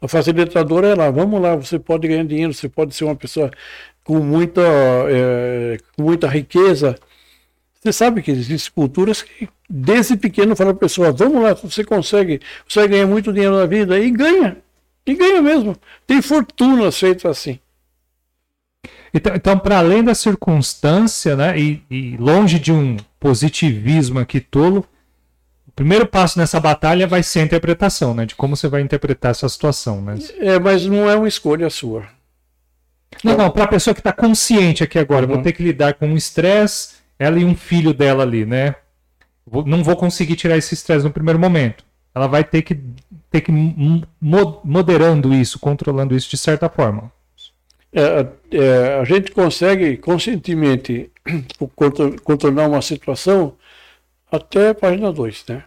A 0.01 0.07
facilitadora 0.07 0.89
é 0.89 0.95
lá, 0.95 1.09
vamos 1.09 1.41
lá, 1.41 1.55
você 1.55 1.79
pode 1.79 2.07
ganhar 2.07 2.23
dinheiro, 2.23 2.53
você 2.53 2.69
pode 2.69 2.93
ser 2.93 3.05
uma 3.05 3.15
pessoa 3.15 3.49
com 4.03 4.19
muita, 4.19 4.61
é, 5.09 5.77
muita 5.97 6.27
riqueza. 6.27 6.95
Você 7.81 7.91
sabe 7.91 8.21
que 8.21 8.31
existem 8.31 8.71
culturas 8.73 9.21
que 9.21 9.49
desde 9.69 10.15
pequeno 10.15 10.55
falam 10.55 10.73
para 10.73 10.85
a 10.85 10.87
pessoa, 10.87 11.11
vamos 11.11 11.41
lá, 11.41 11.53
você 11.53 11.83
consegue, 11.83 12.39
você 12.67 12.81
vai 12.81 12.89
ganhar 12.89 13.07
muito 13.07 13.33
dinheiro 13.33 13.57
na 13.57 13.65
vida, 13.65 13.97
e 13.99 14.11
ganha. 14.11 14.57
E 15.05 15.15
ganha 15.15 15.41
mesmo. 15.41 15.75
Tem 16.05 16.21
fortunas 16.21 16.99
feitas 16.99 17.25
assim. 17.25 17.59
Então, 19.13 19.35
então 19.35 19.57
para 19.57 19.79
além 19.79 20.03
da 20.03 20.13
circunstância, 20.13 21.35
né, 21.35 21.59
e, 21.59 21.81
e 21.89 22.17
longe 22.17 22.59
de 22.59 22.71
um 22.71 22.97
positivismo 23.19 24.19
aqui 24.19 24.39
tolo, 24.39 24.85
primeiro 25.77 26.07
passo 26.07 26.39
nessa 26.39 26.59
batalha 26.59 27.05
vai 27.05 27.21
ser 27.21 27.41
a 27.41 27.43
interpretação, 27.43 28.11
né? 28.15 28.25
De 28.25 28.35
como 28.35 28.55
você 28.55 28.67
vai 28.67 28.81
interpretar 28.81 29.31
essa 29.31 29.47
situação, 29.47 30.01
né? 30.01 30.17
É, 30.39 30.59
mas 30.59 30.87
não 30.87 31.07
é 31.07 31.15
uma 31.15 31.27
escolha 31.27 31.69
sua. 31.69 32.03
Não, 33.23 33.37
não, 33.37 33.51
para 33.51 33.65
a 33.65 33.67
pessoa 33.67 33.93
que 33.93 33.99
está 33.99 34.11
consciente 34.11 34.83
aqui 34.83 34.97
agora, 34.97 35.27
uhum. 35.27 35.35
vou 35.35 35.43
ter 35.43 35.53
que 35.53 35.61
lidar 35.63 35.93
com 35.93 36.07
um 36.07 36.17
estresse, 36.17 36.95
ela 37.19 37.39
e 37.39 37.45
um 37.45 37.55
filho 37.55 37.93
dela 37.93 38.23
ali, 38.23 38.43
né? 38.43 38.75
Vou, 39.45 39.63
não 39.63 39.83
vou 39.83 39.95
conseguir 39.95 40.35
tirar 40.35 40.57
esse 40.57 40.73
estresse 40.73 41.05
no 41.05 41.11
primeiro 41.11 41.39
momento. 41.39 41.85
Ela 42.13 42.27
vai 42.27 42.43
ter 42.43 42.63
que 42.63 42.77
ter 43.29 43.41
que 43.41 43.51
moderando 44.23 45.33
isso, 45.33 45.59
controlando 45.59 46.15
isso 46.15 46.29
de 46.29 46.37
certa 46.37 46.67
forma. 46.67 47.11
É, 47.93 48.27
é, 48.51 48.99
a 48.99 49.03
gente 49.03 49.31
consegue 49.31 49.97
conscientemente 49.97 51.11
contornar 52.23 52.67
uma 52.67 52.81
situação 52.81 53.53
até 54.31 54.69
a 54.69 54.75
página 54.75 55.11
2, 55.11 55.45
né? 55.47 55.63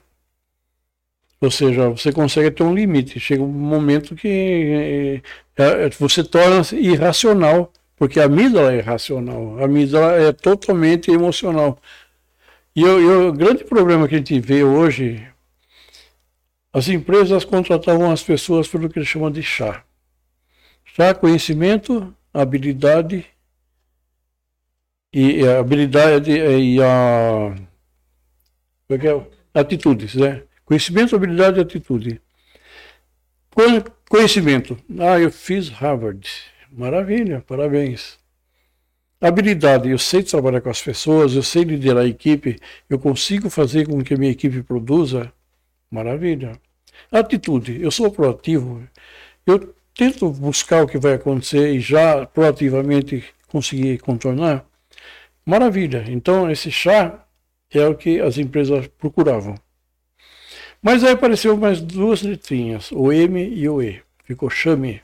Ou 1.40 1.50
seja, 1.50 1.88
você 1.88 2.12
consegue 2.12 2.50
ter 2.50 2.62
um 2.62 2.74
limite. 2.74 3.18
Chega 3.18 3.42
um 3.42 3.48
momento 3.48 4.14
que 4.14 5.22
é, 5.56 5.84
é, 5.86 5.90
você 5.90 6.22
torna-se 6.22 6.76
irracional, 6.76 7.72
porque 7.96 8.20
a 8.20 8.24
amígdala 8.24 8.72
é 8.74 8.78
irracional. 8.78 9.58
A 9.58 9.64
amígdala 9.64 10.12
é 10.16 10.32
totalmente 10.32 11.10
emocional. 11.10 11.78
E, 12.76 12.84
o 12.84 13.32
grande 13.32 13.64
problema 13.64 14.06
que 14.06 14.14
a 14.14 14.18
gente 14.18 14.38
vê 14.38 14.62
hoje, 14.62 15.26
as 16.72 16.88
empresas 16.88 17.44
contratavam 17.44 18.10
as 18.10 18.22
pessoas 18.22 18.68
pelo 18.68 18.88
que 18.88 18.98
eles 18.98 19.08
chamam 19.08 19.30
de 19.30 19.42
chá. 19.42 19.82
Chá, 20.84 21.14
conhecimento, 21.14 22.14
habilidade 22.34 23.24
e, 25.12 25.46
a 25.46 25.58
habilidade 25.58 26.30
e 26.32 26.82
a 26.82 27.54
é 28.94 29.60
atitudes, 29.60 30.14
né? 30.14 30.42
Conhecimento, 30.64 31.16
habilidade 31.16 31.58
e 31.58 31.62
atitude. 31.62 32.20
Conhecimento. 34.08 34.78
Ah, 34.98 35.18
eu 35.18 35.30
fiz 35.30 35.68
Harvard. 35.68 36.28
Maravilha, 36.72 37.44
parabéns. 37.46 38.18
Habilidade, 39.20 39.90
eu 39.90 39.98
sei 39.98 40.22
trabalhar 40.22 40.60
com 40.60 40.70
as 40.70 40.80
pessoas, 40.80 41.34
eu 41.34 41.42
sei 41.42 41.62
liderar 41.62 42.04
a 42.04 42.08
equipe, 42.08 42.58
eu 42.88 42.98
consigo 42.98 43.50
fazer 43.50 43.86
com 43.86 44.02
que 44.02 44.14
a 44.14 44.16
minha 44.16 44.32
equipe 44.32 44.62
produza. 44.62 45.30
Maravilha. 45.90 46.52
Atitude, 47.12 47.82
eu 47.82 47.90
sou 47.90 48.10
proativo, 48.10 48.82
eu 49.46 49.74
tento 49.94 50.30
buscar 50.30 50.84
o 50.84 50.86
que 50.86 50.96
vai 50.96 51.14
acontecer 51.14 51.74
e 51.74 51.80
já 51.80 52.24
proativamente 52.24 53.24
conseguir 53.48 53.98
contornar. 53.98 54.64
Maravilha. 55.44 56.04
Então, 56.08 56.50
esse 56.50 56.70
chá 56.70 57.26
é 57.78 57.86
o 57.86 57.94
que 57.94 58.20
as 58.20 58.38
empresas 58.38 58.86
procuravam. 58.88 59.54
Mas 60.82 61.04
aí 61.04 61.12
apareceu 61.12 61.56
mais 61.56 61.80
duas 61.80 62.22
letrinhas, 62.22 62.90
o 62.90 63.12
M 63.12 63.42
e 63.42 63.68
o 63.68 63.82
E. 63.82 64.02
Ficou 64.24 64.48
chame. 64.48 65.00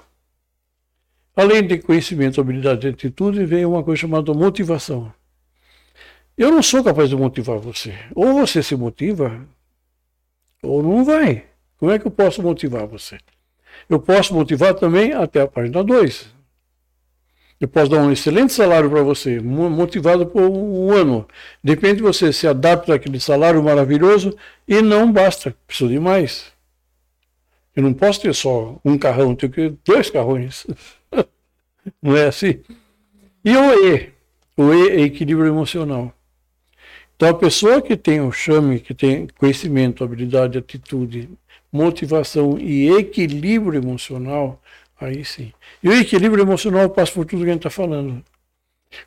Além 1.35 1.67
de 1.67 1.79
conhecimento, 1.79 2.41
habilidade 2.41 2.87
e 2.87 2.91
atitude, 2.91 3.45
veio 3.45 3.71
uma 3.71 3.85
coisa 3.85 4.01
chamada 4.01 4.33
motivação. 4.33 5.13
Eu 6.37 6.51
não 6.51 6.63
sou 6.63 6.83
capaz 6.83 7.11
de 7.11 7.17
motivar 7.17 7.59
você. 7.59 7.95
Ou 8.15 8.35
você 8.35 8.63
se 8.63 8.75
motiva, 8.75 9.47
ou 10.63 10.83
não 10.83 11.05
vai. 11.05 11.45
Como 11.79 11.93
é 11.93 11.99
que 11.99 12.07
eu 12.07 12.11
posso 12.11 12.43
motivar 12.43 12.87
você? 12.87 13.19
Eu 13.89 14.01
posso 14.01 14.35
motivar 14.35 14.75
também 14.75 15.13
até 15.13 15.43
a 15.43 15.47
página 15.47 15.85
2. 15.85 16.36
Eu 17.59 17.69
posso 17.69 17.91
dar 17.91 18.03
um 18.03 18.13
excelente 18.13 18.53
salário 18.53 18.91
para 18.91 19.03
você, 19.03 19.41
motivado 19.41 20.27
por 20.27 20.43
um 20.43 20.93
ano. 20.93 21.27
Depende 21.65 21.97
de 21.97 22.03
você 22.03 22.33
se 22.33 22.47
adapta 22.47 22.95
àquele 22.95 23.19
salário 23.19 23.63
maravilhoso 23.63 24.37
e 24.69 24.83
não 24.83 25.11
basta, 25.11 25.57
precisa 25.67 25.91
de 25.91 25.99
mais. 25.99 26.53
Eu 27.75 27.83
não 27.83 27.95
posso 27.95 28.21
ter 28.21 28.35
só 28.35 28.79
um 28.85 28.99
carrão, 28.99 29.35
tenho 29.35 29.53
que 29.53 29.71
ter 29.71 29.77
dois 29.85 30.11
carrões. 30.11 30.67
não 32.03 32.17
é 32.17 32.27
assim? 32.27 32.61
E 33.45 33.57
o 33.57 33.87
E? 33.87 34.13
O 34.57 34.75
E 34.75 34.91
é 34.91 35.01
equilíbrio 35.03 35.49
emocional. 35.49 36.13
Então 37.17 37.31
a 37.31 37.35
pessoa 37.35 37.81
que 37.81 37.97
tem 37.97 38.21
o 38.21 38.31
chame, 38.31 38.81
que 38.81 38.93
tem 38.93 39.29
conhecimento, 39.39 40.05
habilidade, 40.05 40.59
atitude, 40.59 41.31
motivação 41.73 42.59
e 42.59 42.91
equilíbrio 42.91 43.81
emocional, 43.81 44.61
Aí 45.01 45.25
sim. 45.25 45.53
E 45.83 45.89
o 45.89 45.93
equilíbrio 45.93 46.43
emocional 46.43 46.89
passa 46.89 47.13
por 47.13 47.27
tudo 47.27 47.45
que 47.45 47.51
a 47.51 47.53
gente 47.53 47.67
está 47.67 47.71
falando. 47.71 48.25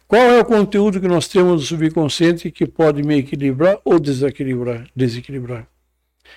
Qual 0.07 0.21
é 0.21 0.39
o 0.39 0.45
conteúdo 0.45 0.99
que 0.99 1.07
nós 1.07 1.27
temos 1.27 1.61
do 1.61 1.67
subconsciente 1.67 2.51
que 2.51 2.65
pode 2.65 3.01
me 3.01 3.17
equilibrar 3.17 3.79
ou 3.83 3.99
desequilibrar? 3.99 4.85
desequilibrar? 4.95 5.67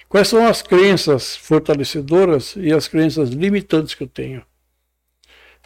Quais 0.09 0.29
são 0.29 0.47
as 0.47 0.63
crenças 0.63 1.37
fortalecedoras 1.37 2.55
e 2.57 2.73
as 2.73 2.89
crenças 2.89 3.31
limitantes 3.31 3.95
que 3.95 4.03
eu 4.03 4.09
tenho? 4.09 4.43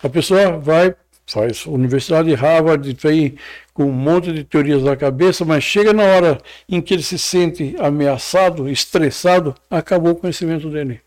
A 0.03 0.09
pessoa 0.09 0.59
vai, 0.59 0.95
faz 1.27 1.65
Universidade 1.67 2.29
de 2.29 2.35
Harvard, 2.35 2.97
vem 3.01 3.37
com 3.73 3.85
um 3.85 3.93
monte 3.93 4.33
de 4.33 4.43
teorias 4.43 4.83
na 4.83 4.97
cabeça, 4.97 5.45
mas 5.45 5.63
chega 5.63 5.93
na 5.93 6.03
hora 6.03 6.39
em 6.69 6.81
que 6.81 6.95
ele 6.95 7.03
se 7.03 7.19
sente 7.19 7.77
ameaçado, 7.79 8.69
estressado, 8.69 9.55
acabou 9.71 10.13
o 10.13 10.17
conhecimento 10.17 10.69
dele. 10.69 11.01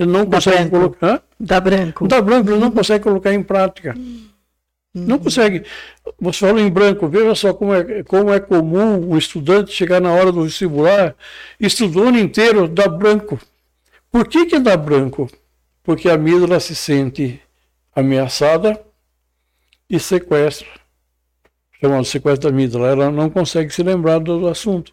Ele 0.00 0.10
não 0.10 0.24
Dá 0.24 0.38
consegue 0.38 0.56
branco. 0.56 0.70
colocar. 0.70 1.22
Dá 1.38 1.60
branco. 1.60 2.08
Dá 2.08 2.22
branco, 2.22 2.50
ele 2.50 2.58
não 2.58 2.70
consegue 2.70 3.04
colocar 3.04 3.34
em 3.34 3.42
prática. 3.42 3.94
Não 4.94 5.18
consegue. 5.18 5.62
Você 6.18 6.38
falou 6.46 6.58
em 6.58 6.70
branco, 6.70 7.06
veja 7.06 7.34
só 7.34 7.52
como 7.52 7.74
é, 7.74 8.02
como 8.02 8.32
é 8.32 8.40
comum 8.40 9.10
um 9.10 9.18
estudante 9.18 9.70
chegar 9.72 10.00
na 10.00 10.10
hora 10.10 10.32
do 10.32 10.42
vestibular, 10.44 11.14
estudou 11.60 12.04
o 12.04 12.08
ano 12.08 12.18
inteiro, 12.18 12.66
dá 12.66 12.88
branco. 12.88 13.38
Por 14.10 14.26
que, 14.26 14.46
que 14.46 14.58
dá 14.58 14.74
branco? 14.74 15.30
Porque 15.82 16.08
a 16.08 16.14
amígdala 16.14 16.58
se 16.58 16.74
sente 16.74 17.38
ameaçada 17.94 18.80
e 19.88 20.00
sequestra. 20.00 20.66
Chamado 21.78 22.04
sequestro 22.06 22.48
da 22.50 22.54
amígdala. 22.56 22.88
Ela 22.88 23.10
não 23.10 23.28
consegue 23.28 23.70
se 23.72 23.82
lembrar 23.82 24.18
do 24.18 24.48
assunto. 24.48 24.92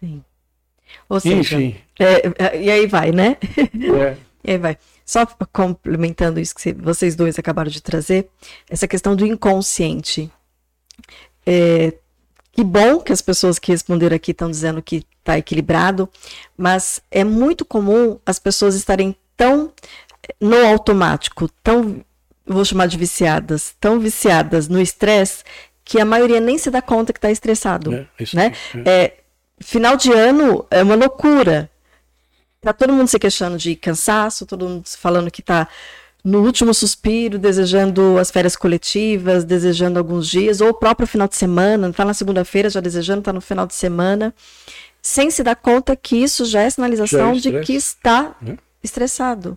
Sim. 0.00 0.24
Ou 1.08 1.20
seja, 1.20 1.56
Enfim. 1.56 1.76
É, 1.98 2.44
é, 2.44 2.62
e 2.62 2.70
aí 2.70 2.86
vai, 2.86 3.12
né? 3.12 3.36
É. 3.56 4.16
e 4.44 4.50
aí 4.52 4.58
vai. 4.58 4.78
Só 5.04 5.26
complementando 5.52 6.38
isso 6.38 6.54
que 6.54 6.72
vocês 6.72 7.16
dois 7.16 7.38
acabaram 7.38 7.70
de 7.70 7.82
trazer, 7.82 8.28
essa 8.68 8.86
questão 8.86 9.16
do 9.16 9.26
inconsciente. 9.26 10.30
É, 11.46 11.94
que 12.52 12.62
bom 12.62 13.00
que 13.00 13.12
as 13.12 13.22
pessoas 13.22 13.58
que 13.58 13.72
responderam 13.72 14.16
aqui 14.16 14.32
estão 14.32 14.50
dizendo 14.50 14.82
que 14.82 15.06
está 15.20 15.38
equilibrado, 15.38 16.08
mas 16.56 17.00
é 17.10 17.24
muito 17.24 17.64
comum 17.64 18.18
as 18.26 18.38
pessoas 18.38 18.74
estarem 18.74 19.16
tão 19.36 19.72
no 20.40 20.56
automático, 20.66 21.48
tão, 21.62 22.04
vou 22.46 22.64
chamar 22.64 22.86
de 22.86 22.98
viciadas, 22.98 23.74
tão 23.80 23.98
viciadas 23.98 24.68
no 24.68 24.80
estresse, 24.80 25.44
que 25.84 26.00
a 26.00 26.04
maioria 26.04 26.40
nem 26.40 26.58
se 26.58 26.70
dá 26.70 26.82
conta 26.82 27.12
que 27.12 27.18
está 27.18 27.30
estressado. 27.30 27.94
É, 27.94 28.06
isso, 28.20 28.36
né? 28.36 28.52
É. 28.84 29.12
é 29.60 29.64
final 29.64 29.96
de 29.96 30.12
ano 30.12 30.64
é 30.70 30.82
uma 30.82 30.94
loucura. 30.94 31.70
Tá 32.60 32.72
todo 32.72 32.92
mundo 32.92 33.08
se 33.08 33.18
queixando 33.18 33.56
de 33.56 33.76
cansaço, 33.76 34.44
todo 34.44 34.68
mundo 34.68 34.84
falando 34.86 35.30
que 35.30 35.42
tá 35.42 35.68
no 36.24 36.42
último 36.42 36.74
suspiro, 36.74 37.38
desejando 37.38 38.18
as 38.18 38.30
férias 38.30 38.56
coletivas, 38.56 39.44
desejando 39.44 39.98
alguns 39.98 40.28
dias, 40.28 40.60
ou 40.60 40.70
o 40.70 40.74
próprio 40.74 41.06
final 41.06 41.28
de 41.28 41.36
semana, 41.36 41.88
está 41.88 42.04
na 42.04 42.12
segunda-feira 42.12 42.68
já 42.68 42.80
desejando, 42.80 43.20
está 43.20 43.32
no 43.32 43.40
final 43.40 43.66
de 43.66 43.74
semana, 43.74 44.34
sem 45.00 45.30
se 45.30 45.42
dar 45.42 45.54
conta 45.54 45.94
que 45.94 46.16
isso 46.16 46.44
já 46.44 46.62
é 46.62 46.70
sinalização 46.70 47.34
já 47.34 47.50
é 47.50 47.60
de 47.60 47.64
que 47.64 47.72
está 47.74 48.34
é. 48.46 48.56
estressado. 48.82 49.56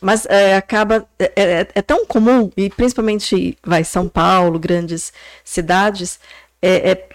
Mas 0.00 0.24
é, 0.26 0.56
acaba. 0.56 1.06
É, 1.18 1.32
é, 1.36 1.68
é, 1.74 1.82
tão 1.82 2.06
comum, 2.06 2.50
e 2.56 2.70
principalmente 2.70 3.56
vai 3.62 3.84
São 3.84 4.08
Paulo, 4.08 4.58
grandes 4.58 5.12
cidades, 5.44 6.18
é, 6.62 6.92
é 6.92 7.08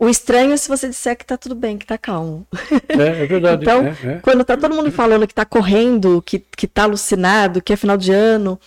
o 0.00 0.08
estranho 0.08 0.54
é 0.54 0.56
se 0.56 0.66
você 0.66 0.88
disser 0.88 1.14
que 1.14 1.26
tá 1.26 1.36
tudo 1.36 1.54
bem, 1.54 1.76
que 1.76 1.84
tá 1.84 1.98
calmo. 1.98 2.46
É, 2.88 3.22
é 3.22 3.26
verdade. 3.26 3.62
então, 3.62 3.82
é, 3.86 4.14
é. 4.14 4.18
quando 4.22 4.42
tá 4.42 4.56
todo 4.56 4.74
mundo 4.74 4.90
falando 4.90 5.26
que 5.26 5.34
tá 5.34 5.44
correndo, 5.44 6.22
que, 6.24 6.38
que 6.38 6.66
tá 6.66 6.84
alucinado, 6.84 7.60
que 7.60 7.74
é 7.74 7.76
final 7.76 7.98
de 7.98 8.10
ano, 8.10 8.58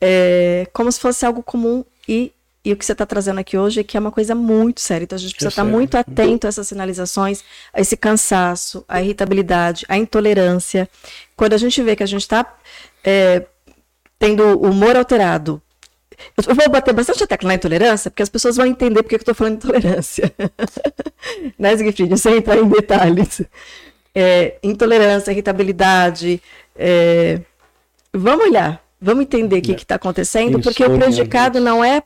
é 0.00 0.66
como 0.72 0.90
se 0.90 0.98
fosse 0.98 1.24
algo 1.24 1.40
comum 1.40 1.84
e, 2.08 2.32
e 2.64 2.72
o 2.72 2.76
que 2.76 2.84
você 2.84 2.90
está 2.90 3.06
trazendo 3.06 3.38
aqui 3.38 3.56
hoje 3.56 3.78
é 3.78 3.84
que 3.84 3.96
é 3.96 4.00
uma 4.00 4.10
coisa 4.10 4.34
muito 4.34 4.80
séria. 4.80 5.04
Então 5.04 5.14
a 5.14 5.20
gente 5.20 5.34
precisa 5.36 5.50
estar 5.50 5.64
tá 5.64 5.70
muito 5.70 5.96
atento 5.96 6.48
a 6.48 6.48
essas 6.48 6.66
sinalizações, 6.66 7.44
a 7.72 7.80
esse 7.80 7.96
cansaço, 7.96 8.84
a 8.88 9.00
irritabilidade, 9.00 9.86
a 9.88 9.96
intolerância. 9.96 10.90
Quando 11.36 11.52
a 11.52 11.58
gente 11.58 11.80
vê 11.80 11.94
que 11.94 12.02
a 12.02 12.06
gente 12.06 12.22
está 12.22 12.56
é, 13.04 13.46
tendo 14.18 14.60
humor 14.60 14.96
alterado, 14.96 15.62
eu 16.46 16.54
vou 16.54 16.68
bater 16.70 16.94
bastante 16.94 17.24
a 17.24 17.26
tecla 17.26 17.48
na 17.48 17.54
intolerância, 17.54 18.10
porque 18.10 18.22
as 18.22 18.28
pessoas 18.28 18.56
vão 18.56 18.66
entender 18.66 19.02
porque 19.02 19.14
eu 19.14 19.18
estou 19.18 19.34
falando 19.34 19.58
de 19.58 19.66
intolerância. 19.66 20.32
né, 21.58 21.76
Siegfried? 21.76 22.18
Sem 22.18 22.36
entrar 22.36 22.56
em 22.56 22.68
detalhes. 22.68 23.42
É, 24.14 24.56
intolerância, 24.62 25.30
irritabilidade. 25.30 26.42
É... 26.76 27.40
Vamos 28.12 28.46
olhar, 28.46 28.84
vamos 29.00 29.22
entender 29.22 29.58
o 29.58 29.62
que 29.62 29.72
está 29.72 29.94
acontecendo, 29.94 30.60
porque 30.60 30.84
o 30.84 30.98
prejudicado 30.98 31.60
não 31.60 31.82
é 31.82 32.02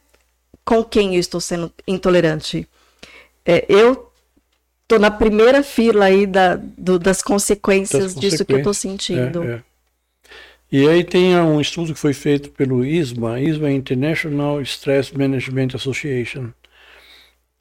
com 0.65 0.85
quem 0.85 1.15
eu 1.15 1.21
estou 1.21 1.41
sendo 1.41 1.73
intolerante. 1.87 2.69
É, 3.45 3.65
eu 3.69 4.11
estou 4.83 4.99
na 4.99 5.11
primeira 5.11 5.63
fila 5.63 6.07
aí 6.07 6.27
da, 6.27 6.57
do, 6.57 6.99
das, 6.99 7.23
consequências 7.23 8.03
das, 8.03 8.13
consequências 8.15 8.33
disso 8.33 8.45
que 8.45 8.53
eu 8.53 8.59
estou 8.59 8.75
sentindo. 8.75 9.63
É, 10.71 10.77
é. 10.77 10.81
E 10.81 10.89
aí 10.89 11.05
tem 11.05 11.37
um 11.37 11.61
estudo 11.61 11.95
que 11.95 11.99
foi 11.99 12.13
feito 12.13 12.51
pelo 12.51 12.85
ISMA, 12.85 13.41
ISMA 13.41 13.71
International 13.71 14.61
Stress 14.63 15.17
Management 15.17 15.69
Association. 15.75 16.51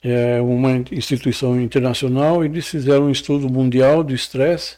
É 0.03 0.40
uma 0.40 0.72
instituição 0.91 1.60
internacional, 1.60 2.45
eles 2.45 2.68
fizeram 2.68 3.06
um 3.06 3.11
estudo 3.11 3.49
mundial 3.49 4.03
de 4.03 4.14
estresse. 4.14 4.77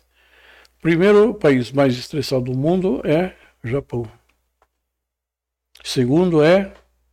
O 0.79 0.81
primeiro 0.81 1.33
país 1.33 1.71
mais 1.71 1.97
estressado 1.97 2.45
do 2.45 2.57
mundo 2.57 3.01
é 3.03 3.33
Japão. 3.63 4.09
Segundo 5.83 6.41
é 6.41 6.71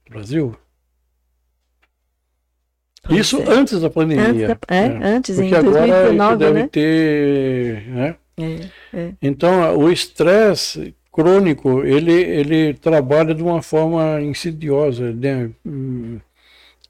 Brasil. 0.08 0.56
Isso 3.10 3.40
é. 3.42 3.50
antes 3.50 3.80
da 3.80 3.90
pandemia. 3.90 4.28
Antes, 4.28 4.48
da, 4.48 4.58
é, 4.68 4.86
é. 4.86 5.06
antes 5.06 5.36
Porque 5.36 5.48
em 5.48 5.62
2019, 5.62 6.20
agora 6.20 6.36
deve 6.36 6.62
né? 6.62 6.68
ter. 6.68 7.86
Né? 7.88 8.16
É, 8.38 8.98
é. 8.98 9.12
Então, 9.20 9.76
o 9.76 9.90
estresse 9.90 10.94
crônico, 11.14 11.84
ele, 11.84 12.12
ele 12.12 12.74
trabalha 12.74 13.32
de 13.32 13.40
uma 13.40 13.62
forma 13.62 14.20
insidiosa, 14.20 15.12
né? 15.12 15.48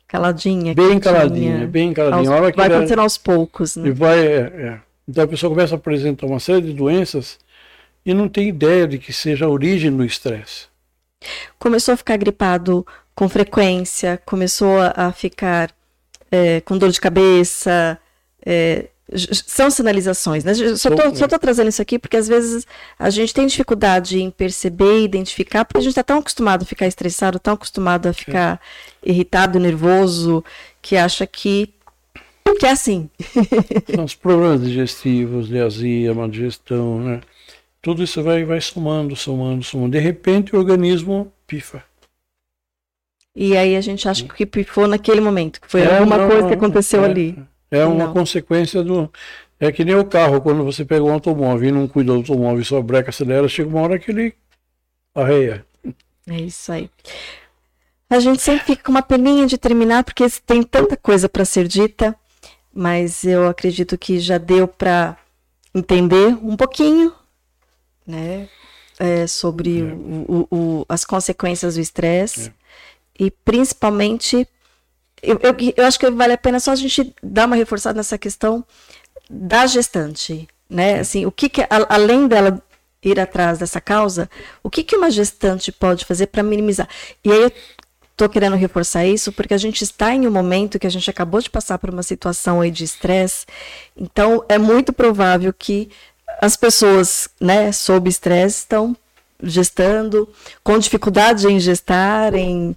Caladinha. 0.09 0.75
Bem 0.75 0.99
caladinha, 0.99 1.67
bem 1.67 1.93
caladinha. 1.93 2.31
Aos, 2.31 2.55
vai 2.57 2.67
acontecendo 2.69 3.01
aos 3.01 3.19
poucos, 3.19 3.77
né? 3.77 3.89
E 3.89 3.93
vai, 3.93 4.19
é, 4.27 4.39
é. 4.39 4.81
Então 5.07 5.25
a 5.25 5.29
pessoa 5.29 5.51
começa 5.51 5.75
a 5.75 5.77
apresentar 5.77 6.27
uma 6.27 6.41
série 6.41 6.63
de 6.63 6.73
doenças 6.73 7.39
e 8.07 8.15
não 8.15 8.27
tem 8.27 8.49
ideia 8.49 8.89
de 8.89 8.99
que 8.99 9.13
seja 9.13 9.45
a 9.45 9.49
origem 9.51 9.95
do 9.95 10.03
estresse. 10.03 10.69
Começou 11.59 11.93
a 11.93 11.97
ficar 11.97 12.17
gripado 12.17 12.87
com 13.15 13.29
frequência, 13.29 14.19
começou 14.25 14.79
a 14.97 15.13
ficar 15.13 15.71
é, 16.31 16.63
com 16.63 16.79
dor 16.79 16.91
de 16.91 17.01
cabeça, 17.01 17.99
é, 18.45 18.87
são 19.12 19.70
sinalizações, 19.70 20.44
né? 20.44 20.55
Só 20.55 20.89
estou 20.89 21.39
trazendo 21.39 21.68
isso 21.68 21.82
aqui 21.82 21.98
porque 21.98 22.16
às 22.16 22.26
vezes 22.26 22.66
a 22.98 23.10
gente 23.10 23.35
tem 23.35 23.47
dificuldade 23.47 24.20
em 24.20 24.31
perceber 24.31 25.01
e 25.01 25.05
identificar, 25.05 25.64
porque 25.64 25.78
a 25.78 25.82
gente 25.82 25.90
está 25.90 26.02
tão 26.02 26.18
acostumado 26.18 26.62
a 26.62 26.66
ficar 26.66 26.86
estressado, 26.86 27.39
tão 27.39 27.55
acostumado 27.55 28.06
a 28.06 28.12
ficar 28.12 28.60
é. 29.05 29.10
irritado, 29.10 29.60
nervoso, 29.60 30.43
que 30.81 30.97
acha 30.97 31.26
que, 31.26 31.68
que 32.59 32.66
é 32.66 32.70
assim. 32.70 33.10
Os 34.02 34.14
problemas 34.14 34.62
digestivos, 34.62 35.48
de 35.48 35.60
azia, 35.60 36.14
má 36.14 36.26
digestão, 36.26 36.98
né? 37.01 37.20
Tudo 37.82 38.02
isso 38.02 38.22
vai, 38.22 38.44
vai 38.44 38.60
somando, 38.62 39.14
somando, 39.14 39.62
somando. 39.62 39.93
De 39.93 39.98
repente 39.98 40.56
o 40.56 40.59
organismo 40.59 41.31
pifa. 41.47 41.85
E 43.36 43.55
aí 43.56 43.76
a 43.76 43.81
gente 43.81 44.09
acha 44.09 44.24
que 44.26 44.47
pifou 44.47 44.86
naquele 44.86 45.20
momento, 45.20 45.60
que 45.60 45.68
foi 45.68 45.82
é, 45.82 45.98
alguma 45.98 46.16
não, 46.16 46.28
coisa 46.28 46.48
que 46.48 46.55
aconteceu 46.55 47.02
é, 47.02 47.06
ali. 47.06 47.39
É 47.75 47.85
uma 47.85 48.07
não. 48.07 48.13
consequência 48.13 48.83
do. 48.83 49.11
É 49.59 49.71
que 49.73 49.85
nem 49.85 49.95
o 49.95 50.05
carro, 50.05 50.41
quando 50.41 50.65
você 50.65 50.85
pega 50.85 51.03
um 51.03 51.13
automóvel 51.13 51.69
e 51.69 51.73
não 51.73 51.89
cuida 51.89 52.13
do 52.13 52.19
automóvel 52.19 52.61
e 52.61 52.65
só 52.65 52.81
breca, 52.83 53.11
acelera, 53.11 53.49
chega 53.49 53.69
uma 53.69 53.81
hora 53.81 53.99
que 53.99 54.11
ele 54.11 54.35
arreia. 55.15 55.65
É 56.27 56.37
isso 56.37 56.73
aí. 56.73 56.91
A 58.09 58.19
gente 58.19 58.43
sempre 58.43 58.67
fica 58.67 58.85
com 58.85 58.91
uma 58.91 59.03
peninha 59.03 59.47
de 59.47 59.57
terminar, 59.57 60.05
porque 60.05 60.25
tem 60.47 60.63
tanta 60.63 60.97
coisa 60.97 61.29
para 61.29 61.45
ser 61.45 61.67
dita, 61.67 62.15
mas 62.73 63.25
eu 63.25 63.49
acredito 63.49 63.97
que 63.97 64.19
já 64.19 64.39
deu 64.39 64.69
para 64.69 65.17
entender 65.75 66.37
um 66.43 66.57
pouquinho, 66.57 67.13
né, 68.07 68.49
é, 68.99 69.27
sobre 69.27 69.81
é. 69.81 69.85
O, 69.85 70.47
o, 70.51 70.57
o, 70.57 70.87
as 70.89 71.05
consequências 71.05 71.75
do 71.75 71.81
estresse 71.81 72.49
é. 72.49 72.53
e 73.25 73.31
principalmente 73.31 74.47
eu, 75.25 75.41
eu, 75.43 75.57
eu, 75.77 75.87
acho 75.87 75.99
que 75.99 76.11
vale 76.11 76.33
a 76.33 76.39
pena 76.39 76.61
só 76.61 76.73
a 76.73 76.77
gente 76.77 77.15
dar 77.23 77.47
uma 77.47 77.57
reforçada 77.57 77.97
nessa 77.97 78.19
questão 78.19 78.65
da 79.29 79.67
gestante, 79.67 80.49
né? 80.69 81.01
Assim, 81.01 81.27
o 81.27 81.33
que, 81.33 81.49
que 81.49 81.67
além 81.89 82.29
dela 82.29 82.63
ir 83.03 83.19
atrás 83.19 83.59
dessa 83.59 83.81
causa, 83.81 84.31
o 84.63 84.71
que, 84.71 84.83
que 84.83 84.97
uma 84.97 85.11
gestante 85.11 85.71
pode 85.71 86.05
fazer 86.05 86.27
para 86.29 86.43
minimizar? 86.43 86.89
E 87.25 87.31
aí 87.31 87.43
eu 87.43 87.53
estou 88.13 88.29
querendo 88.29 88.57
reforçar 88.57 89.05
isso 89.05 89.33
porque 89.33 89.55
a 89.55 89.59
gente 89.59 89.83
está 89.83 90.15
em 90.15 90.27
um 90.27 90.31
momento 90.31 90.79
que 90.79 90.87
a 90.87 90.91
gente 90.91 91.11
acabou 91.11 91.41
de 91.41 91.51
passar 91.51 91.79
por 91.79 91.91
uma 91.91 92.03
situação 92.03 92.61
aí 92.61 92.71
de 92.71 92.85
estresse, 92.85 93.45
então 93.97 94.45
é 94.49 94.59
muito 94.59 94.93
provável 94.93 95.53
que 95.53 95.91
as 96.41 96.57
pessoas, 96.57 97.29
né, 97.41 97.73
sob 97.73 98.09
estresse 98.09 98.61
estão 98.61 98.97
gestando, 99.43 100.29
com 100.63 100.79
dificuldade 100.79 101.47
em 101.47 101.59
gestar, 101.61 102.35
em 102.35 102.77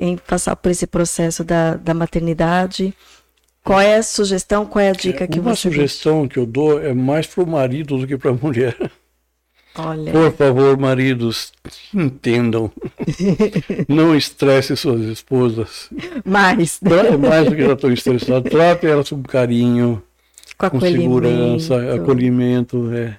em 0.00 0.16
passar 0.16 0.56
por 0.56 0.70
esse 0.70 0.86
processo 0.86 1.44
da, 1.44 1.74
da 1.74 1.94
maternidade. 1.94 2.94
Qual 3.62 3.80
é 3.80 3.96
a 3.96 4.02
sugestão, 4.02 4.64
qual 4.64 4.82
é 4.82 4.90
a 4.90 4.92
dica 4.92 5.26
que 5.26 5.38
Uma 5.38 5.54
você 5.54 5.68
Uma 5.68 5.74
sugestão 5.74 6.28
que 6.28 6.38
eu 6.38 6.46
dou 6.46 6.82
é 6.82 6.94
mais 6.94 7.26
para 7.26 7.44
o 7.44 7.46
marido 7.46 7.98
do 7.98 8.06
que 8.06 8.16
para 8.16 8.30
a 8.30 8.34
mulher. 8.34 8.76
Olha. 9.78 10.10
Por 10.10 10.32
favor, 10.32 10.76
maridos, 10.76 11.52
entendam. 11.94 12.72
Não 13.86 14.16
estresse 14.16 14.76
suas 14.76 15.02
esposas. 15.02 15.88
Mais. 16.24 16.80
É 16.82 17.16
mais 17.16 17.48
do 17.48 17.54
que 17.54 17.64
já 17.64 17.74
estão 17.74 17.92
estressadas. 17.92 18.50
Trate 18.50 18.86
elas 18.86 19.08
com 19.08 19.22
carinho, 19.22 20.02
com, 20.56 20.70
com 20.70 20.80
segurança, 20.80 21.94
acolhimento. 21.94 22.90
É. 22.92 23.18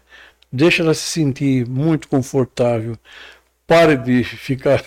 Deixa 0.51 0.83
ela 0.83 0.93
se 0.93 1.03
sentir 1.03 1.65
muito 1.69 2.09
confortável. 2.09 2.97
Pare 3.65 3.95
de 3.95 4.23
ficar 4.23 4.83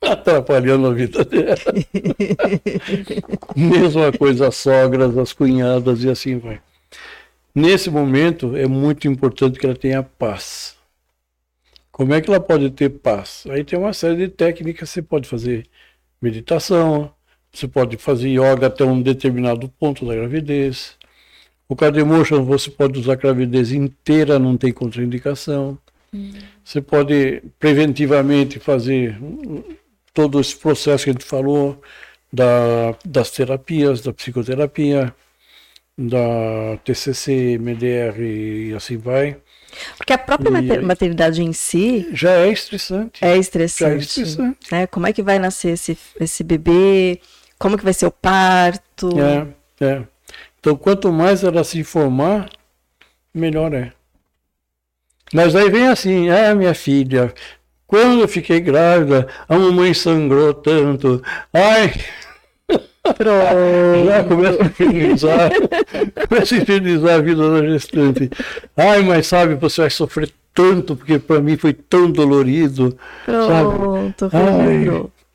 atrapalhando 0.00 0.86
a 0.86 0.94
vida 0.94 1.24
dela. 1.24 1.56
Mesma 3.56 4.12
coisa 4.12 4.48
as 4.48 4.56
sogras, 4.56 5.16
as 5.16 5.32
cunhadas 5.32 6.02
e 6.04 6.10
assim 6.10 6.38
vai. 6.38 6.60
Nesse 7.54 7.90
momento 7.90 8.56
é 8.56 8.66
muito 8.66 9.08
importante 9.08 9.58
que 9.58 9.66
ela 9.66 9.74
tenha 9.74 10.02
paz. 10.02 10.76
Como 11.90 12.14
é 12.14 12.20
que 12.20 12.30
ela 12.30 12.40
pode 12.40 12.70
ter 12.70 12.90
paz? 12.90 13.44
Aí 13.50 13.64
tem 13.64 13.78
uma 13.78 13.92
série 13.92 14.16
de 14.16 14.28
técnicas, 14.28 14.90
você 14.90 15.02
pode 15.02 15.28
fazer 15.28 15.66
meditação, 16.22 17.12
você 17.52 17.66
pode 17.66 17.96
fazer 17.96 18.28
yoga 18.28 18.68
até 18.68 18.84
um 18.84 19.02
determinado 19.02 19.68
ponto 19.68 20.06
da 20.06 20.14
gravidez. 20.14 20.96
O 21.68 21.74
Cardemotion 21.74 22.44
você 22.44 22.70
pode 22.70 23.00
usar 23.00 23.14
a 23.14 23.16
gravidez 23.16 23.72
inteira, 23.72 24.38
não 24.38 24.56
tem 24.56 24.72
contraindicação. 24.72 25.76
Hum. 26.14 26.30
Você 26.64 26.80
pode 26.80 27.42
preventivamente 27.58 28.58
fazer 28.60 29.18
todo 30.18 30.40
esse 30.40 30.56
processo 30.56 31.04
que 31.04 31.10
a 31.10 31.12
gente 31.12 31.24
falou 31.24 31.80
da, 32.32 32.92
das 33.04 33.30
terapias, 33.30 34.00
da 34.00 34.12
psicoterapia, 34.12 35.14
da 35.96 36.76
TCC, 36.84 37.56
MDR 37.56 38.20
e 38.20 38.74
assim 38.74 38.96
vai. 38.96 39.36
Porque 39.96 40.12
a 40.12 40.18
própria 40.18 40.48
e, 40.48 40.80
maternidade 40.80 41.40
em 41.40 41.52
si 41.52 42.08
já 42.12 42.32
é 42.32 42.50
estressante. 42.50 43.24
É 43.24 43.36
estressante. 43.36 43.90
Já 43.90 43.94
é 43.94 43.98
estressante. 43.98 44.72
Né? 44.72 44.86
Como 44.88 45.06
é 45.06 45.12
que 45.12 45.22
vai 45.22 45.38
nascer 45.38 45.74
esse, 45.74 45.96
esse 46.18 46.42
bebê? 46.42 47.20
Como 47.56 47.78
que 47.78 47.84
vai 47.84 47.94
ser 47.94 48.06
o 48.06 48.10
parto? 48.10 49.10
É, 49.20 49.84
é. 49.84 50.02
Então, 50.58 50.74
quanto 50.74 51.12
mais 51.12 51.44
ela 51.44 51.62
se 51.62 51.78
informar, 51.78 52.50
melhor 53.32 53.72
é. 53.72 53.92
Mas 55.32 55.54
aí 55.54 55.70
vem 55.70 55.86
assim, 55.86 56.28
é 56.28 56.52
minha 56.54 56.74
filha, 56.74 57.32
Quando 57.88 58.20
eu 58.20 58.28
fiquei 58.28 58.60
grávida, 58.60 59.26
a 59.48 59.58
mamãe 59.58 59.94
sangrou 59.94 60.54
tanto. 60.54 61.22
Ai, 61.52 61.92
Pronto. 63.16 64.04
Já 64.04 64.24
começa 64.24 64.62
a 64.62 64.66
infernizar, 64.66 65.50
começa 66.28 66.54
a 66.54 66.58
infernizar 66.58 67.14
a 67.14 67.22
vida 67.22 67.50
da 67.50 67.66
gestante. 67.66 68.30
Ai, 68.76 69.02
mas 69.02 69.26
sabe, 69.26 69.54
você 69.54 69.80
vai 69.80 69.90
sofrer 69.90 70.30
tanto, 70.54 70.94
porque 70.94 71.18
para 71.18 71.40
mim 71.40 71.56
foi 71.56 71.72
tão 71.72 72.10
dolorido. 72.10 72.96
Pronto, 73.24 74.30
Ai, 74.30 74.84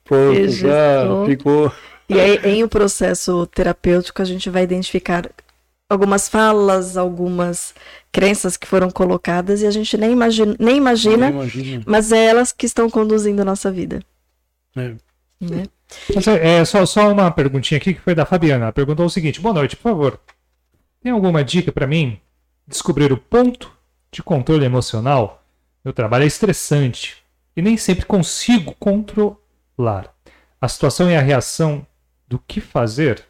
pronto, 0.04 0.50
já 0.50 1.26
ficou. 1.26 1.72
E 2.08 2.20
aí, 2.20 2.40
em 2.44 2.62
o 2.62 2.68
um 2.68 2.70
processo 2.70 3.48
terapêutico, 3.48 4.22
a 4.22 4.26
gente 4.26 4.50
vai 4.52 4.64
identificar 4.64 5.28
algumas 5.90 6.28
falas, 6.28 6.98
algumas 6.98 7.74
crenças 8.12 8.58
que 8.58 8.68
foram 8.68 8.90
colocadas 8.90 9.62
e 9.62 9.68
a 9.68 9.72
gente 9.72 9.98
nem 9.98 10.12
imagina, 10.12 10.56
nem 10.60 10.78
imagina, 10.78 11.30
nem 11.30 11.40
imagina. 11.42 11.84
mas 11.86 12.12
é 12.12 12.26
elas 12.26 12.52
que 12.52 12.66
estão 12.66 12.90
conduzindo 12.90 13.42
a 13.42 13.46
nossa 13.46 13.72
vida. 13.72 14.02
É. 14.76 14.96
Né? 15.40 15.66
É, 16.42 16.66
só, 16.66 16.86
só 16.86 17.12
uma 17.12 17.30
perguntinha 17.32 17.78
aqui 17.78 17.94
que 17.94 18.02
foi 18.02 18.16
da 18.16 18.26
Fabiana. 18.26 18.66
Ela 18.66 18.74
perguntou 18.74 19.06
o 19.06 19.10
seguinte: 19.10 19.42
Boa 19.42 19.54
noite, 19.54 19.76
por 19.76 19.84
favor. 19.84 20.20
Tem 21.02 21.12
alguma 21.12 21.44
dica 21.44 21.72
para 21.72 21.86
mim 21.86 22.20
descobrir 22.68 23.12
o 23.12 23.18
ponto 23.18 23.72
de 24.12 24.24
controle 24.24 24.66
emocional? 24.66 25.44
Meu 25.84 25.94
trabalho 25.94 26.24
é 26.24 26.28
estressante 26.28 27.18
e 27.56 27.62
nem 27.62 27.78
sempre 27.78 28.06
consigo 28.06 28.74
controlar. 28.80 30.14
A 30.60 30.68
situação 30.68 31.12
e 31.12 31.16
a 31.16 31.22
reação 31.22 31.86
do 32.28 32.40
que 32.40 32.62
fazer? 32.62 33.26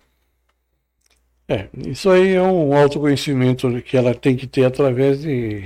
É, 1.47 1.67
isso 1.87 2.09
aí 2.09 2.33
é 2.33 2.41
um 2.41 2.75
autoconhecimento 2.75 3.69
que 3.81 3.97
ela 3.97 4.15
tem 4.15 4.35
que 4.35 4.47
ter 4.47 4.63
através 4.63 5.21
de. 5.21 5.63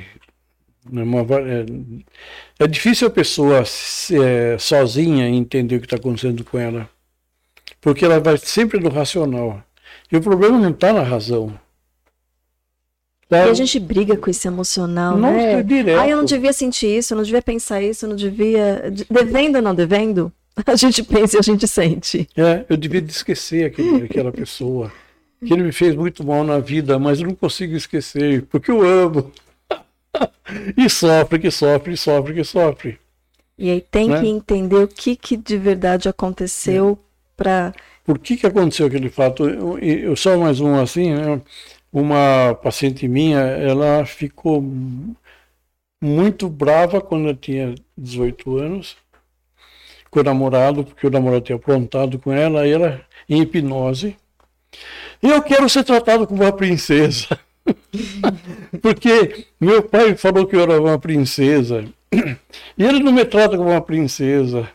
Né, 0.89 1.03
uma, 1.03 1.19
é, 1.19 1.65
é 2.59 2.67
difícil 2.67 3.07
a 3.07 3.11
pessoa 3.11 3.63
é, 4.11 4.57
sozinha 4.57 5.27
entender 5.27 5.75
o 5.75 5.79
que 5.79 5.85
está 5.85 5.97
acontecendo 5.97 6.43
com 6.43 6.57
ela, 6.57 6.89
porque 7.79 8.05
ela 8.05 8.19
vai 8.19 8.37
sempre 8.37 8.79
no 8.79 8.89
racional. 8.89 9.61
E 10.11 10.17
o 10.17 10.21
problema 10.21 10.57
não 10.57 10.71
está 10.71 10.93
na 10.93 11.03
razão. 11.03 11.53
Tá? 13.29 13.45
E 13.45 13.49
a 13.49 13.53
gente 13.53 13.77
briga 13.77 14.15
com 14.15 14.29
esse 14.29 14.47
emocional, 14.47 15.17
não 15.17 15.33
né? 15.33 15.61
Direto. 15.61 15.99
Ah, 15.99 16.07
eu 16.07 16.17
não 16.17 16.23
devia 16.23 16.53
sentir 16.53 16.97
isso, 16.97 17.13
eu 17.13 17.17
não 17.17 17.23
devia 17.25 17.41
pensar 17.41 17.81
isso, 17.81 18.05
eu 18.05 18.09
não 18.09 18.15
devia. 18.15 18.91
Devendo 19.09 19.57
ou 19.57 19.61
não 19.61 19.75
devendo, 19.75 20.31
a 20.65 20.75
gente 20.75 21.03
pensa 21.03 21.35
e 21.35 21.39
a 21.39 21.43
gente 21.43 21.67
sente. 21.67 22.27
É, 22.35 22.65
eu 22.69 22.77
devia 22.77 23.01
esquecer 23.01 23.65
aquele, 23.65 24.05
aquela 24.05 24.31
pessoa. 24.31 24.91
Que 25.45 25.53
ele 25.53 25.63
me 25.63 25.71
fez 25.71 25.95
muito 25.95 26.25
mal 26.25 26.43
na 26.43 26.59
vida, 26.59 26.97
mas 26.97 27.19
eu 27.19 27.27
não 27.27 27.35
consigo 27.35 27.75
esquecer, 27.75 28.43
porque 28.43 28.71
eu 28.71 28.81
amo. 28.81 29.31
e 30.75 30.89
sofre, 30.89 31.39
que 31.39 31.51
sofre, 31.51 31.91
que 31.91 31.97
sofre, 31.97 32.33
que 32.33 32.43
sofre. 32.43 32.99
E 33.57 33.71
aí 33.71 33.81
tem 33.81 34.09
né? 34.09 34.21
que 34.21 34.27
entender 34.27 34.75
o 34.75 34.87
que, 34.87 35.15
que 35.15 35.35
de 35.35 35.57
verdade 35.57 36.07
aconteceu 36.07 36.97
é. 37.01 37.07
para. 37.35 37.73
Por 38.03 38.19
que, 38.19 38.37
que 38.37 38.47
aconteceu 38.47 38.87
aquele 38.87 39.09
fato? 39.09 39.47
Eu, 39.47 39.77
eu, 39.79 40.15
só 40.15 40.37
mais 40.37 40.59
um 40.59 40.79
assim, 40.79 41.13
né? 41.13 41.41
uma 41.91 42.53
paciente 42.55 43.07
minha, 43.07 43.39
ela 43.39 44.05
ficou 44.05 44.63
muito 46.01 46.49
brava 46.49 47.01
quando 47.01 47.29
eu 47.29 47.35
tinha 47.35 47.75
18 47.97 48.57
anos, 48.57 48.97
com 50.09 50.19
o 50.19 50.23
namorado, 50.23 50.83
porque 50.83 51.07
o 51.07 51.09
namorado 51.09 51.45
tinha 51.45 51.55
aprontado 51.55 52.19
com 52.19 52.31
ela, 52.31 52.67
e 52.67 52.71
ela 52.71 53.01
em 53.27 53.41
hipnose. 53.41 54.15
Eu 55.21 55.41
quero 55.41 55.67
ser 55.69 55.83
tratado 55.83 56.27
como 56.27 56.43
uma 56.43 56.51
princesa. 56.51 57.39
Porque 58.81 59.45
meu 59.59 59.83
pai 59.83 60.15
falou 60.15 60.45
que 60.45 60.55
eu 60.55 60.61
era 60.61 60.79
uma 60.79 60.99
princesa. 60.99 61.85
E 62.77 62.83
ele 62.83 62.99
não 62.99 63.11
me 63.11 63.25
trata 63.25 63.57
como 63.57 63.69
uma 63.69 63.81
princesa. 63.81 64.69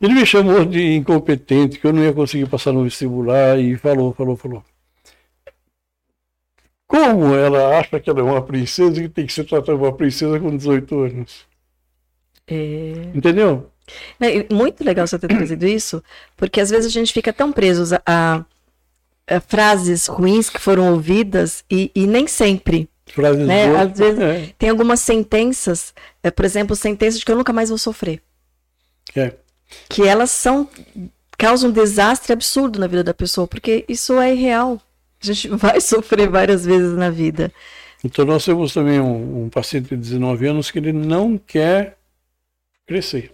Ele 0.00 0.14
me 0.14 0.26
chamou 0.26 0.64
de 0.64 0.94
incompetente, 0.94 1.78
que 1.78 1.86
eu 1.86 1.92
não 1.92 2.02
ia 2.02 2.12
conseguir 2.12 2.46
passar 2.46 2.72
no 2.72 2.84
vestibular 2.84 3.58
e 3.58 3.76
falou, 3.76 4.12
falou, 4.12 4.36
falou. 4.36 4.64
Como 6.86 7.34
ela 7.34 7.78
acha 7.78 7.98
que 7.98 8.08
ela 8.08 8.20
é 8.20 8.22
uma 8.22 8.42
princesa 8.42 9.02
e 9.02 9.08
tem 9.08 9.26
que 9.26 9.32
ser 9.32 9.44
tratada 9.44 9.72
como 9.72 9.84
uma 9.84 9.96
princesa 9.96 10.38
com 10.38 10.56
18 10.56 11.00
anos? 11.00 11.46
É... 12.46 13.10
Entendeu? 13.14 13.70
É 14.20 14.52
muito 14.52 14.84
legal 14.84 15.06
você 15.06 15.18
ter 15.18 15.28
trazido 15.28 15.66
isso, 15.66 16.02
porque 16.36 16.60
às 16.60 16.70
vezes 16.70 16.86
a 16.86 16.90
gente 16.90 17.12
fica 17.12 17.32
tão 17.32 17.52
preso 17.52 17.96
a, 18.04 18.44
a 19.28 19.40
frases 19.40 20.06
ruins 20.06 20.48
que 20.48 20.60
foram 20.60 20.92
ouvidas 20.92 21.64
e, 21.70 21.90
e 21.94 22.06
nem 22.06 22.26
sempre 22.26 22.88
Frases 23.06 23.46
né? 23.46 23.68
boas. 23.68 23.80
Às 23.92 23.98
vezes 23.98 24.20
é. 24.20 24.54
tem 24.58 24.68
algumas 24.68 25.00
sentenças, 25.00 25.94
é, 26.22 26.30
por 26.30 26.44
exemplo, 26.44 26.74
sentenças 26.74 27.18
de 27.18 27.24
que 27.24 27.32
eu 27.32 27.36
nunca 27.36 27.52
mais 27.52 27.68
vou 27.68 27.78
sofrer. 27.78 28.20
É. 29.14 29.32
Que 29.88 30.02
elas 30.02 30.30
são 30.30 30.68
causam 31.38 31.70
um 31.70 31.72
desastre 31.72 32.32
absurdo 32.32 32.78
na 32.78 32.86
vida 32.86 33.04
da 33.04 33.14
pessoa, 33.14 33.46
porque 33.46 33.84
isso 33.88 34.18
é 34.18 34.34
irreal. 34.34 34.80
A 35.22 35.26
gente 35.26 35.48
vai 35.56 35.80
sofrer 35.80 36.28
várias 36.28 36.64
vezes 36.64 36.96
na 36.96 37.10
vida. 37.10 37.52
Então 38.04 38.24
nós 38.24 38.44
temos 38.44 38.72
também 38.72 39.00
um, 39.00 39.44
um 39.44 39.48
paciente 39.48 39.88
de 39.90 39.96
19 39.96 40.46
anos 40.46 40.70
que 40.70 40.78
ele 40.78 40.92
não 40.92 41.38
quer 41.38 41.96
crescer. 42.86 43.32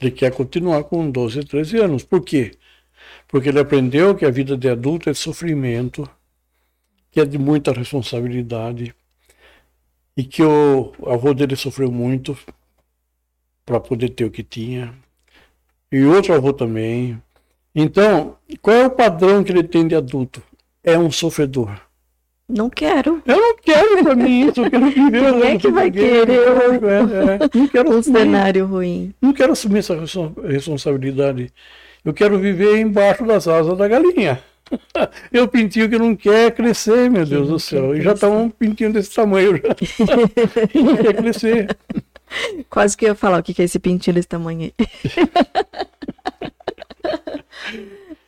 Ele 0.00 0.10
quer 0.10 0.32
continuar 0.32 0.84
com 0.84 1.10
12, 1.10 1.44
13 1.44 1.78
anos. 1.78 2.02
Por 2.02 2.22
quê? 2.22 2.52
Porque 3.28 3.48
ele 3.48 3.58
aprendeu 3.58 4.14
que 4.14 4.24
a 4.24 4.30
vida 4.30 4.56
de 4.56 4.68
adulto 4.68 5.10
é 5.10 5.14
sofrimento, 5.14 6.08
que 7.10 7.20
é 7.20 7.24
de 7.24 7.38
muita 7.38 7.72
responsabilidade 7.72 8.94
e 10.16 10.24
que 10.24 10.42
o 10.42 10.92
avô 11.06 11.34
dele 11.34 11.56
sofreu 11.56 11.90
muito 11.90 12.36
para 13.64 13.80
poder 13.80 14.10
ter 14.10 14.24
o 14.24 14.30
que 14.30 14.42
tinha 14.42 14.94
e 15.90 16.04
outro 16.04 16.34
avô 16.34 16.52
também. 16.52 17.20
Então, 17.74 18.36
qual 18.62 18.76
é 18.76 18.86
o 18.86 18.90
padrão 18.90 19.44
que 19.44 19.52
ele 19.52 19.62
tem 19.62 19.86
de 19.86 19.94
adulto? 19.94 20.42
É 20.82 20.98
um 20.98 21.10
sofredor. 21.10 21.78
Não 22.48 22.70
quero. 22.70 23.20
Eu 23.26 23.36
não 23.36 23.56
quero 23.56 24.04
para 24.04 24.14
mim 24.14 24.48
isso, 24.48 24.60
eu 24.60 24.70
quero 24.70 24.86
viver. 24.88 25.32
Quem 25.32 25.42
é 25.42 25.58
que 25.58 25.70
vai 25.70 25.90
querer 25.90 26.30
é, 26.30 27.44
é, 27.44 27.58
não 27.58 27.66
quero 27.66 27.90
um 27.90 27.98
assumir, 27.98 28.20
cenário 28.20 28.66
ruim? 28.66 29.12
Não 29.20 29.32
quero 29.32 29.52
assumir 29.52 29.80
essa 29.80 29.96
responsabilidade. 30.46 31.52
Eu 32.06 32.14
quero 32.14 32.38
viver 32.38 32.78
embaixo 32.78 33.26
das 33.26 33.48
asas 33.48 33.76
da 33.76 33.88
galinha. 33.88 34.40
E 35.32 35.38
o 35.38 35.46
pintinho 35.46 35.88
que 35.88 35.96
não 35.96 36.16
quer 36.16 36.50
crescer, 36.50 37.08
meu 37.08 37.24
Deus 37.24 37.48
do 37.48 37.58
céu. 37.58 37.94
E 37.94 38.00
já 38.00 38.14
está 38.14 38.28
um 38.28 38.50
pintinho 38.50 38.92
desse 38.92 39.14
tamanho. 39.14 39.56
Já. 39.56 40.16
não 40.82 40.96
quer 40.96 41.14
crescer. 41.14 41.76
Quase 42.68 42.96
que 42.96 43.04
eu 43.04 43.10
ia 43.10 43.14
falar 43.14 43.38
o 43.38 43.42
que 43.44 43.62
é 43.62 43.64
esse 43.64 43.78
pintinho 43.78 44.14
desse 44.14 44.26
tamanho 44.26 44.62
aí. 44.62 44.74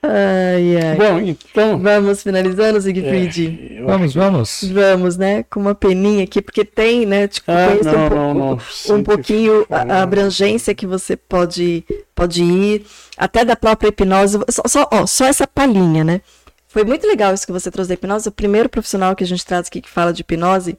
Ai, 0.01 0.77
ai. 0.77 0.97
Bom, 0.97 1.19
então. 1.19 1.79
Vamos 1.79 2.23
finalizando, 2.23 2.81
Siegfried? 2.81 3.79
É, 3.79 3.83
vamos, 3.83 4.15
vamos. 4.15 4.65
Vamos, 4.73 5.17
né? 5.17 5.43
Com 5.45 5.61
uma 5.61 5.75
peninha 5.75 6.23
aqui, 6.23 6.41
porque 6.41 6.65
tem, 6.65 7.05
né? 7.05 7.27
Tipo, 7.27 7.51
ah, 7.51 7.77
não, 7.83 8.07
um, 8.07 8.35
não, 8.35 8.59
não, 8.89 8.97
um 8.97 9.03
pouquinho 9.03 9.67
a, 9.69 9.99
a, 9.99 10.03
abrangência 10.03 10.75
que 10.75 10.87
você 10.87 11.17
pode, 11.17 11.85
pode 12.15 12.43
ir, 12.45 12.87
até 13.17 13.45
da 13.45 13.57
própria 13.57 13.89
hipnose. 13.89 14.39
Só, 14.51 14.63
só, 14.67 14.89
ó, 14.93 15.05
só 15.05 15.27
essa 15.27 15.47
palhinha, 15.49 16.05
né? 16.05 16.21
Foi 16.69 16.85
muito 16.85 17.07
legal 17.07 17.35
isso 17.35 17.47
que 17.47 17.53
você 17.53 17.71
trouxe 17.71 17.89
da 17.89 17.95
hipnose. 17.95 18.29
O 18.29 18.33
primeiro 18.33 18.69
profissional 18.69 19.17
que 19.17 19.25
a 19.25 19.27
gente 19.27 19.45
traz 19.45 19.67
aqui 19.67 19.81
que 19.81 19.91
fala 19.91 20.13
de 20.13 20.21
hipnose 20.21 20.79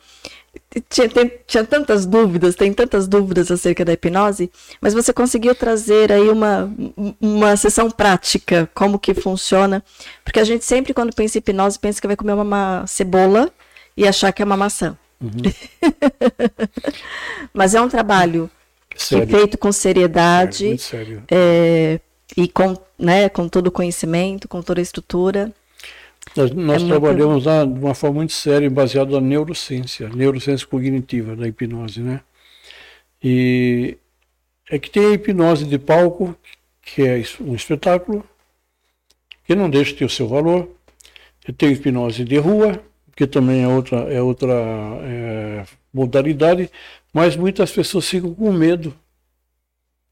tinha, 0.89 1.09
tem, 1.09 1.31
tinha 1.47 1.63
tantas 1.63 2.05
dúvidas, 2.05 2.55
tem 2.55 2.73
tantas 2.73 3.07
dúvidas 3.07 3.49
acerca 3.51 3.83
da 3.83 3.93
hipnose, 3.93 4.51
mas 4.79 4.93
você 4.93 5.11
conseguiu 5.11 5.55
trazer 5.55 6.11
aí 6.11 6.29
uma, 6.29 6.71
uma 7.19 7.55
sessão 7.55 7.89
prática, 7.89 8.69
como 8.73 8.99
que 8.99 9.13
funciona, 9.13 9.83
porque 10.23 10.39
a 10.39 10.43
gente 10.43 10.63
sempre, 10.65 10.93
quando 10.93 11.13
pensa 11.13 11.37
em 11.37 11.39
hipnose, 11.39 11.79
pensa 11.79 11.99
que 11.99 12.07
vai 12.07 12.15
comer 12.15 12.33
uma 12.33 12.85
cebola 12.87 13.51
e 13.97 14.07
achar 14.07 14.31
que 14.31 14.41
é 14.41 14.45
uma 14.45 14.57
maçã. 14.57 14.97
Uhum. 15.21 15.31
mas 17.53 17.75
é 17.75 17.81
um 17.81 17.89
trabalho 17.89 18.49
feito 18.95 19.57
com 19.57 19.71
seriedade 19.71 20.77
é, 21.29 21.99
e 22.37 22.47
com, 22.47 22.77
né, 22.97 23.27
com 23.27 23.47
todo 23.47 23.67
o 23.67 23.71
conhecimento, 23.71 24.47
com 24.47 24.61
toda 24.61 24.79
a 24.79 24.83
estrutura. 24.83 25.51
Nós, 26.39 26.51
nós 26.51 26.83
é 26.83 26.87
trabalhamos 26.87 27.43
muito... 27.43 27.47
lá 27.47 27.65
de 27.65 27.79
uma 27.79 27.93
forma 27.93 28.17
muito 28.17 28.31
séria, 28.31 28.69
baseado 28.69 29.11
na 29.11 29.19
neurociência, 29.19 30.07
neurociência 30.07 30.65
cognitiva 30.65 31.35
da 31.35 31.45
hipnose, 31.45 31.99
né? 31.99 32.21
E 33.21 33.97
é 34.69 34.79
que 34.79 34.89
tem 34.89 35.07
a 35.07 35.11
hipnose 35.11 35.65
de 35.65 35.77
palco, 35.77 36.33
que 36.81 37.01
é 37.01 37.21
um 37.41 37.53
espetáculo, 37.53 38.23
que 39.43 39.53
não 39.53 39.69
deixa 39.69 39.91
de 39.91 39.97
ter 39.97 40.05
o 40.05 40.09
seu 40.09 40.29
valor. 40.29 40.69
E 41.45 41.51
tem 41.51 41.73
hipnose 41.73 42.23
de 42.23 42.37
rua, 42.37 42.81
que 43.15 43.27
também 43.27 43.63
é 43.63 43.67
outra, 43.67 43.97
é 44.13 44.21
outra 44.21 44.53
é, 44.53 45.65
modalidade, 45.93 46.69
mas 47.11 47.35
muitas 47.35 47.69
pessoas 47.69 48.07
ficam 48.07 48.33
com 48.33 48.49
medo, 48.53 48.95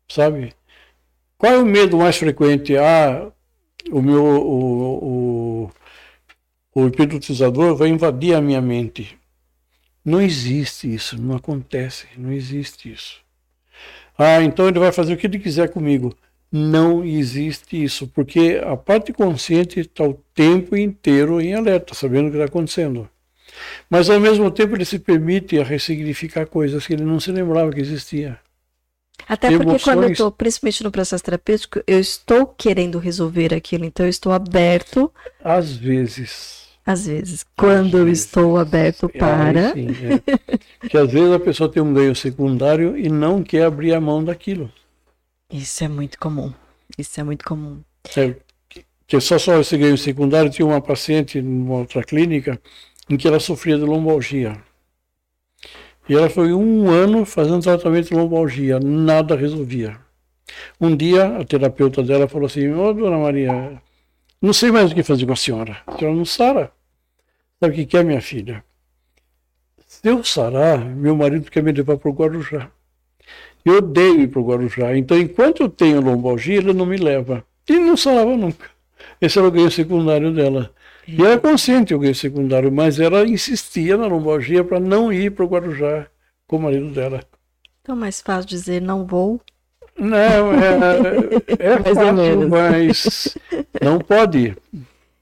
sabe? 0.10 0.54
Qual 1.38 1.54
é 1.54 1.58
o 1.58 1.66
medo 1.66 1.98
mais 1.98 2.18
frequente? 2.18 2.76
Ah, 2.76 3.32
o 3.92 4.02
meu, 4.02 4.24
o, 4.26 5.64
o, 5.66 5.72
o 6.80 6.86
hipnotizador 6.86 7.76
vai 7.76 7.90
invadir 7.90 8.36
a 8.36 8.42
minha 8.42 8.62
mente. 8.62 9.18
Não 10.06 10.22
existe 10.22 10.94
isso, 10.94 11.20
não 11.20 11.36
acontece, 11.36 12.06
não 12.16 12.32
existe 12.32 12.92
isso. 12.92 13.20
Ah, 14.16 14.44
então 14.44 14.68
ele 14.68 14.78
vai 14.78 14.92
fazer 14.92 15.14
o 15.14 15.18
que 15.18 15.26
ele 15.26 15.40
quiser 15.40 15.70
comigo. 15.70 16.16
Não 16.52 17.04
existe 17.04 17.84
isso, 17.84 18.08
porque 18.08 18.62
a 18.64 18.78
parte 18.78 19.12
consciente 19.12 19.80
está 19.80 20.04
o 20.04 20.14
tempo 20.36 20.78
inteiro 20.78 21.42
em 21.42 21.56
alerta, 21.56 21.96
sabendo 21.96 22.28
o 22.28 22.30
que 22.30 22.38
está 22.38 22.46
acontecendo. 22.46 23.10
Mas 23.90 24.08
ao 24.08 24.20
mesmo 24.20 24.52
tempo 24.52 24.76
ele 24.76 24.86
se 24.86 25.00
permite 25.00 25.60
a 25.60 25.64
ressignificar 25.64 26.46
coisas 26.46 26.86
que 26.86 26.94
ele 26.94 27.04
não 27.04 27.20
se 27.20 27.32
lembrava 27.32 27.72
que 27.72 27.82
existia. 27.82 28.40
Até 29.28 29.50
porque 29.50 29.64
Emoções... 29.64 29.84
quando 29.84 30.04
eu 30.04 30.12
estou, 30.12 30.32
principalmente 30.32 30.84
no 30.84 30.92
processo 30.92 31.24
terapêutico, 31.24 31.82
eu 31.88 32.00
estou 32.00 32.46
querendo 32.46 33.00
resolver 33.00 33.52
aquilo, 33.52 33.84
então 33.84 34.06
eu 34.06 34.12
estou 34.12 34.32
aberto. 34.32 35.12
Às 35.44 35.76
vezes. 35.76 36.67
Às 36.88 37.06
vezes, 37.06 37.46
quando 37.58 37.98
eu 37.98 38.08
estou 38.08 38.58
aberto 38.58 39.10
para. 39.10 39.74
sim, 39.74 39.90
é. 39.90 40.88
que 40.88 40.98
às 40.98 41.12
vezes 41.12 41.34
a 41.34 41.40
pessoa 41.40 41.70
tem 41.70 41.84
um 41.84 41.94
ganho 41.94 42.16
secundário 42.16 42.98
e 42.98 43.10
não 43.10 43.44
quer 43.44 43.66
abrir 43.66 43.94
a 43.94 44.00
mão 44.00 44.24
daquilo. 44.24 44.72
Isso 45.52 45.84
é 45.84 45.90
muito 45.90 46.18
comum. 46.18 46.54
Isso 46.98 47.20
é 47.20 47.24
muito 47.26 47.44
comum. 47.44 47.82
É, 48.16 48.38
que 49.06 49.20
só 49.20 49.38
só 49.38 49.60
esse 49.60 49.78
ganho 49.78 49.98
secundário 49.98 50.50
tinha 50.50 50.66
uma 50.66 50.80
paciente 50.80 51.42
numa 51.42 51.80
outra 51.80 52.02
clínica 52.02 52.58
em 53.10 53.18
que 53.18 53.28
ela 53.28 53.42
sofria 53.42 53.78
de 53.78 53.84
lombalgia. 53.84 54.58
E 56.08 56.16
ela 56.16 56.30
foi 56.30 56.54
um 56.54 56.90
ano 56.90 57.26
fazendo 57.26 57.64
tratamento 57.64 58.08
de 58.08 58.16
lombalgia, 58.16 58.80
nada 58.80 59.36
resolvia. 59.36 60.00
Um 60.80 60.96
dia, 60.96 61.38
a 61.38 61.44
terapeuta 61.44 62.02
dela 62.02 62.30
falou 62.30 62.46
assim: 62.46 62.70
Ô, 62.70 62.86
oh, 62.86 62.94
dona 62.94 63.18
Maria, 63.18 63.82
não 64.42 64.54
sei 64.54 64.72
mais 64.72 64.90
o 64.90 64.96
que 64.96 65.04
fazer 65.04 65.26
com 65.26 65.34
a 65.34 65.36
senhora. 65.36 65.78
A 65.86 65.98
senhora 65.98 66.16
não 66.16 66.24
sara. 66.24 66.77
Sabe 67.60 67.82
o 67.82 67.88
que 67.88 67.98
é, 67.98 68.04
minha 68.04 68.22
filha? 68.22 68.64
Se 69.88 70.08
eu 70.08 70.24
sarar, 70.24 70.84
meu 70.86 71.16
marido 71.16 71.50
quer 71.50 71.64
me 71.64 71.72
levar 71.72 71.98
para 71.98 72.10
o 72.10 72.14
Guarujá. 72.14 72.70
Eu 73.66 73.78
odeio 73.78 74.22
ir 74.22 74.28
para 74.28 74.40
o 74.40 74.46
Guarujá. 74.46 74.96
Então, 74.96 75.18
enquanto 75.18 75.62
eu 75.62 75.70
tenho 75.70 76.02
lombalgia, 76.02 76.58
ele 76.58 76.74
não 76.74 76.86
me 76.86 76.98
leva. 76.98 77.44
E 77.68 77.74
não 77.74 77.98
sarava 77.98 78.38
nunca. 78.38 78.70
Esse 79.20 79.40
era 79.40 79.48
o 79.48 79.52
ganho 79.52 79.72
secundário 79.72 80.32
dela. 80.32 80.72
E 81.08 81.24
era 81.24 81.40
consciente 81.40 81.96
o 81.96 82.00
ganho 82.00 82.14
secundário, 82.14 82.72
mas 82.72 83.00
ela 83.00 83.26
insistia 83.26 83.98
na 83.98 84.08
lombalgia 84.08 84.64
para 84.64 84.80
não 84.80 85.12
ir 85.12 85.32
para 85.32 85.46
o 85.46 85.48
Guarujá 85.48 86.08
com 86.46 86.58
o 86.58 86.62
marido 86.62 86.92
dela. 86.92 87.22
Então 87.82 87.96
é 87.96 88.00
mais 88.00 88.22
fácil 88.22 88.50
dizer 88.50 88.82
não 88.82 89.06
vou? 89.06 89.42
Não, 89.98 90.54
é, 90.54 90.78
é 91.60 91.78
fácil, 91.82 92.50
mas 92.50 93.38
não 93.82 94.00
pode 94.00 94.38
ir. 94.38 94.58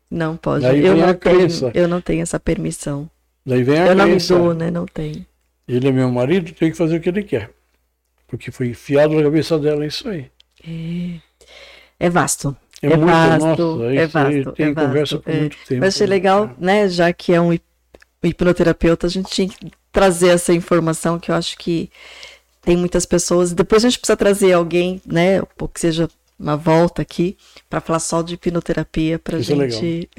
Não 0.10 0.38
pode. 0.38 0.64
Daí 0.64 0.86
eu, 0.86 0.96
não 0.96 1.14
tenho, 1.14 1.48
eu 1.74 1.88
não 1.88 2.02
tenho 2.02 2.22
essa 2.22 2.40
permissão. 2.40 3.10
Daí 3.46 3.64
vem 3.64 3.80
a 3.80 3.88
eu 3.88 3.96
crença. 3.96 4.34
não 4.34 4.40
me 4.40 4.46
dou, 4.48 4.54
né? 4.54 4.72
Não 4.72 4.86
tenho. 4.86 5.26
Ele 5.68 5.88
é 5.88 5.92
meu 5.92 6.12
marido, 6.12 6.54
tem 6.54 6.72
que 6.72 6.78
fazer 6.78 6.98
o 6.98 7.02
que 7.02 7.10
ele 7.10 7.24
quer. 7.24 7.52
Porque 8.28 8.52
foi 8.52 8.70
enfiado 8.70 9.14
na 9.16 9.24
cabeça 9.24 9.58
dela 9.58 9.86
isso 9.86 10.08
aí. 10.08 10.30
É, 10.68 11.20
é 12.00 12.10
vasto. 12.10 12.56
É, 12.82 12.88
é 12.88 12.98
muito, 12.98 13.06
vasto, 13.06 13.46
nossa, 13.46 13.94
é 13.94 14.08
vasto. 14.08 14.52
Tem 14.52 14.66
é 14.68 14.74
vasto, 14.74 14.88
conversa 14.88 15.20
por 15.20 15.34
é. 15.34 15.40
muito 15.40 15.58
tempo. 15.68 15.82
Mas 15.82 15.96
achei 15.96 16.08
legal, 16.08 16.56
né, 16.60 16.88
já 16.88 17.12
que 17.14 17.34
é 17.34 17.42
um 17.42 17.58
hipnoterapeuta, 18.24 19.08
a 19.08 19.10
gente 19.10 19.30
tinha 19.30 19.48
que 19.48 19.72
trazer 19.92 20.30
essa 20.30 20.54
informação 20.54 21.20
que 21.20 21.32
eu 21.32 21.36
acho 21.36 21.58
que 21.58 21.90
tem 22.62 22.76
muitas 22.76 23.06
pessoas. 23.06 23.54
Depois 23.54 23.86
a 23.86 23.90
gente 23.90 24.00
precisa 24.00 24.18
trazer 24.18 24.54
alguém, 24.54 25.02
né, 25.06 25.42
que 25.74 25.80
seja 25.80 26.10
uma 26.40 26.58
volta 26.58 27.02
aqui 27.02 27.38
para 27.70 27.82
falar 27.82 28.00
só 28.00 28.22
de 28.22 28.34
hipnoterapia 28.34 29.18
para 29.18 29.38
a 29.38 29.40
é 29.40 29.44
gente 29.44 30.10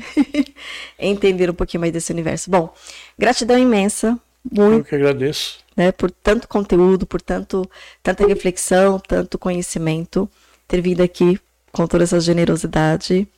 é 0.99 1.07
entender 1.09 1.51
um 1.51 1.55
pouquinho 1.55 1.83
mais 1.83 1.93
desse 1.93 2.13
universo. 2.13 2.51
Bom, 2.51 2.73
gratidão 3.19 3.59
imensa. 3.59 4.19
Muito, 4.51 4.79
eu 4.79 4.85
que 4.85 4.95
agradeço. 4.95 5.59
Né, 5.77 5.93
por 5.93 6.11
tanto 6.11 6.49
conteúdo, 6.49 7.07
por 7.07 7.21
tanto, 7.21 7.69
tanta 8.03 8.27
reflexão, 8.27 8.99
tanto 8.99 9.39
conhecimento, 9.39 10.31
ter 10.67 10.81
vindo 10.81 11.03
aqui 11.03 11.39
com 11.71 11.87
toda 11.87 12.05
essa 12.05 12.19
generosidade. 12.19 13.29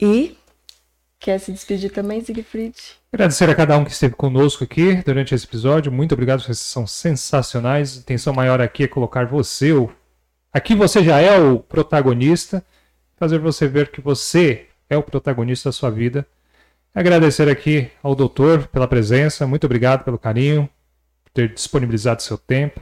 E 0.00 0.36
quer 1.18 1.40
se 1.40 1.50
despedir 1.50 1.90
também, 1.90 2.22
Siegfried? 2.22 2.76
Agradecer 3.12 3.50
a 3.50 3.54
cada 3.54 3.76
um 3.76 3.84
que 3.84 3.90
esteve 3.90 4.14
conosco 4.14 4.62
aqui 4.62 5.02
durante 5.04 5.34
esse 5.34 5.44
episódio. 5.44 5.90
Muito 5.90 6.12
obrigado, 6.12 6.42
vocês 6.42 6.58
são 6.58 6.86
sensacionais. 6.86 7.96
A 7.96 8.00
intenção 8.00 8.32
maior 8.32 8.60
aqui 8.60 8.84
é 8.84 8.88
colocar 8.88 9.26
você. 9.26 9.72
O... 9.72 9.90
Aqui 10.52 10.74
você 10.74 11.04
já 11.04 11.20
é 11.20 11.38
o 11.38 11.58
protagonista, 11.58 12.64
fazer 13.16 13.38
você 13.38 13.68
ver 13.68 13.90
que 13.90 14.00
você 14.00 14.66
é 14.88 14.96
o 14.96 15.02
protagonista 15.02 15.68
da 15.68 15.72
sua 15.72 15.90
vida. 15.90 16.26
Agradecer 16.94 17.48
aqui 17.48 17.90
ao 18.02 18.14
doutor 18.14 18.66
pela 18.68 18.88
presença. 18.88 19.46
Muito 19.46 19.64
obrigado 19.64 20.04
pelo 20.04 20.18
carinho, 20.18 20.68
por 21.22 21.30
ter 21.32 21.52
disponibilizado 21.52 22.22
seu 22.22 22.38
tempo. 22.38 22.80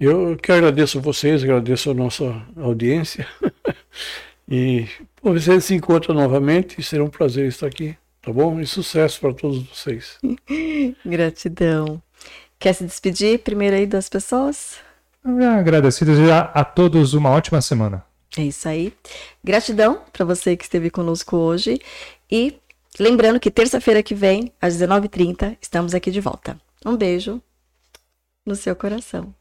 Eu 0.00 0.36
que 0.36 0.50
agradeço 0.50 1.00
vocês, 1.00 1.42
agradeço 1.42 1.90
a 1.90 1.94
nossa 1.94 2.42
audiência. 2.56 3.26
e 4.48 4.86
por 5.22 5.38
vocês 5.38 5.64
se 5.64 5.74
encontram 5.74 6.14
novamente, 6.14 6.82
será 6.82 7.04
um 7.04 7.08
prazer 7.08 7.48
estar 7.48 7.66
aqui, 7.66 7.96
tá 8.22 8.32
bom? 8.32 8.60
E 8.60 8.66
sucesso 8.66 9.20
para 9.20 9.34
todos 9.34 9.62
vocês. 9.62 10.18
Gratidão. 11.04 12.02
Quer 12.58 12.72
se 12.72 12.84
despedir 12.84 13.40
primeiro 13.40 13.76
aí 13.76 13.86
das 13.86 14.08
pessoas? 14.08 14.85
Agradecido 15.58 16.14
já 16.14 16.42
a 16.54 16.64
todos 16.64 17.12
uma 17.12 17.30
ótima 17.30 17.60
semana. 17.60 18.04
É 18.38 18.42
isso 18.42 18.68
aí. 18.68 18.92
Gratidão 19.42 20.02
para 20.12 20.24
você 20.24 20.56
que 20.56 20.64
esteve 20.64 20.88
conosco 20.88 21.36
hoje. 21.36 21.80
E 22.30 22.56
lembrando 22.98 23.40
que 23.40 23.50
terça-feira 23.50 24.02
que 24.02 24.14
vem, 24.14 24.52
às 24.60 24.74
19h30, 24.76 25.56
estamos 25.60 25.94
aqui 25.94 26.12
de 26.12 26.20
volta. 26.20 26.56
Um 26.84 26.96
beijo 26.96 27.42
no 28.44 28.54
seu 28.54 28.76
coração. 28.76 29.34